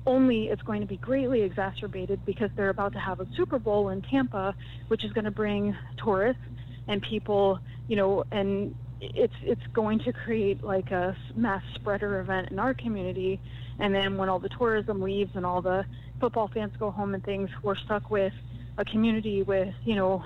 only 0.05 0.45
it's 0.45 0.61
going 0.61 0.81
to 0.81 0.88
be 0.88 0.97
greatly 0.97 1.41
exacerbated 1.41 2.23
because 2.26 2.49
they're 2.55 2.69
about 2.69 2.93
to 2.93 2.99
have 2.99 3.19
a 3.19 3.27
Super 3.35 3.59
Bowl 3.59 3.89
in 3.89 4.01
Tampa, 4.03 4.55
which 4.88 5.03
is 5.03 5.11
going 5.13 5.26
to 5.26 5.31
bring 5.31 5.76
tourists 6.03 6.41
and 6.88 7.01
people, 7.01 7.59
you 7.88 7.95
know, 7.95 8.23
and 8.31 8.76
it's 9.01 9.34
it's 9.41 9.61
going 9.73 9.99
to 9.99 10.13
create 10.13 10.63
like 10.63 10.91
a 10.91 11.17
mass 11.35 11.61
spreader 11.76 12.19
event 12.19 12.49
in 12.51 12.59
our 12.59 12.73
community. 12.73 13.41
And 13.80 13.93
then 13.93 14.17
when 14.17 14.30
all 14.30 14.39
the 14.39 14.49
tourism 14.49 15.01
leaves 15.01 15.31
and 15.35 15.45
all 15.45 15.61
the 15.61 15.85
football 16.19 16.49
fans 16.53 16.72
go 16.80 16.91
home 16.91 17.13
and 17.13 17.23
things 17.23 17.49
we're 17.61 17.76
stuck 17.76 18.09
with 18.09 18.34
a 18.77 18.85
community 18.85 19.43
with 19.43 19.73
you 19.84 19.95
know 19.95 20.23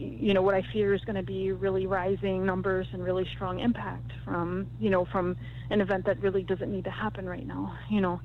you 0.00 0.32
know 0.32 0.42
what 0.42 0.54
I 0.54 0.62
fear 0.72 0.94
is 0.94 1.02
going 1.02 1.16
to 1.16 1.22
be 1.22 1.52
really 1.52 1.86
rising 1.86 2.44
numbers 2.46 2.86
and 2.92 3.04
really 3.04 3.28
strong 3.34 3.60
impact 3.60 4.12
from 4.24 4.66
you 4.80 4.90
know 4.90 5.04
from 5.04 5.36
an 5.70 5.80
event 5.80 6.06
that 6.06 6.20
really 6.20 6.42
doesn't 6.42 6.70
need 6.70 6.84
to 6.84 6.90
happen 6.90 7.28
right 7.28 7.46
now. 7.46 7.76
You 7.88 8.00
know. 8.00 8.20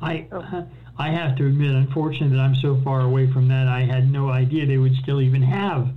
I 0.00 0.26
so. 0.30 0.66
I 0.98 1.10
have 1.10 1.36
to 1.36 1.46
admit, 1.46 1.74
unfortunately, 1.74 2.36
that 2.36 2.42
I'm 2.42 2.54
so 2.54 2.80
far 2.84 3.00
away 3.00 3.30
from 3.32 3.48
that. 3.48 3.68
I 3.68 3.80
had 3.80 4.10
no 4.10 4.28
idea 4.28 4.66
they 4.66 4.76
would 4.76 4.94
still 4.96 5.20
even 5.20 5.42
have 5.42 5.88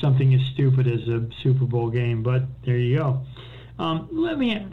something 0.00 0.32
as 0.34 0.40
stupid 0.52 0.86
as 0.86 1.06
a 1.08 1.28
Super 1.42 1.64
Bowl 1.64 1.90
game. 1.90 2.22
But 2.22 2.44
there 2.64 2.78
you 2.78 2.98
go. 2.98 3.22
Um, 3.78 4.08
let 4.10 4.38
me. 4.38 4.66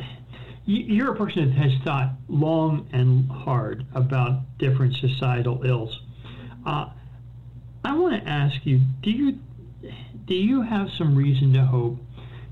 You're 0.65 1.13
a 1.13 1.15
person 1.15 1.49
that 1.49 1.55
has 1.57 1.73
thought 1.83 2.13
long 2.27 2.87
and 2.91 3.29
hard 3.29 3.85
about 3.93 4.57
different 4.57 4.95
societal 4.95 5.63
ills. 5.63 6.01
Uh, 6.65 6.89
I 7.83 7.93
want 7.93 8.23
to 8.23 8.29
ask 8.29 8.65
you: 8.65 8.79
Do 9.01 9.11
you 9.11 9.39
do 10.25 10.35
you 10.35 10.61
have 10.61 10.89
some 10.97 11.15
reason 11.15 11.53
to 11.53 11.65
hope 11.65 11.97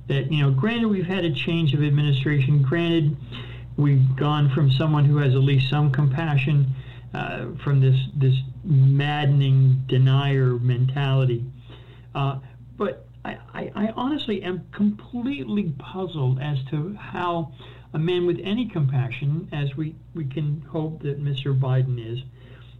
that, 0.08 0.32
you 0.32 0.42
know, 0.42 0.52
granted 0.52 0.88
we've 0.88 1.06
had 1.06 1.26
a 1.26 1.34
change 1.34 1.74
of 1.74 1.84
administration, 1.84 2.62
granted 2.62 3.16
we've 3.78 4.16
gone 4.16 4.50
from 4.54 4.72
someone 4.72 5.06
who 5.06 5.18
has 5.18 5.34
at 5.34 5.42
least 5.42 5.70
some 5.70 5.92
compassion 5.92 6.68
uh, 7.14 7.46
from 7.64 7.80
this, 7.80 8.00
this 8.16 8.36
maddening 8.64 9.84
denier 9.88 10.54
mentality. 10.60 11.44
Uh, 12.14 12.40
but 12.78 13.08
I, 13.26 13.38
I, 13.54 13.72
I 13.76 13.94
honestly 13.96 14.44
am 14.44 14.68
completely 14.72 15.74
puzzled 15.80 16.40
as 16.40 16.58
to 16.70 16.96
how 16.96 17.54
a 17.94 18.00
man 18.00 18.26
with 18.26 18.40
any 18.44 18.68
compassion, 18.68 19.48
as 19.52 19.76
we, 19.78 19.96
we 20.14 20.26
can 20.26 20.62
hope 20.70 21.02
that 21.04 21.24
Mr. 21.24 21.58
Biden 21.58 22.00
is, 22.04 22.20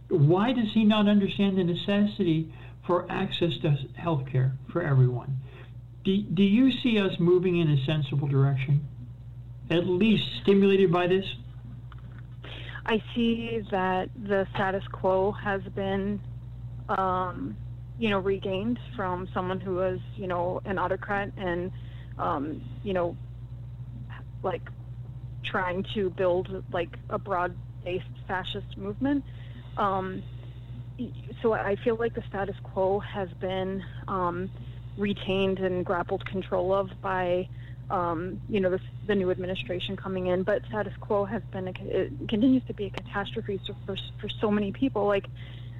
why 0.08 0.52
does 0.52 0.72
he 0.72 0.84
not 0.84 1.08
understand 1.08 1.56
the 1.56 1.64
necessity 1.64 2.52
for 2.86 3.10
access 3.10 3.56
to 3.62 3.76
health 3.96 4.26
care 4.30 4.52
for 4.70 4.82
everyone? 4.82 5.38
Do, 6.04 6.16
do 6.22 6.42
you 6.42 6.70
see 6.70 6.98
us 6.98 7.12
moving 7.18 7.58
in 7.58 7.70
a 7.70 7.84
sensible 7.84 8.28
direction? 8.28 8.86
At 9.70 9.86
least 9.86 10.24
stimulated 10.42 10.92
by 10.92 11.06
this? 11.06 11.24
I 12.86 13.02
see 13.14 13.62
that 13.70 14.10
the 14.14 14.46
status 14.54 14.84
quo 14.92 15.32
has 15.32 15.62
been, 15.74 16.20
um, 16.90 17.56
you 17.98 18.10
know, 18.10 18.18
regained 18.18 18.78
from 18.94 19.26
someone 19.32 19.58
who 19.60 19.76
was, 19.76 19.98
you 20.16 20.26
know, 20.26 20.60
an 20.66 20.78
autocrat 20.78 21.32
and, 21.38 21.72
um, 22.18 22.60
you 22.82 22.92
know, 22.92 23.16
like 24.42 24.68
trying 25.44 25.84
to 25.94 26.10
build 26.10 26.62
like 26.72 26.98
a 27.08 27.18
broad-based 27.18 28.04
fascist 28.28 28.76
movement. 28.76 29.24
Um, 29.78 30.22
so 31.42 31.52
I 31.52 31.76
feel 31.82 31.96
like 31.96 32.14
the 32.14 32.22
status 32.28 32.56
quo 32.62 33.00
has 33.00 33.28
been 33.40 33.82
um, 34.08 34.50
retained 34.96 35.58
and 35.58 35.84
grappled 35.84 36.24
control 36.26 36.72
of 36.72 36.88
by 37.02 37.48
um, 37.90 38.40
you 38.48 38.60
know, 38.60 38.70
the, 38.70 38.80
the, 39.06 39.14
new 39.14 39.30
administration 39.30 39.96
coming 39.96 40.28
in. 40.28 40.42
But 40.42 40.62
status 40.68 40.94
quo 41.00 41.24
has 41.24 41.42
been, 41.52 41.68
a, 41.68 41.72
it 41.82 42.28
continues 42.28 42.62
to 42.66 42.74
be 42.74 42.86
a 42.86 42.90
catastrophe 42.90 43.60
for, 43.86 43.96
for 44.20 44.28
so 44.40 44.50
many 44.50 44.72
people. 44.72 45.06
Like, 45.06 45.26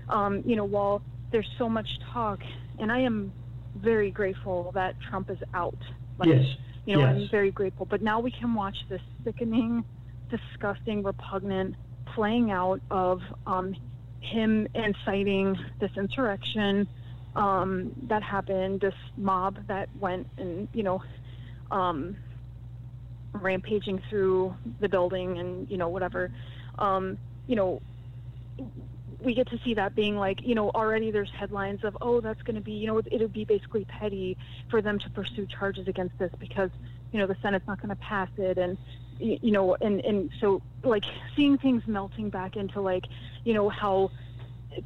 um, 0.09 0.43
you 0.45 0.57
know, 0.57 0.65
while 0.65 1.03
there's 1.33 1.49
so 1.59 1.69
much 1.69 1.89
talk, 2.13 2.41
and 2.79 2.93
I 2.93 3.01
am 3.01 3.33
very 3.77 4.11
grateful 4.11 4.71
that 4.75 4.97
Trump 5.09 5.31
is 5.31 5.39
out. 5.55 5.79
Like, 6.19 6.29
yes. 6.29 6.45
You 6.87 6.97
know, 6.97 7.01
yes. 7.01 7.15
I'm 7.17 7.29
very 7.31 7.51
grateful. 7.51 7.87
But 7.87 8.03
now 8.03 8.21
we 8.21 8.31
can 8.31 8.55
watch 8.55 8.77
this 8.91 9.01
sickening, 9.25 9.85
disgusting, 10.29 11.03
repugnant 11.03 11.77
playing 12.15 12.51
out 12.51 12.81
of 12.91 13.21
um, 13.47 13.75
him 14.25 14.67
inciting 14.75 15.59
this 15.81 15.91
insurrection 15.97 16.89
um, 17.37 17.93
that 18.09 18.23
happened, 18.23 18.81
this 18.81 18.95
mob 19.17 19.67
that 19.67 19.89
went 19.99 20.27
and, 20.39 20.69
you 20.73 20.83
know, 20.83 21.03
um, 21.71 22.17
rampaging 23.33 24.01
through 24.09 24.55
the 24.81 24.89
building 24.89 25.39
and 25.39 25.69
you 25.69 25.77
know 25.77 25.89
whatever. 25.89 26.31
Um, 26.79 27.19
you 27.47 27.57
know 27.57 27.81
we 29.21 29.35
get 29.35 29.49
to 29.49 29.59
see 29.65 29.75
that 29.75 29.95
being 29.95 30.17
like 30.17 30.43
you 30.43 30.55
know 30.55 30.71
already 30.71 31.11
there's 31.11 31.31
headlines 31.31 31.83
of 31.83 31.97
oh 32.01 32.21
that's 32.21 32.43
going 32.43 32.55
to 32.55 32.61
be 32.61 32.73
you 32.73 32.87
know 32.87 32.99
it 32.99 33.21
would 33.21 33.33
be 33.33 33.45
basically 33.45 33.85
petty 33.85 34.37
for 34.71 34.83
them 34.83 34.99
to 34.99 35.11
pursue 35.11 35.47
charges 35.47 35.89
against 35.89 36.17
this 36.19 36.31
because 36.39 36.71
you 37.11 37.19
know 37.19 37.27
the 37.27 37.37
senate's 37.43 37.67
not 37.67 37.81
going 37.81 37.91
to 37.91 37.97
pass 37.97 38.29
it 38.37 38.59
and 38.59 38.79
you 39.19 39.51
know 39.53 39.77
and 39.81 40.01
and 40.01 40.31
so 40.41 40.63
like 40.83 41.05
seeing 41.37 41.59
things 41.59 41.83
melting 41.87 42.31
back 42.31 42.57
into 42.57 42.81
like 42.81 43.05
you 43.45 43.55
know 43.55 43.69
how 43.69 44.11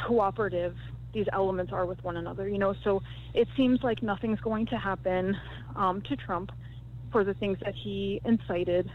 cooperative 0.01 0.77
these 1.15 1.27
elements 1.33 1.73
are 1.73 1.87
with 1.87 2.03
one 2.05 2.17
another 2.17 2.49
you 2.49 2.59
know 2.59 2.75
so 2.85 3.03
it 3.33 3.49
seems 3.57 3.83
like 3.83 4.03
nothing's 4.03 4.41
going 4.41 4.67
to 4.67 4.77
happen 4.77 5.37
um, 5.77 6.03
to 6.03 6.15
trump 6.17 6.53
for 7.11 7.25
the 7.25 7.35
things 7.35 7.59
that 7.65 7.75
he 7.75 8.21
incited. 8.25 8.91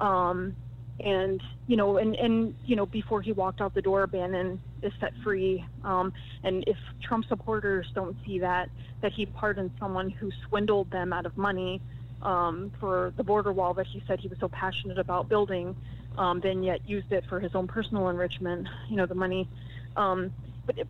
Um, 0.00 0.56
and 1.00 1.42
you 1.66 1.76
know, 1.76 1.96
and 1.96 2.14
and 2.14 2.54
you 2.64 2.76
know, 2.76 2.86
before 2.86 3.20
he 3.20 3.32
walked 3.32 3.60
out 3.60 3.74
the 3.74 3.82
door, 3.82 4.06
Bannon 4.06 4.60
is 4.82 4.92
set 5.00 5.12
free. 5.24 5.64
Um, 5.82 6.12
and 6.44 6.62
if 6.66 6.76
Trump 7.02 7.26
supporters 7.28 7.86
don't 7.94 8.16
see 8.24 8.38
that 8.38 8.68
that 9.02 9.12
he 9.12 9.26
pardoned 9.26 9.72
someone 9.78 10.10
who 10.10 10.30
swindled 10.48 10.90
them 10.90 11.12
out 11.12 11.26
of 11.26 11.36
money 11.36 11.80
um, 12.24 12.72
for 12.80 13.12
the 13.16 13.24
border 13.24 13.52
wall 13.52 13.74
that 13.74 13.86
he 13.92 14.02
said 14.06 14.20
he 14.20 14.28
was 14.28 14.38
so 14.40 14.48
passionate 14.48 14.98
about 14.98 15.28
building, 15.28 15.76
um, 16.18 16.40
then 16.42 16.62
yet 16.62 16.80
used 16.86 17.10
it 17.12 17.24
for 17.28 17.40
his 17.40 17.52
own 17.54 17.66
personal 17.66 18.08
enrichment. 18.08 18.66
You 18.88 18.96
know, 18.96 19.06
the 19.06 19.14
money. 19.14 19.48
Um, 19.96 20.32
but 20.66 20.78
it, 20.78 20.88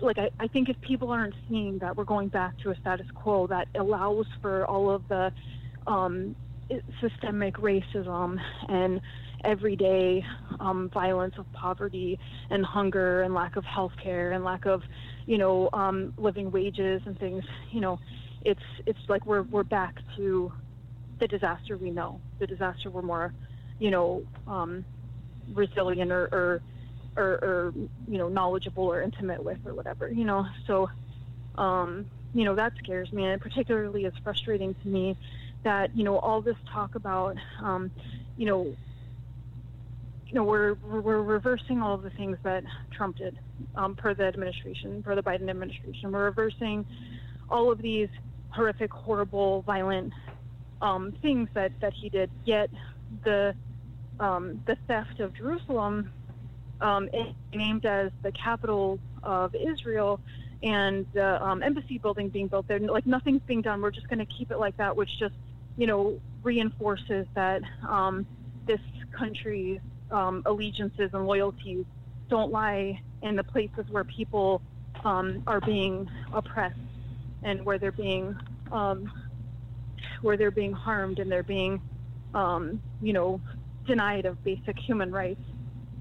like 0.00 0.18
I, 0.18 0.28
I 0.38 0.48
think 0.48 0.68
if 0.68 0.80
people 0.80 1.10
aren't 1.10 1.34
seeing 1.48 1.78
that 1.78 1.96
we're 1.96 2.04
going 2.04 2.28
back 2.28 2.56
to 2.62 2.70
a 2.70 2.76
status 2.76 3.06
quo 3.14 3.46
that 3.48 3.68
allows 3.78 4.26
for 4.40 4.66
all 4.66 4.90
of 4.90 5.02
the 5.08 5.32
um, 5.86 6.34
systemic 7.00 7.56
racism 7.56 8.38
and 8.68 9.00
everyday 9.44 10.24
um, 10.60 10.90
violence 10.92 11.34
of 11.38 11.44
poverty 11.52 12.18
and 12.50 12.64
hunger 12.64 13.22
and 13.22 13.34
lack 13.34 13.56
of 13.56 13.64
health 13.64 13.92
care 14.02 14.32
and 14.32 14.42
lack 14.42 14.64
of, 14.64 14.82
you 15.26 15.36
know, 15.36 15.68
um, 15.72 16.14
living 16.16 16.50
wages 16.50 17.02
and 17.04 17.18
things, 17.18 17.44
you 17.70 17.80
know, 17.80 17.98
it's 18.44 18.60
it's 18.86 18.98
like 19.08 19.24
we're 19.26 19.42
we're 19.42 19.62
back 19.62 19.94
to 20.16 20.52
the 21.20 21.28
disaster 21.28 21.76
we 21.76 21.90
know, 21.90 22.20
the 22.38 22.46
disaster 22.46 22.90
we're 22.90 23.02
more, 23.02 23.32
you 23.78 23.90
know, 23.90 24.22
um, 24.46 24.84
resilient 25.52 26.10
or, 26.10 26.28
or 26.32 26.62
or, 27.16 27.38
or 27.44 27.72
you 28.08 28.18
know 28.18 28.28
knowledgeable 28.28 28.84
or 28.84 29.02
intimate 29.02 29.44
with 29.44 29.58
or 29.64 29.74
whatever, 29.74 30.10
you 30.10 30.24
know. 30.24 30.46
So, 30.66 30.90
um, 31.56 32.06
you 32.32 32.44
know, 32.44 32.56
that 32.56 32.72
scares 32.82 33.12
me, 33.12 33.24
and 33.24 33.40
particularly 33.40 34.04
it's 34.04 34.16
frustrating 34.24 34.74
to 34.82 34.88
me 34.88 35.16
that 35.64 35.96
you 35.96 36.04
know 36.04 36.18
all 36.18 36.40
this 36.40 36.56
talk 36.72 36.94
about 36.94 37.36
um, 37.60 37.90
you 38.36 38.46
know 38.46 38.74
you 40.26 40.34
know 40.34 40.44
we're 40.44 40.74
we're 40.74 41.22
reversing 41.22 41.80
all 41.80 41.94
of 41.94 42.02
the 42.02 42.10
things 42.10 42.36
that 42.42 42.64
Trump 42.90 43.16
did 43.16 43.38
um, 43.76 43.94
per 43.94 44.14
the 44.14 44.24
administration 44.24 45.02
per 45.02 45.14
the 45.14 45.22
Biden 45.22 45.48
administration 45.48 46.12
we're 46.12 46.24
reversing 46.24 46.84
all 47.48 47.70
of 47.70 47.80
these 47.80 48.08
horrific 48.50 48.92
horrible 48.92 49.62
violent 49.62 50.12
um, 50.84 51.12
things 51.22 51.48
that 51.54 51.72
that 51.80 51.92
he 51.92 52.08
did 52.08 52.30
yet 52.44 52.70
the 53.24 53.54
um, 54.20 54.60
the 54.66 54.76
theft 54.86 55.18
of 55.20 55.34
Jerusalem 55.34 56.10
um, 56.80 57.08
named 57.52 57.84
as 57.84 58.10
the 58.22 58.32
capital 58.32 58.98
of 59.22 59.54
Israel 59.54 60.20
and 60.62 61.06
the 61.14 61.44
um, 61.44 61.62
embassy 61.62 61.98
building 61.98 62.28
being 62.28 62.46
built 62.46 62.68
there. 62.68 62.78
Like 62.78 63.06
nothing's 63.06 63.42
being 63.46 63.62
done. 63.62 63.80
We're 63.80 63.90
just 63.90 64.08
going 64.08 64.20
to 64.20 64.26
keep 64.26 64.50
it 64.50 64.58
like 64.58 64.76
that, 64.76 64.96
which 64.96 65.10
just 65.18 65.34
you 65.76 65.86
know, 65.86 66.18
reinforces 66.42 67.26
that 67.34 67.62
um, 67.88 68.26
this 68.66 68.80
country's 69.12 69.80
um, 70.10 70.42
allegiances 70.46 71.10
and 71.12 71.26
loyalties 71.26 71.84
don't 72.28 72.52
lie 72.52 73.00
in 73.22 73.36
the 73.36 73.44
places 73.44 73.84
where 73.90 74.04
people 74.04 74.62
are 75.04 75.60
being 75.66 76.08
oppressed 76.32 76.78
and 77.42 77.62
where 77.66 77.78
they're 77.78 77.92
being 77.92 78.34
um, 78.72 79.10
where 80.24 80.36
they're 80.38 80.50
being 80.50 80.72
harmed 80.72 81.18
and 81.18 81.30
they're 81.30 81.42
being 81.42 81.80
um, 82.32 82.80
you 83.02 83.12
know 83.12 83.40
denied 83.86 84.24
of 84.24 84.42
basic 84.42 84.78
human 84.78 85.12
rights. 85.12 85.42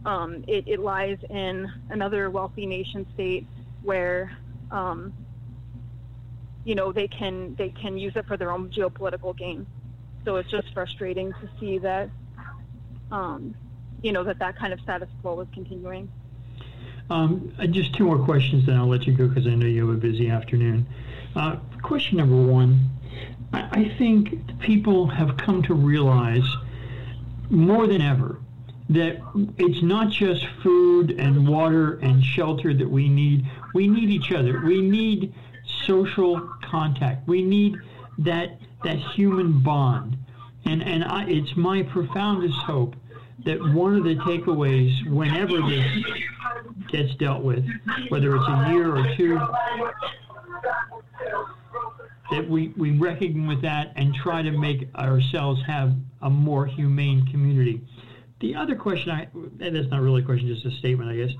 Um, 0.05 0.43
it, 0.47 0.67
it, 0.67 0.79
lies 0.79 1.17
in 1.29 1.71
another 1.89 2.29
wealthy 2.29 2.65
nation 2.65 3.05
state 3.13 3.47
where 3.83 4.31
you 6.65 6.75
know 6.75 6.91
they 6.91 7.07
can 7.07 7.55
they 7.55 7.69
can 7.69 7.97
use 7.97 8.13
it 8.15 8.25
for 8.25 8.37
their 8.37 8.51
own 8.51 8.69
geopolitical 8.69 9.37
gain. 9.37 9.67
So 10.25 10.37
it's 10.37 10.49
just 10.49 10.73
frustrating 10.73 11.33
to 11.33 11.49
see 11.59 11.77
that 11.79 12.09
um, 13.11 13.55
you 14.01 14.11
know 14.13 14.23
that 14.23 14.39
that 14.39 14.57
kind 14.57 14.73
of 14.73 14.79
status 14.81 15.09
quo 15.21 15.39
is 15.41 15.47
continuing. 15.53 16.09
Um, 17.09 17.53
just 17.71 17.93
two 17.93 18.05
more 18.05 18.17
questions, 18.17 18.65
then 18.65 18.77
I'll 18.77 18.87
let 18.87 19.05
you 19.05 19.13
go 19.13 19.27
because 19.27 19.45
I 19.45 19.55
know 19.55 19.65
you 19.65 19.87
have 19.87 19.97
a 19.97 19.99
busy 19.99 20.29
afternoon. 20.29 20.87
Uh, 21.35 21.57
question 21.81 22.17
number 22.17 22.35
one: 22.35 22.89
I, 23.53 23.95
think 23.97 24.59
people 24.59 25.07
have 25.07 25.37
come 25.37 25.61
to 25.63 25.73
realize 25.73 26.47
more 27.49 27.87
than 27.87 28.01
ever 28.01 28.39
that 28.89 29.21
it's 29.57 29.81
not 29.81 30.09
just 30.09 30.45
food 30.61 31.11
and 31.11 31.47
water 31.47 31.99
and 31.99 32.23
shelter 32.23 32.73
that 32.73 32.89
we 32.89 33.09
need. 33.09 33.45
We 33.73 33.87
need 33.87 34.09
each 34.09 34.31
other. 34.31 34.61
We 34.65 34.81
need 34.81 35.33
social 35.85 36.39
contact. 36.63 37.27
We 37.27 37.43
need 37.43 37.77
that 38.19 38.59
that 38.83 38.97
human 38.97 39.59
bond. 39.59 40.17
And 40.65 40.83
and 40.83 41.03
I, 41.03 41.25
it's 41.27 41.55
my 41.55 41.83
profoundest 41.83 42.57
hope 42.57 42.95
that 43.45 43.59
one 43.73 43.95
of 43.95 44.03
the 44.03 44.15
takeaways, 44.15 45.07
whenever 45.09 45.61
this 45.61 45.85
gets 46.89 47.15
dealt 47.15 47.43
with, 47.43 47.65
whether 48.09 48.35
it's 48.35 48.47
a 48.47 48.69
year 48.71 48.95
or 48.95 49.15
two, 49.15 49.39
that 52.33 52.49
we, 52.49 52.73
we 52.77 52.97
reckon 52.97 53.47
with 53.47 53.61
that 53.61 53.93
and 53.95 54.13
try 54.13 54.41
to 54.41 54.51
make 54.51 54.87
ourselves 54.95 55.61
have 55.65 55.93
a 56.21 56.29
more 56.29 56.65
humane 56.65 57.25
community. 57.27 57.81
The 58.39 58.55
other 58.55 58.75
question 58.75 59.11
I, 59.11 59.27
and 59.33 59.75
that's 59.75 59.89
not 59.89 60.01
really 60.01 60.21
a 60.21 60.25
question, 60.25 60.47
just 60.47 60.65
a 60.65 60.71
statement, 60.79 61.09
I 61.09 61.15
guess. 61.15 61.31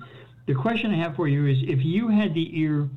The 0.46 0.54
question 0.54 0.92
I 0.92 0.98
have 0.98 1.16
for 1.16 1.28
you 1.28 1.48
is 1.48 1.58
if 1.64 1.84
you 1.84 2.10
had 2.10 2.34
the 2.34 2.60
ear 2.60 2.90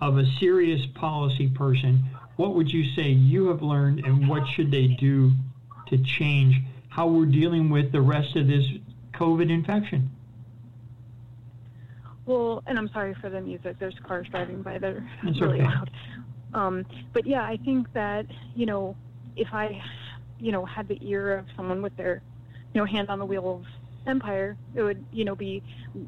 of 0.00 0.18
a 0.18 0.24
serious 0.38 0.84
policy 0.94 1.48
person, 1.48 2.04
what 2.36 2.54
would 2.54 2.72
you 2.72 2.94
say 2.94 3.08
you 3.08 3.48
have 3.48 3.62
learned 3.62 4.04
and 4.04 4.28
what 4.28 4.48
should 4.48 4.70
they 4.70 4.86
do 4.86 5.32
to 5.88 5.98
change 5.98 6.56
how 6.88 7.06
we're 7.06 7.26
dealing 7.26 7.70
with 7.70 7.92
the 7.92 8.00
rest 8.00 8.36
of 8.36 8.46
this 8.46 8.64
COVID 9.14 9.50
infection? 9.50 10.10
Well, 12.26 12.62
and 12.66 12.78
I'm 12.78 12.88
sorry 12.90 13.14
for 13.20 13.28
the 13.28 13.40
music. 13.40 13.76
There's 13.78 13.96
cars 14.06 14.26
driving 14.30 14.62
by. 14.62 14.78
They're 14.78 15.06
That's 15.24 15.40
really 15.40 15.60
okay. 15.60 15.64
loud. 15.64 15.90
Um, 16.54 16.84
but 17.12 17.26
yeah, 17.26 17.42
I 17.42 17.56
think 17.64 17.92
that 17.92 18.26
you 18.54 18.66
know 18.66 18.96
if 19.36 19.48
I 19.52 19.82
you 20.38 20.52
know 20.52 20.64
had 20.64 20.88
the 20.88 20.98
ear 21.00 21.38
of 21.38 21.46
someone 21.56 21.82
with 21.82 21.96
their 21.96 22.22
you 22.72 22.80
know 22.80 22.84
hand 22.84 23.08
on 23.08 23.18
the 23.18 23.26
wheel 23.26 23.56
of 23.56 23.64
empire, 24.06 24.56
it 24.74 24.82
would 24.82 25.04
you 25.12 25.24
know 25.24 25.34
be 25.34 25.62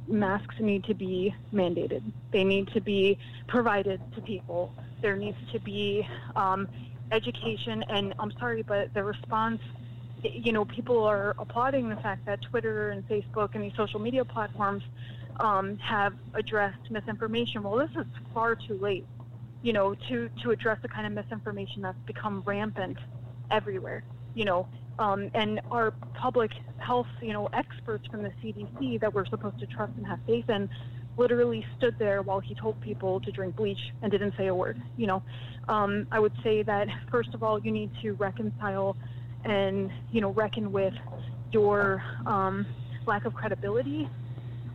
masks 0.08 0.56
need 0.60 0.84
to 0.84 0.94
be 0.94 1.34
mandated. 1.52 2.02
They 2.32 2.44
need 2.44 2.68
to 2.68 2.80
be 2.80 3.18
provided 3.46 4.00
to 4.14 4.20
people. 4.20 4.72
There 5.00 5.16
needs 5.16 5.38
to 5.52 5.60
be 5.60 6.06
um, 6.36 6.68
education. 7.10 7.84
And 7.88 8.14
I'm 8.18 8.32
sorry, 8.38 8.62
but 8.62 8.94
the 8.94 9.02
response 9.02 9.60
you 10.22 10.52
know, 10.52 10.64
people 10.64 11.02
are 11.04 11.34
applauding 11.38 11.88
the 11.88 11.96
fact 11.96 12.24
that 12.26 12.40
Twitter 12.42 12.90
and 12.90 13.06
Facebook 13.08 13.54
and 13.54 13.64
these 13.64 13.72
social 13.76 13.98
media 13.98 14.24
platforms 14.24 14.82
um, 15.40 15.76
have 15.78 16.14
addressed 16.34 16.90
misinformation. 16.90 17.62
Well, 17.62 17.76
this 17.76 17.90
is 17.96 18.06
far 18.32 18.54
too 18.54 18.78
late, 18.80 19.06
you 19.62 19.72
know, 19.72 19.94
to, 20.08 20.28
to 20.42 20.50
address 20.50 20.78
the 20.82 20.88
kind 20.88 21.06
of 21.06 21.12
misinformation 21.12 21.82
that's 21.82 21.98
become 22.06 22.42
rampant 22.46 22.98
everywhere, 23.50 24.04
you 24.34 24.44
know. 24.44 24.68
Um, 24.98 25.30
and 25.34 25.60
our 25.70 25.92
public 26.14 26.50
health, 26.78 27.06
you 27.20 27.32
know, 27.32 27.48
experts 27.52 28.06
from 28.08 28.22
the 28.22 28.32
CDC 28.42 29.00
that 29.00 29.12
we're 29.12 29.26
supposed 29.26 29.58
to 29.60 29.66
trust 29.66 29.92
and 29.96 30.06
have 30.06 30.18
faith 30.26 30.48
in 30.50 30.68
literally 31.16 31.64
stood 31.76 31.94
there 31.98 32.22
while 32.22 32.40
he 32.40 32.54
told 32.54 32.80
people 32.80 33.20
to 33.20 33.30
drink 33.30 33.56
bleach 33.56 33.92
and 34.02 34.10
didn't 34.10 34.34
say 34.36 34.46
a 34.46 34.54
word, 34.54 34.80
you 34.96 35.06
know. 35.06 35.22
Um, 35.68 36.06
I 36.10 36.18
would 36.18 36.32
say 36.42 36.62
that, 36.62 36.88
first 37.10 37.34
of 37.34 37.42
all, 37.42 37.58
you 37.58 37.70
need 37.70 37.90
to 38.02 38.12
reconcile 38.12 38.96
and 39.44 39.90
you 40.10 40.20
know 40.20 40.30
reckon 40.30 40.72
with 40.72 40.94
your 41.50 42.02
um, 42.26 42.66
lack 43.06 43.24
of 43.24 43.34
credibility 43.34 44.08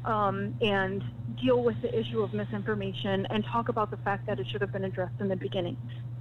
um, 0.05 0.55
and 0.61 1.03
deal 1.41 1.63
with 1.63 1.75
the 1.81 1.99
issue 1.99 2.21
of 2.21 2.33
misinformation 2.33 3.25
and 3.29 3.45
talk 3.51 3.69
about 3.69 3.91
the 3.91 3.97
fact 3.97 4.25
that 4.27 4.39
it 4.39 4.47
should 4.51 4.61
have 4.61 4.71
been 4.71 4.85
addressed 4.85 5.19
in 5.19 5.27
the 5.27 5.35
beginning 5.35 5.77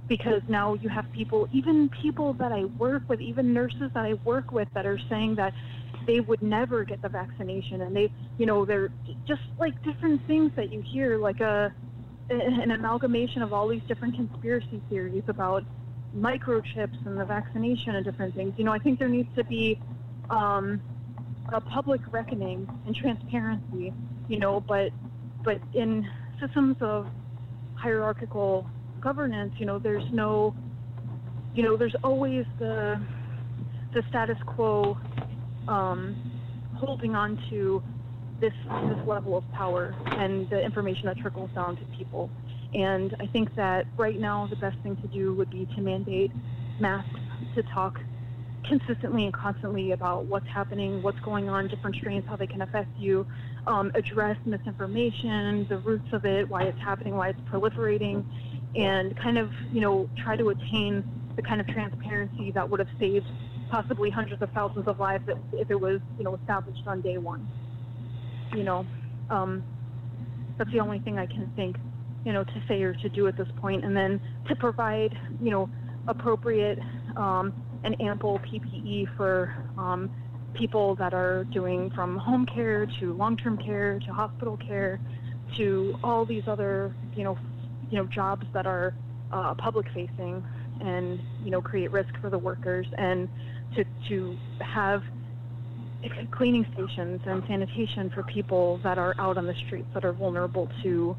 because 0.07 0.41
now 0.47 0.73
you 0.75 0.89
have 0.89 1.05
people 1.11 1.47
even 1.51 1.89
people 2.01 2.33
that 2.33 2.51
i 2.51 2.63
work 2.79 3.03
with 3.09 3.19
even 3.19 3.53
nurses 3.53 3.91
that 3.93 4.05
i 4.05 4.13
work 4.23 4.51
with 4.51 4.67
that 4.73 4.85
are 4.85 4.99
saying 5.09 5.35
that 5.35 5.53
they 6.05 6.19
would 6.21 6.41
never 6.41 6.85
get 6.85 7.01
the 7.01 7.09
vaccination 7.09 7.81
and 7.81 7.95
they 7.95 8.09
you 8.37 8.45
know 8.45 8.63
they're 8.63 8.89
just 9.27 9.41
like 9.59 9.73
different 9.83 10.25
things 10.27 10.51
that 10.55 10.71
you 10.71 10.81
hear 10.81 11.17
like 11.17 11.41
a 11.41 11.73
an 12.29 12.71
amalgamation 12.71 13.41
of 13.41 13.53
all 13.53 13.67
these 13.67 13.81
different 13.87 14.15
conspiracy 14.15 14.81
theories 14.89 15.23
about 15.27 15.63
microchips 16.15 17.05
and 17.05 17.19
the 17.19 17.25
vaccination 17.25 17.95
and 17.95 18.05
different 18.05 18.35
things. 18.35 18.53
You 18.57 18.65
know, 18.65 18.73
I 18.73 18.79
think 18.79 18.99
there 18.99 19.07
needs 19.07 19.29
to 19.35 19.43
be 19.45 19.79
um, 20.29 20.81
a 21.53 21.61
public 21.61 22.01
reckoning 22.11 22.67
and 22.85 22.95
transparency. 22.95 23.93
You 24.27 24.39
know, 24.39 24.59
but 24.59 24.91
but 25.47 25.61
in 25.73 26.05
systems 26.41 26.75
of 26.81 27.07
hierarchical 27.75 28.69
governance, 28.99 29.53
you 29.57 29.65
know, 29.65 29.79
there's 29.79 30.03
no, 30.11 30.53
you 31.55 31.63
know, 31.63 31.77
there's 31.77 31.95
always 32.03 32.45
the 32.59 33.01
the 33.93 34.03
status 34.09 34.37
quo 34.45 34.97
um, 35.69 36.17
holding 36.75 37.15
on 37.15 37.41
to 37.49 37.81
this 38.41 38.51
this 38.89 39.07
level 39.07 39.37
of 39.37 39.49
power 39.53 39.95
and 40.07 40.49
the 40.49 40.61
information 40.61 41.05
that 41.05 41.17
trickles 41.17 41.49
down 41.55 41.77
to 41.77 41.85
people. 41.97 42.29
And 42.73 43.15
I 43.21 43.27
think 43.27 43.55
that 43.55 43.87
right 43.95 44.19
now 44.19 44.47
the 44.47 44.57
best 44.57 44.77
thing 44.83 44.97
to 44.97 45.07
do 45.07 45.33
would 45.35 45.49
be 45.49 45.65
to 45.77 45.81
mandate 45.81 46.33
masks 46.81 47.21
to 47.55 47.63
talk 47.73 47.97
consistently 48.67 49.23
and 49.23 49.33
constantly 49.33 49.93
about 49.93 50.25
what's 50.25 50.47
happening, 50.47 51.01
what's 51.01 51.19
going 51.21 51.47
on, 51.47 51.69
different 51.69 51.95
strains, 51.95 52.25
how 52.27 52.35
they 52.35 52.47
can 52.47 52.61
affect 52.61 52.89
you, 52.99 53.25
um, 53.67 53.91
address 53.93 54.37
misinformation, 54.45 55.67
the 55.69 55.77
roots 55.79 56.11
of 56.13 56.25
it, 56.25 56.49
why 56.49 56.63
it's 56.63 56.79
happening, 56.79 57.15
why 57.15 57.29
it's 57.29 57.41
proliferating, 57.41 58.25
and 58.75 59.15
kind 59.17 59.37
of, 59.37 59.51
you 59.71 59.81
know, 59.81 60.09
try 60.17 60.35
to 60.35 60.49
attain 60.49 61.03
the 61.35 61.41
kind 61.41 61.61
of 61.61 61.67
transparency 61.67 62.51
that 62.51 62.67
would 62.67 62.79
have 62.79 62.89
saved 62.99 63.25
possibly 63.69 64.09
hundreds 64.09 64.41
of 64.41 64.49
thousands 64.51 64.87
of 64.87 64.99
lives 64.99 65.23
if, 65.53 65.69
it 65.69 65.79
was, 65.79 65.99
you 66.17 66.23
know, 66.23 66.33
established 66.35 66.81
on 66.87 67.01
day 67.01 67.17
one. 67.17 67.47
You 68.55 68.63
know, 68.63 68.85
um, 69.29 69.63
that's 70.57 70.71
the 70.71 70.79
only 70.79 70.99
thing 70.99 71.19
I 71.19 71.27
can 71.27 71.51
think 71.55 71.75
you 72.27 72.33
know, 72.33 72.43
to 72.43 72.63
say 72.67 72.83
or 72.83 72.93
to 72.93 73.07
do 73.07 73.25
at 73.27 73.37
this 73.37 73.47
point, 73.55 73.85
and 73.85 73.95
then 73.95 74.19
to 74.49 74.55
provide, 74.57 75.17
you 75.41 75.49
know, 75.49 75.69
appropriate 76.09 76.77
um, 77.15 77.53
and 77.85 77.99
ample 78.01 78.37
PPE 78.39 79.15
for 79.15 79.55
um, 79.77 80.11
people 80.57 80.95
that 80.95 81.13
are 81.13 81.43
doing 81.45 81.89
from 81.91 82.17
home 82.17 82.45
care 82.45 82.87
to 82.99 83.13
long-term 83.13 83.57
care 83.57 83.99
to 83.99 84.13
hospital 84.13 84.57
care 84.57 84.99
to 85.55 85.95
all 86.03 86.25
these 86.25 86.43
other, 86.47 86.93
you 87.15 87.23
know, 87.23 87.37
you 87.89 87.97
know, 87.97 88.05
jobs 88.05 88.45
that 88.53 88.65
are 88.65 88.93
uh, 89.31 89.53
public-facing 89.55 90.43
and 90.81 91.19
you 91.43 91.51
know 91.51 91.61
create 91.61 91.91
risk 91.91 92.09
for 92.21 92.29
the 92.29 92.37
workers, 92.37 92.87
and 92.97 93.27
to 93.75 93.83
to 94.07 94.37
have 94.61 95.03
cleaning 96.31 96.65
stations 96.73 97.21
and 97.25 97.43
sanitation 97.47 98.09
for 98.11 98.23
people 98.23 98.79
that 98.83 98.97
are 98.97 99.15
out 99.19 99.37
on 99.37 99.45
the 99.45 99.55
streets 99.65 99.87
that 99.93 100.05
are 100.05 100.13
vulnerable 100.13 100.69
to 100.83 101.15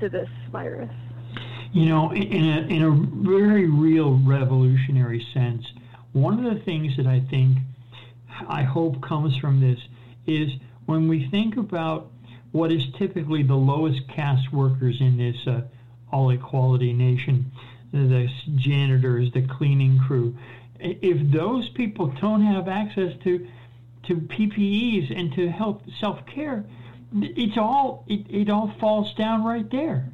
to 0.00 0.08
this 0.08 0.28
virus? 0.50 0.92
You 1.72 1.86
know, 1.86 2.12
in 2.12 2.44
a, 2.44 2.60
in 2.66 2.82
a 2.82 2.90
very 3.24 3.68
real 3.70 4.18
revolutionary 4.26 5.26
sense, 5.32 5.64
one 6.12 6.44
of 6.44 6.54
the 6.54 6.60
things 6.64 6.96
that 6.98 7.06
I 7.06 7.20
think, 7.30 7.56
I 8.48 8.62
hope 8.62 9.00
comes 9.02 9.36
from 9.36 9.60
this 9.60 9.78
is 10.26 10.52
when 10.86 11.08
we 11.08 11.28
think 11.28 11.56
about 11.56 12.10
what 12.52 12.70
is 12.70 12.84
typically 12.98 13.42
the 13.42 13.54
lowest 13.54 14.06
caste 14.08 14.52
workers 14.52 15.00
in 15.00 15.16
this 15.16 15.46
uh, 15.46 15.62
all 16.10 16.30
equality 16.30 16.92
nation, 16.92 17.50
the 17.92 18.28
janitors, 18.56 19.32
the 19.32 19.42
cleaning 19.42 19.98
crew, 19.98 20.36
if 20.78 21.30
those 21.32 21.68
people 21.70 22.08
don't 22.20 22.42
have 22.42 22.68
access 22.68 23.12
to 23.24 23.46
to 24.04 24.16
PPEs 24.16 25.16
and 25.16 25.32
to 25.34 25.48
health 25.48 25.80
self 26.00 26.26
care, 26.26 26.64
it's 27.14 27.56
all 27.56 28.04
it, 28.08 28.26
it 28.28 28.50
all 28.50 28.72
falls 28.80 29.14
down 29.14 29.44
right 29.44 29.70
there. 29.70 30.08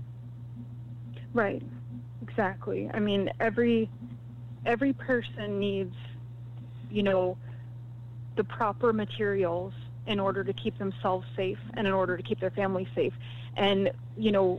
Right. 1.33 1.63
Exactly. 2.23 2.91
I 2.93 3.01
mean 3.01 3.31
every 3.41 3.89
every 4.67 4.93
person 4.93 5.59
needs 5.59 5.97
you 6.91 7.03
know 7.03 7.39
the 8.39 8.45
proper 8.45 8.95
materials 8.95 9.75
in 10.07 10.19
order 10.19 10.43
to 10.43 10.55
keep 10.55 10.79
themselves 10.79 11.27
safe 11.37 11.59
and 11.75 11.87
in 11.87 11.93
order 11.93 12.17
to 12.17 12.23
keep 12.23 12.41
their 12.41 12.51
family 12.53 12.89
safe 12.95 13.13
and 13.57 13.91
you 14.17 14.33
know 14.33 14.59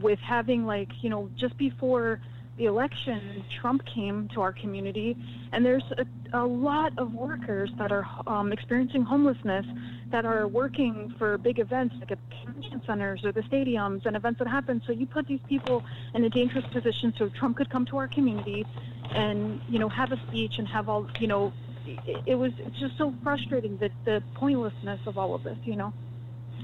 with 0.00 0.20
having 0.20 0.64
like 0.66 0.90
you 1.02 1.10
know 1.10 1.28
just 1.36 1.56
before 1.58 2.20
the 2.56 2.66
election, 2.66 3.44
Trump 3.60 3.84
came 3.84 4.28
to 4.28 4.40
our 4.40 4.52
community, 4.52 5.16
and 5.52 5.66
there's 5.66 5.84
a, 5.98 6.06
a 6.32 6.46
lot 6.46 6.96
of 6.98 7.12
workers 7.12 7.70
that 7.78 7.90
are 7.90 8.06
um, 8.28 8.52
experiencing 8.52 9.02
homelessness 9.02 9.66
that 10.12 10.24
are 10.24 10.46
working 10.46 11.12
for 11.18 11.36
big 11.36 11.58
events 11.58 11.96
like 11.98 12.12
at 12.12 12.18
convention 12.44 12.80
centers 12.86 13.24
or 13.24 13.32
the 13.32 13.40
stadiums 13.42 14.06
and 14.06 14.14
events 14.14 14.38
that 14.38 14.46
happen. 14.46 14.80
So 14.86 14.92
you 14.92 15.06
put 15.06 15.26
these 15.26 15.40
people 15.48 15.82
in 16.14 16.22
a 16.24 16.30
dangerous 16.30 16.64
position 16.66 17.12
so 17.18 17.28
Trump 17.28 17.56
could 17.56 17.70
come 17.70 17.86
to 17.86 17.96
our 17.96 18.06
community 18.06 18.64
and, 19.10 19.60
you 19.68 19.80
know, 19.80 19.88
have 19.88 20.12
a 20.12 20.20
speech 20.28 20.58
and 20.58 20.68
have 20.68 20.88
all, 20.88 21.08
you 21.18 21.26
know, 21.26 21.52
it, 21.86 22.22
it 22.26 22.34
was 22.34 22.52
just 22.78 22.96
so 22.98 23.14
frustrating 23.22 23.76
that 23.78 23.92
the 24.04 24.22
pointlessness 24.34 25.00
of 25.06 25.18
all 25.18 25.34
of 25.34 25.42
this, 25.42 25.58
you 25.64 25.76
know, 25.76 25.92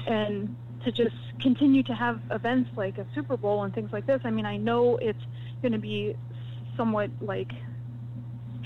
and 0.07 0.57
to 0.85 0.93
just 0.93 1.17
continue 1.41 1.83
to 1.83 1.95
have 1.95 2.21
events 2.31 2.71
like 2.77 2.99
a 2.99 3.07
Super 3.15 3.37
Bowl 3.37 3.63
and 3.65 3.75
things 3.75 3.93
like 3.93 4.07
this. 4.07 4.21
I 4.25 4.31
mean, 4.31 4.47
I 4.47 4.57
know 4.57 4.97
it's 4.97 5.23
going 5.63 5.73
to 5.73 5.79
be 5.79 6.17
somewhat 6.77 7.11
like 7.21 7.53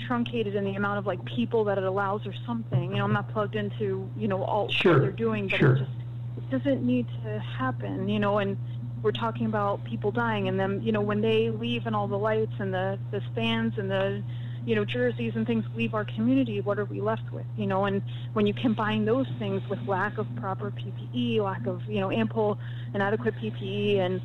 truncated 0.06 0.54
in 0.54 0.64
the 0.64 0.74
amount 0.74 0.98
of 0.98 1.06
like 1.06 1.24
people 1.24 1.64
that 1.64 1.78
it 1.78 1.84
allows 1.84 2.26
or 2.26 2.34
something. 2.46 2.90
You 2.90 2.98
know, 2.98 3.04
I'm 3.04 3.12
not 3.12 3.32
plugged 3.32 3.56
into 3.56 4.08
you 4.16 4.28
know 4.28 4.42
all 4.42 4.68
sure. 4.68 4.94
what 4.94 5.02
they're 5.02 5.10
doing, 5.10 5.48
but 5.48 5.58
sure. 5.58 5.74
it 5.74 5.78
just 5.80 5.90
it 6.36 6.50
doesn't 6.50 6.84
need 6.84 7.06
to 7.24 7.38
happen. 7.38 8.08
You 8.08 8.18
know, 8.20 8.38
and 8.38 8.56
we're 9.02 9.12
talking 9.12 9.46
about 9.46 9.84
people 9.84 10.10
dying, 10.10 10.48
and 10.48 10.58
then 10.58 10.82
you 10.82 10.92
know 10.92 11.00
when 11.00 11.20
they 11.20 11.50
leave 11.50 11.86
and 11.86 11.94
all 11.96 12.08
the 12.08 12.18
lights 12.18 12.54
and 12.58 12.72
the 12.72 12.98
the 13.10 13.22
stands 13.32 13.78
and 13.78 13.90
the 13.90 14.22
you 14.64 14.74
know 14.74 14.84
jerseys 14.84 15.32
and 15.36 15.46
things 15.46 15.64
leave 15.74 15.94
our 15.94 16.04
community, 16.04 16.60
what 16.60 16.78
are 16.78 16.84
we 16.84 17.00
left 17.00 17.30
with? 17.32 17.46
You 17.56 17.66
know, 17.66 17.84
and 17.84 18.02
when 18.32 18.46
you 18.46 18.54
combine 18.54 19.04
those 19.04 19.26
things 19.38 19.62
with 19.68 19.78
lack 19.86 20.18
of 20.18 20.26
proper 20.36 20.70
PPE, 20.70 21.40
lack 21.40 21.66
of 21.66 21.82
you 21.88 22.00
know 22.00 22.10
ample 22.10 22.58
and 22.92 23.02
adequate 23.02 23.34
PPE, 23.36 23.98
and 23.98 24.20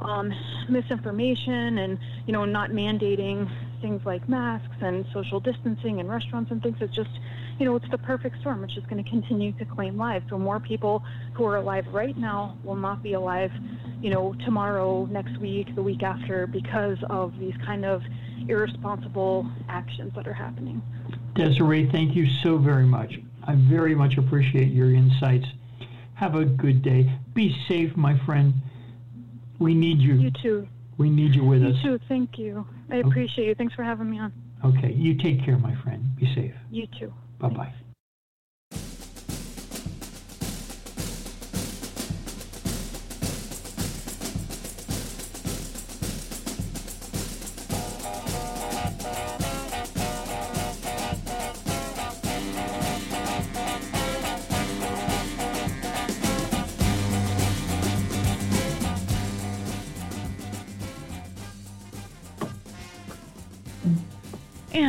um, 0.00 0.32
misinformation 0.68 1.78
and 1.78 1.98
you 2.26 2.32
know 2.32 2.44
not 2.44 2.70
mandating 2.70 3.50
things 3.80 4.00
like 4.04 4.28
masks 4.28 4.76
and 4.80 5.04
social 5.12 5.40
distancing 5.40 5.98
in 5.98 6.08
restaurants 6.08 6.50
and 6.50 6.62
things 6.62 6.76
it's 6.80 6.94
just 6.94 7.10
you 7.58 7.66
know 7.66 7.74
it's 7.76 7.88
the 7.90 7.98
perfect 7.98 8.38
storm 8.40 8.60
which 8.60 8.76
is 8.76 8.84
going 8.86 9.02
to 9.02 9.08
continue 9.08 9.52
to 9.52 9.64
claim 9.64 9.96
lives 9.96 10.24
so 10.28 10.38
more 10.38 10.60
people 10.60 11.02
who 11.34 11.44
are 11.44 11.56
alive 11.56 11.84
right 11.92 12.16
now 12.16 12.56
will 12.64 12.76
not 12.76 13.02
be 13.02 13.12
alive 13.12 13.50
you 14.00 14.10
know 14.10 14.34
tomorrow 14.44 15.06
next 15.06 15.36
week 15.38 15.74
the 15.74 15.82
week 15.82 16.02
after 16.02 16.46
because 16.46 16.98
of 17.10 17.38
these 17.38 17.54
kind 17.64 17.84
of 17.84 18.02
irresponsible 18.48 19.46
actions 19.68 20.12
that 20.14 20.26
are 20.26 20.32
happening 20.32 20.82
desiree 21.34 21.88
thank 21.90 22.14
you 22.14 22.26
so 22.42 22.58
very 22.58 22.84
much 22.86 23.14
i 23.44 23.54
very 23.54 23.94
much 23.94 24.16
appreciate 24.18 24.72
your 24.72 24.94
insights 24.94 25.46
have 26.14 26.34
a 26.34 26.44
good 26.44 26.82
day 26.82 27.10
be 27.34 27.54
safe 27.68 27.96
my 27.96 28.18
friend 28.24 28.54
we 29.62 29.74
need 29.74 29.98
you. 29.98 30.14
You 30.14 30.30
too. 30.42 30.68
We 30.98 31.08
need 31.08 31.34
you 31.34 31.44
with 31.44 31.62
You 31.62 31.68
us. 31.68 31.76
You 31.82 31.98
too. 31.98 32.04
Thank 32.08 32.36
you. 32.36 32.66
I 32.90 32.96
appreciate 32.96 33.46
you. 33.46 33.54
Thanks 33.54 33.74
for 33.74 33.84
having 33.84 34.10
me 34.10 34.18
on. 34.18 34.32
Okay, 34.64 34.92
you 34.92 35.16
take 35.16 35.44
care, 35.44 35.56
my 35.58 35.74
friend. 35.82 36.04
Be 36.16 36.26
safe. 36.34 36.54
You 36.70 36.86
too. 36.98 37.12
Bye 37.38 37.48
bye. 37.48 37.72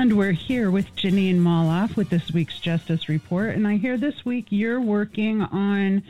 And 0.04 0.18
we're 0.18 0.34
here 0.34 0.70
with 0.70 0.94
Jeanie 0.98 1.34
Molloff 1.34 1.96
with 1.96 2.10
this 2.10 2.30
week's 2.34 2.60
Justice 2.60 3.08
Report. 3.08 3.56
And 3.56 3.66
I 3.66 3.78
hear 3.78 3.98
this 3.98 4.26
week 4.26 4.48
you're 4.50 4.82
working 4.82 5.42
on 5.44 6.04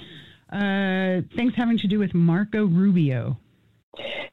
uh, 0.51 1.21
things 1.35 1.53
having 1.53 1.77
to 1.77 1.87
do 1.87 1.99
with 1.99 2.15
Marco 2.15 2.65
Rubio. 2.65 3.37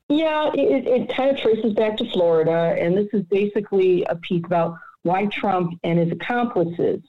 Yeah, 0.09 0.51
it, 0.55 0.87
it 0.89 1.15
kind 1.15 1.29
of 1.29 1.37
traces 1.37 1.75
back 1.75 1.99
to 1.99 2.11
Florida, 2.11 2.75
and 2.79 2.97
this 2.97 3.09
is 3.13 3.23
basically 3.25 4.03
a 4.05 4.17
piece 4.17 4.43
about 4.47 4.79
why 5.03 5.27
Trump 5.27 5.79
and 5.85 5.99
his 5.99 6.11
accomplices 6.11 7.03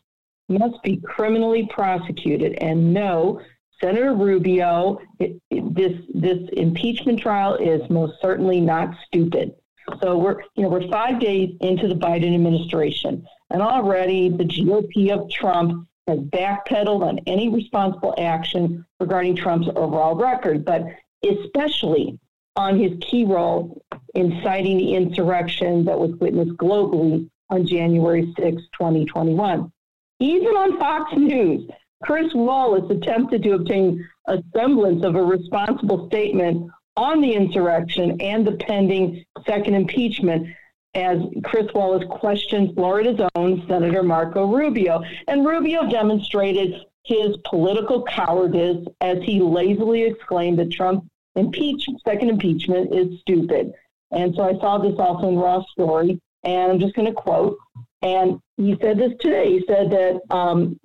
must 0.50 0.84
be 0.84 0.98
criminally 0.98 1.70
prosecuted. 1.72 2.56
And 2.56 2.94
no, 2.94 3.40
Senator 3.82 4.14
Rubio, 4.14 5.00
it, 5.20 5.42
it, 5.52 5.74
this 5.74 5.94
this 6.14 6.50
impeachment 6.52 7.22
trial 7.22 7.56
is 7.56 7.90
most 7.90 8.22
certainly 8.22 8.60
not 8.60 8.94
stupid. 9.08 9.56
So 10.02 10.18
we're 10.18 10.42
you 10.56 10.64
know 10.64 10.70
we're 10.70 10.88
five 10.90 11.20
days 11.20 11.56
into 11.62 11.88
the 11.88 11.96
Biden 11.96 12.34
administration, 12.34 13.26
and 13.50 13.62
already 13.62 14.30
the 14.30 14.46
GOP 14.46 15.12
of 15.12 15.30
Trump 15.30 15.88
has 16.08 16.20
backpedaled 16.20 17.04
on 17.04 17.20
any 17.28 17.50
responsible 17.50 18.16
action 18.18 18.86
regarding 19.00 19.36
Trump's 19.36 19.68
overall 19.76 20.16
record, 20.16 20.66
but 20.66 20.86
especially 21.24 22.20
on 22.56 22.78
his 22.80 22.92
key 23.02 23.24
role 23.24 23.82
in 24.16 24.42
citing 24.44 24.78
the 24.78 24.94
insurrection 24.96 25.86
that 25.86 25.98
was 25.98 26.12
witnessed 26.20 26.58
globally 26.58 27.30
on 27.50 27.66
January 27.66 28.34
6, 28.38 28.62
2021. 28.74 29.72
Even 30.20 30.48
on 30.50 30.80
Fox 30.80 31.14
News, 31.16 31.70
Chris 32.04 32.34
Wallace 32.34 32.90
attempted 32.90 33.44
to 33.44 33.54
obtain 33.54 34.08
a 34.28 34.42
semblance 34.56 35.06
of 35.06 35.16
a 35.16 35.24
responsible 35.24 36.08
statement 36.08 36.70
on 36.98 37.22
the 37.22 37.34
insurrection 37.34 38.20
and 38.22 38.46
the 38.46 38.54
pending 38.54 39.24
second 39.46 39.76
impeachment 39.76 40.48
as 40.94 41.20
Chris 41.44 41.68
Wallace 41.74 42.04
questioned 42.10 42.76
Florida's 42.76 43.26
own 43.36 43.66
Senator 43.68 44.04
Marco 44.04 44.46
Rubio. 44.46 45.02
And 45.28 45.46
Rubio 45.46 45.90
demonstrated 45.90 46.82
his 47.04 47.38
political 47.46 48.04
cowardice 48.04 48.86
as 49.00 49.18
he 49.24 49.40
lazily 49.40 50.04
exclaimed 50.04 50.60
that 50.60 50.72
Trump 50.72 51.06
impeach 51.36 51.86
second 52.06 52.30
impeachment 52.30 52.94
is 52.94 53.20
stupid. 53.22 53.74
And 54.12 54.36
so 54.36 54.44
I 54.44 54.54
saw 54.60 54.78
this 54.78 54.96
also 55.00 55.30
in 55.30 55.38
Raw 55.38 55.64
Story, 55.72 56.20
and 56.44 56.72
I'm 56.72 56.80
just 56.80 56.96
going 56.96 57.08
to 57.08 57.14
quote. 57.14 57.58
And 58.02 58.40
he 58.58 58.76
said 58.82 58.98
this 58.98 59.14
today. 59.20 59.60
He 59.60 59.64
said 59.68 59.92
that 59.92 60.22
um, 60.30 60.78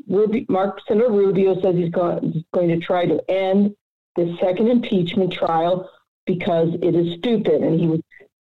Mark 0.49 0.81
Senator 0.87 1.11
Rubio 1.11 1.61
says 1.61 1.74
he's 1.74 1.91
going, 1.91 2.33
he's 2.33 2.45
going 2.55 2.69
to 2.69 2.78
try 2.78 3.07
to 3.07 3.19
end 3.28 3.74
the 4.15 4.37
second 4.41 4.69
impeachment 4.69 5.33
trial 5.33 5.91
because 6.27 6.74
it 6.82 6.94
is 6.94 7.19
stupid. 7.19 7.62
And 7.62 7.81
he 7.81 7.86
was 7.86 8.01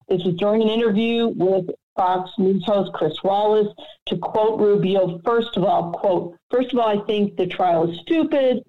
this 0.08 0.24
was 0.24 0.34
during 0.34 0.62
an 0.62 0.68
interview 0.68 1.28
with 1.28 1.70
Fox 1.96 2.30
News 2.38 2.64
host 2.66 2.92
Chris 2.92 3.22
Wallace 3.22 3.68
to 4.06 4.18
quote 4.18 4.60
Rubio. 4.60 5.20
First 5.24 5.56
of 5.56 5.64
all, 5.64 5.92
quote, 5.92 6.36
first 6.50 6.72
of 6.72 6.78
all, 6.78 6.88
I 6.88 7.04
think 7.06 7.36
the 7.36 7.46
trial 7.46 7.90
is 7.90 7.98
stupid. 8.00 8.62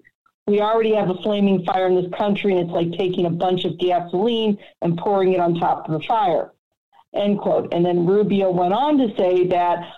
We 0.46 0.60
already 0.60 0.94
have 0.94 1.10
a 1.10 1.14
flaming 1.22 1.64
fire 1.64 1.86
in 1.86 1.94
this 1.94 2.10
country, 2.16 2.52
and 2.52 2.60
it's 2.60 2.70
like 2.70 2.92
taking 2.92 3.26
a 3.26 3.30
bunch 3.30 3.64
of 3.64 3.78
gasoline 3.78 4.58
and 4.82 4.96
pouring 4.96 5.32
it 5.32 5.40
on 5.40 5.54
top 5.54 5.88
of 5.88 5.92
the 5.92 6.06
fire. 6.06 6.52
End 7.14 7.38
quote. 7.38 7.72
And 7.72 7.84
then 7.84 8.06
Rubio 8.06 8.50
went 8.50 8.74
on 8.74 8.98
to 8.98 9.14
say 9.16 9.46
that 9.48 9.92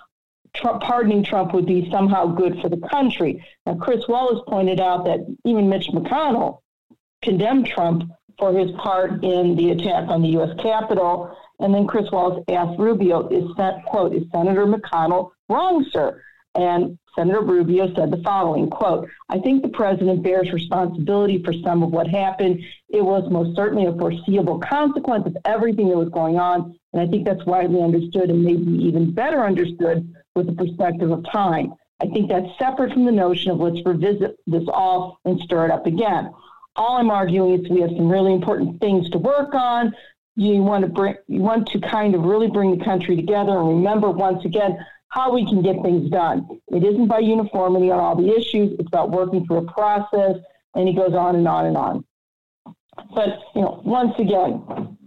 Trump, 0.55 0.83
pardoning 0.83 1.25
Trump 1.25 1.53
would 1.53 1.67
be 1.67 1.91
somehow 1.91 2.27
good 2.27 2.61
for 2.61 2.69
the 2.69 2.77
country. 2.89 3.45
Now, 3.67 3.75
Chris 3.75 4.07
Wallace 4.09 4.43
pointed 4.47 4.81
out 4.81 5.05
that 5.05 5.21
even 5.45 5.69
Mitch 5.69 5.89
McConnell 5.89 6.61
condemned 7.23 7.67
Trump 7.67 8.11
for 8.39 8.53
his 8.53 8.71
part 8.73 9.25
in 9.25 9.57
the 9.57 9.71
attack 9.71 10.09
on 10.09 10.23
the 10.23 10.29
U.S. 10.31 10.51
Capitol. 10.63 11.37
And 11.59 11.75
then 11.75 11.87
Chris 11.87 12.11
Wallace 12.11 12.45
asked 12.49 12.79
Rubio, 12.79 13.29
is 13.29 13.51
quote, 13.87 14.15
is 14.15 14.25
Senator 14.33 14.67
McConnell 14.67 15.31
wrong, 15.49 15.87
sir? 15.91 16.23
And 16.55 16.99
Senator 17.15 17.41
Rubio 17.41 17.95
said 17.95 18.11
the 18.11 18.23
following, 18.23 18.69
quote, 18.69 19.09
I 19.29 19.39
think 19.39 19.63
the 19.63 19.69
president 19.69 20.23
bears 20.23 20.53
responsibility 20.53 21.43
for 21.43 21.53
some 21.65 21.83
of 21.83 21.91
what 21.91 22.07
happened. 22.07 22.63
It 22.89 23.03
was 23.03 23.31
most 23.31 23.57
certainly 23.57 23.87
a 23.87 23.93
foreseeable 23.93 24.59
consequence 24.61 25.27
of 25.27 25.37
everything 25.45 25.89
that 25.89 25.97
was 25.97 26.11
going 26.11 26.39
on. 26.39 26.79
And 26.93 27.03
I 27.03 27.07
think 27.11 27.27
that's 27.27 27.45
widely 27.47 27.83
understood 27.83 28.31
and 28.31 28.45
maybe 28.45 28.71
even 28.85 29.13
better 29.13 29.45
understood 29.45 30.13
with 30.35 30.47
the 30.47 30.53
perspective 30.53 31.11
of 31.11 31.25
time. 31.31 31.75
I 32.01 32.07
think 32.07 32.29
that's 32.29 32.47
separate 32.59 32.93
from 32.93 33.07
the 33.07 33.13
notion 33.13 33.51
of 33.51 33.59
let's 33.59 33.85
revisit 33.87 34.37
this 34.47 34.65
all 34.69 35.19
and 35.25 35.41
stir 35.41 35.67
it 35.67 35.71
up 35.71 35.87
again. 35.87 36.31
All 36.77 36.99
I'm 36.99 37.11
arguing 37.11 37.65
is 37.65 37.71
we 37.71 37.81
have 37.81 37.91
some 37.91 38.11
really 38.11 38.33
important 38.33 38.81
things 38.81 39.09
to 39.11 39.19
work 39.19 39.55
on. 39.55 39.95
You 40.37 40.63
want 40.63 40.85
to 40.85 40.91
bring, 40.91 41.15
you 41.27 41.41
want 41.41 41.69
to 41.69 41.81
kind 41.81 42.15
of 42.15 42.23
really 42.23 42.49
bring 42.49 42.77
the 42.77 42.85
country 42.85 43.17
together 43.17 43.59
and 43.59 43.69
remember 43.69 44.11
once 44.11 44.45
again 44.45 44.79
how 45.09 45.33
we 45.33 45.47
can 45.47 45.63
get 45.63 45.83
things 45.83 46.11
done. 46.11 46.61
It 46.69 46.85
isn't 46.85 47.07
by 47.07 47.21
uniformity 47.21 47.91
on 47.91 47.99
all 47.99 48.15
the 48.15 48.37
issues. 48.37 48.79
It's 48.79 48.89
about 48.89 49.11
working 49.11 49.47
through 49.47 49.59
a 49.59 49.73
process. 49.73 50.37
And 50.75 50.87
he 50.87 50.95
goes 50.95 51.15
on 51.15 51.37
and 51.37 51.49
on 51.49 51.65
and 51.65 51.77
on. 51.77 52.05
But 53.15 53.39
you 53.55 53.63
know, 53.63 53.81
once 53.83 54.13
again, 54.19 54.99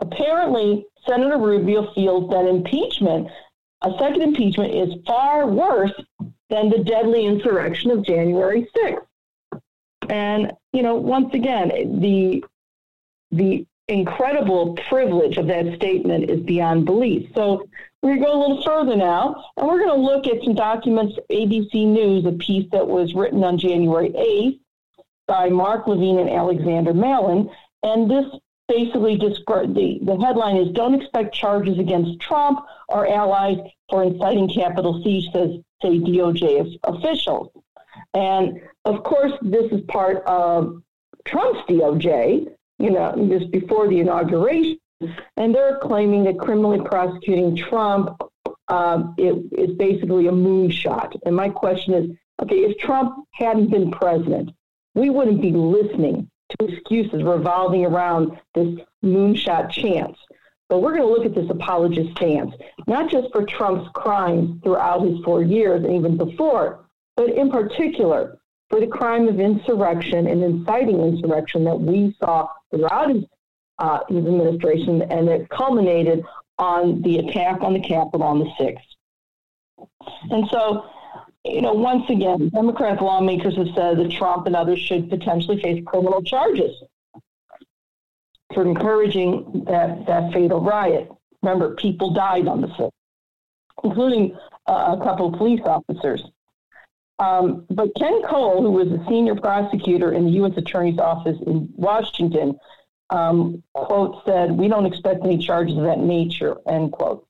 apparently 0.00 0.86
Senator 1.06 1.36
Rubio 1.36 1.92
feels 1.94 2.30
that 2.30 2.46
impeachment, 2.46 3.28
a 3.82 3.90
second 3.98 4.22
impeachment, 4.22 4.74
is 4.74 4.94
far 5.06 5.46
worse 5.46 5.92
than 6.48 6.70
the 6.70 6.82
deadly 6.82 7.26
insurrection 7.26 7.90
of 7.90 8.02
January 8.04 8.66
6th. 8.74 9.04
And 10.10 10.52
you 10.72 10.82
know, 10.82 10.94
once 10.96 11.34
again, 11.34 12.00
the 12.00 12.44
the 13.30 13.66
incredible 13.88 14.74
privilege 14.88 15.36
of 15.36 15.46
that 15.48 15.74
statement 15.76 16.30
is 16.30 16.40
beyond 16.40 16.86
belief. 16.86 17.30
So 17.34 17.68
we're 18.02 18.16
going 18.16 18.20
to 18.20 18.26
go 18.26 18.36
a 18.36 18.40
little 18.40 18.62
further 18.62 18.96
now, 18.96 19.44
and 19.56 19.66
we're 19.66 19.78
going 19.78 19.98
to 19.98 20.06
look 20.06 20.26
at 20.26 20.42
some 20.42 20.54
documents. 20.54 21.18
ABC 21.30 21.86
News, 21.86 22.24
a 22.26 22.32
piece 22.32 22.70
that 22.72 22.86
was 22.86 23.14
written 23.14 23.42
on 23.44 23.58
January 23.58 24.10
8th 24.10 24.60
by 25.26 25.48
Mark 25.48 25.86
Levine 25.86 26.18
and 26.18 26.30
Alexander 26.30 26.92
Mallin, 26.92 27.50
and 27.82 28.10
this 28.10 28.26
basically 28.68 29.16
describes 29.16 29.74
the, 29.74 29.98
the 30.02 30.16
headline 30.16 30.56
is 30.56 30.70
"Don't 30.72 30.94
expect 30.94 31.34
charges 31.34 31.78
against 31.78 32.20
Trump 32.20 32.60
or 32.88 33.06
allies 33.06 33.58
for 33.90 34.02
inciting 34.02 34.48
Capitol 34.48 35.02
siege," 35.02 35.30
says 35.32 35.58
say 35.82 35.98
DOJ 35.98 36.78
officials. 36.84 37.50
And 38.14 38.60
of 38.84 39.02
course, 39.02 39.32
this 39.42 39.70
is 39.72 39.80
part 39.88 40.24
of 40.26 40.82
Trump's 41.26 41.60
DOJ, 41.68 42.46
you 42.78 42.90
know, 42.90 43.28
just 43.28 43.50
before 43.50 43.88
the 43.88 44.00
inauguration. 44.00 44.78
And 45.36 45.54
they're 45.54 45.78
claiming 45.82 46.24
that 46.24 46.38
criminally 46.38 46.80
prosecuting 46.84 47.56
Trump 47.56 48.20
um, 48.68 49.14
it, 49.18 49.34
is 49.52 49.76
basically 49.76 50.28
a 50.28 50.32
moonshot. 50.32 51.16
And 51.26 51.36
my 51.36 51.48
question 51.48 51.94
is 51.94 52.10
okay, 52.42 52.56
if 52.56 52.78
Trump 52.78 53.26
hadn't 53.32 53.70
been 53.70 53.90
president, 53.90 54.50
we 54.94 55.10
wouldn't 55.10 55.42
be 55.42 55.52
listening 55.52 56.30
to 56.50 56.66
excuses 56.66 57.22
revolving 57.22 57.84
around 57.84 58.38
this 58.54 58.78
moonshot 59.04 59.70
chance. 59.70 60.16
But 60.68 60.80
we're 60.80 60.96
going 60.96 61.02
to 61.02 61.08
look 61.08 61.26
at 61.26 61.34
this 61.34 61.50
apologist 61.50 62.10
stance, 62.12 62.54
not 62.86 63.10
just 63.10 63.30
for 63.32 63.44
Trump's 63.44 63.88
crimes 63.94 64.60
throughout 64.62 65.06
his 65.06 65.18
four 65.24 65.42
years 65.42 65.84
and 65.84 65.94
even 65.94 66.16
before, 66.16 66.83
but 67.16 67.30
in 67.30 67.50
particular 67.50 68.38
for 68.70 68.80
the 68.80 68.86
crime 68.86 69.28
of 69.28 69.38
insurrection 69.38 70.26
and 70.26 70.42
inciting 70.42 71.00
insurrection 71.00 71.64
that 71.64 71.78
we 71.78 72.16
saw 72.18 72.48
throughout 72.70 73.10
his, 73.10 73.24
uh, 73.78 74.00
his 74.08 74.18
administration, 74.18 75.02
and 75.02 75.28
it 75.28 75.48
culminated 75.48 76.24
on 76.58 77.02
the 77.02 77.18
attack 77.18 77.60
on 77.62 77.74
the 77.74 77.80
Capitol 77.80 78.22
on 78.22 78.38
the 78.38 78.50
6th. 78.60 78.78
And 80.30 80.48
so, 80.50 80.86
you 81.44 81.60
know, 81.60 81.72
once 81.72 82.08
again, 82.08 82.48
Democratic 82.48 83.00
lawmakers 83.00 83.56
have 83.56 83.68
said 83.74 83.98
that 83.98 84.10
Trump 84.12 84.46
and 84.46 84.56
others 84.56 84.80
should 84.80 85.10
potentially 85.10 85.60
face 85.60 85.82
criminal 85.86 86.22
charges 86.22 86.72
for 88.52 88.64
encouraging 88.64 89.64
that, 89.66 90.06
that 90.06 90.32
fatal 90.32 90.60
riot. 90.60 91.10
Remember, 91.42 91.74
people 91.74 92.12
died 92.14 92.48
on 92.48 92.60
the 92.60 92.68
6th, 92.68 92.90
including 93.82 94.36
uh, 94.66 94.96
a 94.98 95.04
couple 95.04 95.28
of 95.28 95.34
police 95.34 95.60
officers. 95.64 96.22
Um, 97.18 97.64
but 97.70 97.94
Ken 97.96 98.22
Kohl, 98.22 98.62
who 98.62 98.72
was 98.72 98.88
a 98.88 99.04
senior 99.08 99.36
prosecutor 99.36 100.12
in 100.12 100.24
the 100.24 100.30
U.S. 100.32 100.52
Attorney's 100.56 100.98
Office 100.98 101.38
in 101.46 101.72
Washington, 101.76 102.58
um, 103.10 103.62
quote, 103.72 104.24
said, 104.24 104.52
We 104.52 104.68
don't 104.68 104.86
expect 104.86 105.24
any 105.24 105.38
charges 105.38 105.76
of 105.76 105.84
that 105.84 106.00
nature, 106.00 106.56
end 106.66 106.92
quote. 106.92 107.26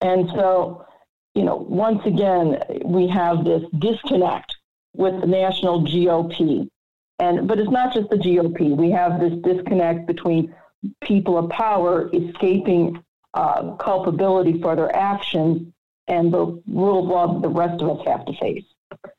And 0.00 0.28
so, 0.34 0.86
you 1.34 1.44
know, 1.44 1.56
once 1.56 2.04
again, 2.04 2.62
we 2.84 3.08
have 3.08 3.44
this 3.44 3.62
disconnect 3.78 4.56
with 4.94 5.20
the 5.20 5.26
national 5.26 5.84
GOP. 5.84 6.68
And, 7.18 7.48
but 7.48 7.58
it's 7.58 7.70
not 7.70 7.94
just 7.94 8.10
the 8.10 8.16
GOP. 8.16 8.76
We 8.76 8.90
have 8.90 9.20
this 9.20 9.32
disconnect 9.42 10.06
between 10.06 10.54
people 11.00 11.38
of 11.38 11.50
power 11.50 12.10
escaping 12.12 13.02
uh, 13.34 13.76
culpability 13.76 14.60
for 14.60 14.76
their 14.76 14.94
actions 14.94 15.72
and 16.08 16.32
the 16.32 16.62
rule 16.66 17.02
of 17.02 17.06
law 17.06 17.34
that 17.34 17.42
the 17.42 17.48
rest 17.48 17.82
of 17.82 17.98
us 17.98 18.06
have 18.06 18.24
to 18.26 18.32
face. 18.40 18.64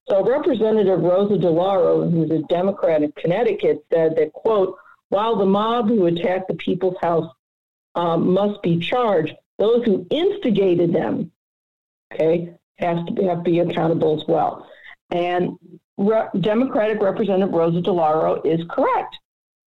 So 0.08 0.24
Representative 0.24 1.00
Rosa 1.00 1.36
DeLauro, 1.36 2.10
who's 2.12 2.32
a 2.32 2.44
Democrat 2.44 3.04
in 3.04 3.12
Connecticut, 3.14 3.86
said 3.92 4.16
that, 4.18 4.34
quote, 4.34 4.78
while 5.10 5.36
the 5.36 5.46
mob 5.46 5.88
who 5.88 6.06
attacked 6.06 6.48
the 6.48 6.56
People's 6.56 6.98
House 7.02 7.32
um, 7.96 8.34
must 8.34 8.62
be 8.62 8.80
charged, 8.80 9.34
those 9.58 9.86
who 9.86 10.06
instigated 10.10 10.94
them, 10.94 11.32
okay, 12.14 12.54
has 12.78 13.06
to 13.06 13.14
be, 13.14 13.24
have 13.24 13.44
to 13.44 13.52
be 13.52 13.60
accountable 13.60 14.20
as 14.20 14.28
well. 14.28 14.68
And 15.10 15.58
Re- 15.98 16.30
Democratic 16.40 17.02
Representative 17.02 17.54
Rosa 17.54 17.82
DeLauro 17.82 18.46
is 18.46 18.66
correct. 18.70 19.18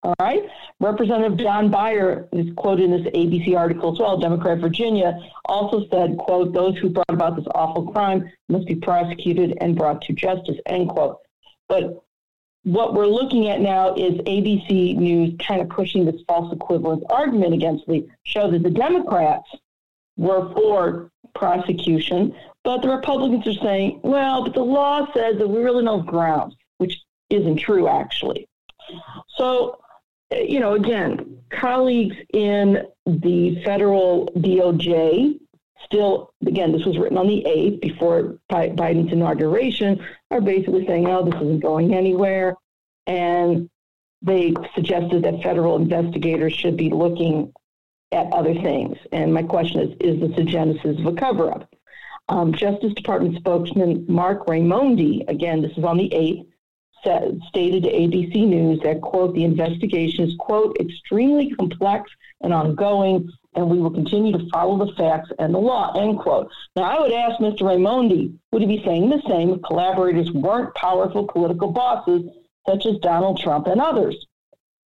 All 0.06 0.14
right. 0.20 0.44
Representative 0.78 1.36
John 1.36 1.68
Beyer 1.68 2.28
is 2.30 2.46
quoted 2.54 2.84
in 2.84 2.90
this 2.92 3.12
ABC 3.12 3.56
article 3.56 3.92
as 3.92 3.98
well. 3.98 4.16
Democrat 4.16 4.58
Virginia 4.58 5.18
also 5.46 5.84
said, 5.90 6.16
quote, 6.16 6.52
those 6.52 6.78
who 6.78 6.90
brought 6.90 7.10
about 7.10 7.34
this 7.34 7.46
awful 7.56 7.90
crime 7.90 8.30
must 8.48 8.68
be 8.68 8.76
prosecuted 8.76 9.58
and 9.60 9.74
brought 9.74 10.00
to 10.02 10.12
justice, 10.12 10.58
end 10.66 10.90
quote. 10.90 11.18
But 11.68 12.04
what 12.62 12.94
we're 12.94 13.08
looking 13.08 13.48
at 13.48 13.60
now 13.60 13.96
is 13.96 14.12
ABC 14.18 14.96
News 14.96 15.34
kind 15.44 15.60
of 15.60 15.68
pushing 15.70 16.04
this 16.04 16.22
false 16.28 16.52
equivalence 16.52 17.02
argument 17.10 17.54
against 17.54 17.88
Lee, 17.88 18.08
show 18.22 18.48
that 18.48 18.62
the 18.62 18.70
Democrats 18.70 19.50
were 20.16 20.52
for 20.52 21.10
prosecution, 21.34 22.32
but 22.62 22.80
the 22.80 22.90
Republicans 22.90 23.44
are 23.48 23.60
saying, 23.60 23.98
well, 24.04 24.44
but 24.44 24.54
the 24.54 24.62
law 24.62 25.12
says 25.12 25.36
that 25.38 25.48
we 25.48 25.64
really 25.64 25.82
know 25.82 26.00
grounds, 26.00 26.54
which 26.78 27.02
isn't 27.28 27.56
true, 27.56 27.88
actually. 27.88 28.46
So 29.36 29.80
you 30.30 30.60
know, 30.60 30.74
again, 30.74 31.38
colleagues 31.50 32.16
in 32.32 32.86
the 33.06 33.62
federal 33.64 34.26
DOJ 34.36 35.38
still, 35.84 36.32
again, 36.46 36.72
this 36.72 36.84
was 36.84 36.98
written 36.98 37.18
on 37.18 37.26
the 37.26 37.44
8th 37.46 37.80
before 37.80 38.38
Biden's 38.50 39.12
inauguration, 39.12 40.04
are 40.30 40.40
basically 40.40 40.86
saying, 40.86 41.06
oh, 41.06 41.24
this 41.24 41.40
isn't 41.40 41.60
going 41.60 41.94
anywhere. 41.94 42.56
And 43.06 43.70
they 44.22 44.54
suggested 44.74 45.22
that 45.22 45.42
federal 45.42 45.76
investigators 45.76 46.52
should 46.52 46.76
be 46.76 46.90
looking 46.90 47.52
at 48.12 48.32
other 48.32 48.54
things. 48.54 48.96
And 49.12 49.32
my 49.32 49.42
question 49.42 49.80
is, 49.80 49.96
is 50.00 50.20
this 50.20 50.38
a 50.38 50.44
genesis 50.44 50.98
of 50.98 51.06
a 51.06 51.12
cover 51.12 51.52
up? 51.52 51.72
Um, 52.28 52.52
Justice 52.52 52.92
Department 52.94 53.36
spokesman 53.36 54.04
Marc 54.08 54.46
Raimondi, 54.46 55.28
again, 55.28 55.62
this 55.62 55.76
is 55.76 55.84
on 55.84 55.96
the 55.96 56.08
8th, 56.08 56.46
said, 57.04 57.40
stated 57.48 57.84
to 57.84 57.92
ABC 57.92 58.46
News 58.46 58.80
that, 58.82 59.00
quote, 59.00 59.34
the 59.34 59.44
investigation 59.44 60.28
is, 60.28 60.34
quote, 60.38 60.76
extremely 60.80 61.50
complex 61.50 62.10
and 62.40 62.52
ongoing, 62.52 63.28
and 63.54 63.70
we 63.70 63.78
will 63.78 63.90
continue 63.90 64.32
to 64.32 64.48
follow 64.50 64.84
the 64.84 64.92
facts 64.94 65.30
and 65.38 65.54
the 65.54 65.58
law, 65.58 65.92
end 65.98 66.18
quote. 66.18 66.50
Now, 66.74 66.82
I 66.84 67.00
would 67.00 67.12
ask 67.12 67.40
Mr. 67.40 67.62
Raimondi, 67.62 68.34
would 68.52 68.62
he 68.62 68.68
be 68.68 68.84
saying 68.84 69.08
the 69.08 69.22
same 69.28 69.50
if 69.50 69.62
collaborators 69.62 70.30
weren't 70.32 70.74
powerful 70.74 71.26
political 71.26 71.72
bosses 71.72 72.22
such 72.68 72.86
as 72.86 72.98
Donald 72.98 73.40
Trump 73.40 73.66
and 73.66 73.80
others? 73.80 74.26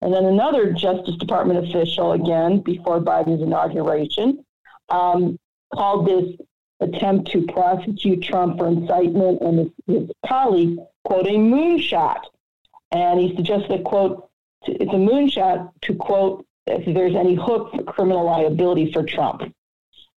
And 0.01 0.13
then 0.13 0.25
another 0.25 0.71
Justice 0.71 1.15
Department 1.17 1.67
official, 1.67 2.13
again, 2.13 2.59
before 2.59 3.01
Biden's 3.01 3.41
inauguration, 3.41 4.45
um, 4.89 5.37
called 5.73 6.07
this 6.07 6.35
attempt 6.79 7.31
to 7.31 7.45
prosecute 7.47 8.23
Trump 8.23 8.57
for 8.57 8.67
incitement 8.67 9.41
and 9.41 9.59
his, 9.59 9.69
his 9.87 10.11
colleague 10.25 10.77
quote, 11.03 11.27
a 11.27 11.31
moonshot. 11.31 12.21
And 12.91 13.19
he 13.19 13.35
suggests 13.35 13.67
that, 13.69 13.83
quote, 13.83 14.29
it's 14.65 14.91
a 14.91 14.97
moonshot 14.97 15.71
to, 15.83 15.95
quote, 15.95 16.45
if 16.67 16.93
there's 16.93 17.15
any 17.15 17.35
hook 17.35 17.71
for 17.71 17.83
criminal 17.83 18.25
liability 18.25 18.91
for 18.91 19.03
Trump. 19.03 19.41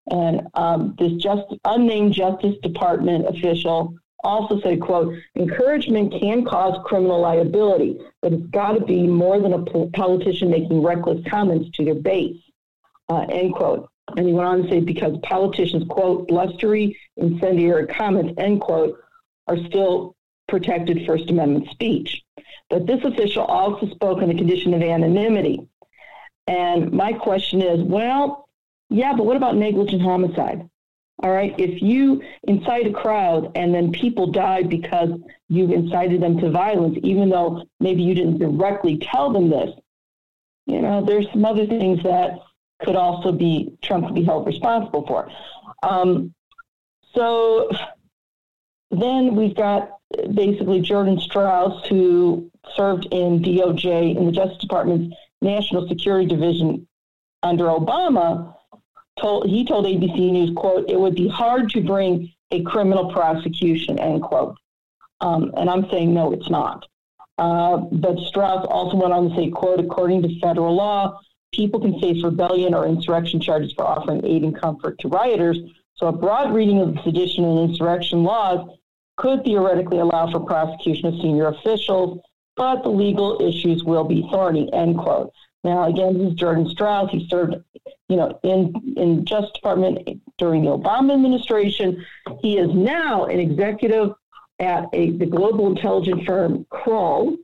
And 0.10 0.48
um, 0.56 0.96
this 0.98 1.14
just 1.22 1.44
unnamed 1.66 2.14
Justice 2.14 2.56
Department 2.64 3.28
official 3.28 3.96
also 4.24 4.60
said, 4.62 4.82
quote, 4.82 5.16
encouragement 5.36 6.14
can 6.20 6.46
cause 6.46 6.78
criminal 6.86 7.20
liability, 7.20 7.98
but 8.22 8.34
it's 8.34 8.46
got 8.48 8.74
to 8.74 8.86
be 8.86 9.08
more 9.08 9.40
than 9.40 9.54
a 9.54 9.88
politician 9.92 10.50
making 10.50 10.84
reckless 10.84 11.24
comments 11.28 11.70
to 11.78 11.86
their 11.86 11.96
base, 11.96 12.38
uh, 13.10 13.26
end 13.30 13.54
quote. 13.54 13.90
And 14.18 14.28
he 14.28 14.34
went 14.34 14.48
on 14.48 14.64
to 14.64 14.70
say, 14.70 14.80
because 14.80 15.18
politicians, 15.24 15.86
quote, 15.90 16.28
blustery, 16.28 16.98
incendiary 17.18 17.88
comments, 17.88 18.34
end 18.38 18.62
quote, 18.62 19.00
are 19.48 19.58
still 19.68 20.16
protected 20.48 21.06
First 21.06 21.30
Amendment 21.30 21.70
speech. 21.72 22.22
But 22.70 22.88
this 22.88 23.04
official 23.04 23.44
also 23.44 23.90
spoke 23.90 24.22
on 24.22 24.30
the 24.30 24.36
condition 24.36 24.74
of 24.74 24.82
anonymity. 24.82 25.68
And 26.48 26.92
my 26.92 27.14
question 27.14 27.62
is 27.62 27.82
well, 27.84 28.50
yeah, 28.90 29.14
but 29.16 29.26
what 29.26 29.38
about 29.38 29.56
negligent 29.56 30.02
homicide? 30.02 30.70
All 31.24 31.32
right, 31.32 31.54
if 31.60 31.82
you 31.82 32.24
incite 32.44 32.88
a 32.88 32.92
crowd 32.92 33.52
and 33.56 33.74
then 33.74 33.92
people 33.92 34.32
die 34.32 34.64
because 34.64 35.12
you've 35.50 35.72
incited 35.72 36.20
them 36.22 36.40
to 36.40 36.50
violence, 36.50 36.98
even 37.04 37.30
though 37.30 37.64
maybe 37.80 38.02
you 38.02 38.16
didn't 38.16 38.40
directly 38.40 38.98
tell 38.98 39.32
them 39.32 39.50
this, 39.50 39.70
you 40.66 40.82
know, 40.82 41.06
there's 41.06 41.30
some 41.32 41.46
other 41.46 41.68
things 41.68 42.02
that 42.04 42.40
could 42.82 42.96
also 42.96 43.32
be 43.32 43.78
Trump 43.84 44.08
could 44.08 44.16
be 44.16 44.24
held 44.24 44.48
responsible 44.48 45.06
for. 45.06 45.30
Um, 45.84 46.34
so 47.14 47.70
then 48.92 49.36
we've 49.36 49.56
got 49.56 49.98
basically 50.34 50.82
Jordan 50.82 51.20
Strauss, 51.20 51.86
who 51.88 52.52
served 52.76 53.08
in 53.12 53.42
DOJ 53.42 54.16
in 54.16 54.26
the 54.26 54.32
Justice 54.32 54.58
Department's 54.60 55.16
National 55.42 55.88
Security 55.88 56.28
Division 56.28 56.88
under 57.42 57.66
Obama, 57.66 58.54
told 59.20 59.48
he 59.48 59.66
told 59.66 59.86
ABC 59.86 60.32
News, 60.32 60.52
"quote 60.56 60.90
It 60.90 61.00
would 61.00 61.16
be 61.16 61.28
hard 61.28 61.70
to 61.72 61.82
bring 61.82 62.32
a 62.52 62.62
criminal 62.64 63.12
prosecution." 63.12 63.98
End 63.98 64.22
quote. 64.22 64.56
Um, 65.22 65.52
and 65.56 65.70
I'm 65.70 65.90
saying 65.90 66.14
no, 66.14 66.32
it's 66.32 66.50
not. 66.50 66.86
Uh, 67.38 67.78
but 67.78 68.20
Strauss 68.20 68.66
also 68.70 68.98
went 68.98 69.14
on 69.14 69.30
to 69.30 69.36
say, 69.36 69.50
"quote 69.50 69.80
According 69.80 70.24
to 70.24 70.40
federal 70.40 70.76
law, 70.76 71.18
people 71.54 71.80
can 71.80 72.00
face 72.00 72.24
rebellion 72.24 72.74
or 72.74 72.86
insurrection 72.86 73.40
charges 73.40 73.72
for 73.74 73.86
offering 73.86 74.26
aid 74.26 74.44
and 74.44 74.56
comfort 74.56 75.00
to 75.00 75.08
rioters." 75.08 75.58
So 75.96 76.08
a 76.08 76.12
broad 76.12 76.54
reading 76.54 76.82
of 76.82 76.96
the 76.96 77.04
sedition 77.04 77.46
and 77.46 77.60
insurrection 77.60 78.24
laws 78.24 78.68
could 79.22 79.44
theoretically 79.44 80.00
allow 80.00 80.32
for 80.32 80.40
prosecution 80.40 81.08
of 81.08 81.22
senior 81.22 81.48
officials, 81.48 82.20
but 82.56 82.82
the 82.82 82.90
legal 82.90 83.40
issues 83.40 83.84
will 83.84 84.04
be 84.04 84.28
thorny, 84.32 84.72
end 84.74 84.98
quote. 84.98 85.32
Now, 85.64 85.88
again, 85.88 86.18
this 86.18 86.30
is 86.30 86.34
Jordan 86.34 86.68
Strauss. 86.68 87.12
He 87.12 87.28
served, 87.30 87.56
you 88.10 88.16
know, 88.16 88.40
in 88.44 88.74
in 88.98 89.24
Justice 89.26 89.52
Department 89.54 90.22
during 90.40 90.64
the 90.66 90.72
Obama 90.72 91.14
administration. 91.14 92.04
He 92.42 92.58
is 92.58 92.74
now 92.74 93.26
an 93.26 93.40
executive 93.40 94.14
at 94.60 94.86
a 94.92 95.12
the 95.12 95.28
global 95.28 95.68
intelligence 95.68 96.24
firm 96.26 96.66
Kroll, 96.72 97.38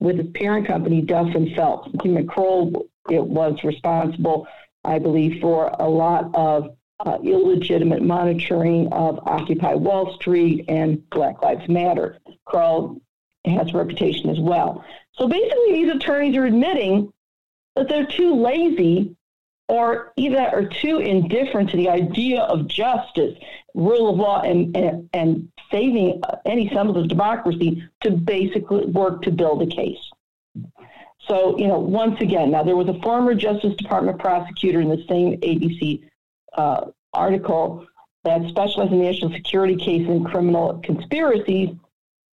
with 0.00 0.18
its 0.18 0.30
parent 0.34 0.66
company 0.66 1.00
Duff 1.00 1.32
and 1.36 1.54
Phelps. 1.54 1.90
Kroll 2.28 2.88
it 3.08 3.22
was 3.22 3.62
responsible, 3.62 4.48
I 4.84 4.98
believe, 4.98 5.40
for 5.40 5.68
a 5.78 5.88
lot 5.88 6.30
of 6.34 6.76
uh, 7.04 7.18
illegitimate 7.22 8.02
monitoring 8.02 8.92
of 8.92 9.18
Occupy 9.26 9.74
Wall 9.74 10.14
Street 10.14 10.64
and 10.68 11.08
Black 11.10 11.42
Lives 11.42 11.68
Matter. 11.68 12.18
Kroll 12.44 13.00
has 13.44 13.70
a 13.74 13.76
reputation 13.76 14.30
as 14.30 14.38
well. 14.38 14.84
So 15.14 15.26
basically, 15.28 15.72
these 15.72 15.92
attorneys 15.92 16.36
are 16.36 16.46
admitting 16.46 17.12
that 17.76 17.88
they're 17.88 18.06
too 18.06 18.34
lazy 18.34 19.16
or 19.68 20.12
either 20.16 20.38
are 20.38 20.66
too 20.66 20.98
indifferent 20.98 21.70
to 21.70 21.76
the 21.76 21.88
idea 21.88 22.42
of 22.42 22.68
justice, 22.68 23.36
rule 23.74 24.10
of 24.10 24.16
law, 24.16 24.42
and, 24.42 24.76
and, 24.76 25.08
and 25.12 25.50
saving 25.70 26.20
any 26.44 26.68
semblance 26.68 26.98
of 27.04 27.08
democracy 27.08 27.82
to 28.02 28.10
basically 28.10 28.84
work 28.86 29.22
to 29.22 29.30
build 29.30 29.62
a 29.62 29.66
case. 29.66 29.98
So, 31.26 31.56
you 31.56 31.68
know, 31.68 31.78
once 31.78 32.20
again, 32.20 32.50
now 32.50 32.64
there 32.64 32.76
was 32.76 32.88
a 32.88 33.00
former 33.00 33.34
Justice 33.34 33.74
Department 33.76 34.18
prosecutor 34.18 34.80
in 34.80 34.88
the 34.88 35.04
same 35.08 35.40
ABC 35.40 36.02
uh, 36.56 36.86
article 37.12 37.86
that 38.24 38.46
specialized 38.48 38.92
in 38.92 39.02
national 39.02 39.32
security 39.32 39.76
cases 39.76 40.08
and 40.08 40.26
criminal 40.26 40.80
conspiracies, 40.84 41.70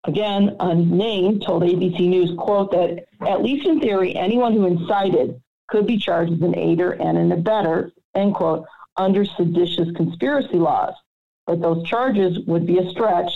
again 0.06 0.56
unnamed, 0.60 1.44
told 1.44 1.64
ABC 1.64 2.08
News, 2.08 2.32
quote, 2.38 2.72
that 2.72 3.06
at 3.28 3.42
least 3.42 3.66
in 3.66 3.80
theory, 3.80 4.16
anyone 4.16 4.54
who 4.54 4.66
incited 4.66 5.42
could 5.68 5.88
be 5.88 5.98
charged 5.98 6.34
as 6.34 6.42
an 6.42 6.58
aider 6.58 6.92
and 6.92 7.18
an 7.18 7.32
abettor, 7.32 7.92
end 8.16 8.36
quote, 8.36 8.66
under 8.98 9.26
seditious 9.26 9.90
conspiracy 9.96 10.58
laws. 10.58 10.94
But 11.48 11.62
those 11.62 11.88
charges 11.88 12.40
would 12.46 12.66
be 12.66 12.78
a 12.78 12.90
stretch 12.92 13.32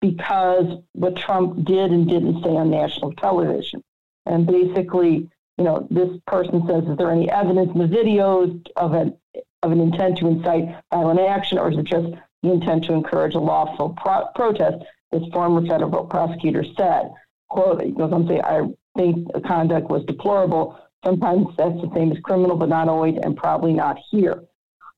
because 0.00 0.82
what 0.92 1.16
Trump 1.16 1.64
did 1.64 1.90
and 1.90 2.08
didn't 2.08 2.42
say 2.42 2.50
on 2.50 2.70
national 2.70 3.12
television. 3.14 3.82
And 4.26 4.46
basically, 4.46 5.28
you 5.58 5.64
know, 5.64 5.86
this 5.90 6.10
person 6.26 6.66
says, 6.66 6.84
is 6.84 6.96
there 6.96 7.10
any 7.10 7.30
evidence 7.30 7.70
in 7.74 7.78
the 7.78 7.96
videos 7.96 8.66
of 8.76 8.92
an 8.94 9.16
of 9.62 9.72
an 9.72 9.80
intent 9.80 10.18
to 10.18 10.26
incite 10.26 10.74
violent 10.92 11.20
action, 11.20 11.58
or 11.58 11.70
is 11.70 11.78
it 11.78 11.84
just 11.84 12.08
the 12.42 12.52
intent 12.52 12.84
to 12.84 12.92
encourage 12.92 13.34
a 13.34 13.38
lawful 13.38 13.90
pro- 13.90 14.26
protest? 14.34 14.84
This 15.12 15.22
former 15.32 15.66
federal 15.66 16.04
prosecutor 16.04 16.64
said, 16.76 17.12
"quote 17.48 17.82
He 17.82 17.90
goes 17.90 18.12
on 18.12 18.26
to 18.26 18.34
say, 18.34 18.40
I 18.40 18.62
think 18.96 19.32
the 19.32 19.40
conduct 19.40 19.90
was 19.90 20.04
deplorable. 20.04 20.78
Sometimes 21.04 21.48
that's 21.56 21.80
the 21.80 21.90
same 21.94 22.12
as 22.12 22.18
criminal, 22.20 22.56
but 22.56 22.68
not 22.68 22.88
always, 22.88 23.18
and 23.22 23.36
probably 23.36 23.72
not 23.72 23.98
here." 24.10 24.44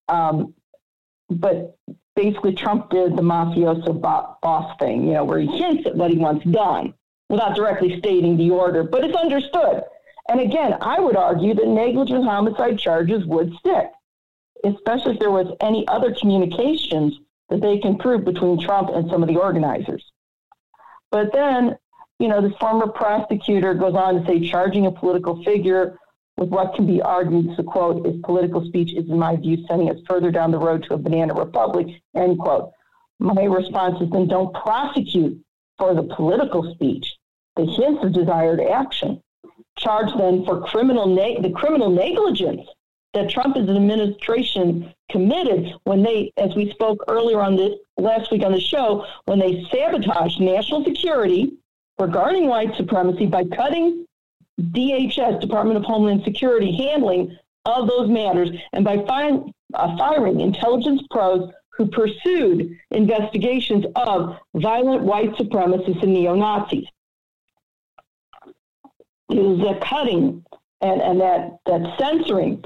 Um, 0.09 0.55
but 1.31 1.79
basically, 2.15 2.55
Trump 2.55 2.91
did 2.91 3.17
the 3.17 3.23
mafioso 3.23 3.99
boss 4.01 4.77
thing, 4.79 5.07
you 5.07 5.15
know, 5.15 5.25
where 5.25 5.39
he 5.39 5.47
hints 5.47 5.87
at 5.87 5.97
what 5.97 6.11
he 6.11 6.19
wants 6.19 6.45
done 6.45 6.95
without 7.29 7.57
directly 7.57 7.99
stating 7.99 8.37
the 8.37 8.51
order, 8.51 8.83
but 8.83 9.03
it's 9.03 9.17
understood. 9.17 9.83
And 10.29 10.41
again, 10.41 10.77
I 10.81 11.01
would 11.01 11.17
argue 11.17 11.55
that 11.55 11.67
negligent 11.67 12.25
homicide 12.25 12.79
charges 12.79 13.25
would 13.27 13.55
stick, 13.55 13.91
especially 14.65 15.15
if 15.15 15.21
there 15.21 15.31
was 15.31 15.55
any 15.61 15.87
other 15.89 16.15
communications 16.15 17.19
that 17.49 17.61
they 17.61 17.79
can 17.79 17.99
prove 17.99 18.25
between 18.25 18.61
Trump 18.61 18.91
and 18.93 19.11
some 19.11 19.23
of 19.23 19.29
the 19.29 19.37
organizers. 19.37 20.05
But 21.11 21.33
then, 21.33 21.77
you 22.19 22.29
know, 22.29 22.41
this 22.41 22.57
former 22.59 22.87
prosecutor 22.87 23.75
goes 23.75 23.95
on 23.95 24.21
to 24.21 24.27
say 24.27 24.49
charging 24.49 24.87
a 24.87 24.93
political 24.93 25.43
figure 25.45 25.99
with 26.37 26.49
what 26.49 26.75
can 26.75 26.87
be 26.87 27.03
argued, 27.03 27.55
to 27.57 27.63
quote, 27.63 28.07
is 28.07 28.19
political 28.25 28.65
speech 28.65 28.95
is, 28.95 29.09
in 29.09 29.19
my 29.19 29.37
view, 29.37 29.65
sending 29.69 29.91
us 29.91 29.99
further 30.09 30.31
down 30.31 30.51
the 30.51 30.59
road 30.59 30.85
to 30.85 30.95
a 30.95 30.99
banana 30.99 31.35
republic, 31.35 31.87
end 32.17 32.39
quote. 32.39 32.71
My 33.19 33.45
response 33.45 34.01
is 34.01 34.11
then 34.11 34.29
don't 34.29 34.55
prosecute 34.55 35.39
for 35.77 35.95
the 35.95 36.05
political 36.05 36.73
speech, 36.75 37.17
the 37.57 37.67
hints 37.67 38.03
of 38.03 38.15
desired 38.15 38.61
action 38.61 39.23
charge 39.77 40.11
then 40.19 40.45
for 40.45 40.61
criminal 40.63 41.07
ne- 41.07 41.41
the 41.41 41.51
criminal 41.51 41.91
negligence 41.91 42.69
that 43.15 43.31
Trump 43.31 43.57
administration 43.57 44.93
committed 45.11 45.75
when 45.85 46.03
they, 46.03 46.33
as 46.37 46.55
we 46.55 46.71
spoke 46.71 47.05
earlier 47.09 47.41
on 47.41 47.57
this 47.57 47.79
last 47.99 48.31
week 48.31 48.43
on 48.43 48.53
the 48.53 48.61
show, 48.61 49.07
when 49.27 49.39
they 49.39 49.65
sabotaged 49.71 50.41
national 50.41 50.85
security 50.85 51.53
regarding 51.99 52.47
white 52.47 52.75
supremacy 52.77 53.27
by 53.27 53.45
cutting 53.45 54.07
DHS, 54.61 55.41
Department 55.41 55.77
of 55.77 55.85
Homeland 55.85 56.23
Security, 56.25 56.75
handling 56.77 57.37
of 57.65 57.87
those 57.87 58.09
matters, 58.09 58.51
and 58.73 58.85
by 58.85 59.05
fi- 59.07 59.41
uh, 59.75 59.97
firing 59.97 60.41
intelligence 60.41 61.03
pros 61.11 61.51
who 61.77 61.87
pursued 61.87 62.77
investigations 62.91 63.85
of 63.97 64.37
violent 64.55 65.03
white 65.03 65.31
supremacists 65.33 66.03
and 66.03 66.13
neo 66.13 66.35
Nazis 66.35 66.87
is 69.31 69.59
the 69.59 69.79
cutting 69.83 70.45
and, 70.83 71.01
and 71.01 71.21
that, 71.21 71.59
that 71.67 71.99
censoring 71.99 72.63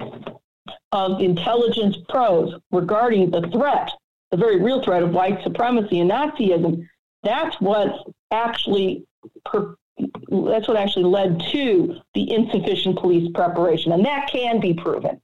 of 0.93 1.21
intelligence 1.21 1.97
pros 2.09 2.55
regarding 2.73 3.31
the 3.31 3.43
threat, 3.53 3.91
the 4.31 4.37
very 4.37 4.61
real 4.61 4.83
threat 4.83 5.03
of 5.03 5.11
white 5.11 5.43
supremacy 5.43 6.01
and 6.01 6.11
Nazism. 6.11 6.87
That's 7.23 7.61
what 7.61 8.07
actually 8.31 9.05
per, 9.45 9.75
that's 9.99 10.69
what 10.69 10.77
actually 10.77 11.05
led 11.05 11.41
to 11.53 11.97
the 12.15 12.31
insufficient 12.33 12.99
police 12.99 13.31
preparation, 13.35 13.93
and 13.93 14.05
that 14.05 14.29
can 14.31 14.61
be 14.61 14.75
proven. 14.75 15.21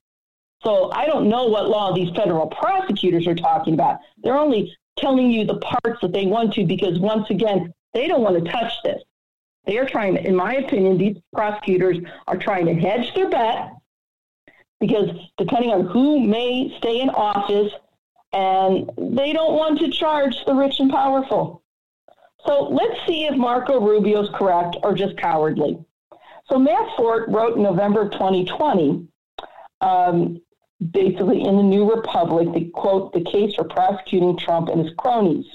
So 0.62 0.90
I 0.92 1.06
don't 1.06 1.28
know 1.28 1.46
what 1.46 1.68
law 1.68 1.92
these 1.92 2.14
federal 2.14 2.46
prosecutors 2.46 3.26
are 3.26 3.34
talking 3.34 3.74
about. 3.74 3.98
They're 4.22 4.38
only 4.38 4.74
telling 4.96 5.30
you 5.30 5.44
the 5.44 5.58
parts 5.58 6.00
that 6.02 6.12
they 6.12 6.26
want 6.26 6.54
to 6.54 6.64
because 6.64 6.98
once 6.98 7.30
again, 7.30 7.72
they 7.94 8.06
don't 8.08 8.22
want 8.22 8.42
to 8.42 8.50
touch 8.50 8.72
this. 8.84 9.02
They 9.64 9.78
are 9.78 9.86
trying 9.86 10.14
to, 10.14 10.26
in 10.26 10.34
my 10.34 10.54
opinion, 10.56 10.98
these 10.98 11.16
prosecutors 11.32 11.98
are 12.26 12.36
trying 12.36 12.66
to 12.66 12.74
hedge 12.74 13.14
their 13.14 13.30
bet 13.30 13.74
because 14.80 15.10
depending 15.38 15.70
on 15.70 15.86
who 15.86 16.18
may 16.20 16.74
stay 16.78 17.00
in 17.00 17.08
office, 17.10 17.72
and 18.32 18.90
they 18.98 19.32
don't 19.32 19.54
want 19.54 19.78
to 19.78 19.90
charge 19.90 20.44
the 20.44 20.54
rich 20.54 20.80
and 20.80 20.90
powerful. 20.90 21.62
So 22.46 22.64
let's 22.64 22.98
see 23.06 23.24
if 23.26 23.36
Marco 23.36 23.80
Rubio 23.80 24.22
is 24.22 24.28
correct 24.34 24.76
or 24.82 24.94
just 24.94 25.16
cowardly. 25.16 25.78
So 26.50 26.58
Matt 26.58 26.96
Ford 26.96 27.26
wrote 27.28 27.56
in 27.56 27.62
November 27.62 28.02
of 28.02 28.12
2020, 28.12 29.06
um, 29.80 30.40
basically 30.90 31.42
in 31.42 31.56
the 31.56 31.62
New 31.62 31.88
Republic, 31.88 32.52
the 32.52 32.70
quote, 32.70 33.12
the 33.12 33.22
case 33.22 33.54
for 33.54 33.64
prosecuting 33.64 34.36
Trump 34.36 34.68
and 34.68 34.84
his 34.84 34.94
cronies. 34.98 35.46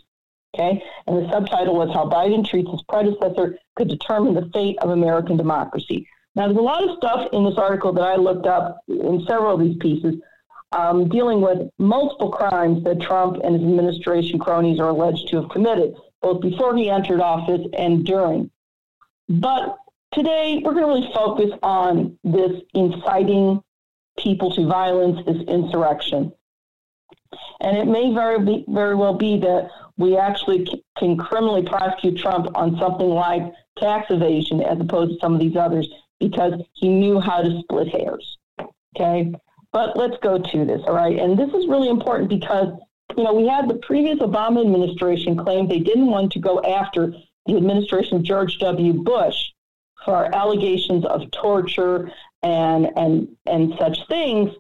Okay, 0.58 0.84
and 1.06 1.18
the 1.18 1.30
subtitle 1.30 1.76
was 1.76 1.94
How 1.94 2.10
Biden 2.10 2.48
Treats 2.48 2.72
His 2.72 2.82
Predecessor 2.90 3.60
Could 3.76 3.90
Determine 3.90 4.34
the 4.34 4.50
Fate 4.54 4.78
of 4.80 4.90
American 4.90 5.38
Democracy. 5.38 6.08
Now, 6.36 6.48
there's 6.48 6.58
a 6.58 6.62
lot 6.62 6.84
of 6.84 6.98
stuff 6.98 7.30
in 7.32 7.44
this 7.46 7.58
article 7.58 7.94
that 7.94 8.02
I 8.02 8.16
looked 8.16 8.48
up 8.48 8.80
in 8.88 9.24
several 9.28 9.54
of 9.54 9.60
these 9.60 9.78
pieces 9.78 10.16
um, 10.72 11.10
dealing 11.10 11.42
with 11.42 11.70
multiple 11.78 12.32
crimes 12.32 12.84
that 12.86 13.02
Trump 13.02 13.38
and 13.44 13.54
his 13.54 13.64
administration 13.64 14.40
cronies 14.40 14.80
are 14.80 14.90
alleged 14.90 15.28
to 15.30 15.42
have 15.42 15.50
committed, 15.50 15.96
both 16.24 16.42
before 16.42 16.76
he 16.76 16.90
entered 16.90 17.22
office 17.22 17.66
and 17.78 18.04
during. 18.04 18.50
But 19.30 19.78
today, 20.12 20.62
we're 20.64 20.74
going 20.74 21.02
to 21.02 21.08
really 21.08 21.14
focus 21.14 21.52
on 21.62 22.18
this 22.24 22.64
inciting 22.74 23.62
people 24.18 24.52
to 24.56 24.66
violence, 24.66 25.24
this 25.26 25.44
insurrection. 25.48 26.34
And 27.62 27.78
it 27.78 27.86
may 27.86 28.12
very, 28.12 28.44
be, 28.44 28.66
very 28.68 28.96
well 28.96 29.14
be 29.14 29.40
that 29.40 29.70
we 29.98 30.16
actually 30.16 30.68
can 30.98 31.18
criminally 31.18 31.64
prosecute 31.64 32.18
Trump 32.18 32.48
on 32.56 32.78
something 32.78 33.10
like 33.10 33.52
tax 33.78 34.10
evasion 34.10 34.62
as 34.62 34.80
opposed 34.80 35.14
to 35.14 35.20
some 35.20 35.34
of 35.34 35.40
these 35.40 35.56
others 35.56 35.90
because 36.20 36.54
he 36.74 36.90
knew 36.90 37.20
how 37.20 37.42
to 37.42 37.60
split 37.62 37.88
hairs. 37.90 38.38
Okay. 38.96 39.34
But 39.72 39.98
let's 39.98 40.18
go 40.22 40.40
to 40.40 40.66
this. 40.66 40.82
All 40.88 40.96
right. 40.96 41.20
And 41.20 41.38
this 41.38 41.50
is 41.50 41.68
really 41.68 41.90
important 41.90 42.30
because, 42.30 42.70
you 43.16 43.24
know, 43.24 43.34
we 43.34 43.48
had 43.48 43.70
the 43.70 43.76
previous 43.76 44.20
Obama 44.20 44.62
administration 44.62 45.36
claim 45.36 45.68
they 45.68 45.80
didn't 45.80 46.08
want 46.08 46.32
to 46.34 46.40
go 46.40 46.62
after 46.64 47.14
the 47.46 47.58
administration 47.58 48.18
of 48.18 48.24
George 48.24 48.58
W. 48.60 48.94
Bush 48.94 49.52
for 50.06 50.34
allegations 50.34 51.06
of 51.06 51.30
torture 51.32 52.12
and 52.44 52.88
and 52.96 53.28
and 53.46 53.74
such 53.80 54.08
things 54.08 54.52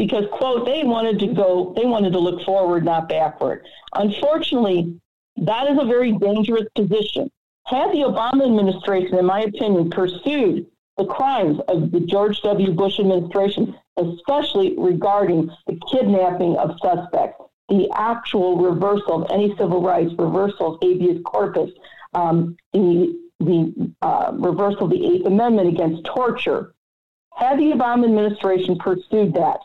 because 0.00 0.24
quote 0.32 0.64
they 0.64 0.82
wanted 0.82 1.18
to 1.18 1.26
go 1.26 1.74
they 1.76 1.84
wanted 1.84 2.10
to 2.14 2.18
look 2.18 2.42
forward 2.42 2.84
not 2.86 3.06
backward. 3.06 3.66
Unfortunately 3.94 4.98
that 5.36 5.70
is 5.70 5.78
a 5.78 5.84
very 5.84 6.12
dangerous 6.12 6.66
position. 6.74 7.30
Had 7.66 7.92
the 7.92 8.04
obama 8.08 8.46
administration 8.46 9.18
in 9.18 9.26
my 9.26 9.42
opinion 9.42 9.90
pursued 9.90 10.66
the 10.96 11.04
crimes 11.04 11.60
of 11.68 11.92
the 11.92 12.00
george 12.00 12.40
w. 12.40 12.72
Bush 12.72 12.98
administration 12.98 13.76
especially 13.98 14.74
regarding 14.78 15.50
the 15.66 15.78
kidnapping 15.92 16.56
of 16.56 16.78
suspects 16.82 17.44
the 17.68 17.88
actual 17.94 18.56
reversal 18.56 19.22
of 19.22 19.30
any 19.30 19.54
civil 19.58 19.82
rights 19.82 20.14
reversal 20.18 20.74
of 20.74 20.78
habeas 20.82 21.20
corpus 21.26 21.70
um, 22.14 22.56
the 22.72 23.14
the 23.38 23.92
uh, 24.00 24.32
reversal 24.32 24.84
of 24.84 24.90
the 24.90 25.06
eighth 25.14 25.26
amendment 25.26 25.68
against 25.68 26.02
torture 26.04 26.74
had 27.34 27.58
the 27.58 27.70
obama 27.72 28.04
administration 28.04 28.78
pursued 28.78 29.34
that 29.34 29.60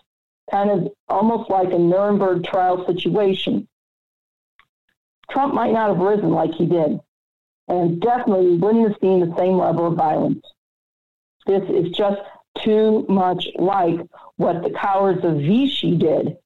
kind 0.52 0.70
of 0.70 0.92
almost 1.08 1.50
like 1.50 1.72
a 1.72 1.80
Nuremberg 1.80 2.44
trial 2.44 2.86
situation. 2.86 3.68
Trump 5.30 5.54
might 5.54 5.74
not 5.74 5.90
have 5.90 5.98
risen 5.98 6.32
like 6.32 6.54
he 6.54 6.66
did, 6.66 7.00
and 7.68 8.00
definitely 8.00 8.58
wouldn't 8.58 8.88
have 8.88 8.98
seen 9.02 9.20
the 9.20 9.36
same 9.38 9.58
level 9.58 9.88
of 9.88 9.96
violence. 9.96 10.46
This 11.48 11.64
is 11.70 11.92
just 11.92 12.22
too 12.64 13.06
much 13.10 13.48
like 13.56 14.00
what 14.38 14.64
the 14.64 14.70
cowards 14.70 15.24
of 15.26 15.38
Vichy 15.38 15.96
did 15.98 16.38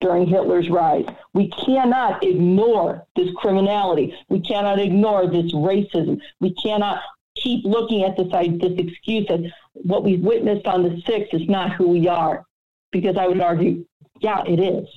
during 0.00 0.26
Hitler's 0.26 0.68
rise. 0.68 1.06
We 1.34 1.48
cannot 1.48 2.24
ignore 2.24 3.06
this 3.14 3.30
criminality. 3.36 4.16
We 4.28 4.40
cannot 4.40 4.78
ignore 4.80 5.28
this 5.28 5.52
racism. 5.52 6.20
We 6.40 6.54
cannot 6.54 7.02
keep 7.36 7.64
looking 7.64 8.04
at 8.04 8.16
this, 8.16 8.28
this 8.28 8.78
excuse 8.78 9.26
that 9.28 9.52
what 9.74 10.04
we've 10.04 10.20
witnessed 10.20 10.66
on 10.66 10.82
the 10.82 11.02
6th 11.02 11.34
is 11.34 11.48
not 11.48 11.72
who 11.72 11.88
we 11.88 12.08
are 12.08 12.44
because 12.92 13.16
I 13.16 13.26
would 13.26 13.40
argue, 13.40 13.84
yeah, 14.20 14.42
it 14.46 14.60
is, 14.60 14.88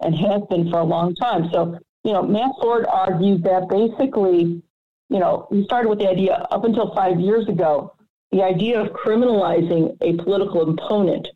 and 0.00 0.14
has 0.14 0.42
been 0.48 0.70
for 0.70 0.78
a 0.78 0.84
long 0.84 1.14
time. 1.14 1.50
So, 1.52 1.78
you 2.04 2.12
know, 2.12 2.22
Matt 2.22 2.52
Ford 2.60 2.86
argued 2.86 3.42
that 3.42 3.68
basically, 3.68 4.62
you 5.10 5.18
know, 5.18 5.46
he 5.50 5.64
started 5.64 5.88
with 5.88 5.98
the 5.98 6.08
idea 6.08 6.46
up 6.50 6.64
until 6.64 6.94
five 6.94 7.20
years 7.20 7.48
ago, 7.48 7.94
the 8.30 8.42
idea 8.42 8.80
of 8.80 8.88
criminalizing 8.88 9.96
a 10.00 10.22
political 10.22 10.70
opponent 10.70 11.28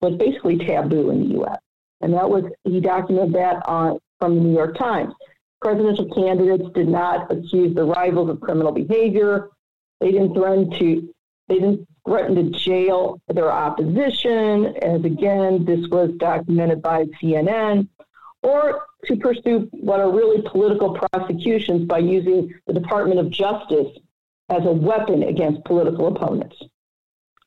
was 0.00 0.14
basically 0.16 0.58
taboo 0.58 1.10
in 1.10 1.20
the 1.20 1.34
U.S. 1.34 1.58
And 2.00 2.12
that 2.14 2.28
was, 2.28 2.44
he 2.64 2.80
documented 2.80 3.34
that 3.34 3.66
on, 3.66 3.98
from 4.18 4.36
the 4.36 4.40
New 4.40 4.54
York 4.54 4.76
Times. 4.76 5.12
Presidential 5.60 6.08
candidates 6.14 6.64
did 6.74 6.88
not 6.88 7.30
accuse 7.30 7.74
their 7.74 7.84
rivals 7.84 8.30
of 8.30 8.40
criminal 8.40 8.72
behavior. 8.72 9.48
They 10.00 10.12
didn't 10.12 10.34
threaten 10.34 10.70
to, 10.78 11.14
they 11.48 11.54
didn't 11.56 11.86
threatened 12.08 12.36
to 12.54 12.58
jail 12.58 13.20
their 13.28 13.52
opposition, 13.52 14.74
as 14.82 15.04
again, 15.04 15.64
this 15.66 15.86
was 15.90 16.10
documented 16.16 16.80
by 16.80 17.04
CNN, 17.20 17.86
or 18.42 18.86
to 19.04 19.16
pursue 19.16 19.68
what 19.72 20.00
are 20.00 20.10
really 20.10 20.40
political 20.50 20.94
prosecutions 20.94 21.84
by 21.84 21.98
using 21.98 22.52
the 22.66 22.72
Department 22.72 23.20
of 23.20 23.28
Justice 23.30 23.88
as 24.48 24.64
a 24.64 24.72
weapon 24.72 25.22
against 25.24 25.62
political 25.64 26.06
opponents. 26.08 26.56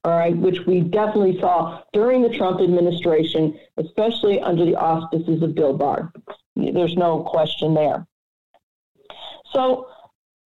all 0.03 0.17
right, 0.17 0.35
which 0.37 0.59
we 0.65 0.81
definitely 0.81 1.39
saw 1.39 1.81
during 1.93 2.21
the 2.21 2.29
Trump 2.29 2.59
administration, 2.59 3.57
especially 3.77 4.39
under 4.41 4.65
the 4.65 4.75
auspices 4.75 5.41
of 5.43 5.53
Bill 5.55 5.77
Barr. 5.77 6.11
There's 6.55 6.95
no 6.95 7.23
question 7.23 7.73
there. 7.73 8.05
So, 9.53 9.87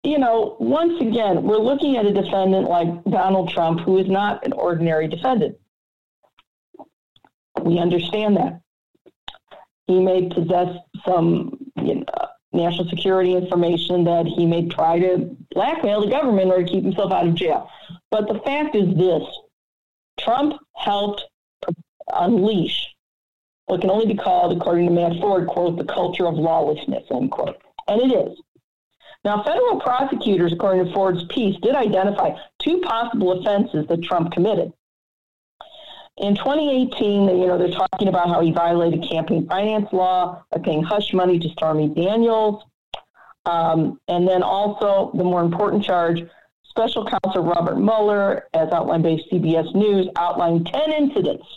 you 0.04 0.18
know, 0.18 0.56
once 0.60 1.02
again, 1.02 1.44
we're 1.44 1.58
looking 1.58 1.98
at 1.98 2.06
a 2.06 2.14
defendant 2.14 2.70
like 2.70 3.04
Donald 3.06 3.50
Trump, 3.50 3.82
who 3.82 3.98
is 3.98 4.08
not 4.08 4.46
an 4.46 4.54
ordinary 4.54 5.08
defendant. 5.08 5.58
We 7.62 7.80
understand 7.80 8.38
that. 8.38 8.62
He 9.88 10.00
may 10.00 10.30
possess 10.30 10.78
some 11.06 11.58
you 11.76 11.96
know, 11.96 12.06
national 12.54 12.90
security 12.90 13.34
information 13.34 14.06
that 14.06 14.26
he 14.26 14.46
may 14.46 14.68
try 14.68 15.00
to 15.00 15.36
blackmail 15.52 16.02
the 16.02 16.12
government 16.12 16.52
or 16.52 16.64
keep 16.64 16.84
himself 16.84 17.12
out 17.12 17.28
of 17.28 17.36
jail. 17.36 17.70
But 18.12 18.28
the 18.28 18.40
fact 18.40 18.76
is 18.76 18.96
this 18.96 19.24
Trump 20.20 20.54
helped 20.76 21.24
unleash 22.14 22.88
what 23.70 23.82
can 23.82 23.92
only 23.92 24.08
be 24.08 24.16
called, 24.16 24.58
according 24.58 24.88
to 24.88 24.92
Matt 24.92 25.22
Ford, 25.22 25.48
quote, 25.48 25.78
the 25.78 25.84
culture 25.84 26.26
of 26.26 26.34
lawlessness, 26.34 27.04
unquote. 27.12 27.62
And 27.88 28.02
it 28.02 28.16
is. 28.16 28.42
Now, 29.26 29.44
federal 29.44 29.80
prosecutors, 29.82 30.54
according 30.54 30.86
to 30.86 30.94
Ford's 30.94 31.24
piece, 31.26 31.58
did 31.62 31.76
identify 31.76 32.32
two 32.60 32.80
possible 32.80 33.34
offenses 33.34 33.86
that 33.88 34.04
Trump 34.04 34.32
committed. 34.32 34.72
In 36.18 36.36
2018, 36.36 37.30
you 37.38 37.48
know, 37.48 37.58
they're 37.58 37.70
talking 37.70 38.08
about 38.08 38.30
how 38.30 38.42
he 38.42 38.52
violated 38.52 39.08
campaign 39.10 39.48
finance 39.48 39.88
law 39.92 40.44
by 40.52 40.60
paying 40.60 40.84
hush 40.84 41.14
money 41.14 41.40
to 41.40 41.50
Stormy 41.50 41.90
Daniels. 41.90 42.64
Um, 43.46 44.00
and 44.08 44.28
then 44.28 44.44
also 44.44 45.12
the 45.16 45.24
more 45.24 45.42
important 45.42 45.84
charge, 45.84 46.22
Special 46.64 47.06
Counsel 47.06 47.44
Robert 47.44 47.78
Mueller, 47.78 48.48
as 48.54 48.70
outlined 48.72 49.04
by 49.04 49.18
CBS 49.32 49.74
News, 49.76 50.08
outlined 50.18 50.68
10 50.68 50.92
incidents 50.92 51.48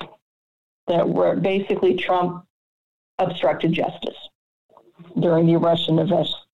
that 0.86 1.08
were 1.08 1.36
basically 1.36 1.94
Trump 1.94 2.44
obstructed 3.18 3.72
justice 3.72 4.16
during 5.20 5.46
the 5.46 5.56
Russian 5.56 5.98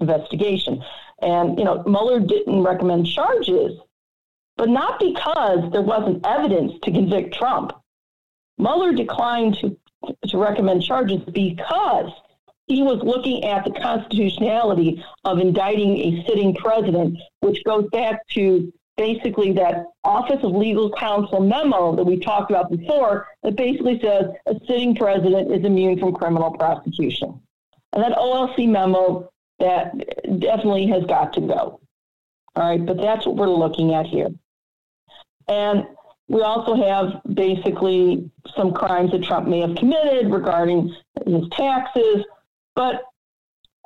investigation. 0.01 0.82
And, 1.20 1.59
you 1.59 1.64
know, 1.64 1.82
Mueller 1.86 2.20
didn't 2.20 2.62
recommend 2.62 3.06
charges, 3.06 3.78
but 4.56 4.68
not 4.68 5.01
because 5.01 5.70
there 5.72 5.82
wasn't 5.82 6.24
evidence 6.26 6.72
to 6.82 6.93
convict 6.93 7.35
Trump. 7.35 7.72
Mueller 8.59 8.93
declined 8.93 9.56
to, 9.59 9.76
to 10.28 10.39
recommend 10.39 10.82
charges 10.82 11.20
because 11.32 12.10
he 12.66 12.82
was 12.82 13.02
looking 13.02 13.44
at 13.44 13.64
the 13.64 13.70
constitutionality 13.70 15.02
of 15.24 15.39
indicting 15.39 15.97
a 15.98 16.24
sitting 16.26 16.55
president, 16.55 17.18
which 17.40 17.64
goes 17.64 17.89
back 17.93 18.26
to 18.28 18.72
basically 18.97 19.52
that 19.52 19.86
Office 20.05 20.43
of 20.43 20.52
Legal 20.52 20.90
Counsel 20.90 21.40
memo 21.40 21.97
that 21.97 22.05
we 22.05 22.18
talked 22.18 22.51
about 22.51 22.70
before 22.70 23.28
that 23.43 23.56
basically 23.56 23.98
says 24.01 24.26
a 24.47 24.55
sitting 24.66 24.94
president 24.94 25.51
is 25.52 25.64
immune 25.64 25.98
from 25.98 26.12
criminal 26.12 26.51
prosecution. 26.51 27.40
That 27.99 28.16
OLC 28.16 28.69
memo 28.69 29.31
that 29.59 29.97
definitely 30.39 30.87
has 30.89 31.05
got 31.05 31.33
to 31.35 31.41
go. 31.41 31.81
All 32.55 32.69
right, 32.70 32.85
but 32.85 32.97
that's 32.97 33.27
what 33.27 33.37
we're 33.37 33.49
looking 33.49 33.95
at 33.95 34.07
here. 34.07 34.29
And 35.49 35.87
we 36.29 36.43
also 36.43 36.75
have 36.75 37.20
basically 37.35 38.31
some 38.57 38.73
crimes 38.73 39.12
that 39.12 39.25
Trump 39.25 39.49
may 39.49 39.61
have 39.61 39.77
committed 39.77 40.31
regarding 40.31 40.95
his 41.27 41.49
taxes, 41.53 42.25
but 42.75 43.03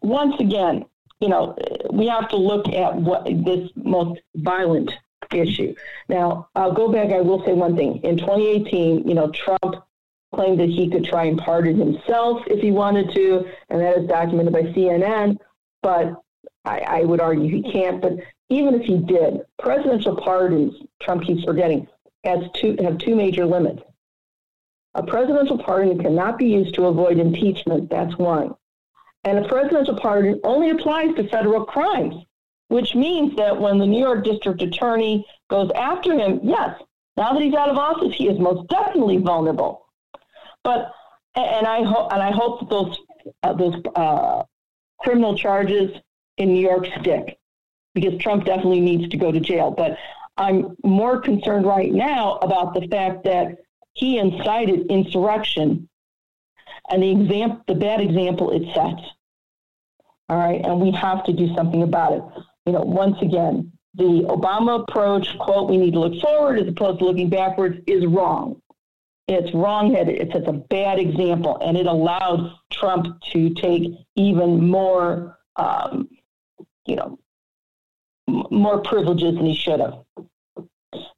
once 0.03 0.35
again, 0.41 0.85
you 1.21 1.29
know, 1.29 1.57
we 1.93 2.09
have 2.09 2.29
to 2.31 2.37
look 2.37 2.69
at 2.69 2.97
what 2.97 3.25
this 3.25 3.71
most 3.77 4.21
violent 4.35 4.93
issue. 5.33 5.75
Now, 6.09 6.49
I'll 6.57 6.73
go 6.73 6.91
back. 6.91 7.13
I 7.13 7.21
will 7.21 7.45
say 7.45 7.53
one 7.53 7.77
thing. 7.77 8.01
In 8.03 8.19
2018, 8.19 9.09
you 9.09 9.15
know, 9.15 9.31
Trump 9.31 9.77
claimed 10.35 10.61
that 10.61 10.69
he 10.69 10.89
could 10.89 11.05
try 11.05 11.25
and 11.25 11.39
pardon 11.39 11.79
himself 11.79 12.43
if 12.47 12.61
he 12.61 12.71
wanted 12.71 13.15
to, 13.15 13.45
and 13.69 13.81
that 13.81 13.99
is 13.99 14.09
documented 14.09 14.53
by 14.53 14.63
CNN. 14.63 15.39
But 15.83 16.23
I, 16.65 16.79
I 16.81 17.01
would 17.05 17.21
argue 17.21 17.49
he 17.51 17.71
can't. 17.71 18.01
But 18.01 18.15
even 18.49 18.75
if 18.75 18.83
he 18.83 18.99
did, 18.99 19.41
presidential 19.59 20.17
pardons, 20.17 20.75
Trump 21.01 21.25
keeps 21.25 21.45
forgetting, 21.45 21.87
has 22.25 22.45
two, 22.55 22.77
have 22.83 22.99
two 22.99 23.15
major 23.15 23.45
limits. 23.47 23.83
A 24.95 25.03
presidential 25.03 25.59
pardon 25.59 25.99
cannot 25.99 26.39
be 26.39 26.47
used 26.47 26.75
to 26.75 26.87
avoid 26.87 27.19
impeachment. 27.19 27.89
That's 27.89 28.17
one. 28.19 28.55
And 29.25 29.39
a 29.39 29.49
presidential 29.49 29.99
pardon 29.99 30.41
only 30.45 30.71
applies 30.71 31.15
to 31.15 31.29
federal 31.29 31.65
crimes, 31.65 32.15
which 32.69 32.95
means 32.95 33.37
that 33.37 33.59
when 33.59 33.79
the 33.79 33.87
New 33.87 34.01
York 34.01 34.25
District 34.25 34.61
Attorney 34.61 35.27
goes 35.49 35.71
after 35.75 36.13
him, 36.13 36.41
yes, 36.43 36.81
now 37.17 37.33
that 37.33 37.43
he's 37.43 37.55
out 37.55 37.71
of 37.71 37.79
office, 37.79 38.15
he 38.15 38.29
is 38.29 38.39
most 38.39 38.69
definitely 38.69 39.19
vulnerable. 39.19 39.87
But 40.65 40.93
and 41.35 41.67
I 41.67 41.83
hope 41.83 42.13
and 42.13 42.23
I 42.23 42.31
hope 42.31 42.61
that 42.61 42.71
those 42.71 42.99
uh, 43.43 43.53
those 43.55 43.83
uh, 43.95 44.43
criminal 45.01 45.37
charges 45.37 45.91
in 46.37 46.53
New 46.53 46.61
York 46.61 46.87
stick 47.01 47.39
because 47.95 48.19
Trump 48.21 48.45
definitely 48.45 48.81
needs 48.81 49.09
to 49.11 49.17
go 49.17 49.33
to 49.33 49.41
jail. 49.41 49.71
But 49.71 49.99
I'm 50.37 50.77
more 50.83 51.21
concerned 51.21 51.67
right 51.67 51.93
now 51.93 52.37
about 52.37 52.75
the 52.75 52.87
fact 52.89 53.25
that 53.25 53.59
he 53.95 54.19
incited 54.19 54.87
insurrection 54.87 55.89
and 56.91 57.03
the 57.03 57.11
example, 57.11 57.63
the 57.69 57.75
bad 57.75 58.01
example 58.01 58.51
it 58.51 58.65
sets. 58.75 59.03
All 60.29 60.39
right, 60.39 60.65
and 60.65 60.81
we 60.81 60.91
have 60.93 61.25
to 61.25 61.33
do 61.33 61.55
something 61.55 61.83
about 61.83 62.13
it. 62.13 62.23
You 62.67 62.73
know, 62.73 62.81
once 62.81 63.17
again, 63.21 63.73
the 63.95 64.25
Obama 64.29 64.83
approach, 64.83 65.37
quote, 65.39 65.69
we 65.69 65.77
need 65.77 65.93
to 65.93 66.01
look 66.01 66.21
forward 66.23 66.59
as 66.59 66.69
opposed 66.69 67.01
to 67.01 67.05
looking 67.05 67.29
backwards, 67.29 67.79
is 67.87 68.07
wrong. 68.07 68.62
It's 69.28 69.55
wrongheaded. 69.55 70.16
It's, 70.20 70.35
it's 70.35 70.49
a 70.49 70.53
bad 70.53 70.99
example, 70.99 71.59
and 71.62 71.77
it 71.77 71.86
allowed 71.86 72.53
Trump 72.70 73.20
to 73.32 73.51
take 73.55 73.93
even 74.16 74.69
more, 74.69 75.39
um, 75.57 76.09
you 76.86 76.97
know, 76.97 77.19
m- 78.28 78.47
more 78.51 78.81
privileges 78.81 79.35
than 79.35 79.47
he 79.47 79.55
should 79.55 79.81
have. 79.81 80.05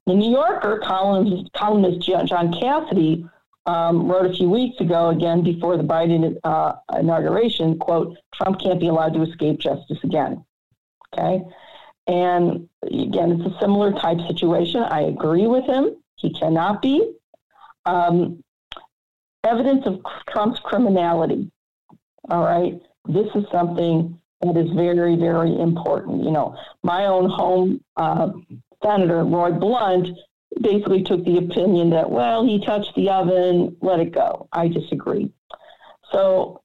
The 0.06 0.14
New 0.14 0.30
Yorker 0.30 0.80
columnist, 0.84 1.50
columnist 1.54 2.06
John 2.06 2.52
Cassidy 2.52 3.26
um, 3.66 4.06
wrote 4.06 4.26
a 4.26 4.34
few 4.34 4.50
weeks 4.50 4.80
ago, 4.80 5.08
again 5.08 5.42
before 5.42 5.76
the 5.76 5.82
Biden 5.82 6.38
uh, 6.44 6.74
inauguration, 6.98 7.78
quote, 7.78 8.18
Trump 8.34 8.60
can't 8.60 8.78
be 8.78 8.88
allowed 8.88 9.14
to 9.14 9.22
escape 9.22 9.58
justice 9.58 9.98
again. 10.04 10.44
Okay. 11.12 11.42
And 12.06 12.68
again, 12.82 13.32
it's 13.32 13.54
a 13.54 13.58
similar 13.60 13.92
type 13.92 14.18
situation. 14.28 14.82
I 14.82 15.02
agree 15.02 15.46
with 15.46 15.64
him. 15.64 15.96
He 16.16 16.32
cannot 16.34 16.82
be. 16.82 17.14
Um, 17.86 18.42
evidence 19.44 19.86
of 19.86 20.00
Trump's 20.28 20.60
criminality. 20.60 21.50
All 22.30 22.42
right. 22.42 22.80
This 23.06 23.28
is 23.34 23.44
something 23.52 24.18
that 24.40 24.56
is 24.56 24.70
very, 24.70 25.16
very 25.16 25.58
important. 25.58 26.24
You 26.24 26.30
know, 26.30 26.56
my 26.82 27.06
own 27.06 27.28
home 27.28 27.80
uh, 27.96 28.30
senator, 28.82 29.24
Roy 29.24 29.52
Blunt, 29.52 30.08
basically 30.60 31.02
took 31.02 31.24
the 31.24 31.38
opinion 31.38 31.90
that, 31.90 32.10
well, 32.10 32.46
he 32.46 32.64
touched 32.64 32.94
the 32.94 33.10
oven, 33.10 33.76
let 33.80 34.00
it 34.00 34.12
go. 34.12 34.48
I 34.52 34.68
disagree. 34.68 35.32
So 36.12 36.62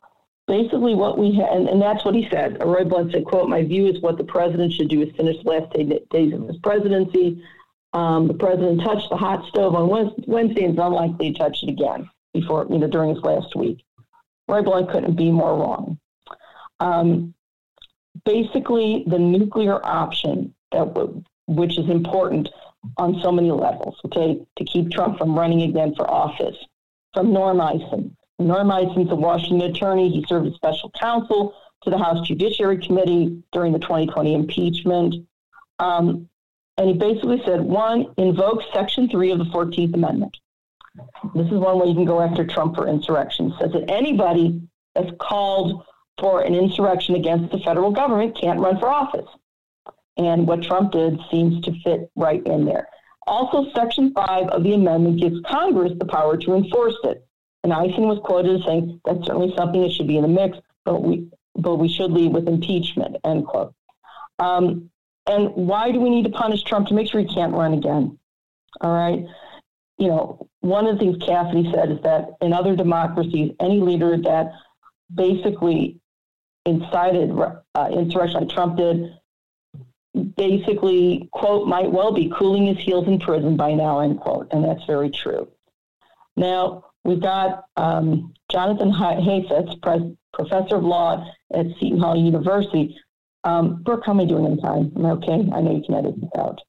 basically 0.47 0.95
what 0.95 1.17
we 1.17 1.33
had, 1.35 1.49
and, 1.49 1.69
and, 1.69 1.81
that's 1.81 2.05
what 2.05 2.15
he 2.15 2.27
said. 2.29 2.61
Roy 2.63 2.83
Blunt 2.83 3.11
said, 3.11 3.25
quote, 3.25 3.49
my 3.49 3.63
view 3.63 3.87
is 3.87 4.01
what 4.01 4.17
the 4.17 4.23
president 4.23 4.73
should 4.73 4.89
do 4.89 5.01
is 5.01 5.15
finish 5.15 5.41
the 5.43 5.49
last 5.49 5.73
day, 5.73 6.01
days 6.11 6.33
of 6.33 6.47
his 6.47 6.57
presidency. 6.57 7.43
Um, 7.93 8.27
the 8.27 8.33
president 8.35 8.81
touched 8.81 9.09
the 9.09 9.17
hot 9.17 9.47
stove 9.47 9.73
on 9.75 9.89
Wednesday 10.27 10.63
and 10.63 10.73
is 10.73 10.79
unlikely 10.79 11.31
to 11.31 11.37
touch 11.39 11.63
it 11.63 11.69
again 11.69 12.09
before, 12.33 12.67
you 12.69 12.77
know, 12.77 12.87
during 12.87 13.15
his 13.15 13.23
last 13.23 13.55
week. 13.55 13.83
Roy 14.47 14.61
Blunt 14.61 14.91
couldn't 14.91 15.15
be 15.15 15.31
more 15.31 15.57
wrong. 15.57 15.99
Um, 16.79 17.33
basically, 18.25 19.03
the 19.07 19.19
nuclear 19.19 19.83
option 19.85 20.53
that 20.71 20.93
w- 20.93 21.23
which 21.47 21.77
is 21.79 21.89
important 21.89 22.49
on 22.97 23.19
so 23.21 23.31
many 23.31 23.51
levels, 23.51 23.99
okay, 24.05 24.39
to 24.55 24.63
keep 24.65 24.91
Trump 24.91 25.17
from 25.17 25.37
running 25.37 25.63
again 25.63 25.93
for 25.95 26.09
office. 26.09 26.55
From 27.13 27.33
Norm 27.33 27.59
Eisen. 27.59 28.15
Norm 28.37 28.71
Eisen's 28.71 29.11
a 29.11 29.15
Washington 29.15 29.69
attorney. 29.69 30.09
He 30.09 30.23
served 30.27 30.47
as 30.47 30.53
special 30.53 30.91
counsel 30.91 31.55
to 31.83 31.89
the 31.89 31.97
House 31.97 32.25
Judiciary 32.27 32.77
Committee 32.77 33.43
during 33.51 33.73
the 33.73 33.79
2020 33.79 34.33
impeachment. 34.33 35.27
Um, 35.79 36.29
and 36.79 36.87
he 36.87 36.93
basically 36.93 37.41
said, 37.45 37.59
one, 37.59 38.05
invoke 38.17 38.61
Section 38.73 39.09
3 39.09 39.31
of 39.31 39.39
the 39.39 39.45
14th 39.45 39.93
Amendment. 39.93 40.37
This 41.35 41.47
is 41.47 41.59
one 41.59 41.77
way 41.77 41.87
you 41.87 41.93
can 41.93 42.05
go 42.05 42.21
after 42.21 42.47
Trump 42.47 42.75
for 42.75 42.87
insurrection. 42.87 43.51
It 43.51 43.59
says 43.59 43.71
that 43.73 43.91
anybody 43.91 44.61
that's 44.95 45.11
called 45.19 45.83
for 46.19 46.41
an 46.41 46.55
insurrection 46.55 47.15
against 47.15 47.51
the 47.51 47.59
federal 47.59 47.91
government 47.91 48.39
can't 48.39 48.61
run 48.61 48.79
for 48.79 48.87
office. 48.87 49.27
And 50.15 50.47
what 50.47 50.63
Trump 50.63 50.93
did 50.93 51.19
seems 51.29 51.61
to 51.65 51.73
fit 51.83 52.09
right 52.15 52.45
in 52.47 52.63
there. 52.63 52.87
Also, 53.27 53.69
Section 53.75 54.13
5 54.13 54.47
of 54.47 54.63
the 54.63 54.73
amendment 54.73 55.19
gives 55.19 55.41
Congress 55.41 55.91
the 55.99 56.05
power 56.05 56.37
to 56.37 56.55
enforce 56.55 56.97
it. 57.03 57.25
And 57.65 57.73
Eisen 57.73 58.07
was 58.07 58.19
quoted 58.23 58.61
as 58.61 58.65
saying 58.65 59.01
that's 59.03 59.25
certainly 59.25 59.53
something 59.57 59.81
that 59.81 59.91
should 59.91 60.07
be 60.07 60.15
in 60.15 60.21
the 60.21 60.29
mix, 60.29 60.57
but 60.85 61.03
we, 61.03 61.27
but 61.55 61.75
we 61.75 61.89
should 61.89 62.11
lead 62.11 62.31
with 62.31 62.47
impeachment, 62.47 63.17
end 63.25 63.45
quote. 63.45 63.73
Um, 64.39 64.89
and 65.29 65.55
why 65.55 65.91
do 65.91 65.99
we 65.99 66.09
need 66.09 66.23
to 66.23 66.31
punish 66.31 66.63
Trump 66.63 66.87
to 66.87 66.93
make 66.93 67.09
sure 67.09 67.21
he 67.21 67.27
can't 67.27 67.53
run 67.53 67.73
again? 67.73 68.17
All 68.81 68.93
right. 68.93 69.25
you 69.97 70.07
know, 70.07 70.47
one 70.61 70.87
of 70.87 70.97
the 70.97 71.05
things 71.05 71.23
Cassidy 71.23 71.71
said 71.73 71.91
is 71.91 72.01
that 72.03 72.31
in 72.41 72.53
other 72.53 72.75
democracies, 72.75 73.53
any 73.59 73.79
leader 73.79 74.17
that 74.17 74.51
basically 75.13 75.99
incited 76.65 77.31
uh, 77.75 77.89
insurrection 77.91 78.39
like 78.41 78.49
Trump 78.49 78.77
did, 78.77 79.13
basically, 80.35 81.29
quote, 81.31 81.67
might 81.67 81.91
well 81.91 82.11
be 82.11 82.31
cooling 82.35 82.65
his 82.65 82.77
heels 82.83 83.07
in 83.07 83.19
prison 83.19 83.55
by 83.55 83.73
now, 83.73 83.99
end 83.99 84.19
quote. 84.19 84.47
And 84.51 84.63
that's 84.63 84.83
very 84.85 85.09
true. 85.09 85.47
Now, 86.35 86.85
we've 87.03 87.21
got 87.21 87.65
um, 87.75 88.33
Jonathan 88.49 88.93
pres- 89.81 90.15
professor 90.33 90.75
of 90.77 90.83
law 90.83 91.29
at 91.53 91.65
Seton 91.79 91.99
Hall 91.99 92.15
University. 92.17 92.97
Um, 93.43 93.81
Brook, 93.83 94.03
how 94.05 94.11
am 94.13 94.19
I 94.19 94.25
doing 94.25 94.45
in 94.45 94.57
time? 94.59 94.91
Am 94.95 95.05
I 95.05 95.11
okay? 95.11 95.47
I 95.53 95.61
know 95.61 95.75
you 95.75 95.83
can 95.85 95.95
edit 95.95 96.19
this 96.19 96.29
out. 96.37 96.59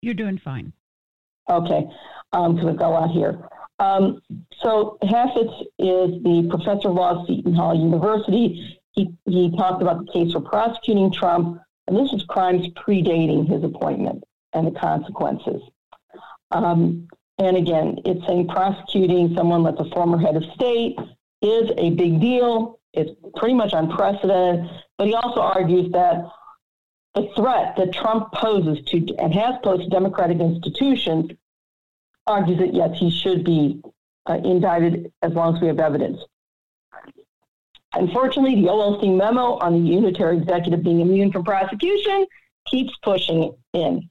You're 0.00 0.14
doing 0.14 0.38
fine. 0.38 0.72
Okay, 1.50 1.86
because 2.32 2.48
um, 2.48 2.64
we've 2.64 2.76
got 2.76 2.88
a 2.88 2.94
lot 2.94 3.10
here. 3.10 3.48
Um, 3.78 4.22
so 4.62 4.96
Hafetz 5.02 5.62
is 5.78 6.22
the 6.22 6.46
professor 6.50 6.88
of 6.88 6.94
law 6.94 7.20
at 7.20 7.26
Seton 7.26 7.54
Hall 7.54 7.74
University. 7.74 8.78
He, 8.92 9.12
he 9.26 9.50
talked 9.56 9.82
about 9.82 10.06
the 10.06 10.12
case 10.12 10.32
for 10.32 10.40
prosecuting 10.40 11.12
Trump, 11.12 11.60
and 11.86 11.96
this 11.96 12.12
is 12.12 12.22
crimes 12.24 12.68
predating 12.68 13.48
his 13.48 13.64
appointment 13.64 14.22
and 14.52 14.66
the 14.66 14.78
consequences. 14.78 15.62
Um, 16.52 17.08
and 17.38 17.56
again, 17.56 17.98
it's 18.04 18.24
saying 18.26 18.48
prosecuting 18.48 19.34
someone 19.34 19.64
that's 19.64 19.80
a 19.80 19.90
former 19.90 20.18
head 20.18 20.36
of 20.36 20.44
state 20.54 20.96
is 21.40 21.70
a 21.76 21.90
big 21.90 22.20
deal. 22.20 22.78
It's 22.92 23.10
pretty 23.36 23.54
much 23.54 23.72
unprecedented. 23.72 24.70
But 25.02 25.08
he 25.08 25.14
also 25.14 25.40
argues 25.40 25.90
that 25.90 26.30
the 27.16 27.28
threat 27.34 27.74
that 27.76 27.92
Trump 27.92 28.30
poses 28.34 28.84
to 28.84 28.98
and 29.16 29.34
has 29.34 29.56
posed 29.64 29.82
to 29.82 29.88
democratic 29.88 30.38
institutions 30.38 31.32
argues 32.24 32.60
that 32.60 32.72
yes, 32.72 32.96
he 33.00 33.10
should 33.10 33.42
be 33.42 33.82
uh, 34.26 34.34
indicted 34.34 35.12
as 35.20 35.32
long 35.32 35.56
as 35.56 35.60
we 35.60 35.66
have 35.66 35.80
evidence. 35.80 36.20
Unfortunately, 37.94 38.54
the 38.54 38.68
OLC 38.68 39.16
memo 39.16 39.58
on 39.58 39.72
the 39.72 39.90
unitary 39.90 40.36
executive 40.36 40.84
being 40.84 41.00
immune 41.00 41.32
from 41.32 41.42
prosecution 41.42 42.24
keeps 42.68 42.96
pushing 43.02 43.56
in. 43.72 44.08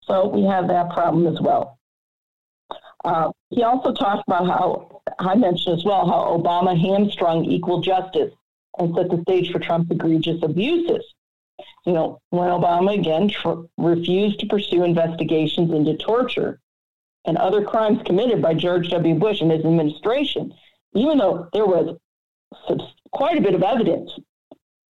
So 0.00 0.28
we 0.28 0.44
have 0.44 0.68
that 0.68 0.94
problem 0.94 1.26
as 1.26 1.42
well. 1.42 1.78
Uh, 3.04 3.32
he 3.50 3.64
also 3.64 3.92
talked 3.92 4.26
about 4.26 4.46
how, 4.46 5.02
I 5.18 5.34
mentioned 5.34 5.78
as 5.78 5.84
well, 5.84 6.06
how 6.06 6.38
Obama 6.38 6.74
hamstrung 6.74 7.44
equal 7.44 7.82
justice 7.82 8.32
and 8.78 8.94
set 8.94 9.10
the 9.10 9.22
stage 9.22 9.50
for 9.52 9.58
Trump's 9.58 9.90
egregious 9.90 10.42
abuses 10.42 11.04
you 11.88 11.92
know, 11.92 12.20
when 12.30 12.48
Obama 12.48 12.98
again 12.98 13.28
tr- 13.28 13.62
refused 13.76 14.40
to 14.40 14.46
pursue 14.46 14.84
investigations 14.84 15.70
into 15.70 15.96
torture 15.96 16.60
and 17.24 17.36
other 17.36 17.64
crimes 17.64 18.00
committed 18.04 18.42
by 18.42 18.54
George 18.54 18.90
W. 18.90 19.14
Bush 19.14 19.40
and 19.40 19.50
his 19.50 19.64
administration, 19.64 20.52
even 20.94 21.18
though 21.18 21.48
there 21.52 21.66
was 21.66 21.96
quite 23.10 23.38
a 23.38 23.40
bit 23.40 23.54
of 23.54 23.62
evidence 23.62 24.10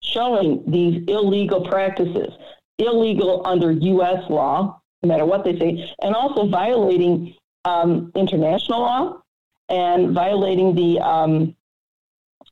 showing 0.02 0.62
these 0.66 1.02
illegal 1.08 1.66
practices, 1.66 2.32
illegal 2.78 3.42
under 3.44 3.70
U.S. 3.70 4.28
law, 4.30 4.80
no 5.02 5.08
matter 5.08 5.24
what 5.24 5.44
they 5.44 5.58
say, 5.58 5.92
and 6.02 6.14
also 6.14 6.46
violating 6.46 7.34
um, 7.64 8.12
international 8.14 8.80
law 8.80 9.22
and 9.68 10.12
violating 10.12 10.74
the 10.74 11.00
um, 11.00 11.56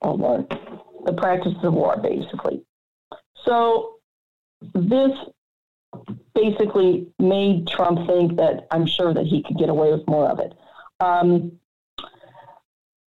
oh 0.00 0.14
Lord, 0.14 0.58
the 1.04 1.12
practices 1.12 1.62
of 1.62 1.74
war, 1.74 1.96
basically. 1.96 2.62
So 3.44 3.96
this 4.74 5.12
basically 6.34 7.08
made 7.18 7.66
Trump 7.66 8.06
think 8.06 8.36
that 8.36 8.66
I'm 8.70 8.86
sure 8.86 9.12
that 9.12 9.26
he 9.26 9.42
could 9.42 9.58
get 9.58 9.68
away 9.68 9.92
with 9.92 10.06
more 10.06 10.28
of 10.28 10.38
it. 10.38 10.54
Um, 11.00 11.52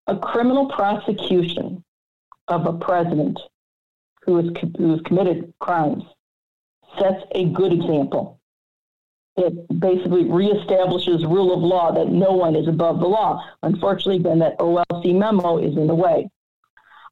a 0.08 0.18
criminal 0.18 0.70
prosecution 0.70 1.84
of 2.48 2.68
a 2.68 2.74
president 2.74 3.40
who 4.24 4.38
has, 4.38 4.46
who 4.78 4.92
has 4.92 5.02
committed 5.02 5.54
crimes 5.60 6.04
sets 7.00 7.24
a 7.32 7.46
good 7.46 7.74
example. 7.74 8.40
It 9.38 9.68
basically 9.80 10.26
reestablishes 10.26 11.24
rule 11.24 11.54
of 11.54 11.60
law 11.62 11.92
that 11.92 12.08
no 12.08 12.32
one 12.32 12.56
is 12.56 12.68
above 12.68 13.00
the 13.00 13.08
law. 13.08 13.44
Unfortunately, 13.64 14.22
then 14.22 14.40
that 14.40 14.58
OLC 14.60 15.14
memo 15.14 15.58
is 15.58 15.76
in 15.76 15.88
the 15.88 15.96
way. 15.96 16.30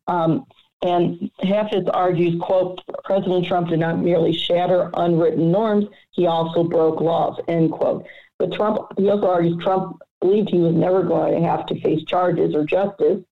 Um, 0.07 0.45
and 0.84 1.31
Hafetz 1.41 1.89
argues, 1.93 2.39
quote, 2.41 2.81
President 3.05 3.45
Trump 3.45 3.69
did 3.69 3.80
not 3.80 3.99
merely 3.99 4.34
shatter 4.34 4.91
unwritten 4.95 5.49
norms, 5.49 5.85
he 6.11 6.27
also 6.27 6.65
broke 6.65 6.99
laws, 6.99 7.39
end 7.47 7.72
quote. 7.72 8.05
But 8.38 8.51
Trump, 8.51 8.80
he 8.97 9.10
also 9.10 9.30
argues 9.30 9.64
Trump 9.64 10.01
believed 10.19 10.49
he 10.49 10.60
was 10.60 10.76
never 10.76 11.03
going 11.03 11.41
to 11.41 11.47
have 11.47 11.65
to 11.68 11.80
face 11.80 12.03
charges 12.03 12.53
or 12.53 12.65
justice. 12.65 13.23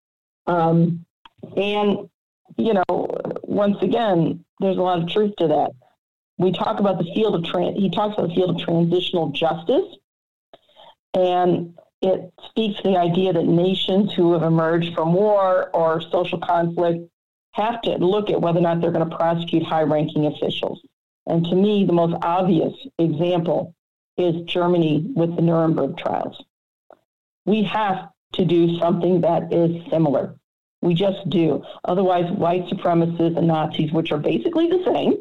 Um, 0.47 1.05
and, 1.57 2.09
you 2.57 2.73
know, 2.73 3.17
once 3.43 3.77
again, 3.81 4.45
there's 4.61 4.77
a 4.77 4.81
lot 4.81 5.03
of 5.03 5.09
truth 5.09 5.35
to 5.39 5.47
that. 5.49 5.71
We 6.37 6.53
talk 6.53 6.79
about 6.79 6.99
the 6.99 7.13
field 7.13 7.35
of, 7.35 7.43
trans. 7.51 7.77
he 7.77 7.89
talks 7.89 8.17
about 8.17 8.29
the 8.29 8.35
field 8.35 8.51
of 8.51 8.65
transitional 8.65 9.29
justice. 9.31 9.97
And 11.13 11.77
it 12.01 12.33
speaks 12.49 12.81
to 12.81 12.89
the 12.89 12.97
idea 12.97 13.33
that 13.33 13.45
nations 13.45 14.13
who 14.13 14.31
have 14.33 14.43
emerged 14.43 14.95
from 14.95 15.11
war 15.13 15.69
or 15.73 16.01
social 16.01 16.39
conflict 16.39 17.11
have 17.53 17.81
to 17.81 17.97
look 17.97 18.29
at 18.29 18.41
whether 18.41 18.59
or 18.59 18.61
not 18.61 18.81
they're 18.81 18.91
going 18.91 19.09
to 19.09 19.15
prosecute 19.15 19.63
high 19.63 19.83
ranking 19.83 20.25
officials. 20.25 20.81
And 21.27 21.45
to 21.45 21.55
me, 21.55 21.85
the 21.85 21.93
most 21.93 22.15
obvious 22.23 22.73
example 22.97 23.75
is 24.17 24.41
Germany 24.43 25.11
with 25.15 25.35
the 25.35 25.41
Nuremberg 25.41 25.97
trials. 25.97 26.43
We 27.45 27.63
have 27.63 28.09
to 28.33 28.45
do 28.45 28.77
something 28.79 29.21
that 29.21 29.51
is 29.51 29.85
similar. 29.89 30.35
We 30.81 30.93
just 30.93 31.29
do. 31.29 31.63
Otherwise, 31.85 32.31
white 32.31 32.65
supremacists 32.65 33.37
and 33.37 33.47
Nazis, 33.47 33.91
which 33.91 34.11
are 34.11 34.17
basically 34.17 34.67
the 34.67 34.83
same, 34.85 35.17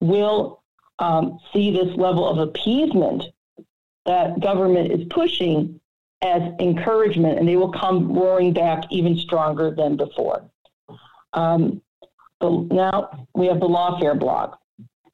will 0.00 0.62
um, 0.98 1.38
see 1.52 1.70
this 1.70 1.96
level 1.96 2.28
of 2.28 2.38
appeasement 2.38 3.24
that 4.04 4.40
government 4.40 4.92
is 4.92 5.06
pushing 5.10 5.80
as 6.20 6.42
encouragement, 6.58 7.38
and 7.38 7.48
they 7.48 7.56
will 7.56 7.72
come 7.72 8.12
roaring 8.12 8.52
back 8.52 8.84
even 8.90 9.16
stronger 9.16 9.70
than 9.70 9.96
before. 9.96 10.42
Um, 11.32 11.82
now 12.40 13.26
we 13.34 13.46
have 13.46 13.60
the 13.60 13.68
Lawfare 13.68 14.18
blog. 14.18 14.54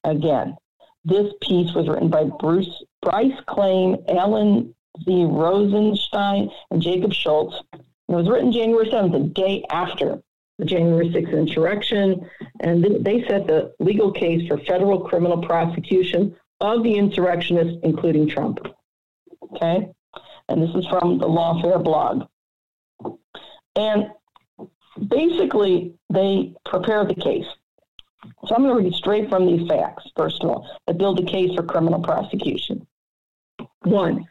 Again, 0.04 0.56
this 1.04 1.32
piece 1.40 1.74
was 1.74 1.88
written 1.88 2.08
by 2.08 2.24
Bruce 2.24 2.82
Bryce 3.02 3.38
Klehm, 3.48 4.02
Alan 4.08 4.74
Z. 5.04 5.10
Rozenshtein, 5.10 6.50
and 6.70 6.82
Jacob 6.82 7.12
Schulz. 7.12 7.54
It 7.72 7.80
was 8.08 8.28
written 8.28 8.52
January 8.52 8.86
7th, 8.86 9.12
the 9.12 9.28
day 9.28 9.64
after 9.70 10.22
the 10.58 10.64
January 10.64 11.08
6th 11.10 11.32
insurrection, 11.32 12.28
and 12.60 12.84
they 13.00 13.24
set 13.26 13.46
the 13.46 13.74
legal 13.80 14.12
case 14.12 14.46
for 14.48 14.58
federal 14.58 15.00
criminal 15.00 15.42
prosecution 15.42 16.36
of 16.60 16.82
the 16.82 16.94
insurrectionists, 16.94 17.78
including 17.82 18.28
Trump. 18.28 18.60
Okay? 19.42 19.90
And 20.48 20.62
this 20.62 20.74
is 20.74 20.86
from 20.86 21.18
the 21.18 21.26
Lawfare 21.26 21.82
blog. 21.82 22.26
And 23.76 24.10
basically, 25.08 25.94
they 26.10 26.54
prepare 26.64 27.04
the 27.04 27.14
case. 27.14 27.46
So 28.46 28.54
I'm 28.54 28.62
going 28.62 28.76
to 28.76 28.84
read 28.84 28.94
straight 28.94 29.28
from 29.28 29.46
these 29.46 29.66
facts, 29.68 30.04
first 30.16 30.42
of 30.42 30.50
all, 30.50 30.68
that 30.86 30.98
build 30.98 31.20
a 31.20 31.24
case 31.24 31.54
for 31.54 31.62
criminal 31.62 32.00
prosecution. 32.00 32.86
One, 33.82 34.26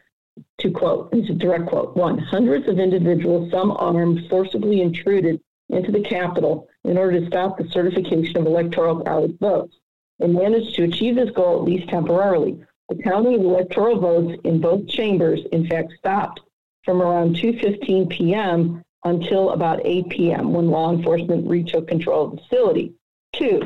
to 0.58 0.70
quote, 0.70 1.10
it's 1.12 1.30
a 1.30 1.34
direct 1.34 1.66
quote, 1.66 1.96
one, 1.96 2.18
hundreds 2.18 2.68
of 2.68 2.78
individuals, 2.78 3.50
some 3.50 3.72
armed, 3.72 4.28
forcibly 4.28 4.80
intruded 4.80 5.40
into 5.68 5.92
the 5.92 6.02
Capitol 6.02 6.68
in 6.84 6.98
order 6.98 7.20
to 7.20 7.26
stop 7.26 7.56
the 7.56 7.68
certification 7.70 8.36
of 8.36 8.46
electoral 8.46 9.00
college 9.00 9.36
votes. 9.38 9.76
and 10.20 10.32
managed 10.32 10.76
to 10.76 10.84
achieve 10.84 11.16
this 11.16 11.30
goal, 11.30 11.58
at 11.58 11.64
least 11.64 11.88
temporarily. 11.88 12.56
The 12.88 13.02
counting 13.02 13.34
of 13.34 13.40
electoral 13.40 13.98
votes 13.98 14.40
in 14.44 14.60
both 14.60 14.86
chambers, 14.86 15.40
in 15.50 15.66
fact, 15.66 15.92
stopped 15.98 16.40
from 16.84 17.02
around 17.02 17.36
2.15 17.36 18.10
p.m 18.10 18.83
until 19.04 19.50
about 19.50 19.84
8 19.84 20.08
p.m. 20.08 20.52
when 20.52 20.70
law 20.70 20.92
enforcement 20.92 21.48
retook 21.48 21.88
control 21.88 22.26
of 22.26 22.30
the 22.32 22.42
facility. 22.42 22.94
Two, 23.34 23.60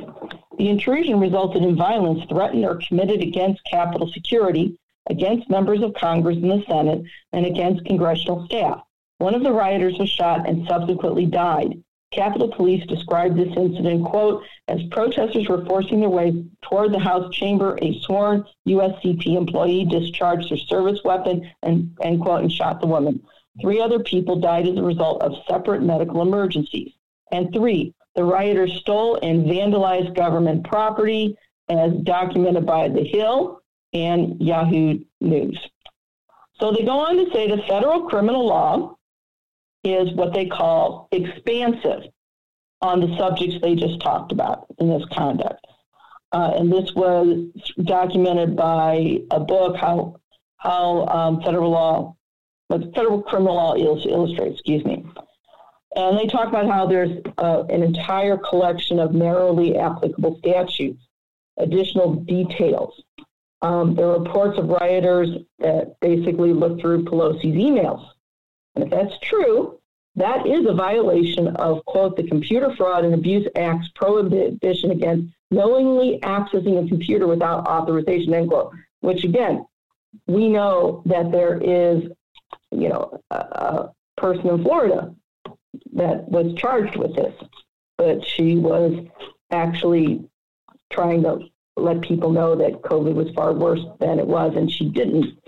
the 0.58 0.68
intrusion 0.68 1.20
resulted 1.20 1.62
in 1.62 1.76
violence 1.76 2.24
threatened 2.28 2.64
or 2.64 2.80
committed 2.88 3.22
against 3.22 3.64
Capitol 3.64 4.10
security, 4.12 4.78
against 5.08 5.50
members 5.50 5.82
of 5.82 5.94
Congress 5.94 6.36
and 6.36 6.50
the 6.50 6.64
Senate, 6.66 7.02
and 7.32 7.46
against 7.46 7.84
congressional 7.84 8.44
staff. 8.46 8.82
One 9.18 9.34
of 9.34 9.42
the 9.42 9.52
rioters 9.52 9.98
was 9.98 10.08
shot 10.08 10.48
and 10.48 10.66
subsequently 10.66 11.26
died. 11.26 11.82
Capitol 12.10 12.48
Police 12.48 12.86
described 12.86 13.36
this 13.36 13.54
incident, 13.54 14.04
quote, 14.04 14.42
as 14.66 14.82
protesters 14.90 15.48
were 15.48 15.64
forcing 15.66 16.00
their 16.00 16.08
way 16.08 16.44
toward 16.62 16.92
the 16.92 16.98
House 16.98 17.32
chamber, 17.34 17.78
a 17.82 18.00
sworn 18.00 18.44
USCP 18.66 19.36
employee 19.36 19.84
discharged 19.84 20.50
their 20.50 20.56
service 20.56 21.04
weapon 21.04 21.50
and, 21.62 21.94
end 22.00 22.22
quote, 22.22 22.40
and 22.40 22.50
shot 22.50 22.80
the 22.80 22.86
woman. 22.86 23.22
Three 23.60 23.80
other 23.80 23.98
people 23.98 24.36
died 24.36 24.66
as 24.66 24.76
a 24.76 24.82
result 24.82 25.22
of 25.22 25.32
separate 25.48 25.82
medical 25.82 26.22
emergencies. 26.22 26.92
And 27.32 27.52
three, 27.52 27.94
the 28.14 28.24
rioters 28.24 28.74
stole 28.80 29.16
and 29.22 29.46
vandalized 29.46 30.14
government 30.14 30.64
property 30.64 31.36
as 31.68 31.92
documented 32.02 32.66
by 32.66 32.88
The 32.88 33.04
Hill 33.04 33.60
and 33.92 34.40
Yahoo 34.40 35.00
News. 35.20 35.58
So 36.60 36.72
they 36.72 36.84
go 36.84 36.98
on 36.98 37.16
to 37.16 37.32
say 37.32 37.48
the 37.48 37.62
federal 37.68 38.08
criminal 38.08 38.46
law 38.46 38.96
is 39.84 40.12
what 40.14 40.34
they 40.34 40.46
call 40.46 41.08
expansive 41.12 42.04
on 42.80 43.00
the 43.00 43.16
subjects 43.16 43.56
they 43.60 43.74
just 43.74 44.00
talked 44.00 44.32
about 44.32 44.66
in 44.78 44.88
this 44.88 45.04
conduct. 45.12 45.64
Uh, 46.32 46.52
and 46.56 46.70
this 46.72 46.94
was 46.94 47.48
documented 47.82 48.54
by 48.54 49.22
a 49.30 49.40
book, 49.40 49.76
how 49.76 50.20
how 50.56 51.06
um, 51.06 51.40
federal 51.40 51.70
law, 51.70 52.16
what 52.68 52.94
federal 52.94 53.22
criminal 53.22 53.54
law 53.54 53.74
illustrates, 53.74 54.54
excuse 54.54 54.84
me. 54.84 55.04
And 55.96 56.18
they 56.18 56.26
talk 56.26 56.48
about 56.48 56.66
how 56.66 56.86
there's 56.86 57.22
uh, 57.38 57.64
an 57.64 57.82
entire 57.82 58.36
collection 58.36 58.98
of 58.98 59.14
narrowly 59.14 59.76
applicable 59.76 60.38
statutes, 60.38 61.02
additional 61.58 62.14
details. 62.14 63.02
Um, 63.62 63.94
there 63.94 64.06
are 64.06 64.18
reports 64.20 64.58
of 64.58 64.68
rioters 64.68 65.30
that 65.58 65.98
basically 66.00 66.52
look 66.52 66.80
through 66.80 67.04
Pelosi's 67.04 67.56
emails. 67.56 68.06
And 68.74 68.84
if 68.84 68.90
that's 68.90 69.18
true, 69.20 69.80
that 70.14 70.46
is 70.46 70.66
a 70.66 70.74
violation 70.74 71.48
of, 71.56 71.84
quote, 71.84 72.16
the 72.16 72.28
Computer 72.28 72.74
Fraud 72.76 73.04
and 73.04 73.14
Abuse 73.14 73.48
Act's 73.56 73.88
prohibition 73.94 74.90
against 74.90 75.32
knowingly 75.50 76.18
accessing 76.22 76.84
a 76.84 76.88
computer 76.88 77.26
without 77.26 77.66
authorization, 77.66 78.34
end 78.34 78.50
quote, 78.50 78.72
which 79.00 79.24
again, 79.24 79.64
we 80.26 80.48
know 80.48 81.02
that 81.06 81.30
there 81.32 81.58
is, 81.62 82.10
you 82.70 82.88
know, 82.88 83.20
a, 83.30 83.36
a 83.36 83.92
person 84.16 84.48
in 84.48 84.62
Florida 84.62 85.14
that 85.94 86.28
was 86.28 86.54
charged 86.54 86.96
with 86.96 87.14
this, 87.14 87.34
but 87.96 88.24
she 88.26 88.56
was 88.56 89.06
actually 89.50 90.24
trying 90.92 91.22
to 91.22 91.40
let 91.76 92.00
people 92.02 92.30
know 92.30 92.56
that 92.56 92.82
COVID 92.82 93.14
was 93.14 93.30
far 93.34 93.52
worse 93.52 93.84
than 94.00 94.18
it 94.18 94.26
was, 94.26 94.54
and 94.56 94.70
she 94.70 94.88
didn't 94.88 95.38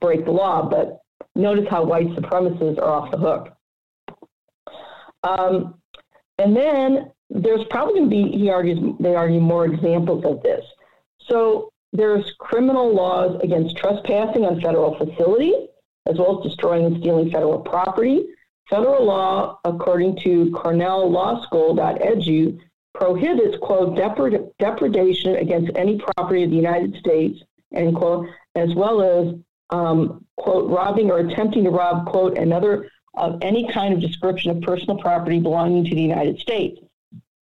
break 0.00 0.24
the 0.24 0.30
law. 0.32 0.68
But 0.68 1.00
notice 1.34 1.66
how 1.70 1.84
white 1.84 2.08
supremacists 2.08 2.78
are 2.78 2.90
off 2.90 3.10
the 3.10 3.18
hook. 3.18 3.52
Um, 5.22 5.74
and 6.38 6.56
then 6.56 7.12
there's 7.30 7.64
probably 7.70 8.00
going 8.00 8.10
to 8.10 8.30
be, 8.30 8.36
he 8.36 8.50
argues, 8.50 8.78
they 9.00 9.14
argue 9.14 9.40
more 9.40 9.64
examples 9.64 10.24
of 10.24 10.42
this. 10.42 10.64
So 11.28 11.72
there's 11.92 12.34
criminal 12.38 12.94
laws 12.94 13.40
against 13.42 13.76
trespassing 13.76 14.44
on 14.44 14.60
federal 14.60 14.96
facilities, 14.96 15.68
as 16.06 16.18
well 16.18 16.38
as 16.38 16.44
destroying 16.44 16.86
and 16.86 16.98
stealing 17.00 17.30
federal 17.30 17.58
property. 17.58 18.26
Federal 18.68 19.04
law, 19.04 19.58
according 19.64 20.16
to 20.24 20.50
Cornell 20.50 21.08
Law 21.10 21.42
School.edu, 21.44 22.58
prohibits, 22.94 23.56
quote, 23.58 23.96
depred- 23.96 24.50
depredation 24.58 25.36
against 25.36 25.70
any 25.76 25.98
property 25.98 26.42
of 26.44 26.50
the 26.50 26.56
United 26.56 26.96
States, 26.96 27.42
end 27.74 27.94
quote, 27.94 28.26
as 28.54 28.74
well 28.74 29.02
as, 29.02 29.34
um, 29.70 30.24
quote, 30.36 30.68
robbing 30.70 31.10
or 31.10 31.18
attempting 31.18 31.64
to 31.64 31.70
rob, 31.70 32.06
quote, 32.06 32.38
another 32.38 32.90
of 33.14 33.38
any 33.42 33.68
kind 33.68 33.94
of 33.94 34.00
description 34.00 34.50
of 34.50 34.60
personal 34.60 34.98
property 34.98 35.38
belonging 35.38 35.84
to 35.84 35.94
the 35.94 36.02
United 36.02 36.38
States. 36.38 36.80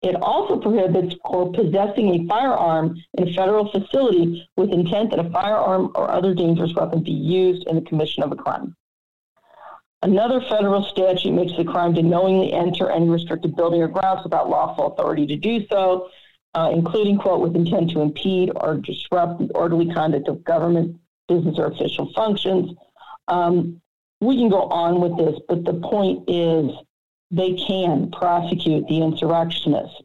It 0.04 0.16
also 0.22 0.58
prohibits 0.58 1.16
or 1.24 1.52
possessing 1.54 2.10
a 2.10 2.28
firearm 2.28 3.02
in 3.18 3.30
a 3.30 3.34
federal 3.34 3.72
facility 3.72 4.46
with 4.58 4.70
intent 4.70 5.12
that 5.12 5.26
a 5.26 5.30
firearm 5.30 5.92
or 5.96 6.12
other 6.12 6.34
dangerous 6.34 6.74
weapon 6.76 7.04
be 7.04 7.12
used 7.12 7.66
in 7.68 7.76
the 7.76 7.82
commission 7.82 8.22
of 8.22 8.34
a 8.34 8.36
crime. 8.36 8.76
Another 10.02 10.42
federal 10.42 10.84
statute 10.84 11.32
makes 11.32 11.56
the 11.56 11.64
crime 11.64 11.96
to 11.96 12.04
knowingly 12.04 12.52
enter 12.52 12.92
any 12.92 13.08
restricted 13.08 13.56
building 13.56 13.82
or 13.82 13.88
grounds 13.88 14.26
without 14.26 14.50
lawful 14.50 14.88
authority 14.88 15.26
to 15.28 15.38
do 15.38 15.66
so, 15.68 16.10
uh, 16.54 16.70
including, 16.74 17.18
quote, 17.18 17.40
with 17.40 17.56
intent 17.56 17.92
to 17.92 18.02
impede 18.02 18.52
or 18.58 18.76
disrupt 18.76 19.40
the 19.40 19.54
orderly 19.54 19.90
conduct 19.94 20.28
of 20.28 20.44
government, 20.44 20.98
business, 21.30 21.58
or 21.58 21.68
official 21.68 22.12
functions. 22.12 22.76
Um, 23.30 23.82
we 24.20 24.36
can 24.36 24.50
go 24.50 24.64
on 24.64 25.00
with 25.00 25.18
this, 25.18 25.40
but 25.48 25.64
the 25.64 25.76
point 25.76 26.30
is 26.30 26.72
they 27.34 27.53
can 27.53 28.11
prosecute 28.11 28.88
the 28.88 29.01
insurrectionists. 29.01 29.99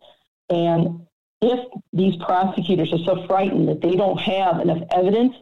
And 0.48 1.02
if 1.42 1.60
these 1.92 2.16
prosecutors 2.16 2.92
are 2.92 3.05
so 3.05 3.26
frightened 3.26 3.68
that 3.68 3.82
they 3.82 3.94
don't 3.94 4.18
have 4.18 4.60
enough 4.60 4.82
evidence 4.90 5.36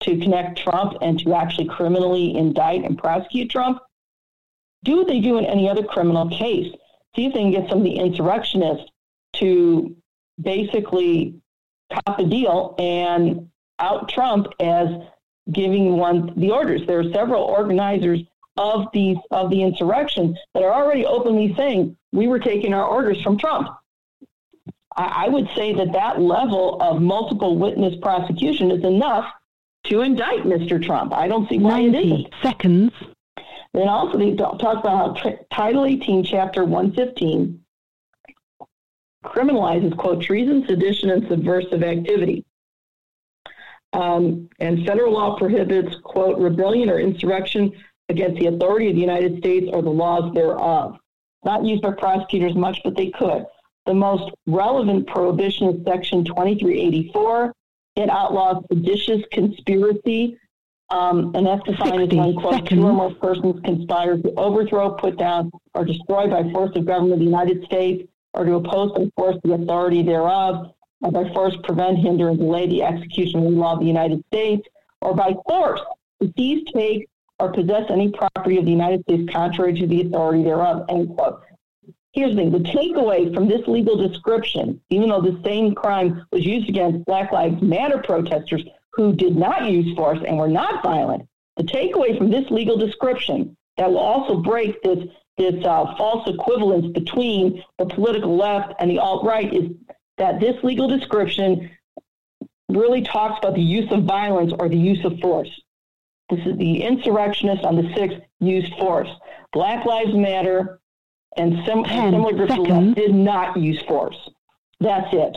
to 0.00 0.18
connect 0.18 0.58
Trump 0.58 0.94
and 1.02 1.18
to 1.20 1.34
actually 1.34 1.68
criminally 1.68 2.36
indict 2.36 2.84
and 2.84 2.96
prosecute 2.96 3.50
Trump, 3.50 3.78
do 4.82 4.96
what 4.96 5.06
they 5.06 5.20
do 5.20 5.36
in 5.38 5.44
any 5.44 5.68
other 5.68 5.84
criminal 5.84 6.28
case. 6.30 6.72
See 7.14 7.26
if 7.26 7.34
they 7.34 7.40
can 7.40 7.52
get 7.52 7.68
some 7.68 7.78
of 7.78 7.84
the 7.84 7.96
insurrectionists 7.96 8.90
to 9.34 9.94
basically 10.40 11.34
top 11.92 12.18
the 12.18 12.24
deal 12.24 12.74
and 12.78 13.50
out 13.78 14.08
Trump 14.08 14.46
as 14.58 14.88
giving 15.52 15.96
one 15.96 16.32
the 16.38 16.50
orders. 16.50 16.86
There 16.86 16.98
are 16.98 17.12
several 17.12 17.42
organizers 17.42 18.20
of 18.56 18.86
these 18.92 19.16
of 19.30 19.50
the 19.50 19.62
insurrection 19.62 20.36
that 20.54 20.62
are 20.62 20.72
already 20.72 21.04
openly 21.04 21.54
saying 21.56 21.96
we 22.12 22.28
were 22.28 22.38
taking 22.38 22.72
our 22.72 22.86
orders 22.86 23.20
from 23.22 23.36
Trump. 23.36 23.68
I, 24.96 25.26
I 25.26 25.28
would 25.28 25.48
say 25.54 25.74
that 25.74 25.92
that 25.92 26.20
level 26.20 26.80
of 26.80 27.02
multiple 27.02 27.58
witness 27.58 27.94
prosecution 28.00 28.70
is 28.70 28.84
enough 28.84 29.26
to 29.84 30.00
indict 30.00 30.44
Mr. 30.44 30.82
Trump. 30.82 31.12
I 31.12 31.28
don't 31.28 31.48
see 31.48 31.58
why 31.58 31.80
it 31.80 31.94
isn't. 31.94 32.28
seconds. 32.42 32.92
Then 33.74 33.88
also 33.88 34.18
they 34.18 34.34
talk 34.36 34.62
about 34.62 35.18
how 35.18 35.38
Title 35.52 35.84
18, 35.84 36.24
Chapter 36.24 36.64
115 36.64 37.60
criminalizes, 39.24 39.96
quote, 39.96 40.22
treason, 40.22 40.64
sedition, 40.66 41.10
and 41.10 41.26
subversive 41.28 41.82
activity. 41.82 42.44
Um, 43.92 44.48
and 44.58 44.86
federal 44.86 45.12
law 45.12 45.36
prohibits, 45.36 45.96
quote, 46.02 46.38
rebellion 46.38 46.90
or 46.90 46.98
insurrection 46.98 47.72
against 48.08 48.38
the 48.38 48.46
authority 48.46 48.88
of 48.88 48.94
the 48.94 49.00
United 49.00 49.38
States 49.38 49.68
or 49.72 49.82
the 49.82 49.90
laws 49.90 50.32
thereof. 50.34 50.96
Not 51.44 51.64
used 51.64 51.82
by 51.82 51.92
prosecutors 51.92 52.54
much, 52.54 52.80
but 52.84 52.96
they 52.96 53.10
could. 53.10 53.44
The 53.86 53.94
most 53.94 54.32
relevant 54.46 55.06
prohibition 55.06 55.68
is 55.68 55.84
Section 55.84 56.24
2384. 56.24 57.52
It 57.96 58.08
outlaws 58.08 58.64
seditious 58.72 59.22
conspiracy, 59.30 60.38
um, 60.90 61.32
and 61.34 61.46
that's 61.46 61.62
defined 61.64 62.12
as 62.12 62.18
when, 62.18 62.34
quote, 62.34 62.66
two 62.66 62.82
or 62.82 62.92
more 62.92 63.14
persons 63.14 63.60
conspire 63.64 64.16
to 64.18 64.34
overthrow, 64.36 64.90
put 64.94 65.18
down, 65.18 65.50
or 65.74 65.84
destroy 65.84 66.28
by 66.28 66.50
force 66.50 66.74
of 66.76 66.86
government 66.86 67.14
of 67.14 67.18
the 67.20 67.24
United 67.24 67.64
States, 67.64 68.08
or 68.32 68.44
to 68.44 68.54
oppose 68.54 68.92
by 68.92 69.06
force 69.16 69.36
the 69.44 69.52
authority 69.52 70.02
thereof, 70.02 70.72
or 71.02 71.12
by 71.12 71.32
force 71.32 71.56
prevent, 71.62 71.98
hinder, 71.98 72.30
and 72.30 72.38
delay 72.38 72.66
the 72.66 72.82
execution 72.82 73.40
of 73.40 73.52
the 73.52 73.58
law 73.58 73.74
of 73.74 73.80
the 73.80 73.86
United 73.86 74.24
States, 74.32 74.66
or 75.00 75.14
by 75.14 75.34
force 75.46 75.80
to 76.20 76.32
seize, 76.36 76.64
take, 76.74 77.06
or 77.38 77.52
possess 77.52 77.84
any 77.90 78.10
property 78.10 78.58
of 78.58 78.64
the 78.64 78.70
United 78.70 79.02
States 79.02 79.32
contrary 79.32 79.74
to 79.74 79.86
the 79.86 80.02
authority 80.02 80.44
thereof, 80.44 80.84
end 80.88 81.16
quote. 81.16 81.40
Here's 82.12 82.30
the 82.30 82.36
thing, 82.36 82.52
the 82.52 82.58
takeaway 82.58 83.34
from 83.34 83.48
this 83.48 83.66
legal 83.66 83.96
description, 83.96 84.80
even 84.88 85.08
though 85.08 85.20
the 85.20 85.40
same 85.44 85.74
crime 85.74 86.24
was 86.30 86.46
used 86.46 86.68
against 86.68 87.04
Black 87.06 87.32
Lives 87.32 87.60
Matter 87.60 87.98
protesters 87.98 88.64
who 88.92 89.12
did 89.12 89.36
not 89.36 89.68
use 89.68 89.96
force 89.96 90.20
and 90.24 90.38
were 90.38 90.48
not 90.48 90.82
violent, 90.84 91.28
the 91.56 91.64
takeaway 91.64 92.16
from 92.16 92.30
this 92.30 92.48
legal 92.50 92.76
description 92.76 93.56
that 93.76 93.90
will 93.90 93.98
also 93.98 94.36
break 94.36 94.80
this 94.82 95.08
this 95.36 95.64
uh, 95.64 95.96
false 95.96 96.28
equivalence 96.28 96.86
between 96.92 97.60
the 97.78 97.86
political 97.86 98.36
left 98.36 98.72
and 98.78 98.88
the 98.88 99.00
alt 99.00 99.24
right 99.24 99.52
is 99.52 99.68
that 100.16 100.38
this 100.38 100.54
legal 100.62 100.86
description 100.86 101.68
really 102.68 103.02
talks 103.02 103.38
about 103.38 103.54
the 103.54 103.60
use 103.60 103.90
of 103.90 104.04
violence 104.04 104.52
or 104.60 104.68
the 104.68 104.76
use 104.76 105.04
of 105.04 105.18
force. 105.18 105.50
This 106.30 106.40
is 106.46 106.56
the 106.56 106.82
insurrectionists 106.82 107.64
on 107.64 107.76
the 107.76 107.82
6th 107.82 108.22
used 108.40 108.74
force. 108.76 109.08
Black 109.52 109.84
Lives 109.84 110.14
Matter 110.14 110.80
and 111.36 111.64
sim- 111.66 111.84
similar 111.84 112.32
groups 112.32 112.94
did 112.94 113.14
not 113.14 113.56
use 113.56 113.82
force. 113.82 114.16
That's 114.80 115.12
it. 115.12 115.36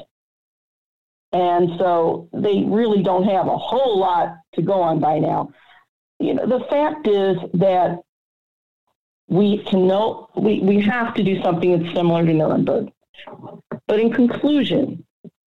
And 1.34 1.78
so 1.78 2.30
they 2.34 2.64
really 2.64 3.04
don't 3.04 3.26
have 3.26 3.48
a 3.48 3.58
whole 3.58 4.00
lot 4.00 4.38
to 4.54 4.62
go 4.62 4.82
on 4.82 5.00
by 5.00 5.20
now. 5.20 5.50
You 6.20 6.34
know, 6.34 6.46
the 6.46 6.66
fact 6.66 7.08
is 7.08 7.38
that 7.56 8.00
we 9.28 9.64
can 9.64 9.88
know 9.88 10.30
we, 10.36 10.62
we 10.62 10.82
have 10.82 11.14
to 11.16 11.24
do 11.24 11.42
something 11.42 11.84
that's 11.84 11.96
similar 11.96 12.26
to 12.26 12.34
Nuremberg. 12.34 12.92
But 13.88 14.00
in 14.00 14.14
conclusion, 14.14 15.06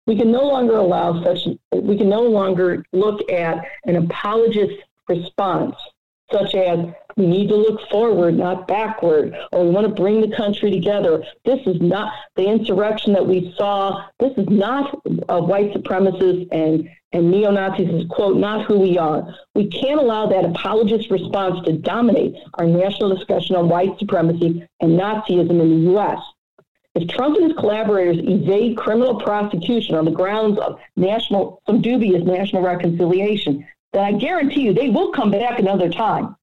we 0.07 0.17
can 0.17 0.33
no 0.33 0.43
longer 0.43 0.77
allow 0.77 1.23
such, 1.23 1.47
we 1.73 1.97
can 1.97 2.09
no 2.09 2.23
longer 2.23 2.85
look 2.93 3.31
at 3.31 3.65
an 3.85 3.97
apologist 3.97 4.83
response, 5.09 5.75
such 6.33 6.55
as 6.55 6.87
we 7.17 7.27
need 7.27 7.49
to 7.49 7.57
look 7.57 7.81
forward, 7.91 8.37
not 8.37 8.69
backward, 8.69 9.37
or 9.51 9.65
we 9.65 9.71
want 9.71 9.87
to 9.89 9.93
bring 9.93 10.21
the 10.21 10.37
country 10.37 10.71
together. 10.71 11.25
This 11.45 11.61
is 11.67 11.81
not 11.81 12.13
the 12.37 12.47
insurrection 12.47 13.13
that 13.15 13.27
we 13.27 13.53
saw. 13.59 14.05
This 14.21 14.33
is 14.37 14.49
not 14.49 15.01
uh, 15.29 15.41
white 15.41 15.73
supremacists 15.73 16.47
and, 16.53 16.89
and 17.13 17.31
neo 17.31 17.51
Nazis, 17.51 17.89
is 17.89 18.09
quote, 18.09 18.37
not 18.37 18.67
who 18.67 18.79
we 18.79 18.99
are. 18.99 19.35
We 19.55 19.67
can't 19.67 20.01
allow 20.01 20.27
that 20.29 20.45
apologist 20.45 21.11
response 21.11 21.65
to 21.67 21.73
dominate 21.73 22.37
our 22.55 22.67
national 22.67 23.17
discussion 23.17 23.57
on 23.57 23.69
white 23.69 23.99
supremacy 23.99 24.65
and 24.81 24.99
Nazism 24.99 25.51
in 25.51 25.59
the 25.59 25.91
U.S. 25.93 26.21
If 26.95 27.09
Trump 27.09 27.37
and 27.37 27.51
his 27.51 27.59
collaborators 27.59 28.19
evade 28.19 28.77
criminal 28.77 29.21
prosecution 29.21 29.95
on 29.95 30.05
the 30.05 30.11
grounds 30.11 30.59
of 30.59 30.79
national, 30.97 31.63
some 31.67 31.81
dubious 31.81 32.25
national 32.25 32.63
reconciliation, 32.63 33.67
then 33.93 34.05
I 34.05 34.13
guarantee 34.13 34.63
you 34.63 34.75
they 34.75 34.91
will 34.91 35.13
come 35.13 35.31
back 35.31 35.59
another 35.59 35.89
time 35.89 36.37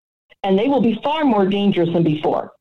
and 0.44 0.58
they 0.58 0.68
will 0.68 0.82
be 0.82 1.00
far 1.04 1.26
more 1.26 1.46
dangerous 1.46 1.92
than 1.94 2.04
before. 2.04 2.52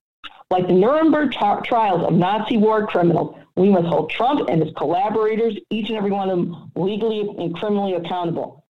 Like 0.51 0.67
the 0.67 0.75
Nuremberg 0.75 1.33
trials 1.33 2.07
of 2.07 2.13
Nazi 2.15 2.59
war 2.59 2.87
criminals, 2.87 3.37
we 3.57 3.71
must 3.71 3.87
hold 3.87 4.11
Trump 4.11 4.49
and 4.49 4.63
his 4.63 4.73
collaborators, 4.77 5.57
each 5.71 5.89
and 5.89 5.97
every 5.97 6.11
one 6.11 6.29
of 6.29 6.39
them, 6.39 6.73
legally 6.77 7.21
and 7.39 7.55
criminally 7.55 7.95
accountable. 7.95 8.65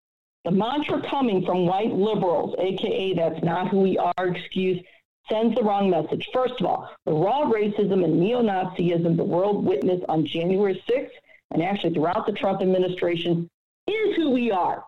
The 0.45 0.51
mantra 0.51 1.01
coming 1.09 1.45
from 1.45 1.67
white 1.67 1.93
liberals, 1.93 2.55
aka 2.59 3.15
that's 3.15 3.43
not 3.45 3.69
who 3.69 3.81
we 3.81 3.97
are 3.97 4.27
excuse, 4.27 4.83
sends 5.29 5.55
the 5.55 5.63
wrong 5.63 5.89
message. 5.89 6.29
First 6.33 6.55
of 6.61 6.67
all, 6.67 6.91
the 7.07 7.13
raw 7.13 7.45
racism 7.45 8.05
and 8.05 8.19
neo 8.19 8.43
Nazism 8.43 9.17
the 9.17 9.25
world 9.25 9.65
witnessed 9.65 10.05
on 10.09 10.27
January 10.27 10.83
6th 10.89 11.11
and 11.53 11.63
actually 11.63 11.95
throughout 11.95 12.27
the 12.27 12.33
Trump 12.33 12.61
administration 12.61 13.49
is 13.87 14.17
who 14.17 14.31
we 14.31 14.51
are. 14.51 14.85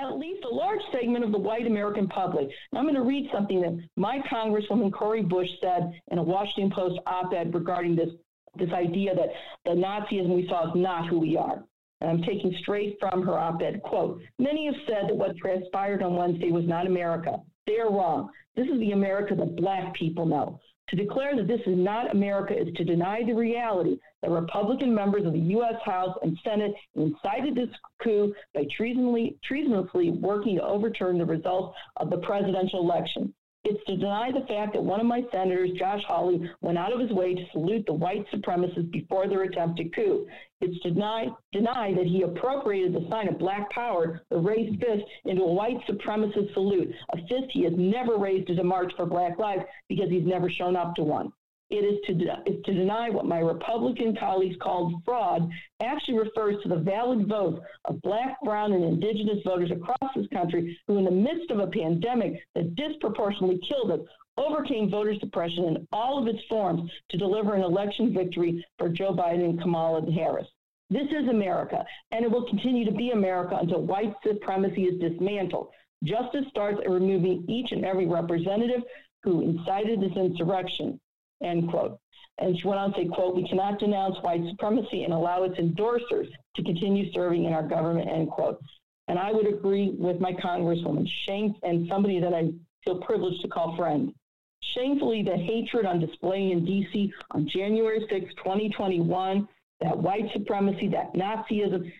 At 0.00 0.18
least 0.18 0.44
a 0.44 0.54
large 0.54 0.80
segment 0.92 1.24
of 1.24 1.32
the 1.32 1.38
white 1.38 1.66
American 1.66 2.08
public. 2.08 2.48
Now, 2.72 2.78
I'm 2.80 2.86
going 2.86 2.94
to 2.94 3.02
read 3.02 3.28
something 3.30 3.60
that 3.60 3.78
my 3.96 4.20
Congresswoman 4.20 4.90
Cori 4.92 5.22
Bush 5.22 5.48
said 5.60 5.92
in 6.10 6.16
a 6.16 6.22
Washington 6.22 6.70
Post 6.70 6.98
op 7.06 7.34
ed 7.34 7.52
regarding 7.52 7.96
this, 7.96 8.08
this 8.54 8.72
idea 8.72 9.14
that 9.14 9.28
the 9.66 9.72
Nazism 9.72 10.34
we 10.34 10.48
saw 10.48 10.70
is 10.70 10.74
not 10.74 11.06
who 11.08 11.18
we 11.18 11.36
are. 11.36 11.64
And 12.00 12.10
I'm 12.10 12.22
taking 12.22 12.56
straight 12.62 12.96
from 12.98 13.22
her 13.26 13.38
op 13.38 13.60
ed 13.60 13.82
quote 13.82 14.22
Many 14.38 14.66
have 14.66 14.82
said 14.86 15.08
that 15.08 15.16
what 15.16 15.36
transpired 15.36 16.02
on 16.02 16.16
Wednesday 16.16 16.50
was 16.50 16.64
not 16.64 16.86
America. 16.86 17.36
They 17.66 17.78
are 17.78 17.92
wrong. 17.92 18.30
This 18.56 18.68
is 18.68 18.80
the 18.80 18.92
America 18.92 19.34
that 19.34 19.56
black 19.56 19.92
people 19.94 20.24
know. 20.24 20.60
To 20.90 20.96
declare 20.96 21.36
that 21.36 21.46
this 21.46 21.60
is 21.66 21.78
not 21.78 22.10
America 22.10 22.52
is 22.52 22.74
to 22.74 22.84
deny 22.84 23.22
the 23.24 23.32
reality 23.32 23.96
that 24.22 24.30
Republican 24.30 24.92
members 24.92 25.24
of 25.24 25.32
the 25.32 25.38
U.S. 25.38 25.76
House 25.84 26.18
and 26.22 26.36
Senate 26.42 26.74
incited 26.96 27.54
this 27.54 27.68
coup 28.02 28.34
by 28.54 28.66
treasonously 28.76 30.10
working 30.10 30.56
to 30.56 30.64
overturn 30.64 31.16
the 31.18 31.24
results 31.24 31.76
of 31.98 32.10
the 32.10 32.18
presidential 32.18 32.80
election. 32.80 33.32
It's 33.62 33.84
to 33.84 33.96
deny 33.96 34.32
the 34.32 34.46
fact 34.46 34.72
that 34.72 34.82
one 34.82 35.00
of 35.00 35.06
my 35.06 35.22
senators, 35.30 35.72
Josh 35.78 36.02
Hawley, 36.08 36.50
went 36.62 36.78
out 36.78 36.94
of 36.94 37.00
his 37.00 37.10
way 37.10 37.34
to 37.34 37.46
salute 37.52 37.84
the 37.86 37.92
white 37.92 38.24
supremacists 38.32 38.90
before 38.90 39.28
their 39.28 39.42
attempted 39.42 39.94
coup. 39.94 40.26
It's 40.62 40.80
to 40.82 40.90
deny, 40.90 41.28
deny 41.52 41.92
that 41.92 42.06
he 42.06 42.22
appropriated 42.22 42.94
the 42.94 43.06
sign 43.10 43.28
of 43.28 43.38
black 43.38 43.70
power, 43.70 44.22
the 44.30 44.38
raised 44.38 44.80
fist, 44.80 45.04
into 45.26 45.42
a 45.42 45.52
white 45.52 45.78
supremacist 45.86 46.54
salute, 46.54 46.90
a 47.12 47.18
fist 47.28 47.50
he 47.50 47.64
has 47.64 47.74
never 47.76 48.16
raised 48.16 48.48
as 48.48 48.58
a 48.58 48.64
march 48.64 48.92
for 48.96 49.04
black 49.04 49.38
lives 49.38 49.64
because 49.88 50.08
he's 50.08 50.26
never 50.26 50.48
shown 50.48 50.74
up 50.74 50.94
to 50.94 51.02
one. 51.02 51.30
It 51.70 51.84
is 51.84 52.00
to, 52.06 52.14
de- 52.14 52.42
is 52.46 52.64
to 52.64 52.74
deny 52.74 53.10
what 53.10 53.26
my 53.26 53.38
Republican 53.38 54.16
colleagues 54.16 54.56
called 54.60 55.04
fraud 55.04 55.48
actually 55.80 56.18
refers 56.18 56.60
to 56.62 56.68
the 56.68 56.76
valid 56.76 57.28
votes 57.28 57.60
of 57.84 58.02
black, 58.02 58.36
brown, 58.42 58.72
and 58.72 58.82
indigenous 58.82 59.38
voters 59.44 59.70
across 59.70 60.14
this 60.16 60.26
country 60.32 60.76
who, 60.88 60.98
in 60.98 61.04
the 61.04 61.12
midst 61.12 61.52
of 61.52 61.60
a 61.60 61.68
pandemic 61.68 62.42
that 62.56 62.74
disproportionately 62.74 63.60
killed 63.68 63.92
us, 63.92 64.00
overcame 64.36 64.90
voter 64.90 65.14
suppression 65.14 65.64
in 65.64 65.86
all 65.92 66.18
of 66.18 66.26
its 66.26 66.44
forms 66.48 66.90
to 67.08 67.16
deliver 67.16 67.54
an 67.54 67.62
election 67.62 68.12
victory 68.12 68.66
for 68.76 68.88
Joe 68.88 69.14
Biden 69.14 69.44
and 69.44 69.60
Kamala 69.60 70.10
Harris. 70.10 70.48
This 70.88 71.06
is 71.12 71.28
America, 71.28 71.84
and 72.10 72.24
it 72.24 72.30
will 72.32 72.48
continue 72.48 72.84
to 72.84 72.90
be 72.90 73.12
America 73.12 73.56
until 73.60 73.82
white 73.82 74.14
supremacy 74.26 74.86
is 74.86 74.98
dismantled. 74.98 75.68
Justice 76.02 76.46
starts 76.48 76.80
at 76.80 76.90
removing 76.90 77.44
each 77.48 77.70
and 77.70 77.84
every 77.84 78.06
representative 78.06 78.82
who 79.22 79.42
incited 79.42 80.00
this 80.00 80.16
insurrection 80.16 80.98
end 81.42 81.70
quote. 81.70 81.98
And 82.38 82.58
she 82.58 82.66
went 82.66 82.80
on 82.80 82.92
to 82.92 83.00
say, 83.00 83.06
quote, 83.06 83.36
we 83.36 83.46
cannot 83.48 83.78
denounce 83.78 84.16
white 84.22 84.42
supremacy 84.48 85.04
and 85.04 85.12
allow 85.12 85.42
its 85.42 85.58
endorsers 85.58 86.28
to 86.56 86.62
continue 86.62 87.12
serving 87.12 87.44
in 87.44 87.52
our 87.52 87.66
government, 87.66 88.08
end 88.08 88.30
quote. 88.30 88.60
And 89.08 89.18
I 89.18 89.32
would 89.32 89.46
agree 89.46 89.94
with 89.98 90.20
my 90.20 90.32
congresswoman, 90.32 91.06
shame, 91.26 91.54
and 91.62 91.88
somebody 91.88 92.20
that 92.20 92.32
I 92.32 92.50
feel 92.84 93.00
privileged 93.00 93.42
to 93.42 93.48
call 93.48 93.76
friend. 93.76 94.14
Shamefully, 94.62 95.22
the 95.22 95.36
hatred 95.36 95.84
on 95.84 96.00
display 96.00 96.52
in 96.52 96.64
D.C. 96.64 97.12
on 97.32 97.48
January 97.48 98.06
6, 98.08 98.34
2021, 98.36 99.48
that 99.80 99.98
white 99.98 100.30
supremacy, 100.32 100.88
that 100.88 101.12
Nazism, 101.14 101.90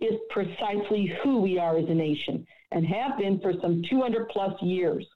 is 0.00 0.14
precisely 0.30 1.12
who 1.22 1.40
we 1.40 1.58
are 1.58 1.78
as 1.78 1.88
a 1.88 1.94
nation 1.94 2.44
and 2.72 2.86
have 2.86 3.16
been 3.18 3.40
for 3.40 3.52
some 3.60 3.82
200 3.88 4.28
plus 4.28 4.52
years. 4.60 5.06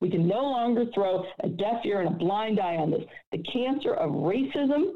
We 0.00 0.10
can 0.10 0.26
no 0.26 0.42
longer 0.42 0.86
throw 0.94 1.24
a 1.40 1.48
deaf 1.48 1.84
ear 1.84 2.00
and 2.00 2.14
a 2.14 2.18
blind 2.18 2.58
eye 2.58 2.76
on 2.76 2.90
this. 2.90 3.04
The 3.32 3.42
cancer 3.52 3.94
of 3.94 4.10
racism, 4.10 4.92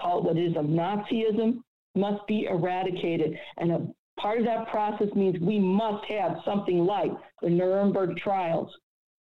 call 0.00 0.18
it 0.18 0.24
what 0.24 0.36
it 0.36 0.50
is 0.50 0.56
of 0.56 0.64
Nazism, 0.64 1.58
must 1.94 2.26
be 2.26 2.46
eradicated. 2.50 3.38
And 3.58 3.72
a 3.72 3.86
part 4.20 4.38
of 4.38 4.46
that 4.46 4.68
process 4.68 5.08
means 5.14 5.38
we 5.40 5.58
must 5.58 6.04
have 6.06 6.38
something 6.44 6.78
like 6.78 7.10
the 7.42 7.50
Nuremberg 7.50 8.16
trials 8.16 8.70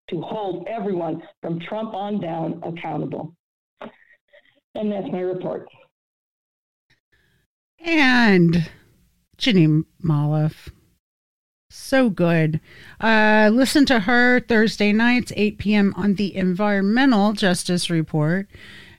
to 0.10 0.22
hold 0.22 0.68
everyone 0.68 1.24
from 1.42 1.60
Trump 1.62 1.94
on 1.94 2.20
down 2.20 2.62
accountable. 2.64 3.34
And 4.76 4.92
that's 4.92 5.12
my 5.12 5.20
report. 5.20 5.68
And 7.80 8.70
Jeanie 9.38 9.84
Molloff. 10.04 10.72
So 11.76 12.12
good. 12.12 12.62
Uh, 13.02 13.50
listen 13.52 13.88
to 13.88 14.02
her 14.02 14.40
Thursday 14.40 14.94
nights, 14.94 15.34
8 15.36 15.58
p.m. 15.58 15.92
on 15.98 16.14
the 16.14 16.36
Environmental 16.36 17.34
Justice 17.34 17.90
Report. 17.90 18.48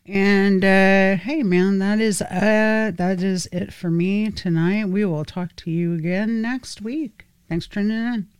And 0.06 0.64
uh, 0.64 1.14
hey, 1.14 1.44
man, 1.44 1.78
that 1.78 2.00
is 2.00 2.20
uh, 2.20 2.90
that 2.96 3.22
is 3.22 3.48
it 3.52 3.72
for 3.72 3.92
me 3.92 4.32
tonight. 4.32 4.88
We 4.88 5.04
will 5.04 5.24
talk 5.24 5.54
to 5.56 5.70
you 5.70 5.94
again 5.94 6.42
next 6.42 6.82
week. 6.82 7.26
Thanks 7.48 7.66
for 7.66 7.74
tuning 7.74 7.96
in. 7.96 8.33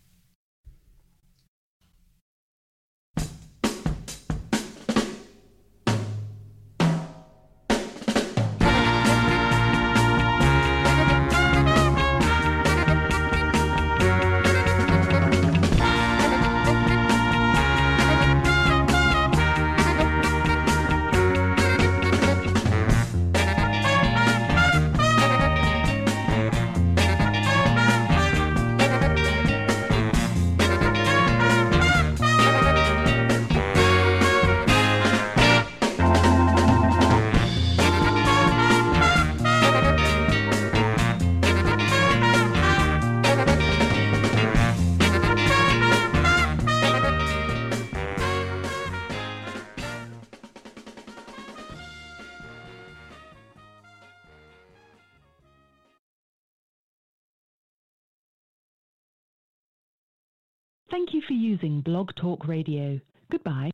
Thank 60.94 61.12
you 61.12 61.22
for 61.26 61.32
using 61.32 61.80
Blog 61.80 62.14
Talk 62.14 62.46
Radio. 62.46 63.00
Goodbye. 63.28 63.72